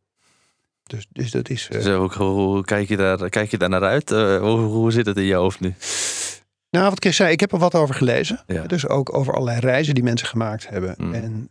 Dus, 0.83 1.07
dus 1.13 1.31
dat 1.31 1.49
is... 1.49 1.69
eh, 1.69 1.83
Dus 1.83 1.87
hoe, 1.87 2.13
hoe 2.15 2.65
kijk, 2.65 2.89
je 2.89 2.97
daar, 2.97 3.29
kijk 3.29 3.51
je 3.51 3.59
daar 3.59 3.69
naar 3.69 3.83
uit? 3.83 4.11
Eh, 4.11 4.41
hoe, 4.41 4.59
hoe 4.59 4.93
zit 4.93 5.07
het 5.07 5.17
in 5.17 5.25
je 5.25 5.35
hoofd 5.35 5.61
nu? 5.61 5.75
Nou, 6.71 6.89
wat 6.91 7.01
Chris 7.01 7.17
zei, 7.17 7.33
ik 7.33 7.41
heb 7.41 7.53
er 7.53 7.59
wat 7.59 7.75
over 7.75 7.95
gelezen. 7.95 8.43
Ja. 8.47 8.63
Dus 8.67 8.89
ook 8.89 9.15
over 9.17 9.33
allerlei 9.33 9.61
reizen 9.61 9.95
die 9.95 10.05
mensen 10.05 10.27
gemaakt 10.27 10.69
hebben. 10.69 10.95
Mm. 10.99 11.15
En 11.15 11.51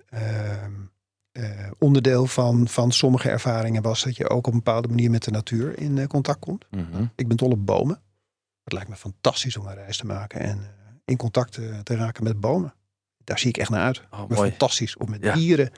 ehm, 1.34 1.46
eh, 1.60 1.72
onderdeel 1.80 2.26
van, 2.28 2.68
van 2.68 2.92
sommige 2.92 3.30
ervaringen 3.30 3.82
was 3.82 4.04
dat 4.04 4.16
je 4.18 4.30
ook 4.30 4.48
op 4.48 4.54
een 4.54 4.64
bepaalde 4.64 4.88
manier 4.88 5.10
met 5.10 5.24
de 5.24 5.32
natuur 5.32 5.80
in 5.80 5.98
eh, 5.98 6.08
contact 6.08 6.40
komt. 6.40 6.66
Mhm. 6.72 7.06
Ik 7.16 7.28
ben 7.28 7.38
dol 7.38 7.50
op 7.52 7.66
bomen. 7.66 8.02
Het 8.64 8.74
lijkt 8.74 8.90
me 8.90 8.96
fantastisch 8.96 9.58
om 9.58 9.66
een 9.68 9.74
reis 9.76 9.98
te 9.98 10.06
maken 10.06 10.40
en 10.40 10.58
eh, 10.58 10.64
in 11.06 11.18
contact 11.18 11.52
te, 11.84 11.96
raken 11.96 12.24
met 12.24 12.40
bomen. 12.40 12.74
Daar 13.24 13.40
zie 13.40 13.50
ik 13.50 13.58
echt 13.58 13.70
naar 13.70 13.84
uit. 13.86 14.02
Oh, 14.12 14.32
fantastisch. 14.32 14.98
Of 14.98 15.08
met 15.10 15.24
Ja. 15.24 15.34
dieren. 15.34 15.72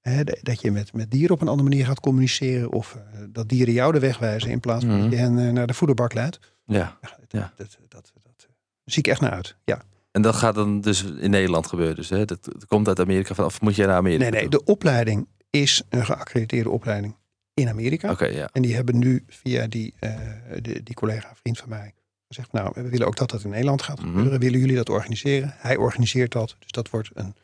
Hè, 0.00 0.24
dat 0.24 0.60
je 0.60 0.70
met, 0.70 0.92
met 0.92 1.10
dieren 1.10 1.34
op 1.34 1.40
een 1.40 1.48
andere 1.48 1.68
manier 1.68 1.86
gaat 1.86 2.00
communiceren. 2.00 2.72
Of 2.72 2.94
eh, 2.94 3.20
dat 3.28 3.48
dieren 3.48 3.74
jou 3.74 3.92
de 3.92 3.98
weg 3.98 4.18
wijzen 4.18 4.50
in 4.50 4.60
plaats 4.60 4.84
van 4.84 4.94
Mhm. 4.94 5.02
dat 5.02 5.10
je 5.12 5.16
hen 5.18 5.38
eh, 5.38 5.52
naar 5.52 5.66
de 5.66 5.74
voederbak 5.74 6.12
leidt. 6.14 6.38
Ja. 6.64 6.76
Ja, 6.76 6.98
dat, 7.00 7.10
Ja. 7.28 7.52
Dat, 7.56 7.78
dat, 7.88 8.12
dat, 8.22 8.36
eh, 8.38 8.46
zie 8.84 8.98
ik 8.98 9.06
echt 9.06 9.20
naar 9.20 9.30
uit. 9.30 9.56
Ja. 9.64 9.82
En 10.10 10.22
dat 10.22 10.34
gaat 10.36 10.54
dan 10.54 10.80
dus 10.80 11.02
in 11.04 11.30
Nederland 11.30 11.66
gebeuren. 11.66 11.96
Dus, 11.96 12.08
hè? 12.08 12.24
Dat, 12.24 12.44
dat 12.44 12.66
komt 12.66 12.88
uit 12.88 13.00
Amerika 13.00 13.34
van, 13.34 13.44
of 13.44 13.60
moet 13.60 13.76
je 13.76 13.86
naar 13.86 13.96
Amerika? 13.96 14.22
Nee, 14.22 14.30
nee, 14.30 14.48
toe? 14.48 14.64
de 14.64 14.72
opleiding 14.72 15.28
is 15.50 15.82
een 15.88 16.04
geaccrediteerde 16.04 16.70
opleiding 16.70 17.16
in 17.54 17.68
Amerika. 17.68 18.10
Oké, 18.10 18.24
ja. 18.26 18.48
En 18.52 18.62
die 18.62 18.74
hebben 18.74 18.98
nu 18.98 19.24
via 19.28 19.66
die, 19.66 19.94
eh, 19.98 20.12
die, 20.60 20.82
die 20.82 20.94
collega, 20.94 21.32
vriend 21.34 21.58
van 21.58 21.68
mij, 21.68 21.94
gezegd: 22.28 22.52
Nou, 22.52 22.70
we 22.74 22.88
willen 22.88 23.06
ook 23.06 23.16
dat 23.16 23.30
dat 23.30 23.44
in 23.44 23.50
Nederland 23.50 23.82
gaat 23.82 23.98
Mhm. 24.00 24.08
gebeuren. 24.08 24.40
Willen 24.40 24.58
jullie 24.60 24.76
dat 24.76 24.88
organiseren? 24.88 25.54
Hij 25.56 25.76
organiseert 25.76 26.32
dat. 26.32 26.56
Dus 26.58 26.70
dat 26.70 26.90
wordt 26.90 27.10
een 27.14 27.34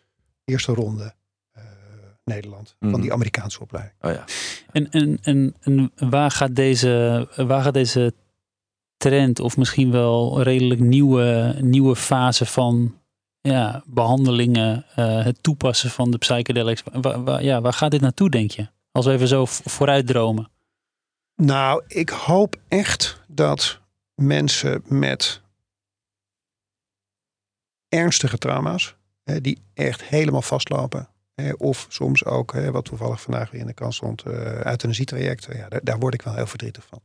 eerste 0.45 0.73
ronde 0.73 1.15
eh, 1.53 1.63
Nederland 2.25 2.77
Mhm. 2.79 2.91
van 2.91 3.01
die 3.01 3.13
Amerikaanse 3.13 3.61
opleiding. 3.61 3.97
Oh 4.01 4.11
ja. 4.13 4.25
En, 4.73 4.91
en, 4.91 5.19
en, 5.23 5.55
en 5.61 5.93
waar, 6.11 6.31
gaat 6.31 6.55
deze, 6.57 7.29
waar 7.37 7.63
gaat 7.63 7.75
deze 7.75 8.15
trend 9.09 9.41
of 9.41 9.57
misschien 9.57 9.91
wel 9.91 10.43
redelijk 10.43 10.81
nieuwe, 10.81 11.57
nieuwe 11.61 11.97
fase 11.97 12.47
van 12.47 12.99
ja, 13.41 13.83
behandelingen, 13.87 14.85
eh, 14.95 15.25
het 15.25 15.43
toepassen 15.43 15.91
van 15.91 16.11
de 16.11 16.19
psychedelics, 16.19 16.83
waar, 16.93 17.25
waar- 17.25 17.43
ja, 17.43 17.61
waar 17.61 17.73
gaat 17.73 17.91
dit 17.91 18.01
naartoe 18.01 18.31
denk 18.31 18.51
je? 18.51 18.69
Als 18.93 19.07
we 19.07 19.13
even 19.13 19.29
zo 19.29 19.45
vooruit 19.47 20.07
dromen. 20.07 20.51
Nou, 21.37 21.83
ik 21.87 22.09
hoop 22.09 22.57
echt 22.69 23.21
dat 23.29 23.81
mensen 24.15 24.83
met 24.87 25.41
ernstige 27.89 28.39
trauma's, 28.39 28.95
hè, 29.25 29.41
die 29.41 29.59
echt 29.75 30.03
helemaal 30.03 30.43
vastlopen, 30.43 31.09
of 31.57 31.87
soms 31.89 32.25
ook, 32.25 32.53
wat 32.53 32.85
toevallig 32.85 33.21
vandaag 33.21 33.51
weer 33.51 33.61
in 33.61 33.67
de 33.67 33.73
kant 33.75 33.95
stond, 33.95 34.23
eh 34.23 34.65
euthanasietrajecten, 34.65 35.57
ja, 35.57 35.69
daar, 35.69 35.81
daar 35.85 35.99
word 35.99 36.15
ik 36.15 36.23
wel 36.23 36.35
heel 36.35 36.47
verdrietig 36.47 36.87
van. 36.87 37.01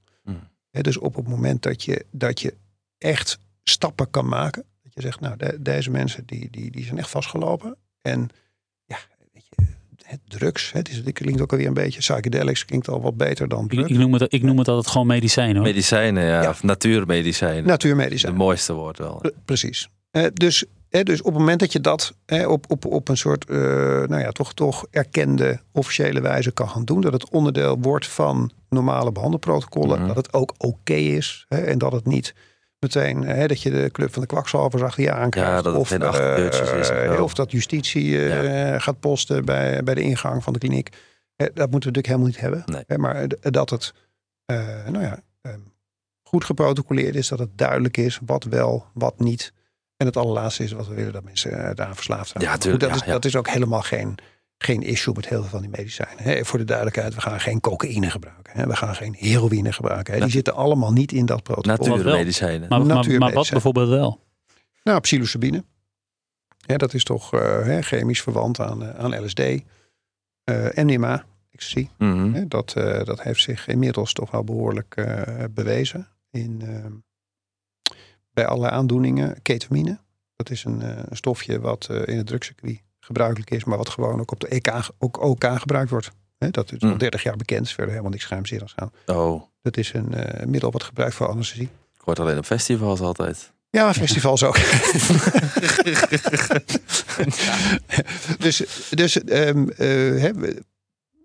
Dus 0.84 0.98
op 0.98 1.16
het 1.16 1.28
moment 1.28 1.62
dat 1.64 1.84
je, 1.84 2.06
dat 2.12 2.42
je 2.42 2.54
echt 2.98 3.40
stappen 3.64 4.10
kan 4.10 4.28
maken, 4.28 4.64
dat 4.84 4.94
je 4.94 5.02
zegt, 5.02 5.20
nou, 5.20 5.38
de- 5.38 5.58
deze 5.62 5.90
mensen 5.92 6.24
die, 6.26 6.48
die, 6.52 6.72
die 6.72 6.86
zijn 6.86 6.98
echt 6.98 7.10
vastgelopen. 7.10 7.76
En 8.02 8.30
ja, 8.86 8.98
weet 9.34 9.46
je, 9.50 9.64
het 10.04 10.20
drugs, 10.28 10.72
hè, 10.72 10.78
het, 10.80 10.90
is, 10.90 10.96
het 10.98 11.12
klinkt 11.14 11.42
ook 11.42 11.52
alweer 11.52 11.68
een 11.68 11.74
beetje, 11.74 12.00
psychedelics 12.00 12.66
klinkt 12.66 12.88
al 12.88 13.02
wat 13.02 13.18
beter 13.18 13.48
dan 13.48 13.64
Ik, 13.64 13.70
drugs. 13.72 13.90
ik, 13.92 13.98
noem 13.98 14.14
het, 14.14 14.34
ik 14.34 14.44
noem 14.44 14.58
het 14.58 14.68
altijd 14.68 14.88
gewoon 14.92 15.08
medicijn 15.08 15.56
hoor. 15.56 15.64
Medicijnen, 15.66 16.24
ja. 16.24 16.42
Ja. 16.42 16.50
Of 16.50 16.64
natuurmedicijnen. 16.64 17.66
Natuurmedicijn. 17.66 18.32
Het 18.32 18.42
mooiste 18.42 18.74
woord 18.74 18.98
wel. 18.98 19.16
Pre- 19.18 19.34
Precies. 19.46 19.90
Eh, 20.12 20.26
dus, 20.34 20.66
eh, 20.90 21.04
dus 21.04 21.20
op 21.20 21.26
het 21.26 21.38
moment 21.40 21.60
dat 21.60 21.72
je 21.72 21.82
dat 21.82 22.14
eh, 22.26 22.50
op, 22.50 22.66
op, 22.72 22.86
op 22.86 23.08
een 23.10 23.18
soort, 23.18 23.50
eh, 23.50 23.58
nou 23.58 24.20
ja, 24.20 24.32
toch, 24.32 24.54
toch 24.54 24.86
erkende 24.92 25.60
officiële 25.72 26.22
wijze 26.22 26.52
kan 26.52 26.70
gaan 26.70 26.86
doen. 26.86 27.02
Dat 27.02 27.14
het 27.14 27.30
onderdeel 27.30 27.78
wordt 27.80 28.08
van 28.08 28.52
normale 28.70 29.12
behandelprotocollen. 29.12 30.08
Dat 30.08 30.16
het 30.16 30.34
ook 30.34 30.54
oké 30.58 30.94
is. 30.94 31.46
Hè, 31.48 31.58
en 31.58 31.78
dat 31.78 31.92
het 31.92 32.06
niet 32.06 32.34
meteen 32.80 33.24
hè, 33.24 33.48
dat 33.48 33.62
je 33.62 33.70
de 33.70 33.90
club 33.92 34.14
van 34.14 34.22
de 34.22 34.28
kwakzalvers 34.28 34.84
achter 34.84 35.04
je 35.04 35.12
aankrijgt. 35.12 35.50
Ja, 35.50 35.56
dat 35.56 35.66
het 35.66 35.76
of, 35.76 35.92
is 35.92 36.88
zo. 36.88 37.24
of 37.24 37.34
dat 37.34 37.52
justitie 37.52 38.30
eh, 38.30 38.82
gaat 38.82 39.00
posten 39.00 39.46
bij, 39.46 39.84
bij 39.84 39.94
de 39.94 40.02
ingang 40.02 40.44
van 40.44 40.54
de 40.54 40.60
kliniek. 40.60 40.90
Eh, 41.36 41.48
dat 41.54 41.72
moeten 41.72 41.92
we 41.92 41.98
natuurlijk 41.98 42.08
helemaal 42.08 42.28
niet 42.28 42.40
hebben. 42.40 42.64
Nee. 42.66 42.84
Hè, 42.88 42.98
maar 42.98 43.28
dat 43.52 43.70
het 43.70 43.94
eh, 44.50 44.88
nou 44.88 45.04
ja, 45.04 45.20
eh, 45.42 45.54
goed 46.24 46.44
geprotocoleerd 46.44 47.16
is, 47.16 47.28
dat 47.28 47.40
het 47.40 47.58
duidelijk 47.58 47.98
is 47.98 48.20
wat 48.26 48.44
wel, 48.44 48.86
wat 48.94 49.20
niet. 49.20 49.54
En 49.98 50.06
het 50.06 50.18
allerlaatste 50.18 50.64
is 50.64 50.72
wat 50.72 50.88
we 50.88 50.94
willen 50.94 51.14
dat 51.14 51.24
mensen 51.24 51.52
daaraan 51.52 51.96
verslaafd 51.96 52.28
raken. 52.28 52.42
Ja, 52.42 52.50
Maar 52.50 52.60
tuurlijk, 52.60 52.84
goed, 52.84 52.94
dat, 52.94 53.02
is, 53.02 53.12
dat 53.12 53.26
is 53.26 53.36
ook 53.36 53.50
helemaal 53.50 53.82
geen, 53.82 54.16
geen 54.64 54.82
issue 54.82 55.14
met 55.14 55.28
heel 55.28 55.42
veel 55.42 55.50
van 55.50 55.62
die 55.62 55.70
medicijnen. 55.70 56.24
Hè. 56.24 56.46
Voor 56.46 56.60
de 56.60 56.66
duidelijkheid, 56.66 57.16
we 57.16 57.22
gaan 57.22 57.40
geen 57.40 57.60
cocaïne 57.60 58.10
gebruiken. 58.10 58.54
Hè. 58.58 58.68
We 58.68 58.76
gaan 58.76 58.96
geen 58.96 59.16
heroïne 59.18 59.74
gebruiken. 59.74 60.14
Hè. 60.14 60.20
Die 60.20 60.30
zitten 60.30 60.56
allemaal 60.56 60.92
niet 60.92 61.12
in 61.12 61.26
dat 61.26 61.44
protocol. 61.44 61.88
Natuurmedicijnen. 61.88 62.70
Maar, 62.70 62.86
maar, 62.86 63.18
maar 63.18 63.34
wat 63.34 63.50
bijvoorbeeld 63.50 63.90
wel? 63.90 64.20
Nou, 64.84 65.00
psilocybine. 65.00 65.64
Dat 66.66 66.94
is 66.94 67.04
toch 67.04 67.34
eh, 67.34 67.40
hè, 67.64 67.82
chemisch 67.82 68.22
verwant 68.22 68.60
aan, 68.60 68.84
eh, 68.84 69.00
aan 69.00 69.26
LSD. 69.26 69.40
Eh 69.40 70.68
MDMA, 70.76 71.26
ecstasy. 71.52 71.88
Hè, 71.98 72.48
dat, 72.48 72.74
eh, 72.74 73.04
dat 73.04 73.22
heeft 73.22 73.42
zich 73.42 73.68
inmiddels 73.68 74.14
toch 74.14 74.32
wel 74.32 74.44
behoorlijk 74.44 74.96
eh, 74.96 75.44
bewezen. 75.52 76.08
In, 76.32 76.62
eh, 76.62 76.86
bij 78.34 78.46
allerlei 78.48 78.74
aandoeningen. 78.74 79.42
Ketamine. 79.42 80.00
Dat 80.36 80.50
is 80.50 80.64
een, 80.64 80.82
eh, 80.82 80.98
een 81.10 81.18
stofje 81.18 81.60
wat 81.60 81.88
eh, 81.92 82.08
in 82.08 82.18
het 82.18 82.28
drugscircuit 82.28 82.82
gebruikelijk 83.10 83.50
is. 83.52 83.64
Maar 83.64 83.78
wat 83.78 83.90
gewoon 83.90 84.20
ook 84.20 84.32
op 84.32 84.40
de 84.40 84.48
EK, 84.48 84.90
ook 84.98 85.22
OK 85.22 85.44
gebruikt 85.60 85.90
wordt. 85.90 86.12
Dat 86.38 86.72
is 86.72 86.82
al 86.82 86.90
Mm. 86.90 86.98
30 86.98 87.24
jaar 87.24 87.36
bekend. 87.36 87.66
is 87.66 87.72
verder 87.74 87.90
helemaal 87.90 88.12
niks 88.12 88.24
geheimzinnigs 88.26 88.74
aan. 88.76 88.92
Oh, 89.06 89.44
Dat 89.62 89.78
is 89.78 89.94
een 89.94 90.14
eh, 90.14 90.46
middel 90.46 90.72
wat 90.72 90.84
gebruikt 90.84 91.16
voor 91.16 91.28
anesthesie. 91.28 91.70
ik 91.94 92.02
hoor 92.02 92.14
het 92.14 92.20
alleen 92.20 92.38
op 92.38 92.46
festivals 92.46 93.00
altijd. 93.02 93.52
Ja, 93.70 93.94
festivals 93.94 94.44
ook. 94.44 94.58
dus 98.40 98.64
dus 98.90 99.24
ehm, 99.24 99.70
eh, 99.70 100.32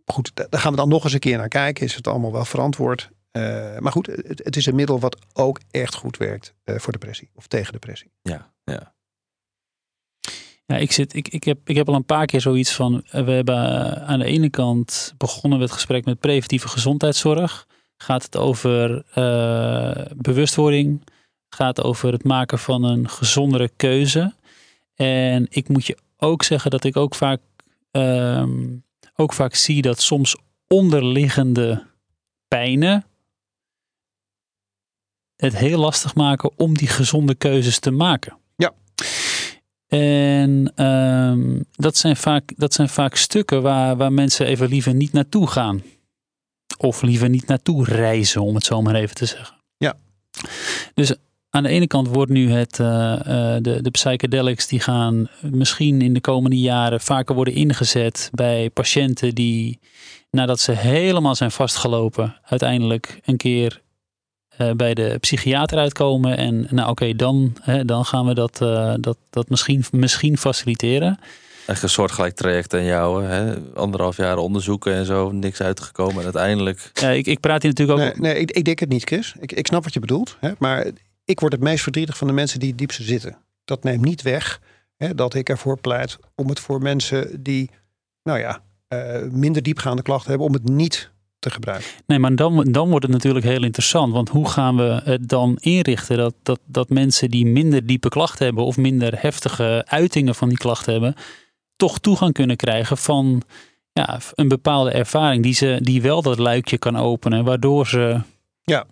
goed, 0.07 0.31
da- 0.35 0.47
daar 0.51 0.61
gaan 0.61 0.71
we 0.71 0.77
dan 0.77 0.89
nog 0.89 1.05
eens 1.05 1.13
een 1.13 1.19
keer 1.19 1.37
naar 1.37 1.49
kijken. 1.49 1.85
Is 1.85 1.95
het 1.95 2.07
allemaal 2.07 2.33
wel 2.33 2.45
verantwoord? 2.45 3.11
Eh, 3.31 3.79
maar 3.79 3.93
goed, 3.93 4.07
het, 4.07 4.41
het 4.45 4.57
is 4.57 4.67
een 4.67 4.75
middel 4.75 5.01
wat 5.01 5.19
ook 5.33 5.61
echt 5.71 5.95
goed 5.95 6.17
werkt 6.17 6.55
voor 6.65 6.93
depressie 6.93 7.31
of 7.35 7.47
tegen 7.47 7.73
depressie. 7.73 8.11
Ja, 8.23 8.53
ja. 8.65 8.95
Ja, 10.67 10.77
ik, 10.77 10.93
zit, 10.93 11.15
ik, 11.15 11.29
ik, 11.29 11.45
heb, 11.45 11.59
ik 11.65 11.77
heb 11.77 11.89
al 11.89 11.95
een 11.95 12.05
paar 12.05 12.27
keer 12.27 12.41
zoiets 12.41 12.73
van. 12.73 13.03
eh, 13.11 13.25
We 13.25 13.31
hebben 13.31 13.57
eh, 13.57 14.09
aan 14.09 14.19
de 14.19 14.25
ene 14.25 14.51
kant 14.51 15.15
begonnen 15.17 15.59
we 15.59 15.65
het 15.65 15.73
gesprek 15.75 16.05
met 16.05 16.21
preventieve 16.21 16.69
gezondheidszorg. 16.69 17.67
Gaat 17.97 18.23
het 18.23 18.37
over 18.37 19.05
eh, 19.15 20.07
bewustwording? 20.17 21.03
Gaat 21.49 21.83
over 21.83 22.13
het 22.13 22.25
maken 22.25 22.59
van 22.59 22.85
een 22.85 23.09
gezondere 23.09 23.71
keuze? 23.77 24.35
En 24.95 25.47
ik 25.51 25.69
moet 25.69 25.87
je 25.87 25.99
ook 26.17 26.43
zeggen 26.43 26.71
dat 26.71 26.85
ik 26.85 26.97
ook 26.97 27.15
vaak, 27.15 27.41
ehm, 27.91 28.77
ook 29.17 29.33
vaak 29.33 29.55
zie 29.55 29.83
dat 29.83 30.01
soms 30.01 30.37
onderliggende 30.69 31.87
pijnen 32.49 33.05
het 35.37 35.57
heel 35.57 35.79
lastig 35.79 36.15
maken 36.15 36.51
om 36.57 36.75
die 36.77 36.89
gezonde 36.89 37.35
keuzes 37.35 37.79
te 37.79 37.91
maken. 37.91 38.37
En 39.99 40.73
ehm, 40.75 41.61
dat, 41.73 41.97
zijn 41.97 42.17
vaak, 42.17 42.53
dat 42.57 42.75
zijn 42.75 42.89
vaak 42.89 43.17
stukken 43.17 43.63
waar, 43.63 43.97
waar 43.97 44.13
mensen 44.13 44.47
even 44.47 44.69
liever 44.69 44.95
niet 44.95 45.13
naartoe 45.13 45.47
gaan. 45.47 45.83
Of 46.77 47.03
liever 47.03 47.29
niet 47.29 47.47
naartoe 47.47 47.85
reizen, 47.85 48.43
om 48.43 48.55
het 48.55 48.65
zo 48.65 48.83
maar 48.83 48.95
even 48.95 49.15
te 49.15 49.27
zeggen. 49.27 49.57
Ja. 49.77 49.95
Dus 50.95 51.15
aan 51.51 51.63
de 51.63 51.69
ene 51.69 51.87
kant 51.87 52.09
wordt 52.09 52.31
nu 52.31 52.51
het, 52.51 52.81
eh, 52.81 53.13
eh, 53.15 53.63
de, 53.63 53.83
de 53.83 53.91
psychedelics 53.91 54.67
die 54.67 54.81
gaan 54.81 55.29
misschien 55.41 56.03
in 56.03 56.15
de 56.15 56.21
komende 56.21 56.59
jaren 56.59 57.01
vaker 57.01 57.35
worden 57.35 57.55
ingezet 57.55 58.31
bij 58.33 58.71
patiënten 58.71 59.35
die 59.35 59.79
nadat 60.31 60.61
ze 60.61 60.73
helemaal 60.73 61.35
zijn 61.35 61.51
vastgelopen, 61.51 62.37
uiteindelijk 62.45 63.21
een 63.25 63.37
keer 63.37 63.83
eh, 64.57 64.71
bij 64.71 64.95
de 64.95 65.17
psychiater 65.21 65.79
uitkomen. 65.79 66.37
En 66.37 66.67
nou 66.71 66.91
oké, 66.91 67.15
dan, 67.15 67.57
hè, 67.61 67.85
dan 67.85 68.05
gaan 68.05 68.27
we 68.27 68.35
dat, 68.35 68.61
eh, 68.63 68.95
dat, 69.01 69.17
dat 69.31 69.49
misschien, 69.49 69.85
misschien 69.91 70.39
faciliteren. 70.39 71.19
Echt 71.67 71.83
een 71.83 71.89
soortgelijk 71.89 72.35
traject 72.35 72.75
aan 72.75 72.85
jou. 72.85 73.25
Hè? 73.25 73.55
Anderhalf 73.75 74.17
jaar 74.17 74.37
onderzoeken 74.37 74.95
en 74.95 75.05
zo. 75.05 75.31
Niks 75.31 75.61
uitgekomen. 75.61 76.17
En 76.17 76.25
uiteindelijk... 76.25 76.91
Ja, 76.95 77.11
ik, 77.11 77.27
ik 77.27 77.41
praat 77.41 77.63
hier 77.63 77.71
natuurlijk 77.71 77.99
ook... 77.99 78.05
Nee, 78.05 78.33
nee 78.33 78.41
ik, 78.41 78.51
ik 78.51 78.65
denk 78.65 78.79
het 78.79 78.89
niet, 78.89 79.05
Chris. 79.05 79.35
Ik, 79.41 79.53
ik 79.53 79.67
snap 79.67 79.85
wat 79.85 79.95
je 79.95 80.01
bedoelt. 80.01 80.37
Hè? 80.41 80.51
Maar 80.59 80.87
ik 81.25 81.41
word 81.41 81.53
het 81.53 81.61
meest 81.61 81.83
verdrietig 81.83 82.17
van 82.17 82.27
de 82.27 82.33
mensen 82.33 82.61
die 82.61 82.69
het 82.69 82.79
diepste 82.79 83.03
zitten. 83.03 83.37
Dat 83.65 83.83
neemt 83.85 84.05
niet 84.05 84.23
weg 84.23 84.61
hè, 84.97 85.15
dat 85.15 85.35
ik 85.35 85.49
ervoor 85.49 85.81
pleit 85.81 86.19
om 86.35 86.49
het 86.49 86.61
voor 86.61 86.83
mensen 86.83 87.43
die, 87.43 87.71
nou 88.23 88.39
ja, 88.39 88.63
eh, 88.89 89.23
minder 89.23 89.63
diepgaande 89.63 90.03
klachten 90.03 90.29
hebben, 90.29 90.47
om 90.47 90.53
het 90.53 90.69
niet 90.69 91.11
te 91.45 91.51
gebruiken. 91.51 91.87
Nee, 92.07 92.19
maar 92.19 92.35
dan, 92.35 92.65
dan 92.71 92.89
wordt 92.89 93.05
het 93.05 93.15
natuurlijk 93.15 93.45
heel 93.45 93.63
interessant. 93.65 94.13
Want 94.13 94.29
hoe 94.29 94.49
gaan 94.49 94.77
we 94.77 95.01
het 95.05 95.29
dan 95.29 95.57
inrichten 95.61 96.17
dat, 96.17 96.35
dat, 96.43 96.61
dat 96.67 96.89
mensen 96.89 97.31
die 97.31 97.47
minder 97.47 97.87
diepe 97.87 98.09
klachten 98.09 98.45
hebben 98.45 98.65
of 98.65 98.77
minder 98.77 99.13
heftige 99.21 99.85
uitingen 99.89 100.35
van 100.35 100.49
die 100.49 100.59
klachten 100.59 100.93
hebben, 100.93 101.15
toch 101.77 101.99
toegang 101.99 102.33
kunnen 102.33 102.57
krijgen 102.57 102.97
van 102.97 103.43
ja, 103.93 104.21
een 104.35 104.49
bepaalde 104.49 104.91
ervaring 104.91 105.43
die, 105.43 105.55
ze, 105.55 105.79
die 105.83 106.03
wel 106.03 106.23
dat 106.23 106.39
luikje 106.39 106.79
kan 106.79 106.97
openen, 106.97 107.45
waardoor 107.45 107.87
ze 107.87 108.21
Ja. 108.63 108.85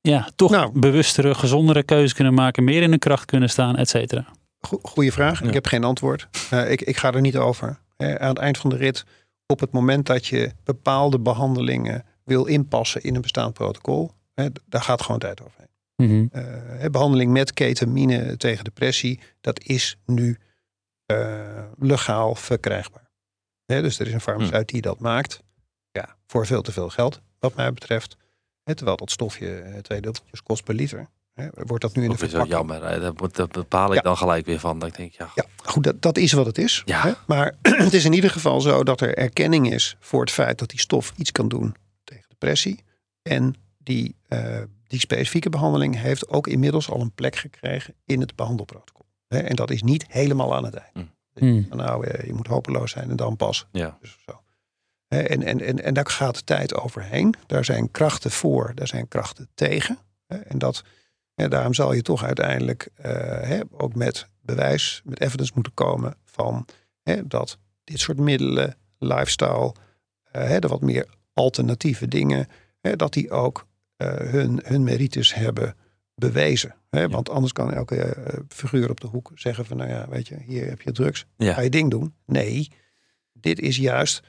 Ja, 0.00 0.28
toch 0.36 0.50
Nou. 0.50 0.78
bewustere, 0.80 1.34
gezondere 1.34 1.82
keuzes 1.82 2.12
kunnen 2.14 2.34
maken, 2.34 2.64
meer 2.64 2.82
in 2.82 2.90
de 2.90 2.98
kracht 2.98 3.24
kunnen 3.24 3.50
staan, 3.50 3.76
et 3.76 3.88
cetera. 3.88 4.24
Go- 4.60 4.78
Goeie 4.82 5.12
vraag. 5.12 5.40
Ja. 5.40 5.46
Ik 5.48 5.54
heb 5.54 5.66
geen 5.66 5.84
antwoord. 5.84 6.28
Eh, 6.50 6.70
ik, 6.70 6.82
ik 6.82 6.96
ga 6.96 7.12
er 7.12 7.20
niet 7.20 7.36
over. 7.36 7.78
Eh, 7.96 8.14
aan 8.14 8.28
het 8.28 8.38
eind 8.38 8.58
van 8.58 8.70
de 8.70 8.76
rit, 8.76 9.04
op 9.46 9.60
het 9.60 9.72
moment 9.72 10.06
dat 10.06 10.26
je 10.26 10.52
bepaalde 10.64 11.18
behandelingen 11.18 12.04
wil 12.24 12.44
inpassen 12.44 13.02
in 13.02 13.14
een 13.14 13.20
bestaand 13.20 13.54
protocol, 13.54 14.12
hè, 14.34 14.48
daar 14.68 14.82
gaat 14.82 15.02
gewoon 15.02 15.20
tijd 15.20 15.42
overheen. 15.42 15.68
Mhm. 15.96 16.26
Eh, 16.30 16.44
hè, 16.80 16.90
behandeling 16.90 17.32
met 17.32 17.52
ketamine 17.52 18.36
tegen 18.36 18.64
depressie, 18.64 19.20
dat 19.40 19.62
is 19.62 19.98
nu 20.06 20.38
eh, 21.06 21.64
legaal 21.78 22.34
verkrijgbaar. 22.34 23.10
Hè, 23.64 23.82
dus 23.82 23.98
er 23.98 24.06
is 24.06 24.12
een 24.12 24.20
farmaceut 24.20 24.68
die 24.68 24.80
dat 24.80 24.98
maakt. 24.98 25.42
Ja, 25.90 26.16
voor 26.26 26.46
veel 26.46 26.62
te 26.62 26.72
veel 26.72 26.88
geld, 26.88 27.20
wat 27.38 27.54
mij 27.54 27.72
betreft. 27.72 28.16
Hè, 28.62 28.74
terwijl 28.74 28.96
dat 28.96 29.10
stofje 29.10 29.60
eh, 29.60 29.78
twee 29.78 30.00
dubbeltjes 30.00 30.42
kost 30.42 30.64
per 30.64 30.74
liter. 30.74 31.08
Hè, 31.34 31.48
wordt 31.52 31.82
dat 31.82 31.94
nu 31.96 32.02
in 32.02 32.08
de 32.10 32.14
Dat 32.16 32.24
is 32.24 32.30
verpakking 32.30 32.58
jammer. 32.70 32.88
hè. 32.90 33.00
Daar 33.00 33.48
bepaal 33.48 33.88
ik 33.88 33.94
Ja. 33.94 34.00
dan 34.00 34.16
gelijk 34.16 34.46
weer 34.46 34.58
van. 34.60 34.78
Dat 34.78 34.88
ik 34.88 34.96
denk, 34.96 35.12
ja, 35.12 35.30
Ja, 35.34 35.44
goed, 35.64 35.84
dat, 35.84 36.02
dat 36.02 36.16
is 36.18 36.32
wat 36.32 36.46
het 36.46 36.58
is. 36.58 36.82
Ja. 36.84 37.02
Hè? 37.02 37.12
Maar 37.26 37.54
het 37.86 37.92
is 37.94 38.04
in 38.04 38.12
ieder 38.12 38.30
geval 38.30 38.60
zo 38.60 38.82
dat 38.84 39.00
er 39.00 39.16
erkenning 39.16 39.72
is 39.72 39.96
voor 40.00 40.20
het 40.20 40.30
feit 40.30 40.58
dat 40.58 40.68
die 40.70 40.80
stof 40.80 41.12
iets 41.16 41.32
kan 41.32 41.48
doen 41.48 41.74
tegen 42.04 42.24
depressie. 42.28 42.84
En 43.22 43.54
die, 43.78 44.16
eh, 44.28 44.60
die 44.86 44.98
specifieke 45.00 45.50
behandeling 45.50 45.96
heeft 46.00 46.28
ook 46.28 46.46
inmiddels 46.46 46.90
al 46.90 47.00
een 47.00 47.12
plek 47.12 47.36
gekregen 47.36 47.94
in 48.04 48.20
het 48.20 48.34
behandelprotocol. 48.36 49.06
Hè? 49.28 49.38
En 49.38 49.56
dat 49.56 49.70
is 49.70 49.82
niet 49.82 50.04
helemaal 50.08 50.54
aan 50.54 50.64
het 50.64 50.74
eind. 50.74 50.94
Mm. 50.94 51.12
Mm. 51.34 51.66
Nou, 51.70 52.06
eh, 52.06 52.26
je 52.26 52.32
moet 52.32 52.46
hopeloos 52.46 52.90
zijn 52.90 53.10
en 53.10 53.16
dan 53.16 53.36
pas. 53.36 53.66
ja. 53.72 53.96
Dus 54.00 54.16
zo. 54.26 54.42
Hè, 55.06 55.20
En, 55.22 55.42
en, 55.42 55.60
en, 55.60 55.82
en 55.84 55.94
daar 55.94 56.06
gaat 56.10 56.34
de 56.34 56.44
tijd 56.44 56.74
overheen. 56.74 57.34
Daar 57.46 57.64
zijn 57.64 57.90
krachten 57.90 58.30
voor, 58.30 58.72
daar 58.74 58.86
zijn 58.86 59.08
krachten 59.08 59.48
tegen. 59.54 59.98
Hè, 60.26 60.36
En 60.36 60.58
dat, 60.58 60.82
hè, 61.34 61.48
daarom 61.48 61.74
zal 61.74 61.92
je 61.92 62.02
toch 62.02 62.24
uiteindelijk 62.24 62.88
eh, 62.94 63.12
hè, 63.40 63.60
ook 63.70 63.94
met 63.94 64.28
bewijs, 64.40 65.00
met 65.04 65.20
evidence 65.20 65.52
moeten 65.54 65.74
komen 65.74 66.14
van 66.24 66.66
hè, 67.02 67.26
dat 67.26 67.58
dit 67.84 68.00
soort 68.00 68.18
middelen, 68.18 68.76
lifestyle, 68.98 69.74
eh, 70.22 70.46
hè, 70.46 70.58
de 70.58 70.68
wat 70.68 70.80
meer 70.80 71.06
alternatieve 71.32 72.08
dingen, 72.08 72.46
hè, 72.80 72.96
dat 72.96 73.12
die 73.12 73.30
ook 73.30 73.66
eh, 73.96 74.14
hun, 74.14 74.60
hun 74.64 74.84
merites 74.84 75.34
hebben 75.34 75.76
bewezen. 76.14 76.74
Hè? 76.90 77.08
Want 77.08 77.28
anders 77.30 77.52
kan 77.52 77.72
elke 77.72 78.16
figuur 78.48 78.90
op 78.90 79.00
de 79.00 79.06
hoek 79.06 79.30
zeggen 79.34 79.64
van, 79.66 79.76
nou 79.76 79.90
ja, 79.90 80.08
weet 80.08 80.28
je, 80.28 80.36
hier 80.46 80.68
heb 80.68 80.80
je 80.80 80.92
drugs, 80.92 81.26
Ja. 81.36 81.52
ga 81.52 81.60
je 81.60 81.70
ding 81.70 81.90
doen. 81.90 82.14
Nee, 82.26 82.70
dit 83.32 83.60
is 83.60 83.76
juist 83.76 84.22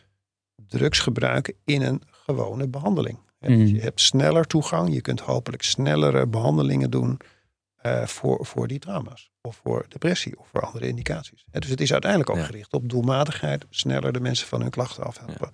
drugs 0.67 0.99
gebruiken 0.99 1.53
in 1.63 1.81
een 1.81 2.01
gewone 2.07 2.67
behandeling. 2.67 3.17
Dus 3.47 3.55
Mhm. 3.69 3.75
je 3.75 3.81
hebt 3.81 4.01
sneller 4.01 4.45
toegang, 4.47 4.93
je 4.93 5.01
kunt 5.01 5.19
hopelijk 5.19 5.63
snellere 5.63 6.27
behandelingen 6.27 6.89
doen 6.89 7.19
eh, 7.75 8.03
voor, 8.05 8.45
voor 8.45 8.67
die 8.67 8.79
trauma's. 8.79 9.29
Of 9.41 9.59
voor 9.63 9.85
depressie 9.89 10.39
of 10.39 10.47
voor 10.51 10.61
andere 10.61 10.87
indicaties. 10.87 11.45
Dus 11.51 11.69
het 11.69 11.81
is 11.81 11.91
uiteindelijk 11.91 12.29
ook 12.31 12.37
Ja. 12.37 12.43
gericht 12.43 12.73
op 12.73 12.89
doelmatigheid, 12.89 13.65
sneller 13.69 14.13
de 14.13 14.19
mensen 14.19 14.47
van 14.47 14.61
hun 14.61 14.69
klachten 14.69 15.03
afhelpen. 15.03 15.49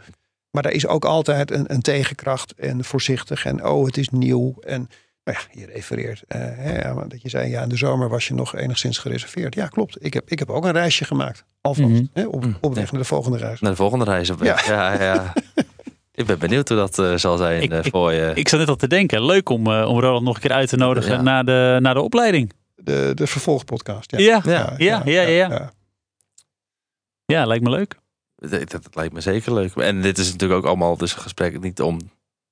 Maar 0.51 0.63
daar 0.63 0.71
is 0.71 0.87
ook 0.87 1.05
altijd 1.05 1.51
een, 1.51 1.73
een 1.73 1.81
tegenkracht 1.81 2.53
en 2.53 2.83
voorzichtig 2.83 3.45
en 3.45 3.65
oh, 3.65 3.85
het 3.85 3.97
is 3.97 4.09
nieuw. 4.09 4.55
En 4.59 4.89
nou 5.23 5.37
ja, 5.37 5.59
je 5.61 5.65
refereert 5.65 6.23
eh, 6.27 6.39
hè, 6.41 7.07
dat 7.07 7.21
je 7.21 7.29
zei, 7.29 7.49
ja, 7.49 7.61
in 7.61 7.69
de 7.69 7.77
zomer 7.77 8.09
was 8.09 8.27
je 8.27 8.33
nog 8.33 8.55
enigszins 8.55 8.97
gereserveerd. 8.97 9.55
Ja, 9.55 9.67
klopt. 9.67 10.05
Ik 10.05 10.13
heb, 10.13 10.29
ik 10.29 10.39
heb 10.39 10.49
ook 10.49 10.65
een 10.65 10.71
reisje 10.71 11.05
gemaakt. 11.05 11.43
Alvast. 11.61 11.89
Mhm. 11.89 12.05
hè, 12.13 12.25
op, 12.27 12.45
op 12.61 12.73
weg 12.75 12.85
ja. 12.85 12.91
naar 12.91 13.01
de 13.01 13.07
volgende 13.07 13.37
reis. 13.37 13.59
Naar 13.59 13.71
de 13.71 13.77
volgende 13.77 14.05
reis 14.05 14.29
op 14.29 14.39
weg. 14.39 14.67
Ja, 14.67 15.01
ja. 15.03 15.33
Ik 16.13 16.25
ben 16.25 16.39
benieuwd 16.39 16.67
hoe 16.67 16.77
dat 16.77 16.99
eh, 16.99 17.15
zal 17.15 17.37
zijn 17.37 17.61
Ik- 17.61 17.71
eh, 17.71 17.83
ik- 17.85 17.91
voor 17.91 18.11
je. 18.11 18.31
Ik 18.35 18.47
zat 18.47 18.59
net 18.59 18.67
al 18.69 18.75
te 18.75 18.87
denken, 18.87 19.25
leuk 19.25 19.49
om, 19.49 19.67
eh, 19.67 19.87
om 19.89 19.99
Roland 19.99 20.23
nog 20.25 20.35
een 20.35 20.41
keer 20.41 20.51
uit 20.51 20.69
te 20.69 20.77
nodigen 20.77 21.11
Ja. 21.11 21.21
naar, 21.21 21.45
de, 21.45 21.77
naar 21.81 21.93
de 21.93 22.01
opleiding. 22.01 22.51
De, 22.75 23.11
de 23.15 23.27
vervolgpodcast. 23.27 24.11
Ja. 24.11 24.19
Ja, 24.19 24.41
Ja. 24.45 24.73
ja, 24.77 25.01
ja, 25.05 25.21
ja. 25.21 25.71
ja. 27.25 27.45
lijkt 27.45 27.63
me 27.63 27.69
leuk. 27.69 27.95
Dat, 28.35 28.71
dat 28.71 28.95
lijkt 28.95 29.13
me 29.13 29.21
zeker 29.21 29.53
leuk. 29.53 29.75
En 29.75 30.01
dit 30.01 30.17
is 30.17 30.31
natuurlijk 30.31 30.59
ook 30.59 30.65
allemaal 30.67 30.97
dus 30.97 31.15
een 31.15 31.21
gesprek 31.21 31.59
niet 31.61 31.81
om 31.81 31.99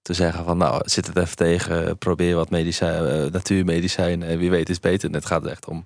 te 0.01 0.13
zeggen 0.13 0.43
van 0.45 0.57
nou 0.57 0.81
zit 0.85 1.07
het 1.07 1.17
even 1.17 1.35
tegen, 1.35 1.97
probeer 1.97 2.35
wat 2.35 2.49
medicijn, 2.49 3.31
natuurmedicijn, 3.31 4.23
eh, 4.23 4.37
wie 4.37 4.49
weet 4.49 4.69
is 4.69 4.79
beter. 4.79 5.09
Het 5.11 5.25
gaat 5.25 5.45
echt 5.45 5.67
om 5.67 5.85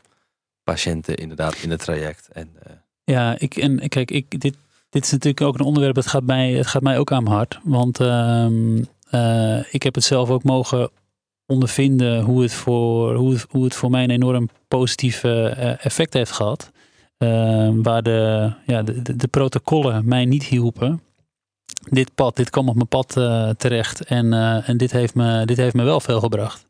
patiënten 0.64 1.16
inderdaad 1.16 1.56
in 1.56 1.72
het 1.72 1.80
traject. 1.80 2.28
En 2.34 2.50
eh, 2.64 2.72
Ja, 3.04 3.36
ik, 3.38 3.56
en 3.56 3.90
kijk, 3.90 4.12
ik, 4.12 4.42
dit, 4.42 4.56
dit 4.94 5.04
is 5.04 5.12
natuurlijk 5.12 5.42
ook 5.42 5.60
een 5.60 5.66
onderwerp 5.66 5.96
dat 5.96 6.08
gaat 6.08 6.24
mij, 6.24 6.52
het 6.52 6.68
gaat 6.68 6.82
mij 6.82 7.00
ook 7.00 7.12
aan 7.12 7.24
mijn 7.24 7.36
hart. 7.36 7.60
Want 7.64 8.00
ehm, 8.00 8.84
eh, 9.10 9.74
ik 9.74 9.84
heb 9.84 9.96
het 9.96 10.04
zelf 10.04 10.30
ook 10.30 10.44
mogen 10.44 10.90
ondervinden 11.46 12.22
hoe 12.22 12.42
het 12.42 12.54
voor, 12.54 13.16
hoe 13.16 13.34
het, 13.34 13.46
hoe 13.50 13.64
het 13.64 13.74
voor 13.74 13.90
mij 13.90 14.04
een 14.04 14.10
enorm 14.10 14.50
positief 14.68 15.24
eh, 15.24 15.86
effect 15.86 16.14
heeft 16.14 16.32
gehad. 16.32 16.72
Ehm, 17.18 17.82
waar 17.82 18.04
de, 18.04 18.52
ja, 18.66 18.84
de, 18.84 19.16
de, 19.16 19.28
protocollen 19.28 20.08
mij 20.08 20.26
niet 20.26 20.44
hielpen. 20.44 21.02
Dit 21.90 22.16
pad, 22.16 22.36
dit 22.36 22.50
kwam 22.50 22.70
op 22.70 22.76
mijn 22.76 22.88
pad 22.88 23.18
eh, 23.18 23.50
terecht. 23.50 24.04
En, 24.04 24.34
en 24.64 24.78
dit, 24.78 24.92
heeft 24.92 25.16
me, 25.16 25.46
dit 25.46 25.58
heeft 25.58 25.76
me 25.76 25.84
wel 25.84 26.00
veel 26.00 26.20
gebracht. 26.20 26.66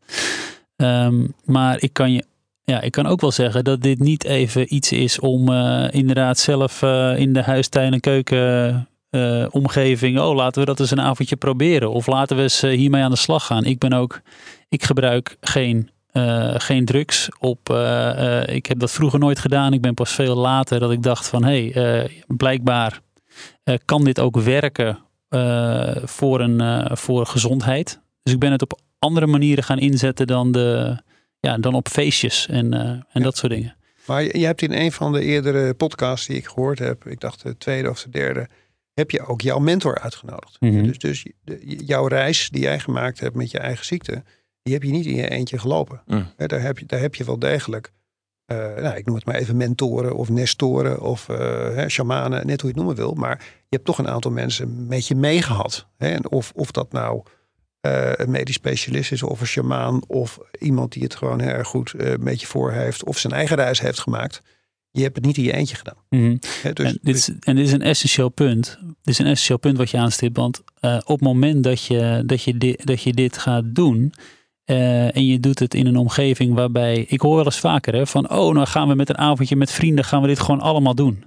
Ehm, 0.76 1.28
maar 1.46 1.82
ik 1.82 1.94
kan 1.94 2.12
je 2.12 2.26
ja, 2.64 2.82
ik 2.82 2.92
kan 2.92 3.06
ook 3.08 3.22
wel 3.22 3.32
zeggen 3.32 3.64
dat 3.64 3.82
dit 3.82 4.00
niet 4.00 4.24
even 4.24 4.74
iets 4.76 4.92
is 4.92 5.20
om 5.20 5.50
eh, 5.50 5.88
inderdaad 5.92 6.38
zelf 6.38 6.82
eh, 6.82 7.18
in 7.18 7.34
de 7.34 7.42
huistuin 7.42 7.94
en 7.94 8.00
keuken 8.00 8.88
eh, 9.10 9.46
omgeving. 9.52 10.20
Oh, 10.20 10.36
laten 10.36 10.60
we 10.60 10.66
dat 10.68 10.80
eens 10.80 10.92
een 10.92 11.02
avondje 11.02 11.36
proberen. 11.36 11.92
Of 11.92 12.08
laten 12.08 12.36
we 12.36 12.42
eens 12.42 12.64
eh, 12.64 12.78
hiermee 12.78 13.04
aan 13.04 13.12
de 13.12 13.18
slag 13.18 13.46
gaan. 13.46 13.66
Ik 13.66 13.80
ben 13.80 13.94
ook, 13.94 14.22
ik 14.70 14.84
gebruik 14.84 15.38
geen, 15.42 15.90
eh, 16.12 16.54
geen 16.58 16.86
drugs 16.86 17.30
op. 17.40 17.70
eh, 17.70 18.40
eh, 18.42 18.56
ik 18.56 18.66
heb 18.66 18.80
dat 18.80 18.92
vroeger 18.92 19.20
nooit 19.20 19.40
gedaan. 19.40 19.74
Ik 19.74 19.82
ben 19.82 19.94
pas 19.94 20.12
veel 20.12 20.36
later 20.36 20.80
dat 20.80 20.92
ik 20.92 21.04
dacht 21.04 21.28
van 21.28 21.44
hé, 21.44 21.68
hey, 21.74 22.04
eh, 22.04 22.10
blijkbaar 22.28 23.00
eh, 23.64 23.76
kan 23.86 24.04
dit 24.04 24.20
ook 24.20 24.38
werken 24.40 25.00
eh, 25.30 25.96
voor, 26.04 26.40
een, 26.40 26.62
eh, 26.62 26.96
voor 26.96 27.26
gezondheid. 27.26 28.00
Dus 28.24 28.34
ik 28.34 28.40
ben 28.40 28.52
het 28.52 28.62
op 28.62 28.80
andere 29.00 29.28
manieren 29.28 29.64
gaan 29.64 29.80
inzetten 29.80 30.28
dan 30.28 30.52
de 30.52 30.98
ja, 31.48 31.58
dan 31.58 31.74
op 31.74 31.88
feestjes 31.88 32.48
en, 32.48 32.74
eh, 32.74 32.80
en 32.90 33.06
Ja. 33.12 33.20
dat 33.22 33.38
soort 33.38 33.52
dingen. 33.52 33.76
Maar 34.06 34.24
je, 34.38 34.46
hebt 34.46 34.62
in 34.62 34.72
een 34.74 34.92
van 34.92 35.12
de 35.14 35.22
eerdere 35.22 35.74
podcasts 35.74 36.28
die 36.28 36.38
ik 36.38 36.48
gehoord 36.48 36.80
heb, 36.80 37.06
ik 37.06 37.20
dacht 37.20 37.44
de 37.44 37.58
tweede 37.58 37.90
of 37.90 38.02
de 38.04 38.10
derde, 38.10 38.48
heb 38.94 39.12
je 39.12 39.26
ook 39.28 39.42
jouw 39.42 39.60
mentor 39.60 40.00
uitgenodigd. 40.00 40.62
Mhm. 40.62 40.84
Dus, 40.84 40.98
dus 40.98 41.26
de- 41.44 41.84
jouw 41.86 42.08
reis 42.08 42.50
die 42.50 42.62
jij 42.62 42.80
gemaakt 42.80 43.20
hebt 43.20 43.36
met 43.36 43.52
je 43.52 43.60
eigen 43.60 43.86
ziekte, 43.86 44.24
die 44.62 44.74
heb 44.74 44.84
je 44.84 44.92
niet 44.92 45.06
in 45.06 45.16
je 45.16 45.30
eentje 45.30 45.58
gelopen. 45.58 46.02
Mm. 46.06 46.28
Hè, 46.38 46.46
daar, 46.46 46.62
heb 46.62 46.78
je, 46.78 46.86
daar 46.86 47.00
heb 47.00 47.16
je 47.16 47.24
wel 47.24 47.40
degelijk, 47.40 47.92
eh, 48.46 48.58
nou, 48.58 48.96
ik 48.96 49.06
noem 49.06 49.16
het 49.16 49.26
maar 49.26 49.36
even 49.36 49.58
mentoren 49.58 50.16
of 50.16 50.30
nestoren 50.30 51.02
of 51.02 51.30
eh, 51.30 51.38
hè, 51.76 51.90
shamanen, 51.90 52.46
net 52.48 52.62
hoe 52.62 52.70
je 52.70 52.76
het 52.76 52.86
noemen 52.86 52.96
wil. 52.96 53.14
Maar 53.14 53.38
je 53.40 53.76
hebt 53.76 53.86
toch 53.86 53.98
een 53.98 54.08
aantal 54.10 54.32
mensen 54.32 54.88
met 54.88 55.08
je 55.08 55.16
meegehad. 55.16 55.88
En 55.98 56.30
of, 56.32 56.52
of 56.56 56.72
dat 56.72 56.92
nou 56.92 57.24
eh, 57.84 58.12
een 58.14 58.32
medisch 58.32 58.56
specialist 58.56 59.12
is 59.12 59.24
of 59.24 59.40
een 59.40 59.48
shamaan 59.48 60.02
of 60.08 60.40
iemand 60.60 60.92
die 60.92 61.04
het 61.04 61.16
gewoon 61.16 61.40
heel 61.40 61.50
erg 61.50 61.68
goed 61.68 61.94
eh, 61.94 62.18
met 62.20 62.42
je 62.42 62.48
voor 62.48 62.72
heeft 62.72 63.04
of 63.04 63.18
zijn 63.18 63.34
eigen 63.34 63.56
reis 63.56 63.82
heeft 63.82 64.00
gemaakt. 64.00 64.42
Je 64.92 65.02
hebt 65.02 65.16
het 65.16 65.26
niet 65.26 65.38
in 65.38 65.44
je 65.44 65.54
eentje 65.54 65.76
gedaan. 65.76 65.98
Mhm. 66.10 66.38
Dus, 66.74 66.86
en, 66.86 67.00
dit 67.02 67.16
is, 67.16 67.30
en 67.40 67.56
dit 67.56 67.66
is 67.66 67.72
een 67.72 67.82
essentieel 67.82 68.30
punt. 68.30 68.78
Dit 68.82 69.14
is 69.14 69.20
een 69.20 69.26
essentieel 69.26 69.58
punt 69.58 69.78
wat 69.78 69.90
je 69.90 69.98
aanstipt. 69.98 70.38
Want 70.38 70.64
eh, 70.80 70.98
op 70.98 71.20
het 71.20 71.22
moment 71.22 71.64
dat 71.64 71.86
je, 71.86 72.24
dat 72.26 72.44
je, 72.44 72.58
dit, 72.58 72.86
dat 72.86 73.02
je 73.02 73.14
dit 73.14 73.38
gaat 73.38 73.64
doen. 73.66 74.14
en 74.66 75.26
je 75.26 75.40
doet 75.40 75.60
het 75.60 75.74
in 75.74 75.86
een 75.86 75.98
omgeving 75.98 76.54
waarbij. 76.54 77.06
Ik 77.08 77.22
hoor 77.22 77.36
wel 77.36 77.46
eens 77.46 77.60
vaker 77.60 77.94
hè, 77.94 78.08
van. 78.08 78.30
Oh, 78.30 78.54
nou 78.54 78.68
gaan 78.68 78.88
we 78.88 78.96
met 78.96 79.10
een 79.10 79.18
avondje 79.18 79.56
met 79.56 79.72
vrienden. 79.72 80.06
gaan 80.06 80.22
we 80.22 80.28
dit 80.28 80.40
gewoon 80.40 80.62
allemaal 80.62 80.96
doen. 80.96 81.24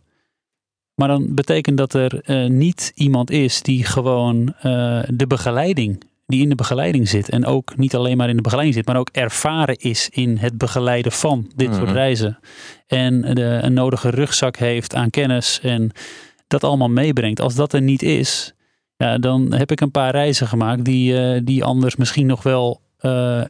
Maar 0.94 1.08
dan 1.08 1.34
betekent 1.34 1.76
dat 1.76 1.94
er 1.94 2.22
niet 2.50 2.92
iemand 2.94 3.30
is 3.30 3.62
die 3.62 3.84
gewoon 3.84 4.54
de 5.06 5.24
begeleiding. 5.26 6.04
Die 6.26 6.42
in 6.42 6.48
de 6.48 6.54
begeleiding 6.54 7.08
zit. 7.08 7.28
en 7.28 7.44
ook 7.46 7.76
niet 7.76 7.94
alleen 7.94 8.16
maar 8.16 8.28
in 8.28 8.36
de 8.36 8.42
begeleiding 8.42 8.76
zit. 8.76 8.86
maar 8.86 8.96
ook 8.96 9.08
ervaren 9.12 9.76
is 9.76 10.08
in 10.12 10.36
het 10.36 10.58
begeleiden 10.58 11.12
van 11.12 11.50
dit 11.54 11.74
soort 11.74 11.86
Mhm. 11.86 11.94
reizen. 11.94 12.38
En 12.86 13.20
de, 13.34 13.58
een 13.62 13.72
nodige 13.72 14.10
rugzak 14.10 14.56
heeft 14.56 14.94
aan 14.94 15.10
kennis. 15.10 15.60
en 15.62 15.90
dat 16.46 16.64
allemaal 16.64 16.88
meebrengt. 16.88 17.40
Als 17.40 17.54
dat 17.54 17.72
er 17.72 17.82
niet 17.82 18.02
is. 18.02 18.54
Ja, 18.96 19.18
dan 19.18 19.52
heb 19.52 19.70
ik 19.70 19.80
een 19.80 19.90
paar 19.90 20.10
reizen 20.10 20.46
gemaakt. 20.46 20.84
die, 20.84 21.18
eh, 21.34 21.40
die 21.44 21.64
anders 21.64 21.96
misschien 21.96 22.26
nog 22.26 22.42
wel 22.42 22.80
eh, 22.98 23.42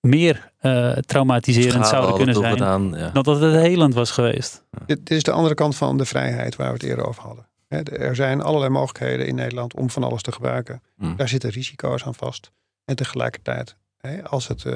meer 0.00 0.52
eh, 0.58 0.90
traumatiserend 0.92 1.86
zouden 1.86 2.14
kunnen 2.16 2.34
zijn. 2.34 2.56
toegedaan, 2.56 2.94
Ja. 2.96 3.10
dan 3.12 3.22
dat 3.22 3.40
het 3.40 3.54
helend 3.54 3.94
was 3.94 4.10
geweest. 4.10 4.64
Dit, 4.86 4.98
dit 5.06 5.10
is 5.10 5.22
de 5.22 5.30
andere 5.30 5.54
kant 5.54 5.76
van 5.76 5.96
de 5.96 6.04
vrijheid 6.04 6.56
waar 6.56 6.66
we 6.66 6.72
het 6.72 6.82
eerder 6.82 7.06
over 7.06 7.22
hadden. 7.22 7.46
Er 7.82 8.14
zijn 8.14 8.42
allerlei 8.42 8.70
mogelijkheden 8.70 9.26
in 9.26 9.34
Nederland 9.34 9.74
om 9.74 9.90
van 9.90 10.02
alles 10.02 10.22
te 10.22 10.32
gebruiken. 10.32 10.82
Mm. 10.96 11.16
Daar 11.16 11.28
zitten 11.28 11.50
risico's 11.50 12.04
aan 12.04 12.14
vast. 12.14 12.52
En 12.84 12.96
tegelijkertijd, 12.96 13.76
hè, 13.96 14.24
als 14.24 14.48
het 14.48 14.64
eh, 14.64 14.74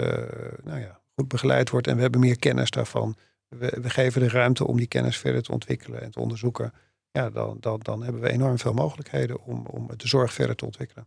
nou 0.64 0.80
ja, 0.80 1.00
goed 1.14 1.28
begeleid 1.28 1.70
wordt 1.70 1.86
en 1.86 1.96
we 1.96 2.02
hebben 2.02 2.20
meer 2.20 2.38
kennis 2.38 2.70
daarvan. 2.70 3.16
We, 3.48 3.78
we 3.82 3.90
geven 3.90 4.20
de 4.20 4.28
ruimte 4.28 4.66
om 4.66 4.76
die 4.76 4.86
kennis 4.86 5.16
verder 5.16 5.42
te 5.42 5.52
ontwikkelen 5.52 6.02
en 6.02 6.10
te 6.10 6.20
onderzoeken. 6.20 6.72
Ja, 7.10 7.30
dan, 7.30 7.56
dan, 7.60 7.80
dan 7.82 8.02
hebben 8.02 8.22
we 8.22 8.30
enorm 8.30 8.58
veel 8.58 8.72
mogelijkheden 8.72 9.44
om, 9.44 9.66
om 9.66 9.88
de 9.96 10.08
zorg 10.08 10.32
verder 10.32 10.56
te 10.56 10.64
ontwikkelen. 10.64 11.06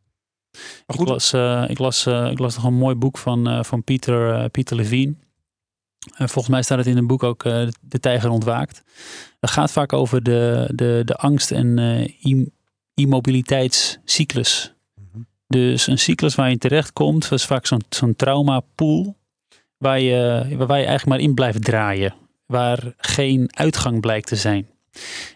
Maar 0.88 1.00
Ik 1.00 1.08
las, 1.08 1.34
eh, 1.34 1.66
ik, 1.68 1.80
las, 1.80 2.06
eh, 2.06 2.32
ik 2.32 2.40
las 2.40 2.56
nog 2.56 2.66
een 2.66 2.74
mooi 2.74 2.96
boek 2.96 3.18
van, 3.18 3.48
eh, 3.48 3.64
van 3.64 3.84
Pieter, 3.84 4.34
eh, 4.34 4.46
Pieter 4.52 4.76
Levine. 4.76 5.16
En 6.16 6.30
volgens 6.30 6.48
mij 6.48 6.62
staat 6.64 6.78
het 6.78 6.88
in 6.88 6.98
een 6.98 7.08
boek 7.08 7.24
ook 7.24 7.46
eh, 7.46 7.68
De 7.82 8.00
Tijger 8.00 8.30
Ontwaakt. 8.30 8.84
Dat 9.40 9.50
gaat 9.50 9.72
vaak 9.72 9.94
over 9.94 10.24
de, 10.24 10.70
de, 10.76 11.02
de 11.06 11.16
angst- 11.16 11.52
en 11.52 11.80
eh, 11.80 12.08
im- 12.22 12.52
immobiliteitscyclus. 12.94 14.74
Mhm. 14.96 15.24
Dus 15.48 15.88
een 15.88 15.98
cyclus 15.98 16.36
waar 16.36 16.50
je 16.50 16.58
terecht 16.58 16.94
komt, 16.94 17.22
dat 17.30 17.40
is 17.40 17.46
vaak 17.46 17.66
zo'n 17.66 17.82
zo'n 17.90 18.16
traumapool. 18.16 19.20
Waar 19.78 20.00
je, 20.00 20.46
waar 20.58 20.80
je 20.80 20.86
eigenlijk 20.86 21.06
maar 21.06 21.20
in 21.20 21.34
blijft 21.34 21.64
draaien. 21.64 22.14
Waar 22.46 22.94
geen 22.98 23.50
uitgang 23.56 24.02
blijkt 24.02 24.28
te 24.28 24.36
zijn. 24.36 24.68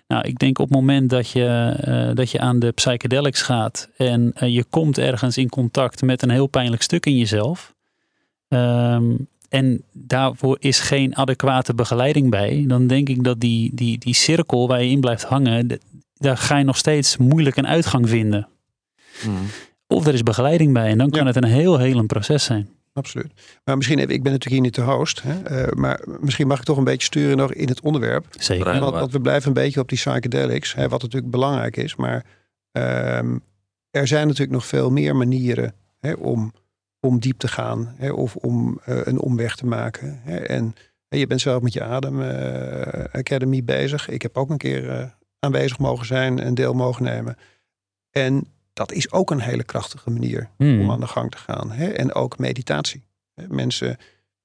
Nou, 0.08 0.28
ik 0.28 0.38
denk 0.40 0.60
op 0.60 0.68
het 0.68 0.76
moment 0.78 1.10
dat 1.10 1.30
je, 1.30 1.74
eh, 1.82 2.16
dat 2.16 2.32
je 2.32 2.40
aan 2.40 2.60
de 2.60 2.72
psychedelics 2.72 3.42
gaat 3.42 3.90
en 3.98 4.34
je 4.40 4.64
komt 4.64 4.98
ergens 4.98 5.38
in 5.38 5.50
contact 5.50 6.02
met 6.02 6.22
een 6.22 6.30
heel 6.30 6.48
pijnlijk 6.48 6.82
stuk 6.82 7.06
in 7.06 7.18
jezelf. 7.18 7.74
ehm, 8.48 9.16
en 9.56 9.84
daarvoor 9.92 10.58
is 10.60 10.80
geen 10.80 11.16
adequate 11.16 11.74
begeleiding 11.74 12.30
bij. 12.30 12.64
Dan 12.68 12.88
denk 12.88 13.10
ik 13.10 13.24
dat 13.24 13.40
die, 13.40 13.72
die, 13.74 13.98
die 13.98 14.14
cirkel 14.14 14.68
waar 14.68 14.84
je 14.84 14.90
in 14.90 15.00
blijft 15.00 15.24
hangen, 15.24 15.80
daar 16.14 16.38
ga 16.38 16.58
je 16.58 16.64
nog 16.64 16.78
steeds 16.78 17.18
moeilijk 17.18 17.56
een 17.58 17.68
uitgang 17.68 18.10
vinden. 18.10 18.48
Mm. 19.26 19.38
Of 19.88 20.08
er 20.08 20.14
is 20.14 20.24
begeleiding 20.24 20.74
bij 20.74 20.90
en 20.90 20.98
dan 20.98 21.10
kan 21.10 21.20
Ja. 21.22 21.26
het 21.26 21.36
een 21.36 21.44
heel 21.44 21.78
helend 21.78 22.08
proces 22.08 22.44
zijn. 22.44 22.70
absoluut. 22.94 23.32
Maar 23.64 23.78
misschien, 23.78 24.00
even, 24.00 24.14
ik 24.14 24.24
ben 24.24 24.32
natuurlijk 24.32 24.62
hier 24.62 24.72
niet 24.72 24.76
de 24.88 24.92
host. 24.92 25.22
Hè, 25.22 25.42
eh, 25.44 25.72
maar 25.74 26.06
misschien 26.20 26.48
mag 26.48 26.58
ik 26.60 26.64
toch 26.66 26.78
een 26.78 26.84
beetje 26.84 27.06
sturen 27.06 27.38
nog 27.38 27.54
in 27.54 27.68
het 27.68 27.82
onderwerp. 27.82 28.26
Zeker. 28.40 28.80
Want 28.80 29.12
we 29.12 29.20
blijven 29.20 29.48
een 29.48 29.54
beetje 29.54 29.80
op 29.80 29.90
die 29.90 29.98
psychedelics, 29.98 30.74
hè, 30.74 30.90
wat 30.90 31.02
natuurlijk 31.02 31.32
belangrijk 31.32 31.78
is. 31.78 31.96
Maar 31.96 32.26
ehm, 32.72 33.38
er 33.92 34.08
zijn 34.08 34.28
natuurlijk 34.28 34.54
nog 34.54 34.66
veel 34.66 34.90
meer 34.92 35.16
manieren 35.16 35.74
hè, 36.00 36.14
om, 36.14 36.54
om 37.06 37.20
diep 37.20 37.40
te 37.40 37.48
gaan 37.48 37.94
hè, 37.98 38.12
of 38.12 38.36
om 38.36 38.80
eh, 38.86 39.00
een 39.04 39.20
omweg 39.20 39.56
te 39.56 39.66
maken. 39.66 40.20
Hè. 40.24 40.38
En 40.38 40.76
hè, 41.08 41.18
je 41.18 41.28
bent 41.28 41.42
zelf 41.42 41.62
met 41.62 41.74
je 41.74 41.84
Adem 41.84 42.22
Academy 43.12 43.64
bezig. 43.64 44.10
Ik 44.10 44.22
heb 44.22 44.38
ook 44.38 44.50
een 44.50 44.58
keer 44.58 44.90
eh, 44.90 45.06
aanwezig 45.40 45.80
mogen 45.80 46.06
zijn 46.06 46.40
en 46.40 46.54
deel 46.54 46.74
mogen 46.74 47.04
nemen. 47.04 47.38
En 48.12 48.48
dat 48.74 48.92
is 48.92 49.12
ook 49.12 49.32
een 49.32 49.40
hele 49.40 49.64
krachtige 49.64 50.10
manier 50.10 50.50
Hmm. 50.58 50.82
om 50.82 50.92
aan 50.92 51.00
de 51.00 51.08
gang 51.08 51.32
te 51.32 51.38
gaan. 51.38 51.72
Hè? 51.72 51.88
En 51.88 52.14
ook 52.14 52.38
meditatie. 52.38 53.04
Mensen 53.48 53.98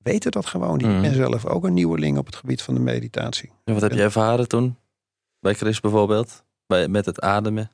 weten 0.03 0.31
dat 0.31 0.47
gewoon 0.47 0.77
niet. 0.77 0.87
Mm. 0.87 0.97
Ik 0.97 1.03
ben 1.03 1.15
zelf 1.15 1.47
ook 1.47 1.65
een 1.65 1.75
nieuweling 1.75 2.19
op 2.19 2.27
het 2.27 2.37
gebied 2.37 2.63
van 2.63 2.75
de 2.75 2.81
meditatie. 2.81 3.51
En 3.65 3.73
wat 3.73 3.83
heb 3.83 3.93
je 3.93 4.03
ervaren 4.03 4.49
toen? 4.49 4.77
Bij 5.41 5.55
Chris 5.55 5.81
bijvoorbeeld? 5.81 6.45
Bij, 6.67 6.89
met 6.89 7.07
het 7.07 7.21
ademen? 7.21 7.71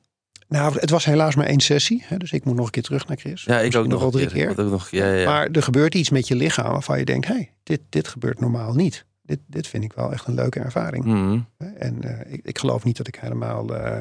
Nou, 0.47 0.79
het 0.79 0.89
was 0.89 1.05
helaas 1.05 1.35
maar 1.35 1.45
één 1.45 1.59
sessie. 1.59 2.03
Hè? 2.05 2.17
Dus 2.17 2.31
ik 2.31 2.45
moet 2.45 2.55
nog 2.55 2.65
een 2.65 2.71
keer 2.71 2.83
terug 2.83 3.07
naar 3.07 3.17
Chris. 3.17 3.43
Ja, 3.43 3.59
ik 3.59 3.75
ook 3.75 3.87
nog 3.87 4.01
wel 4.01 4.11
drie 4.11 4.25
keer. 4.27 4.35
keer. 4.35 4.49
Ik 4.49 4.59
ook 4.59 4.69
nog, 4.71 4.89
ja, 4.89 5.11
ja. 5.13 5.29
Maar 5.29 5.47
er 5.51 5.63
gebeurt 5.63 5.95
iets 5.95 6.09
met 6.09 6.27
je 6.27 6.35
lichaam 6.35 6.71
waarvan 6.71 6.99
je 6.99 7.05
denkt... 7.05 7.27
hé, 7.27 7.33
hey, 7.33 7.53
dit, 7.63 7.81
dit 7.89 8.07
gebeurt 8.07 8.39
normaal 8.39 8.73
niet. 8.73 9.05
Dit, 9.21 9.39
dit 9.47 9.67
vind 9.67 9.83
ik 9.83 9.93
wel 9.93 10.11
echt 10.11 10.27
een 10.27 10.33
leuke 10.33 10.59
ervaring. 10.59 11.03
Mm. 11.05 11.45
Hè? 11.57 11.67
En 11.67 12.03
eh, 12.03 12.33
ik, 12.33 12.39
ik 12.45 12.57
geloof 12.57 12.83
niet 12.83 12.97
dat 12.97 13.07
ik 13.07 13.15
helemaal 13.15 13.75
eh, 13.75 13.97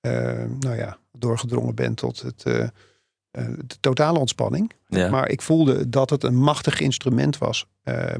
eh, 0.00 0.48
nou 0.60 0.76
ja, 0.76 0.98
doorgedrongen 1.12 1.74
ben 1.74 1.94
tot 1.94 2.20
het, 2.22 2.40
de 2.40 3.76
totale 3.80 4.18
ontspanning. 4.18 4.72
Ja. 4.88 5.10
Maar 5.10 5.28
ik 5.28 5.42
voelde 5.42 5.88
dat 5.88 6.10
het 6.10 6.22
een 6.24 6.36
machtig 6.36 6.80
instrument 6.80 7.38
was. 7.38 7.66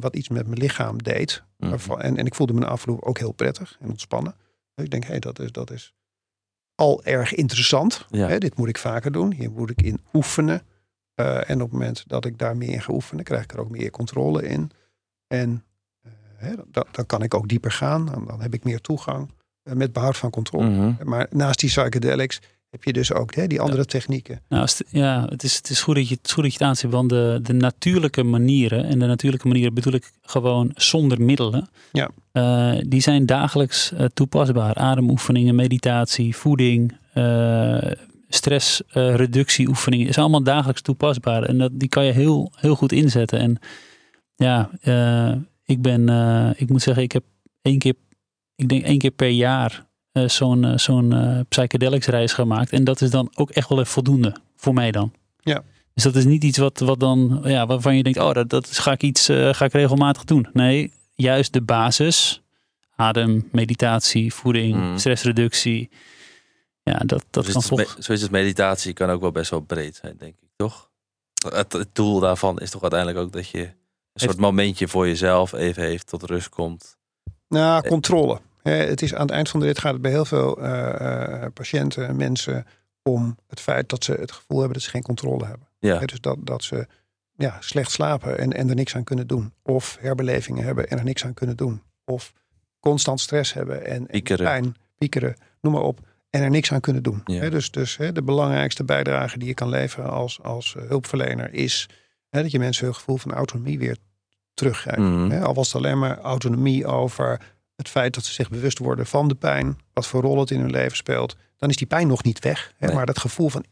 wat 0.01 0.17
iets 0.17 0.29
met 0.29 0.47
mijn 0.47 0.59
lichaam 0.61 1.03
deed. 1.03 1.43
Mm. 1.59 1.69
Waarvan- 1.69 2.01
En, 2.03 2.17
en 2.17 2.27
ik 2.27 2.35
voelde 2.35 2.53
me 2.53 2.61
na 2.61 2.67
afloop 2.67 3.03
ook 3.03 3.19
heel 3.19 3.33
prettig 3.33 3.77
en 3.81 3.89
ontspannen. 3.89 4.35
Dus 4.75 4.85
ik 4.85 4.91
denk, 4.91 5.03
hé, 5.05 5.11
hey, 5.11 5.19
dat, 5.19 5.39
is, 5.39 5.53
dat 5.53 5.71
is 5.71 5.95
al 6.77 7.05
erg 7.05 7.35
interessant. 7.35 8.07
Ja. 8.11 8.29
Hè, 8.29 8.39
dit 8.39 8.57
moet 8.57 8.69
ik 8.69 8.79
vaker 8.79 9.13
doen. 9.13 9.33
Hier 9.33 9.51
moet 9.51 9.71
ik 9.71 9.83
in 9.83 10.01
oefenen. 10.13 10.63
Eh, 11.15 11.51
en 11.51 11.63
op 11.63 11.71
het 11.71 11.73
moment 11.73 12.05
dat 12.07 12.25
ik 12.25 12.39
daar 12.39 12.57
meer 12.57 12.73
in 12.73 12.83
ga 12.83 12.93
oefenen, 12.93 13.25
krijg 13.25 13.43
ik 13.43 13.53
er 13.53 13.61
ook 13.61 13.71
meer 13.71 13.91
controle 13.91 14.47
in. 14.47 14.71
En 15.27 15.65
eh, 16.03 16.11
hè, 16.37 16.55
dan, 16.71 16.85
dan 16.91 17.07
kan 17.07 17.23
ik 17.23 17.35
ook 17.35 17.49
dieper 17.49 17.73
gaan. 17.73 18.07
Dan, 18.07 18.25
dan 18.27 18.41
heb 18.41 18.55
ik 18.55 18.65
meer 18.65 18.81
toegang 18.81 19.31
eh, 19.63 19.75
met 19.75 19.93
behoud 19.93 20.17
van 20.17 20.31
controle. 20.31 20.69
Mhm. 20.69 21.09
Maar 21.09 21.27
naast 21.31 21.61
die 21.61 21.69
psychedelics 21.69 22.41
heb 22.77 22.85
je 22.85 22.93
dus 22.93 23.13
ook 23.13 23.35
hè, 23.35 23.47
die 23.47 23.61
andere 23.61 23.85
technieken. 23.85 24.41
Nou, 24.49 24.69
ja, 24.91 25.27
het 25.29 25.43
is, 25.43 25.57
het 25.57 25.71
is 25.71 25.83
goed 25.83 25.95
dat 25.95 26.09
je 26.09 26.15
het, 26.15 26.27
is 26.27 26.33
goed 26.33 26.43
dat 26.43 26.53
je 26.53 26.59
het 26.59 26.69
aanstipt, 26.69 26.93
want 26.93 27.09
de, 27.11 27.39
de 27.43 27.53
natuurlijke 27.53 28.23
manieren, 28.23 28.85
en 28.85 28.99
de 28.99 29.07
natuurlijke 29.07 29.47
manieren 29.47 29.75
bedoel 29.75 29.93
ik 29.93 30.13
gewoon 30.23 30.71
zonder 30.75 31.23
middelen, 31.23 31.69
Ja. 31.93 32.11
eh, 32.33 32.73
die 32.87 33.01
zijn 33.01 33.27
dagelijks 33.27 33.93
eh, 33.93 34.05
toepasbaar. 34.15 34.75
Ademoefeningen, 34.75 35.55
meditatie, 35.55 36.37
voeding, 36.37 36.97
eh 37.13 37.91
stressreductieoefeningen, 38.29 40.09
is 40.09 40.19
allemaal 40.19 40.43
dagelijks 40.43 40.83
toepasbaar. 40.83 41.43
En 41.43 41.59
dat, 41.59 41.71
die 41.75 41.89
kan 41.89 42.05
je 42.05 42.13
heel, 42.13 42.53
heel 42.57 42.75
goed 42.75 42.93
inzetten. 42.93 43.39
En 43.39 43.59
ja, 44.35 44.71
ik 45.65 45.83
ben, 45.83 46.09
ik 46.57 46.69
moet 46.69 46.83
zeggen, 46.83 47.03
ik 47.03 47.13
heb 47.13 47.25
één 47.63 47.79
keer, 47.79 47.95
ik 48.57 48.69
denk 48.69 48.85
één 48.85 48.99
keer 48.99 49.11
per 49.11 49.29
jaar 49.29 49.86
zo'n 50.25 50.65
eh, 50.65 50.79
zo'n 50.79 51.13
eh, 51.13 51.41
psychedelics 51.49 52.07
reis 52.07 52.33
gemaakt. 52.33 52.71
En 52.73 52.85
dat 52.85 53.01
is 53.01 53.11
dan 53.11 53.31
ook 53.35 53.51
echt 53.51 53.69
wel 53.69 53.79
even 53.79 53.91
voldoende 53.93 54.37
voor 54.57 54.75
mij 54.75 54.91
dan. 54.91 55.13
Ja. 55.41 55.63
Dus 55.95 56.05
dat 56.05 56.15
is 56.17 56.25
niet 56.25 56.45
iets 56.45 56.59
wat, 56.59 56.79
wat 56.79 57.01
dan, 57.01 57.41
ja, 57.45 57.67
waarvan 57.67 57.97
je 57.97 58.03
denkt, 58.03 58.19
oh, 58.19 58.33
dat, 58.33 58.49
dat 58.51 58.67
is- 58.69 58.79
ga 58.79 58.93
ik 58.93 59.03
iets, 59.03 59.29
eh, 59.29 59.55
ga 59.55 59.65
ik 59.65 59.73
regelmatig 59.73 60.25
doen. 60.25 60.49
Nee, 60.53 60.93
juist 61.15 61.53
de 61.53 61.61
basis, 61.63 62.43
adem, 62.97 63.49
meditatie, 63.53 64.35
voeding, 64.35 64.75
Mm. 64.77 64.99
stressreductie. 64.99 65.91
Ja, 66.83 66.99
dat, 66.99 67.25
dat 67.31 67.45
Dus 67.45 67.53
kan 67.53 67.63
is 67.63 67.69
volgens. 67.69 67.95
Zoiets 67.99 68.25
als 68.25 68.33
meditatie 68.33 68.93
kan 68.93 69.11
ook 69.11 69.21
wel 69.21 69.31
best 69.33 69.51
wel 69.51 69.61
breed 69.61 69.97
zijn, 69.97 70.15
denk 70.19 70.35
ik, 70.41 70.49
toch? 70.57 70.91
Het, 71.55 71.73
het 71.73 71.89
doel 71.93 72.21
daarvan 72.21 72.59
is 72.61 72.71
toch 72.71 72.83
uiteindelijk 72.83 73.21
ook 73.21 73.33
dat 73.33 73.49
je 73.49 73.59
een 73.63 73.71
soort 74.15 74.37
momentje 74.39 74.89
voor 74.89 75.07
jezelf 75.07 75.53
even 75.53 75.83
heeft, 75.83 76.07
tot 76.07 76.23
rust 76.23 76.49
komt. 76.49 76.97
Nou, 77.49 77.83
Eh. 77.85 77.91
controle. 77.91 78.41
Hè, 78.67 78.73
het 78.73 79.03
is 79.03 79.15
aan 79.15 79.21
het 79.21 79.31
eind 79.31 79.49
van 79.49 79.61
de 79.61 79.67
rit 79.67 79.79
gaat 79.79 79.93
het 79.93 80.03
bij 80.03 80.11
heel 80.11 80.25
veel 80.25 80.63
eh, 80.63 81.43
eh, 81.43 81.53
patiënten, 81.53 82.17
mensen, 82.17 82.67
om 83.03 83.39
het 83.49 83.61
feit 83.61 83.89
dat 83.89 84.05
ze 84.05 84.13
het 84.13 84.33
gevoel 84.33 84.59
hebben 84.59 84.75
dat 84.75 84.83
ze 84.83 84.91
geen 84.91 85.03
controle 85.03 85.47
hebben. 85.47 85.69
Ja, 85.79 85.99
dus 85.99 86.21
dat, 86.21 86.37
dat 86.41 86.63
ze 86.63 86.87
ja, 87.37 87.57
slecht 87.61 87.91
slapen 87.91 88.39
en, 88.39 88.53
en 88.53 88.69
er 88.69 88.75
niks 88.75 88.97
aan 88.97 89.05
kunnen 89.05 89.27
doen. 89.27 89.53
Of 89.63 89.97
herbelevingen 90.01 90.65
hebben 90.65 90.89
en 90.89 90.99
er 90.99 91.05
niks 91.05 91.25
aan 91.25 91.35
kunnen 91.35 91.57
doen. 91.57 91.83
Of 92.05 92.33
constant 92.81 93.21
stress 93.21 93.53
hebben 93.53 93.87
en, 93.87 93.93
en 93.95 94.07
Piekeren. 94.07 94.45
pijn, 94.45 94.77
piekeren, 94.99 95.37
noem 95.61 95.73
maar 95.73 95.83
op. 95.83 96.01
En 96.31 96.43
er 96.43 96.51
niks 96.51 96.73
aan 96.73 96.81
kunnen 96.81 97.03
doen. 97.03 97.21
Ja. 97.25 97.51
Dus 97.51 97.71
dus 97.71 97.97
de 98.13 98.23
belangrijkste 98.23 98.85
bijdrage 98.85 99.39
die 99.39 99.49
je 99.49 99.55
kan 99.55 99.69
leveren 99.69 100.11
als, 100.11 100.43
als 100.43 100.75
eh, 100.77 100.83
hulpverlener 100.89 101.55
is 101.55 101.89
dat 102.31 102.51
je 102.51 102.59
mensen 102.59 102.85
hun 102.85 102.95
gevoel 102.95 103.17
van 103.17 103.33
autonomie 103.33 103.79
weer 103.79 103.97
teruggeeft. 104.55 105.31
Hè, 105.33 105.41
al 105.41 105.55
was 105.55 105.67
het 105.73 105.77
alleen 105.77 105.99
maar 105.99 106.19
autonomie 106.19 106.87
over 106.87 107.41
het 107.77 107.89
feit 107.89 108.15
dat 108.15 108.25
ze 108.25 108.33
zich 108.33 108.51
bewust 108.51 108.79
worden 108.79 109.07
van 109.07 109.29
de 109.29 109.35
pijn, 109.35 109.79
wat 109.93 110.07
voor 110.07 110.23
rol 110.23 110.41
het 110.41 110.51
in 110.51 110.61
hun 110.61 110.71
leven 110.71 110.97
speelt, 110.97 111.37
dan 111.57 111.69
is 111.69 111.77
die 111.77 111.87
pijn 111.87 112.07
nog 112.07 112.23
niet 112.23 112.39
weg. 112.39 112.73
Hè, 112.77 112.87
Nee. 112.87 112.97
Maar 112.97 113.07
dat 113.07 113.19
gevoel 113.19 113.49
van, 113.49 113.65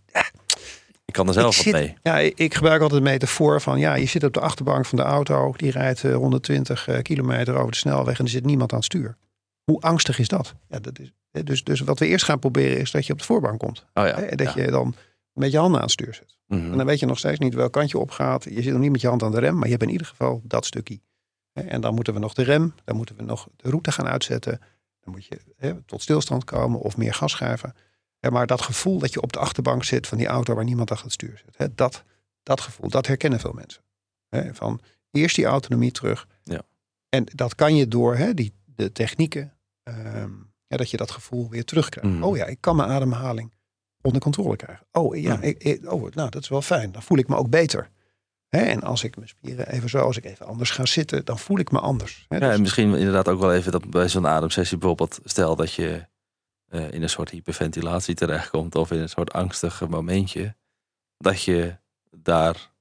ik 1.05 1.13
kan 1.13 1.27
er 1.27 1.33
zelf 1.33 1.57
wat 1.57 1.65
zit, 1.65 1.73
mee. 1.73 1.97
Ja, 2.03 2.19
ik 2.19 2.39
ik 2.39 2.55
gebruik 2.55 2.83
altijd 2.83 3.05
de 3.05 3.11
metafoor 3.11 3.61
van, 3.61 3.79
ja, 3.79 3.95
je 3.95 4.07
zit 4.07 4.25
op 4.25 4.33
de 4.33 4.41
achterbank 4.41 4.87
van 4.87 4.99
de 4.99 5.05
auto, 5.05 5.53
die 5.57 5.71
rijdt 5.71 6.05
eh, 6.05 6.15
120 6.15 6.89
eh, 6.89 7.03
kilometer 7.03 7.55
over 7.55 7.71
de 7.71 7.77
snelweg 7.77 8.19
en 8.19 8.25
er 8.25 8.31
zit 8.31 8.45
niemand 8.45 8.73
aan 8.73 8.79
het 8.79 8.87
stuur. 8.87 9.17
Hoe 9.65 9.81
angstig 9.81 10.19
is 10.19 10.29
dat? 10.29 10.55
Ja, 10.69 10.79
dat 10.79 10.99
is 10.99 11.13
dus, 11.43 11.65
dus 11.65 11.81
wat 11.81 11.99
we 11.99 12.07
eerst 12.07 12.25
gaan 12.25 12.39
proberen 12.39 12.79
is 12.79 12.91
dat 12.91 13.07
je 13.07 13.13
op 13.13 13.19
de 13.19 13.25
voorbank 13.25 13.59
komt. 13.59 13.87
Oh 13.95 14.07
ja. 14.07 14.15
Hè, 14.15 14.23
en 14.23 14.37
dat 14.37 14.55
ja. 14.55 14.63
je 14.63 14.71
dan 14.71 14.95
met 15.33 15.53
je 15.53 15.59
handen 15.59 15.77
aan 15.77 15.85
het 15.85 15.93
stuur 15.93 16.15
zit. 16.15 16.37
Mhm. 16.47 16.71
En 16.71 16.77
dan 16.77 16.87
weet 16.87 16.99
je 16.99 17.07
nog 17.07 17.19
steeds 17.19 17.39
niet 17.39 17.55
welk 17.55 17.73
kant 17.73 17.91
je 17.91 17.99
opgaat. 17.99 18.45
Je 18.45 18.63
zit 18.63 18.73
nog 18.73 18.81
niet 18.81 18.93
met 18.93 19.01
je 19.01 19.09
hand 19.09 19.23
aan 19.23 19.31
de 19.31 19.41
rem, 19.41 19.55
maar 19.55 19.65
je 19.65 19.71
hebt 19.71 19.83
in 19.83 19.91
ieder 19.91 20.07
geval 20.07 20.41
dat 20.45 20.67
stukje. 20.67 21.01
En 21.55 21.81
dan 21.81 21.95
moeten 21.95 22.15
we 22.15 22.21
nog 22.21 22.35
de 22.35 22.43
rem, 22.43 22.75
dan 22.85 22.97
moeten 22.97 23.17
we 23.17 23.23
nog 23.23 23.49
de 23.57 23.69
route 23.71 23.93
gaan 23.93 24.07
uitzetten. 24.07 24.59
Dan 25.01 25.13
moet 25.13 25.25
je 25.27 25.41
hè, 25.57 25.83
tot 25.83 26.03
stilstand 26.03 26.45
komen 26.45 26.81
of 26.81 26.97
meer 26.97 27.15
gas 27.15 27.35
geven. 27.35 27.75
Maar 28.31 28.47
dat 28.47 28.63
gevoel 28.63 28.99
dat 28.99 29.13
je 29.13 29.21
op 29.23 29.33
de 29.33 29.39
achterbank 29.39 29.85
zit 29.85 30.07
van 30.07 30.19
die 30.19 30.27
auto 30.27 30.55
waar 30.55 30.65
niemand 30.65 30.91
achter 30.91 31.05
het 31.05 31.15
stuur 31.15 31.43
zit. 31.45 31.57
Hè, 31.57 31.75
dat, 31.75 32.03
dat 32.43 32.61
gevoel, 32.61 32.91
dat 32.91 33.07
herkennen 33.07 33.41
veel 33.41 33.53
mensen. 33.53 33.83
Hè, 34.29 34.55
Van 34.55 34.81
eerst 35.11 35.37
die 35.37 35.45
autonomie 35.45 35.91
terug. 35.93 36.27
Ja. 36.43 36.63
En 37.09 37.25
dat 37.35 37.55
kan 37.55 37.77
je 37.77 37.89
door 37.89 38.17
hè, 38.17 38.35
die, 38.35 38.53
de 38.65 38.93
technieken, 38.93 39.53
ja, 40.67 40.77
dat 40.77 40.91
je 40.91 40.97
dat 40.97 41.11
gevoel 41.11 41.49
weer 41.51 41.65
terugkrijgt. 41.65 42.11
Mhm. 42.11 42.23
Oh 42.23 42.37
ja, 42.37 42.45
ik 42.47 42.61
kan 42.61 42.77
mijn 42.77 42.89
ademhaling 42.91 43.53
onder 44.03 44.21
controle 44.21 44.57
krijgen. 44.57 44.87
Oh 44.93 45.17
ja, 45.17 45.41
ik, 45.41 45.63
ik- 45.63 45.93
oh, 45.93 46.11
nou 46.15 46.31
dat 46.31 46.43
is 46.43 46.49
wel 46.49 46.63
fijn. 46.63 46.93
Dan 46.93 47.03
voel 47.03 47.19
ik 47.19 47.29
me 47.29 47.37
ook 47.37 47.51
beter. 47.51 47.91
En 48.55 48.83
als 48.83 49.05
ik 49.05 49.17
mijn 49.17 49.29
spieren 49.29 49.69
even 49.69 49.89
zo, 49.89 49.99
als 49.99 50.17
ik 50.17 50.25
even 50.25 50.47
anders 50.47 50.71
ga 50.71 50.87
zitten, 50.87 51.25
dan 51.25 51.39
voel 51.39 51.59
ik 51.59 51.71
me 51.71 51.79
anders. 51.81 52.27
Ja, 52.29 52.39
dus- 52.39 52.55
en 52.55 52.61
misschien 52.61 52.95
inderdaad 52.95 53.29
ook 53.29 53.41
wel 53.41 53.53
even 53.55 53.73
dat 53.73 53.91
bij 53.91 54.09
zo'n 54.09 54.27
ademsessie 54.27 54.79
bijvoorbeeld, 54.79 55.19
stel 55.25 55.57
dat 55.57 55.73
je 55.73 56.07
eh, 56.69 56.93
in 56.93 57.03
een 57.03 57.09
soort 57.11 57.31
hyperventilatie 57.31 58.15
terechtkomt 58.15 58.75
of 58.75 58.91
in 58.91 59.01
een 59.01 59.09
soort 59.09 59.33
angstig 59.33 59.89
momentje, 59.89 60.57
dat 61.19 61.43
je 61.43 61.77
daar 62.17 62.73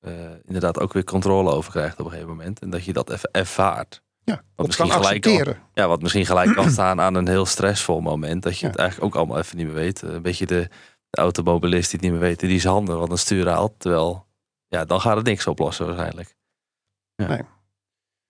eh, 0.00 0.12
inderdaad 0.44 0.80
ook 0.80 0.92
weer 0.92 1.04
controle 1.04 1.50
over 1.52 1.70
krijgt 1.70 1.98
op 1.98 2.04
een 2.04 2.10
gegeven 2.10 2.30
moment 2.30 2.60
en 2.60 2.70
dat 2.70 2.84
je 2.84 2.92
dat 2.92 3.10
even 3.10 3.28
ervaart. 3.32 4.02
ja, 4.24 4.42
wat 4.56 4.66
misschien 4.66 4.88
kan 4.88 5.02
gelijk 5.04 5.26
al-. 5.26 5.54
Ja, 5.74 5.88
wat 5.88 6.02
misschien 6.02 6.26
gelijk 6.26 6.54
kan 6.54 6.70
staan 6.78 7.00
aan 7.00 7.14
een 7.14 7.28
heel 7.28 7.46
stressvol 7.46 8.00
moment, 8.00 8.42
dat 8.42 8.58
je 8.58 8.64
Ja. 8.66 8.70
het 8.70 8.80
eigenlijk 8.80 9.08
ook 9.10 9.20
allemaal 9.20 9.38
even 9.38 9.56
niet 9.56 9.66
meer 9.66 9.74
weet. 9.74 10.02
Een 10.02 10.22
beetje 10.22 10.46
de, 10.46 10.68
de 11.10 11.20
automobilist 11.20 11.90
die 11.90 12.00
het 12.00 12.10
niet 12.10 12.10
meer 12.10 12.28
weet, 12.28 12.40
die 12.40 12.60
zijn 12.60 12.72
handen 12.72 13.10
het 13.10 13.18
stuur 13.18 13.48
haalt, 13.48 13.74
terwijl 13.78 14.26
ja, 14.72 14.84
dan 14.84 15.00
gaat 15.00 15.16
het 15.16 15.26
niks 15.26 15.46
oplossen 15.46 15.86
waarschijnlijk. 15.86 16.36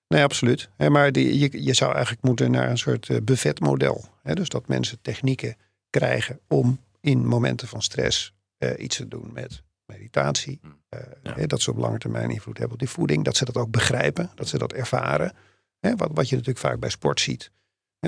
Nee, 0.09 0.23
absoluut. 0.23 0.69
Hè, 0.77 0.91
maar 0.91 1.13
die, 1.13 1.39
je, 1.39 1.65
je 1.65 1.75
zou 1.75 1.93
eigenlijk 1.93 2.23
moeten 2.25 2.51
naar 2.51 2.71
een 2.71 2.79
soort 2.79 3.09
eh, 3.09 3.17
buffetmodel. 3.23 4.05
Hè, 4.23 4.35
dus 4.35 4.49
dat 4.49 4.69
mensen 4.69 4.99
technieken 5.03 5.57
krijgen 5.91 6.41
om 6.49 6.81
in 7.01 7.27
momenten 7.27 7.69
van 7.69 7.83
stress 7.83 8.35
eh, 8.59 8.71
iets 8.79 8.97
te 8.97 9.09
doen 9.09 9.31
met 9.33 9.63
meditatie. 9.87 10.59
Hmm. 10.63 10.83
eh, 10.89 11.01
Ja. 11.23 11.35
hè, 11.35 11.47
dat 11.47 11.61
ze 11.61 11.71
op 11.71 11.77
lange 11.77 11.99
termijn 11.99 12.31
invloed 12.31 12.59
hebben 12.59 12.75
op 12.75 12.79
die 12.79 12.89
voeding. 12.89 13.25
Dat 13.25 13.37
ze 13.37 13.45
dat 13.45 13.57
ook 13.57 13.71
begrijpen, 13.71 14.31
dat 14.35 14.49
ze 14.49 14.59
dat 14.59 14.73
ervaren. 14.73 15.33
Hè, 15.81 15.97
wat, 15.97 16.11
wat 16.13 16.29
je 16.29 16.37
natuurlijk 16.37 16.67
vaak 16.67 16.79
bij 16.81 16.91
sport 16.91 17.21
ziet. 17.21 17.51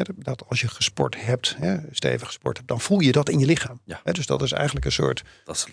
Dat 0.03 0.45
als 0.49 0.61
je 0.61 0.69
gesport 0.69 1.17
hebt, 1.25 1.57
hè, 1.59 1.77
stevig 1.91 2.27
gesport 2.27 2.57
hebt, 2.57 2.69
dan 2.69 2.81
voel 2.81 3.01
je 3.01 3.13
dat 3.13 3.29
in 3.29 3.39
je 3.39 3.47
lichaam. 3.47 3.81
Ja. 3.85 4.01
Dus 4.13 4.27
dat 4.27 4.43
is 4.43 4.53
eigenlijk 4.53 4.87
een 4.87 4.93
soort 4.93 5.23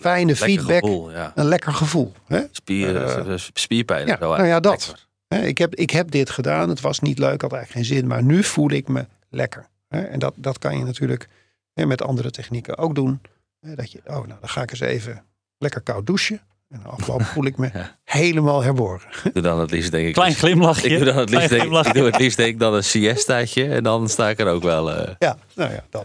fijne 0.00 0.36
feedback, 0.36 0.80
gevoel, 0.84 1.10
ja. 1.12 1.32
een 1.34 1.44
lekker 1.44 1.72
gevoel. 1.72 2.12
Hè? 2.26 2.42
Spier, 2.50 2.96
Eh, 3.02 3.34
spierpijn. 3.36 4.06
ja, 4.06 4.12
en 4.12 4.18
zo, 4.20 4.36
nou 4.36 4.46
ja, 4.46 4.60
dat. 4.60 5.06
Ik 5.28 5.58
heb, 5.58 5.74
ik 5.74 5.90
heb 5.90 6.10
dit 6.10 6.30
gedaan, 6.30 6.68
het 6.68 6.80
was 6.80 7.00
niet 7.00 7.18
leuk, 7.18 7.42
had 7.42 7.52
eigenlijk 7.52 7.86
geen 7.86 7.96
zin, 7.96 8.06
maar 8.06 8.22
nu 8.22 8.42
voel 8.44 8.70
ik 8.70 8.88
me 8.88 9.06
lekker. 9.30 9.68
Hè, 9.88 10.00
En 10.02 10.18
dat, 10.18 10.34
dat 10.36 10.58
kan 10.58 10.78
je 10.78 10.84
natuurlijk 10.84 11.28
hè, 11.72 11.86
met 11.86 12.02
andere 12.02 12.30
technieken 12.30 12.78
ook 12.78 12.94
doen. 12.94 13.20
Hè, 13.60 13.74
Dat 13.74 13.92
je, 13.92 13.98
oh, 14.06 14.12
nou, 14.12 14.26
dan 14.26 14.48
ga 14.48 14.62
ik 14.62 14.70
eens 14.70 14.80
even 14.80 15.24
lekker 15.58 15.80
koud 15.80 16.06
douchen. 16.06 16.40
En 16.72 16.84
afloop 16.86 17.22
voel 17.22 17.44
ik 17.46 17.56
me 17.58 17.70
Ja. 17.74 17.96
helemaal 18.04 18.62
herborgen. 18.62 19.10
Ik 19.24 19.32
doe 19.34 19.42
dan 19.42 19.60
het 19.60 19.70
liefst 19.70 19.90
denk 19.90 20.06
ik... 20.06 20.12
Klein 20.14 20.34
glimlachje. 20.34 20.88
ik 20.88 20.96
doe 20.96 21.06
dan 21.06 21.16
het 21.16 21.30
Klein 21.30 21.40
liefst 21.40 21.48
denk, 21.50 21.62
ik 21.62 21.68
glimlachje. 21.68 21.92
doe 21.92 22.04
het 22.10 22.18
liefst 22.20 22.36
denk 22.36 22.48
ik 22.48 22.58
dan 22.58 22.74
een 22.74 22.84
siestaatje 22.84 23.68
en 23.68 23.82
dan 23.82 24.08
sta 24.08 24.28
ik 24.28 24.40
er 24.40 24.46
ook 24.46 24.62
wel... 24.62 24.92
eh, 24.92 25.14
Ja, 25.18 25.36
nou 25.54 25.72
ja, 25.72 25.84
dan. 25.90 26.04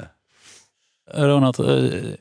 Ronald, 1.05 1.59
eh, 1.59 2.13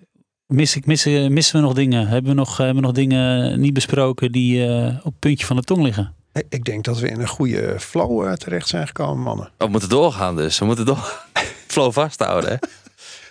mis 0.46 0.76
ik, 0.76 0.86
missen, 0.86 1.32
missen 1.32 1.56
we 1.56 1.62
nog 1.66 1.74
dingen? 1.74 2.06
Hebben 2.08 2.30
we 2.30 2.36
nog, 2.36 2.56
hebben 2.56 2.74
we 2.76 2.80
nog 2.82 2.92
dingen 2.92 3.60
niet 3.60 3.72
besproken 3.72 4.32
die 4.32 4.66
eh, 4.66 4.86
op 4.96 5.04
het 5.04 5.18
puntje 5.18 5.46
van 5.46 5.56
de 5.56 5.62
tong 5.62 5.82
liggen? 5.82 6.14
Ik- 6.32 6.46
Ik 6.48 6.64
denk 6.64 6.84
dat 6.84 6.98
we 6.98 7.08
in 7.08 7.20
een 7.20 7.28
goede 7.28 7.76
flow 7.80 8.26
eh, 8.26 8.32
terecht 8.32 8.68
zijn 8.68 8.86
gekomen, 8.86 9.22
mannen. 9.22 9.50
we 9.58 9.66
moeten 9.66 9.88
doorgaan 9.88 10.36
dus. 10.36 10.58
We 10.58 10.64
moeten 10.64 10.84
door... 10.86 11.24
Flow 11.66 11.92
vasthouden, 11.92 12.50
hè? 12.50 12.56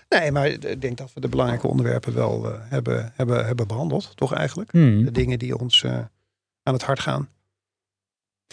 Nee, 0.09 0.31
maar 0.31 0.47
ik 0.47 0.81
denk 0.81 0.97
dat 0.97 1.13
we 1.13 1.19
de 1.19 1.29
belangrijke 1.29 1.67
onderwerpen 1.67 2.13
wel 2.13 2.51
eh, 2.51 2.59
hebben, 2.61 3.11
hebben, 3.15 3.45
hebben 3.45 3.67
behandeld, 3.67 4.17
toch 4.17 4.33
eigenlijk? 4.33 4.71
Hmm. 4.71 5.05
De 5.05 5.11
dingen 5.11 5.39
die 5.39 5.57
ons 5.57 5.83
eh, 5.83 5.91
aan 6.63 6.73
het 6.73 6.83
hart 6.83 6.99
gaan. 6.99 7.29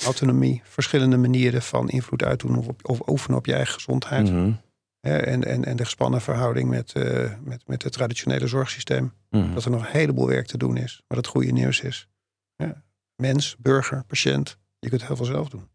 Autonomie, 0.05 0.61
verschillende 0.65 1.17
manieren 1.17 1.63
van 1.63 1.89
invloed 1.89 2.23
uitdoen 2.23 2.59
of, 2.59 2.69
op, 2.69 2.89
of 2.89 3.09
oefenen 3.09 3.39
op 3.39 3.47
je 3.47 3.55
eigen 3.55 3.75
gezondheid. 3.75 4.31
Mhm. 4.31 4.53
Hè, 5.01 5.17
en, 5.17 5.45
en, 5.45 5.65
en 5.65 5.77
de 5.77 5.85
gespannen 5.85 6.21
verhouding 6.21 6.69
met, 6.69 6.93
eh, 6.93 7.33
met, 7.41 7.67
met 7.67 7.83
het 7.83 7.93
traditionele 7.93 8.47
zorgsysteem. 8.47 9.13
Mhm. 9.31 9.55
Dat 9.55 9.65
er 9.65 9.71
nog 9.71 9.81
een 9.81 9.93
heleboel 9.93 10.27
werk 10.27 10.47
te 10.47 10.59
doen 10.59 10.77
is. 10.77 11.03
Maar 11.09 11.19
het 11.19 11.27
goede 11.27 11.53
nieuws 11.53 11.81
is, 11.81 12.09
ja, 12.57 12.83
mens, 13.17 13.57
burger, 13.59 14.05
patiënt, 14.05 14.59
je 14.79 14.89
kunt 14.89 15.07
heel 15.07 15.17
veel 15.17 15.25
zelf 15.25 15.49
doen. 15.49 15.69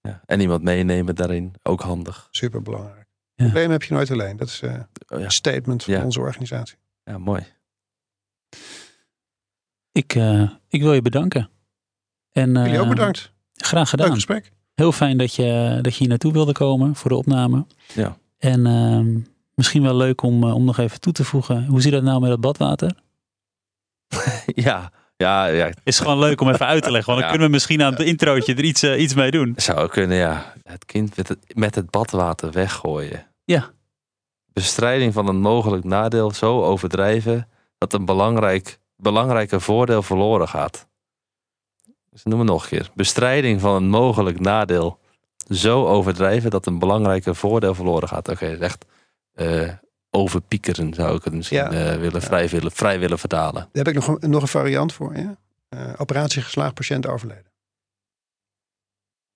Ja. 0.00 0.22
En 0.26 0.40
iemand 0.40 0.62
meenemen 0.62 1.14
daarin, 1.14 1.54
ook 1.62 1.80
handig. 1.80 2.28
Super 2.30 2.62
belangrijk. 2.62 3.01
Ja. 3.34 3.44
Probleem 3.44 3.70
heb 3.70 3.82
je 3.82 3.94
nooit 3.94 4.10
alleen. 4.10 4.36
Dat 4.36 4.48
is 4.48 4.60
eh, 4.62 4.70
Oh, 5.08 5.18
ja. 5.18 5.24
een 5.24 5.30
statement 5.30 5.84
van 5.84 5.94
Ja. 5.94 6.04
onze 6.04 6.20
organisatie. 6.20 6.76
ja, 7.04 7.18
mooi. 7.18 7.46
Ik, 9.92 10.14
eh, 10.14 10.50
ik 10.68 10.80
wil 10.82 10.92
je 10.94 11.02
bedanken. 11.02 11.50
En, 12.32 12.52
Jullie 12.52 12.76
ook 12.78 12.82
eh, 12.82 12.88
bedankt. 12.88 13.32
Graag 13.54 13.80
Leuk 13.80 13.88
gedaan. 13.90 14.14
gesprek. 14.14 14.52
Heel 14.74 14.92
fijn 14.92 15.16
dat 15.18 15.34
je, 15.34 15.78
dat 15.82 15.92
je 15.92 15.98
hier 15.98 16.08
naartoe 16.08 16.32
wilde 16.32 16.52
komen 16.52 16.94
voor 16.96 17.10
de 17.10 17.16
opname. 17.16 17.66
Ja. 17.94 18.16
En 18.38 18.66
ehm, 18.66 19.18
misschien 19.54 19.82
wel 19.82 19.96
leuk 19.96 20.22
om, 20.22 20.44
om 20.44 20.64
nog 20.64 20.78
even 20.78 21.00
toe 21.00 21.12
te 21.12 21.24
voegen. 21.24 21.66
Hoe 21.66 21.80
zit 21.80 21.92
dat 21.92 22.02
nou 22.02 22.20
met 22.20 22.30
het 22.30 22.40
badwater? 22.40 22.94
Ja, 24.46 24.92
ja, 25.22 25.46
ja. 25.46 25.70
Is 25.84 25.98
gewoon 25.98 26.18
leuk 26.18 26.40
om 26.40 26.48
even 26.48 26.66
uit 26.66 26.82
te 26.82 26.90
leggen. 26.90 27.06
Want 27.12 27.18
dan 27.18 27.28
Ja. 27.28 27.28
kunnen 27.28 27.46
we 27.46 27.52
misschien 27.52 27.82
aan 27.82 27.92
het 27.92 28.02
introotje 28.02 28.54
er 28.54 28.64
iets, 28.64 28.82
eh, 28.82 29.00
iets 29.00 29.14
mee 29.14 29.30
doen. 29.30 29.52
Zou 29.56 29.88
kunnen, 29.88 30.16
ja. 30.16 30.54
Het 30.62 30.84
kind 30.84 31.16
met 31.16 31.28
het, 31.28 31.38
met 31.54 31.74
het 31.74 31.90
badwater 31.90 32.50
weggooien. 32.52 33.26
Ja. 33.44 33.70
Bestrijding 34.52 35.12
van 35.12 35.28
een 35.28 35.40
mogelijk 35.40 35.84
nadeel 35.84 36.30
zo 36.30 36.62
overdrijven 36.64 37.48
dat 37.78 37.92
een 37.92 38.04
belangrijk, 38.04 38.78
belangrijke 38.96 39.60
voordeel 39.60 40.02
verloren 40.02 40.48
gaat. 40.48 40.86
Dus 42.10 42.22
noem 42.22 42.38
het 42.38 42.48
nog 42.48 42.62
een 42.62 42.68
keer. 42.68 42.88
Bestrijding 42.94 43.60
van 43.60 43.74
een 43.74 43.88
mogelijk 43.88 44.40
nadeel 44.40 44.98
zo 45.48 45.86
overdrijven 45.86 46.50
dat 46.50 46.66
een 46.66 46.78
belangrijke 46.78 47.34
voordeel 47.34 47.74
verloren 47.74 48.08
gaat. 48.08 48.28
Oké, 48.28 48.46
echt 48.46 48.84
eh, 49.34 49.68
overpiekeren 50.16 50.94
zou 50.94 51.16
ik 51.16 51.24
het 51.24 51.32
misschien 51.34 51.58
Ja. 51.58 51.70
eh, 51.92 51.98
willen, 51.98 52.22
vrij, 52.22 52.48
willen, 52.48 52.72
vrij 52.72 52.98
willen 52.98 53.18
vertalen. 53.18 53.68
Daar 53.72 53.84
heb 53.84 53.88
ik 53.88 53.94
nog 53.94 54.06
een, 54.20 54.30
nog 54.30 54.42
een 54.42 54.48
variant 54.48 54.92
voor. 54.92 55.16
Ja? 55.16 55.36
Eh, 55.68 55.92
operatie 55.96 56.42
geslaagd, 56.42 56.74
patiënt 56.74 57.06
overleden. 57.06 57.50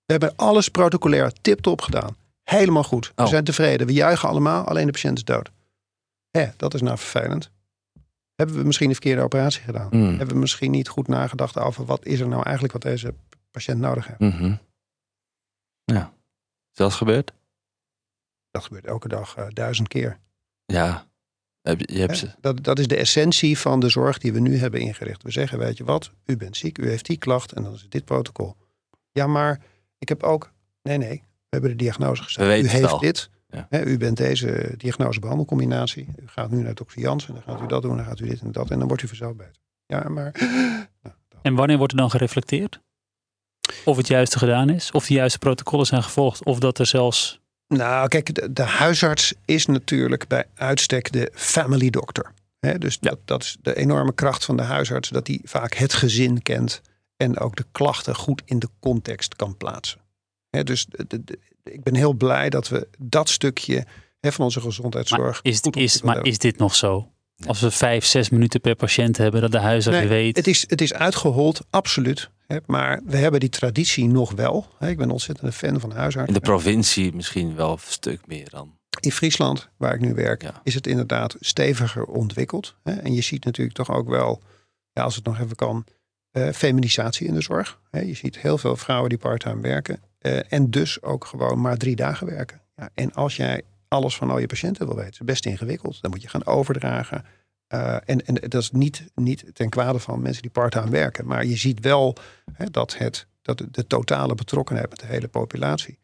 We 0.05 0.13
hebben 0.13 0.37
alles 0.37 0.69
protocolair 0.69 1.33
tip-top 1.41 1.81
gedaan. 1.81 2.17
Helemaal 2.43 2.83
goed. 2.85 3.13
We 3.15 3.23
Oh. 3.23 3.29
zijn 3.29 3.45
tevreden. 3.45 3.87
We 3.87 3.93
juichen 3.93 4.29
allemaal, 4.29 4.65
alleen 4.65 4.87
de 4.87 4.93
patiënt 4.93 5.17
is 5.19 5.25
dood. 5.25 5.51
Hè, 6.31 6.47
dat 6.57 6.75
is 6.75 6.81
nou 6.81 6.99
vervelend. 6.99 7.51
Hebben 8.35 8.57
we 8.57 8.63
misschien 8.65 8.87
een 8.89 8.95
verkeerde 8.95 9.23
operatie 9.23 9.63
gedaan? 9.63 9.89
Mm. 9.91 10.09
Hebben 10.09 10.29
we 10.35 10.41
misschien 10.41 10.71
niet 10.71 10.89
goed 10.89 11.09
nagedacht 11.09 11.59
over 11.59 11.85
wat 11.85 12.05
is 12.05 12.21
er 12.21 12.29
nou 12.29 12.43
eigenlijk 12.43 12.73
wat 12.73 12.83
deze 12.83 13.15
patiënt 13.51 13.81
nodig 13.81 14.07
heeft? 14.07 14.19
Mhm. 14.21 14.55
Ja. 15.85 16.13
Is 16.71 16.77
dat 16.77 16.93
gebeurd? 16.93 17.33
Dat 18.51 18.65
gebeurt 18.65 18.87
elke 18.87 19.09
dag 19.09 19.37
eh, 19.37 19.47
duizend 19.49 19.89
keer. 19.89 20.19
Ja. 20.67 21.07
Heb 21.63 21.81
je, 21.81 21.99
hebt 21.99 22.17
ze. 22.19 22.31
Dat, 22.41 22.65
dat 22.65 22.79
is 22.79 22.87
de 22.87 22.97
essentie 22.97 23.59
van 23.59 23.81
de 23.81 23.89
zorg 23.89 24.19
die 24.19 24.33
we 24.33 24.41
nu 24.41 24.57
hebben 24.57 24.81
ingericht. 24.81 25.23
We 25.23 25.31
zeggen, 25.31 25.59
weet 25.59 25.77
je 25.77 25.85
wat, 25.85 26.11
u 26.27 26.37
bent 26.37 26.57
ziek, 26.57 26.79
u 26.79 26.89
heeft 26.89 27.07
die 27.07 27.17
klacht 27.17 27.53
en 27.53 27.63
dan 27.63 27.75
is 27.75 27.83
het 27.83 27.91
dit 27.91 28.05
protocol. 28.05 28.57
Ja, 29.13 29.27
maar 29.27 29.61
ik 29.99 30.09
heb 30.09 30.23
ook, 30.23 30.53
nee, 30.83 30.99
nee, 30.99 31.23
we 31.23 31.47
hebben 31.49 31.71
de 31.71 31.77
diagnose 31.77 32.23
gezegd. 32.23 32.47
We 32.47 32.53
weten 32.53 32.71
u 32.71 32.73
heeft 32.73 32.93
al. 32.93 32.99
dit, 32.99 33.31
Ja. 33.49 33.67
hè, 33.71 33.85
u 33.85 33.99
bent 33.99 34.17
deze 34.17 34.75
diagnose-behandelcombinatie. 34.77 36.09
U 36.23 36.29
gaat 36.29 36.51
nu 36.51 36.63
naar 36.63 36.75
dokter 36.75 37.01
Jans 37.01 37.29
en 37.29 37.35
dan 37.35 37.43
gaat 37.43 37.63
u 37.63 37.67
dat 37.67 37.83
doen, 37.83 37.97
dan 37.97 38.05
gaat 38.07 38.21
u 38.21 38.29
dit 38.29 38.41
en 38.41 38.53
dat 38.53 38.71
en 38.71 38.79
dan 38.79 38.89
wordt 38.89 39.03
u 39.03 39.07
vanzelf 39.09 39.37
beter. 39.37 39.63
Ja, 39.87 40.09
maar 40.09 40.33
nou, 41.03 41.15
En 41.43 41.55
wanneer 41.55 41.77
wordt 41.79 41.93
er 41.93 41.99
dan 41.99 42.11
gereflecteerd? 42.11 42.81
Of 43.85 43.97
het 43.97 44.07
juiste 44.07 44.39
gedaan 44.39 44.69
is? 44.71 44.91
Of 44.91 45.07
de 45.07 45.15
juiste 45.15 45.39
protocollen 45.39 45.87
zijn 45.87 46.03
gevolgd? 46.03 46.45
Of 46.45 46.59
dat 46.59 46.79
er 46.79 46.87
zelfs... 46.87 47.41
Nou, 47.69 48.09
kijk, 48.09 48.35
de, 48.35 48.53
de 48.53 48.63
huisarts 48.63 49.35
is 49.45 49.67
natuurlijk 49.67 50.27
bij 50.29 50.45
uitstek 50.55 51.13
de 51.13 51.31
family 51.35 51.91
doctor. 51.91 52.33
Dus 52.79 52.99
Ja. 53.01 53.11
dat, 53.11 53.19
dat 53.25 53.43
is 53.43 53.57
de 53.63 53.77
enorme 53.77 54.15
kracht 54.15 54.45
van 54.45 54.57
de 54.57 54.63
huisarts, 54.63 55.09
dat 55.09 55.27
hij 55.27 55.41
vaak 55.45 55.75
het 55.75 55.95
gezin 55.95 56.43
kent 56.43 56.81
en 57.17 57.39
ook 57.39 57.57
de 57.57 57.65
klachten 57.73 58.15
goed 58.15 58.43
in 58.45 58.59
de 58.59 58.69
context 58.81 59.37
kan 59.37 59.57
plaatsen. 59.57 60.01
Dus 60.51 60.87
de- 60.89 61.05
de- 61.09 61.25
de- 61.25 61.39
ik 61.65 61.83
ben 61.83 61.95
heel 61.95 62.13
blij 62.13 62.51
dat 62.51 62.69
we 62.69 62.89
dat 62.99 63.29
stukje 63.29 63.85
van 64.21 64.45
onze 64.45 64.61
gezondheidszorg. 64.61 65.43
Maar 65.43 65.53
is, 65.53 65.59
goed 65.61 65.77
is, 65.77 66.03
maar 66.03 66.15
hebben. 66.15 66.33
is 66.33 66.39
dit 66.39 66.59
nog 66.59 66.75
zo? 66.75 67.11
Als 67.47 67.61
we 67.61 67.71
vijf, 67.71 68.05
zes 68.05 68.29
minuten 68.31 68.61
per 68.61 68.75
patiënt 68.75 69.17
hebben, 69.17 69.41
dat 69.41 69.53
de 69.53 69.59
huisarts 69.59 69.99
Nee, 69.99 70.09
weet. 70.09 70.37
Het 70.37 70.47
is, 70.47 70.65
het 70.69 70.81
is 70.81 70.95
uitgehold, 70.95 71.61
absoluut. 71.71 72.31
Maar 72.67 73.01
we 73.05 73.17
hebben 73.17 73.41
die 73.41 73.49
traditie 73.49 74.07
nog 74.09 74.33
wel. 74.33 74.67
Ik 74.81 74.97
ben 74.97 75.11
ontzettend 75.11 75.47
een 75.47 75.53
fan 75.53 75.81
van 75.81 75.91
In 75.91 75.97
huisartsen. 75.97 76.35
de 76.35 76.41
provincie 76.41 77.15
misschien 77.15 77.55
wel 77.55 77.73
een 77.73 77.79
stuk 77.79 78.27
meer 78.27 78.51
dan. 78.51 78.79
In 79.01 79.13
Friesland, 79.13 79.69
waar 79.77 79.95
ik 79.95 80.01
nu 80.01 80.15
werk, 80.15 80.43
Ja. 80.43 80.61
is 80.63 80.75
het 80.75 80.87
inderdaad 80.87 81.37
steviger 81.41 82.05
ontwikkeld. 82.05 82.75
En 82.83 83.15
je 83.15 83.21
ziet 83.21 83.45
natuurlijk 83.45 83.77
toch 83.77 83.91
ook 83.91 84.09
wel, 84.09 84.43
ja, 84.93 85.03
als 85.03 85.15
het 85.17 85.25
nog 85.25 85.41
even 85.41 85.57
kan, 85.57 85.85
eh, 86.31 86.49
feminisatie 86.53 87.27
in 87.27 87.35
de 87.35 87.41
zorg. 87.41 87.81
Je 87.91 88.15
ziet 88.15 88.39
heel 88.39 88.59
veel 88.59 88.77
vrouwen 88.77 89.09
die 89.09 89.19
parttime 89.19 89.61
werken. 89.61 90.01
eh, 90.19 90.53
en 90.53 90.71
dus 90.71 91.03
ook 91.03 91.25
gewoon 91.25 91.61
maar 91.61 91.77
drie 91.77 91.97
dagen 91.97 92.27
werken. 92.27 92.61
En 92.95 93.13
als 93.15 93.37
jij 93.37 93.63
alles 93.89 94.17
van 94.17 94.31
al 94.31 94.39
je 94.39 94.47
patiënten 94.47 94.87
wil 94.87 94.97
weten, 94.97 95.11
is 95.13 95.19
best 95.25 95.47
ingewikkeld. 95.47 96.03
Dan 96.03 96.11
moet 96.11 96.23
je 96.23 96.29
gaan 96.29 96.47
overdragen. 96.47 97.25
Eh, 97.67 97.97
en, 98.05 98.27
en 98.27 98.35
dat 98.35 98.63
is 98.63 98.71
niet, 98.71 99.11
niet 99.15 99.45
ten 99.53 99.69
kwade 99.69 99.99
van 99.99 100.23
mensen 100.23 100.43
die 100.43 100.51
parttime 100.51 100.91
werken. 100.91 101.27
Maar 101.27 101.45
je 101.47 101.57
ziet 101.57 101.81
wel 101.81 102.17
hè, 102.53 102.71
dat, 102.71 102.99
het, 102.99 103.27
dat 103.43 103.63
de, 103.71 103.87
totale 103.87 104.35
betrokkenheid 104.35 104.89
met 104.91 105.01
de 105.01 105.07
hele 105.07 105.29
populatie, 105.29 105.99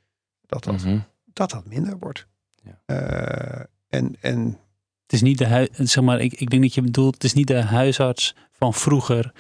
dat 0.46 0.64
dat, 0.64 0.74
Mhm. 0.82 0.98
dat, 1.24 1.50
dat 1.50 1.66
minder 1.66 1.98
wordt. 1.98 2.26
Ja. 2.62 2.80
Eh, 2.86 3.64
en, 3.88 4.16
en 4.20 4.58
Het 5.02 5.12
is 5.12 5.22
niet 5.22 5.38
de 5.38 5.68
zeg 5.72 6.04
maar, 6.04 6.20
ik, 6.20 6.32
ik 6.32 6.50
denk 6.50 6.62
dat 6.62 6.74
je 6.74 6.82
bedoelt, 6.82 7.14
het 7.14 7.24
is 7.24 7.32
niet 7.32 7.46
de 7.46 7.62
huisarts 7.62 8.34
van 8.50 8.74
vroeger. 8.74 9.32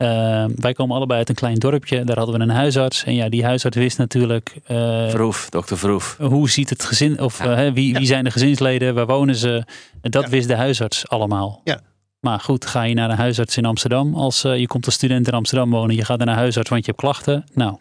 Eh, 0.00 0.44
wij 0.56 0.72
komen 0.72 0.96
allebei 0.96 1.18
uit 1.18 1.28
een 1.28 1.34
klein 1.34 1.54
dorpje, 1.58 2.04
daar 2.04 2.16
hadden 2.16 2.36
we 2.36 2.42
een 2.42 2.50
huisarts. 2.50 3.04
En 3.04 3.14
ja, 3.14 3.28
die 3.28 3.44
huisarts 3.44 3.76
wist 3.76 3.98
natuurlijk 3.98 4.56
eh, 4.66 4.76
Verhoef, 5.08 5.48
dokter 5.50 5.78
Verhoef. 5.78 6.16
hoe 6.20 6.50
ziet 6.50 6.70
het 6.70 6.84
gezin, 6.84 7.20
of 7.20 7.44
Ja. 7.44 7.72
wie, 7.72 7.92
Ja. 7.92 7.98
wie 7.98 8.06
zijn 8.06 8.24
de 8.24 8.30
gezinsleden, 8.30 8.94
waar 8.94 9.06
wonen 9.06 9.34
ze. 9.36 9.64
Dat 10.00 10.22
Ja. 10.24 10.28
wist 10.30 10.48
de 10.48 10.54
huisarts 10.54 11.08
allemaal. 11.08 11.60
Ja. 11.64 11.80
Maar 12.20 12.40
goed, 12.40 12.66
ga 12.66 12.82
je 12.82 12.94
naar 12.94 13.10
een 13.10 13.16
huisarts 13.16 13.56
in 13.56 13.64
Amsterdam, 13.64 14.14
als 14.14 14.44
eh, 14.44 14.58
je 14.58 14.66
komt 14.66 14.86
als 14.86 14.94
student 14.94 15.26
in 15.28 15.34
Amsterdam 15.34 15.70
wonen, 15.70 15.96
je 15.96 16.04
gaat 16.04 16.18
naar 16.18 16.28
een 16.28 16.34
huisarts 16.34 16.68
want 16.70 16.84
je 16.84 16.90
hebt 16.90 17.02
klachten. 17.02 17.44
Nou, 17.54 17.76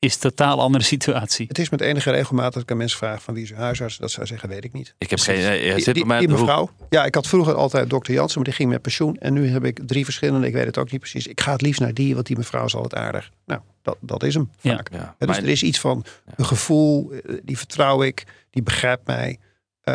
is 0.00 0.14
een 0.14 0.20
totaal 0.20 0.60
andere 0.60 0.84
situatie. 0.84 1.46
het 1.48 1.58
is 1.58 1.68
met 1.70 1.80
enige 1.80 2.10
regelmaat 2.10 2.52
dat 2.52 2.62
ik 2.62 2.70
aan 2.70 2.76
mensen 2.76 2.98
vraag 2.98 3.22
van 3.22 3.34
wie 3.34 3.42
is 3.42 3.50
uw 3.50 3.56
huisarts. 3.56 3.96
Dat 3.96 4.10
zij 4.10 4.26
zeggen, 4.26 4.48
weet 4.48 4.64
ik 4.64 4.72
niet. 4.72 4.94
Ik 4.98 5.10
heb 5.10 5.18
geen... 5.18 5.36
eh, 5.36 5.74
Die, 5.74 5.82
zit 5.84 5.94
die, 5.94 6.18
die 6.18 6.28
mevrouw. 6.28 6.70
Ja, 6.88 7.04
ik 7.04 7.14
had 7.14 7.26
vroeger 7.26 7.54
altijd 7.54 7.90
dokter 7.90 8.14
Jansen, 8.14 8.36
maar 8.36 8.44
die 8.44 8.54
ging 8.54 8.70
met 8.70 8.82
pensioen. 8.82 9.16
En 9.16 9.32
nu 9.32 9.48
heb 9.48 9.64
ik 9.64 9.80
drie 9.86 10.04
verschillende. 10.04 10.46
Ik 10.46 10.52
weet 10.52 10.66
het 10.66 10.78
ook 10.78 10.90
niet 10.90 11.00
precies. 11.00 11.26
Ik 11.26 11.40
ga 11.40 11.52
het 11.52 11.60
liefst 11.62 11.80
naar 11.80 11.94
die, 11.94 12.14
want 12.14 12.26
die 12.26 12.36
mevrouw 12.36 12.64
is 12.64 12.74
altijd 12.74 12.94
aardig. 13.02 13.30
Nou, 13.46 13.60
dat, 13.82 13.96
dat 14.00 14.22
is 14.22 14.34
hem 14.34 14.50
Ja. 14.60 14.74
vaak. 14.74 14.88
Ja, 14.92 15.14
Hè, 15.18 15.26
dus 15.26 15.36
er 15.36 15.48
is 15.48 15.62
iets 15.62 15.80
van 15.80 16.04
Ja. 16.26 16.32
een 16.36 16.46
gevoel, 16.46 17.10
eh, 17.12 17.34
die 17.42 17.58
vertrouw 17.58 18.02
ik, 18.02 18.24
die 18.50 18.62
begrijpt 18.62 19.06
mij. 19.06 19.38
Eh, 19.80 19.94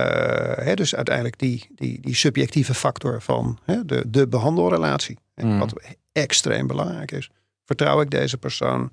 hè, 0.65 0.73
dus 0.73 0.95
uiteindelijk 0.95 1.40
die, 1.40 1.68
die, 1.76 2.02
die 2.02 2.15
subjectieve 2.15 2.73
factor 2.73 3.22
van 3.22 3.60
hè, 3.64 3.86
de, 3.86 4.03
de 4.07 4.27
behandelrelatie. 4.27 5.18
Mm. 5.36 5.60
Wat 5.60 5.73
extreem 6.11 6.68
belangrijk 6.68 7.11
is. 7.11 7.30
Vertrouw 7.65 8.02
ik 8.02 8.10
deze 8.10 8.38
persoon? 8.38 8.90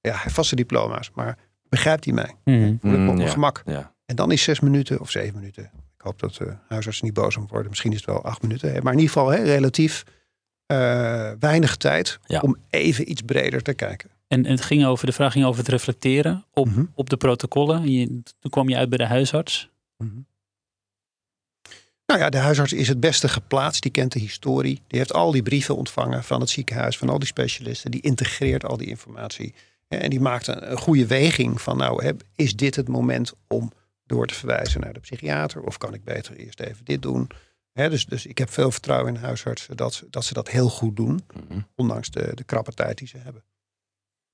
Ja, 0.00 0.10
hij 0.12 0.20
heeft 0.22 0.34
vaste 0.34 0.56
diploma's, 0.56 1.10
maar 1.14 1.38
begrijpt 1.68 2.04
hij 2.04 2.14
mij? 2.14 2.34
Mhm. 2.44 2.58
Voel 2.58 2.66
ik 2.74 2.82
me 2.82 2.90
op 2.92 2.98
Mm, 2.98 3.04
mijn 3.06 3.18
ja. 3.18 3.28
gemak? 3.28 3.62
Ja. 3.66 3.94
En 4.06 4.16
dan 4.16 4.32
is 4.32 4.42
zes 4.42 4.60
minuten 4.60 5.00
of 5.00 5.10
zeven 5.10 5.34
minuten. 5.38 5.64
Ik 5.64 6.06
hoop 6.06 6.18
dat 6.18 6.34
de 6.34 6.56
huisarts 6.68 7.00
niet 7.00 7.12
boos 7.14 7.36
om 7.36 7.46
worden. 7.48 7.68
Misschien 7.68 7.90
is 7.90 7.96
het 7.96 8.06
wel 8.06 8.24
acht 8.24 8.42
minuten. 8.42 8.72
hè. 8.72 8.80
Maar 8.80 8.92
in 8.92 8.98
ieder 8.98 9.12
geval 9.14 9.28
hè, 9.30 9.42
relatief 9.42 10.04
eh, 10.66 11.32
weinig 11.38 11.76
tijd 11.76 12.18
Ja. 12.26 12.40
om 12.40 12.56
even 12.70 13.10
iets 13.10 13.22
breder 13.22 13.62
te 13.62 13.74
kijken. 13.74 14.10
En, 14.28 14.44
en 14.44 14.50
het 14.50 14.60
ging 14.60 14.84
over, 14.84 15.06
de 15.06 15.12
vraag 15.12 15.32
ging 15.32 15.44
over 15.44 15.60
het 15.60 15.68
reflecteren 15.68 16.44
op, 16.52 16.66
Mhm. 16.66 16.84
op 16.94 17.10
de 17.10 17.16
protocollen. 17.16 17.90
Je, 17.92 18.06
toen 18.38 18.50
kwam 18.50 18.68
je 18.68 18.76
uit 18.76 18.88
bij 18.88 18.98
de 18.98 19.06
huisarts. 19.06 19.70
Nou 22.06 22.22
ja, 22.22 22.28
de 22.30 22.36
huisarts 22.38 22.72
is 22.72 22.88
het 22.88 23.00
beste 23.00 23.28
geplaatst. 23.28 23.82
Die 23.82 23.90
kent 23.90 24.12
de 24.12 24.18
historie. 24.18 24.82
Die 24.86 24.98
heeft 24.98 25.12
al 25.12 25.30
die 25.30 25.42
brieven 25.42 25.76
ontvangen 25.76 26.24
van 26.24 26.40
het 26.40 26.50
ziekenhuis, 26.50 26.98
van 26.98 27.08
al 27.08 27.18
die 27.18 27.28
specialisten. 27.28 27.90
Die 27.90 28.00
integreert 28.00 28.64
al 28.64 28.76
die 28.76 28.86
informatie. 28.88 29.54
En 29.98 30.10
die 30.10 30.20
maakt 30.20 30.46
een, 30.46 30.78
goede 30.78 31.06
weging 31.06 31.60
van, 31.60 31.76
nou, 31.76 32.16
is 32.34 32.56
dit 32.56 32.76
het 32.76 32.88
moment 32.88 33.32
om 33.48 33.72
door 34.04 34.26
te 34.26 34.34
verwijzen 34.34 34.80
naar 34.80 34.92
de 34.92 35.00
psychiater? 35.00 35.62
Of 35.62 35.78
kan 35.78 35.94
ik 35.94 36.04
beter 36.04 36.36
eerst 36.36 36.60
even 36.60 36.84
dit 36.84 37.02
doen? 37.02 37.30
Dus, 37.72 38.06
dus 38.06 38.26
ik 38.26 38.38
heb 38.38 38.50
veel 38.50 38.70
vertrouwen 38.70 39.14
in 39.14 39.20
huisartsen 39.20 39.76
dat, 39.76 40.04
dat 40.10 40.24
ze 40.24 40.34
dat 40.34 40.48
heel 40.48 40.68
goed 40.68 40.96
doen. 40.96 41.24
Mhm. 41.48 41.60
Ondanks 41.74 42.10
de, 42.10 42.30
de 42.34 42.44
krappe 42.44 42.72
tijd 42.72 42.98
die 42.98 43.08
ze 43.08 43.18
hebben. 43.18 43.44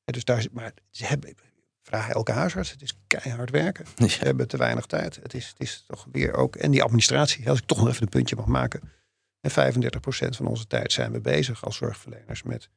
Dus 0.05 0.24
daar, 0.24 0.47
maar 0.53 0.73
ze 0.91 1.05
hebben, 1.05 1.35
vraag 1.83 2.09
elke 2.09 2.33
huisarts, 2.33 2.70
het 2.70 2.83
is 2.83 2.99
keihard 3.07 3.51
werken. 3.51 3.87
Ja. 3.97 4.09
Ze 4.09 4.24
hebben 4.24 4.49
te 4.49 4.57
weinig 4.57 4.87
tijd. 4.87 5.19
Het 5.23 5.35
is, 5.35 5.49
het 5.49 5.61
is 5.61 5.85
toch 5.87 6.07
weer 6.12 6.35
ook. 6.35 6.57
En 6.57 6.70
die 6.70 6.83
administratie, 6.83 7.49
als 7.51 7.59
ik 7.59 7.66
toch 7.66 7.78
nog 7.78 7.89
even 7.89 8.03
een 8.03 8.09
puntje 8.09 8.37
mag 8.37 8.47
maken. 8.47 8.81
En 9.41 9.51
35% 9.51 9.55
van 10.28 10.47
onze 10.47 10.66
tijd 10.66 10.93
zijn 10.93 11.12
we 11.12 11.20
bezig 11.20 11.65
als 11.65 11.77
zorgverleners 11.77 12.43
met 12.43 12.69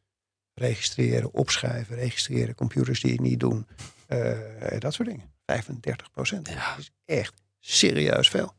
registreren, 0.60 1.34
opschrijven, 1.34 1.96
registreren, 1.96 2.56
computers 2.56 3.02
die 3.02 3.12
het 3.12 3.22
niet 3.22 3.40
doen. 3.40 3.68
eh, 4.08 4.80
dat 4.80 4.94
soort 4.94 5.08
dingen. 5.10 5.32
35%. 5.46 6.50
Ja. 6.50 6.70
Dat 6.76 6.78
is 6.78 6.92
echt 7.06 7.42
serieus 7.60 8.30
veel. 8.30 8.54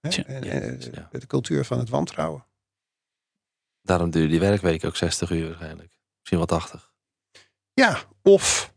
Hè? 0.00 0.10
Tja, 0.10 0.24
en, 0.24 0.42
ja, 0.42 0.50
en, 0.52 0.80
ja. 0.92 1.08
De 1.10 1.26
cultuur 1.26 1.64
van 1.64 1.78
het 1.78 1.88
wantrouwen. 1.88 2.46
Daarom 3.82 4.10
duurde 4.10 4.28
die 4.28 4.40
werkweek 4.40 4.84
ook 4.84 4.96
60 4.96 5.30
uur 5.30 5.46
waarschijnlijk. 5.48 5.98
Misschien 6.18 6.38
wel 6.38 6.46
80. 6.46 6.92
Ja, 7.72 8.02
of 8.22 8.74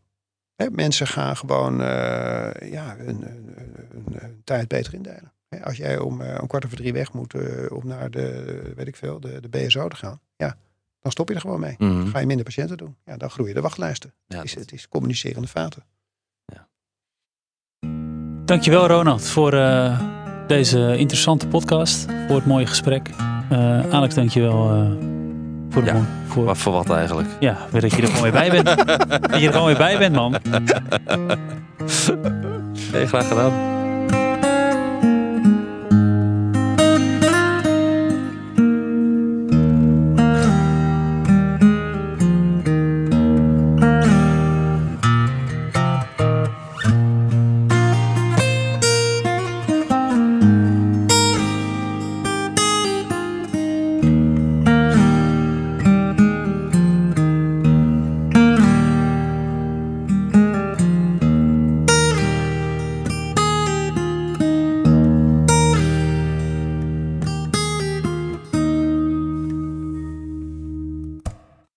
hè, 0.56 0.70
mensen 0.70 1.06
gaan 1.06 1.36
gewoon 1.36 1.80
eh, 1.80 2.70
ja, 2.72 2.96
hun, 2.96 3.22
hun- 3.22 3.54
hun- 3.56 4.18
hun 4.20 4.40
tijd 4.44 4.68
beter 4.68 4.94
indelen. 4.94 5.32
Hè, 5.48 5.64
Als 5.64 5.76
jij 5.76 5.98
om, 5.98 6.22
om 6.22 6.46
kwart 6.46 6.64
over 6.64 6.76
drie 6.76 6.92
weg 6.92 7.12
moet 7.12 7.34
om 7.70 7.86
naar 7.86 8.10
de, 8.10 8.72
weet 8.76 8.86
ik 8.88 8.96
veel, 8.96 9.20
de, 9.20 9.40
de 9.40 9.48
BSO 9.48 9.88
te 9.88 9.96
gaan. 9.96 10.20
Ja, 10.36 10.58
dan 11.00 11.12
stop 11.12 11.28
je 11.28 11.34
er 11.34 11.40
gewoon 11.40 11.60
mee. 11.60 11.74
Mhm. 11.78 12.06
Ga 12.06 12.18
je 12.18 12.26
minder 12.26 12.44
patiënten 12.44 12.76
doen. 12.76 12.96
Ja, 13.04 13.16
dan 13.16 13.30
groeien 13.30 13.54
de 13.54 13.60
wachtlijsten. 13.60 14.14
Ja, 14.26 14.36
het, 14.36 14.44
is, 14.44 14.54
het 14.54 14.72
is 14.72 14.88
communicerende 14.88 15.48
vaten. 15.48 15.84
Dankjewel 18.48 18.86
Ronald 18.86 19.26
voor, 19.26 19.52
eh, 19.52 20.00
deze 20.46 20.96
interessante 20.96 21.46
podcast. 21.46 22.06
Voor 22.26 22.36
het 22.36 22.46
mooie 22.46 22.66
gesprek. 22.66 23.08
Uh, 23.52 23.90
Alex, 23.90 24.14
dankjewel 24.14 24.74
uh, 24.74 24.90
voor 25.70 25.84
de 25.84 25.90
Ja, 25.90 26.04
voor, 26.26 26.44
Maar 26.44 26.56
voor 26.56 26.72
wat 26.72 26.90
eigenlijk? 26.90 27.28
Ja, 27.40 27.66
weer 27.70 27.80
dat 27.80 27.90
je 27.90 28.02
er 28.02 28.08
gewoon 28.08 28.22
weer 28.22 28.32
bij 28.32 28.50
bent. 28.50 28.66
dat 29.30 29.40
je 29.40 29.46
er 29.46 29.52
gewoon 29.52 29.66
weer 29.66 29.76
bij 29.76 29.98
bent, 29.98 30.14
man. 30.14 30.34
Heel 32.92 33.06
graag 33.06 33.28
gedaan. 33.28 33.77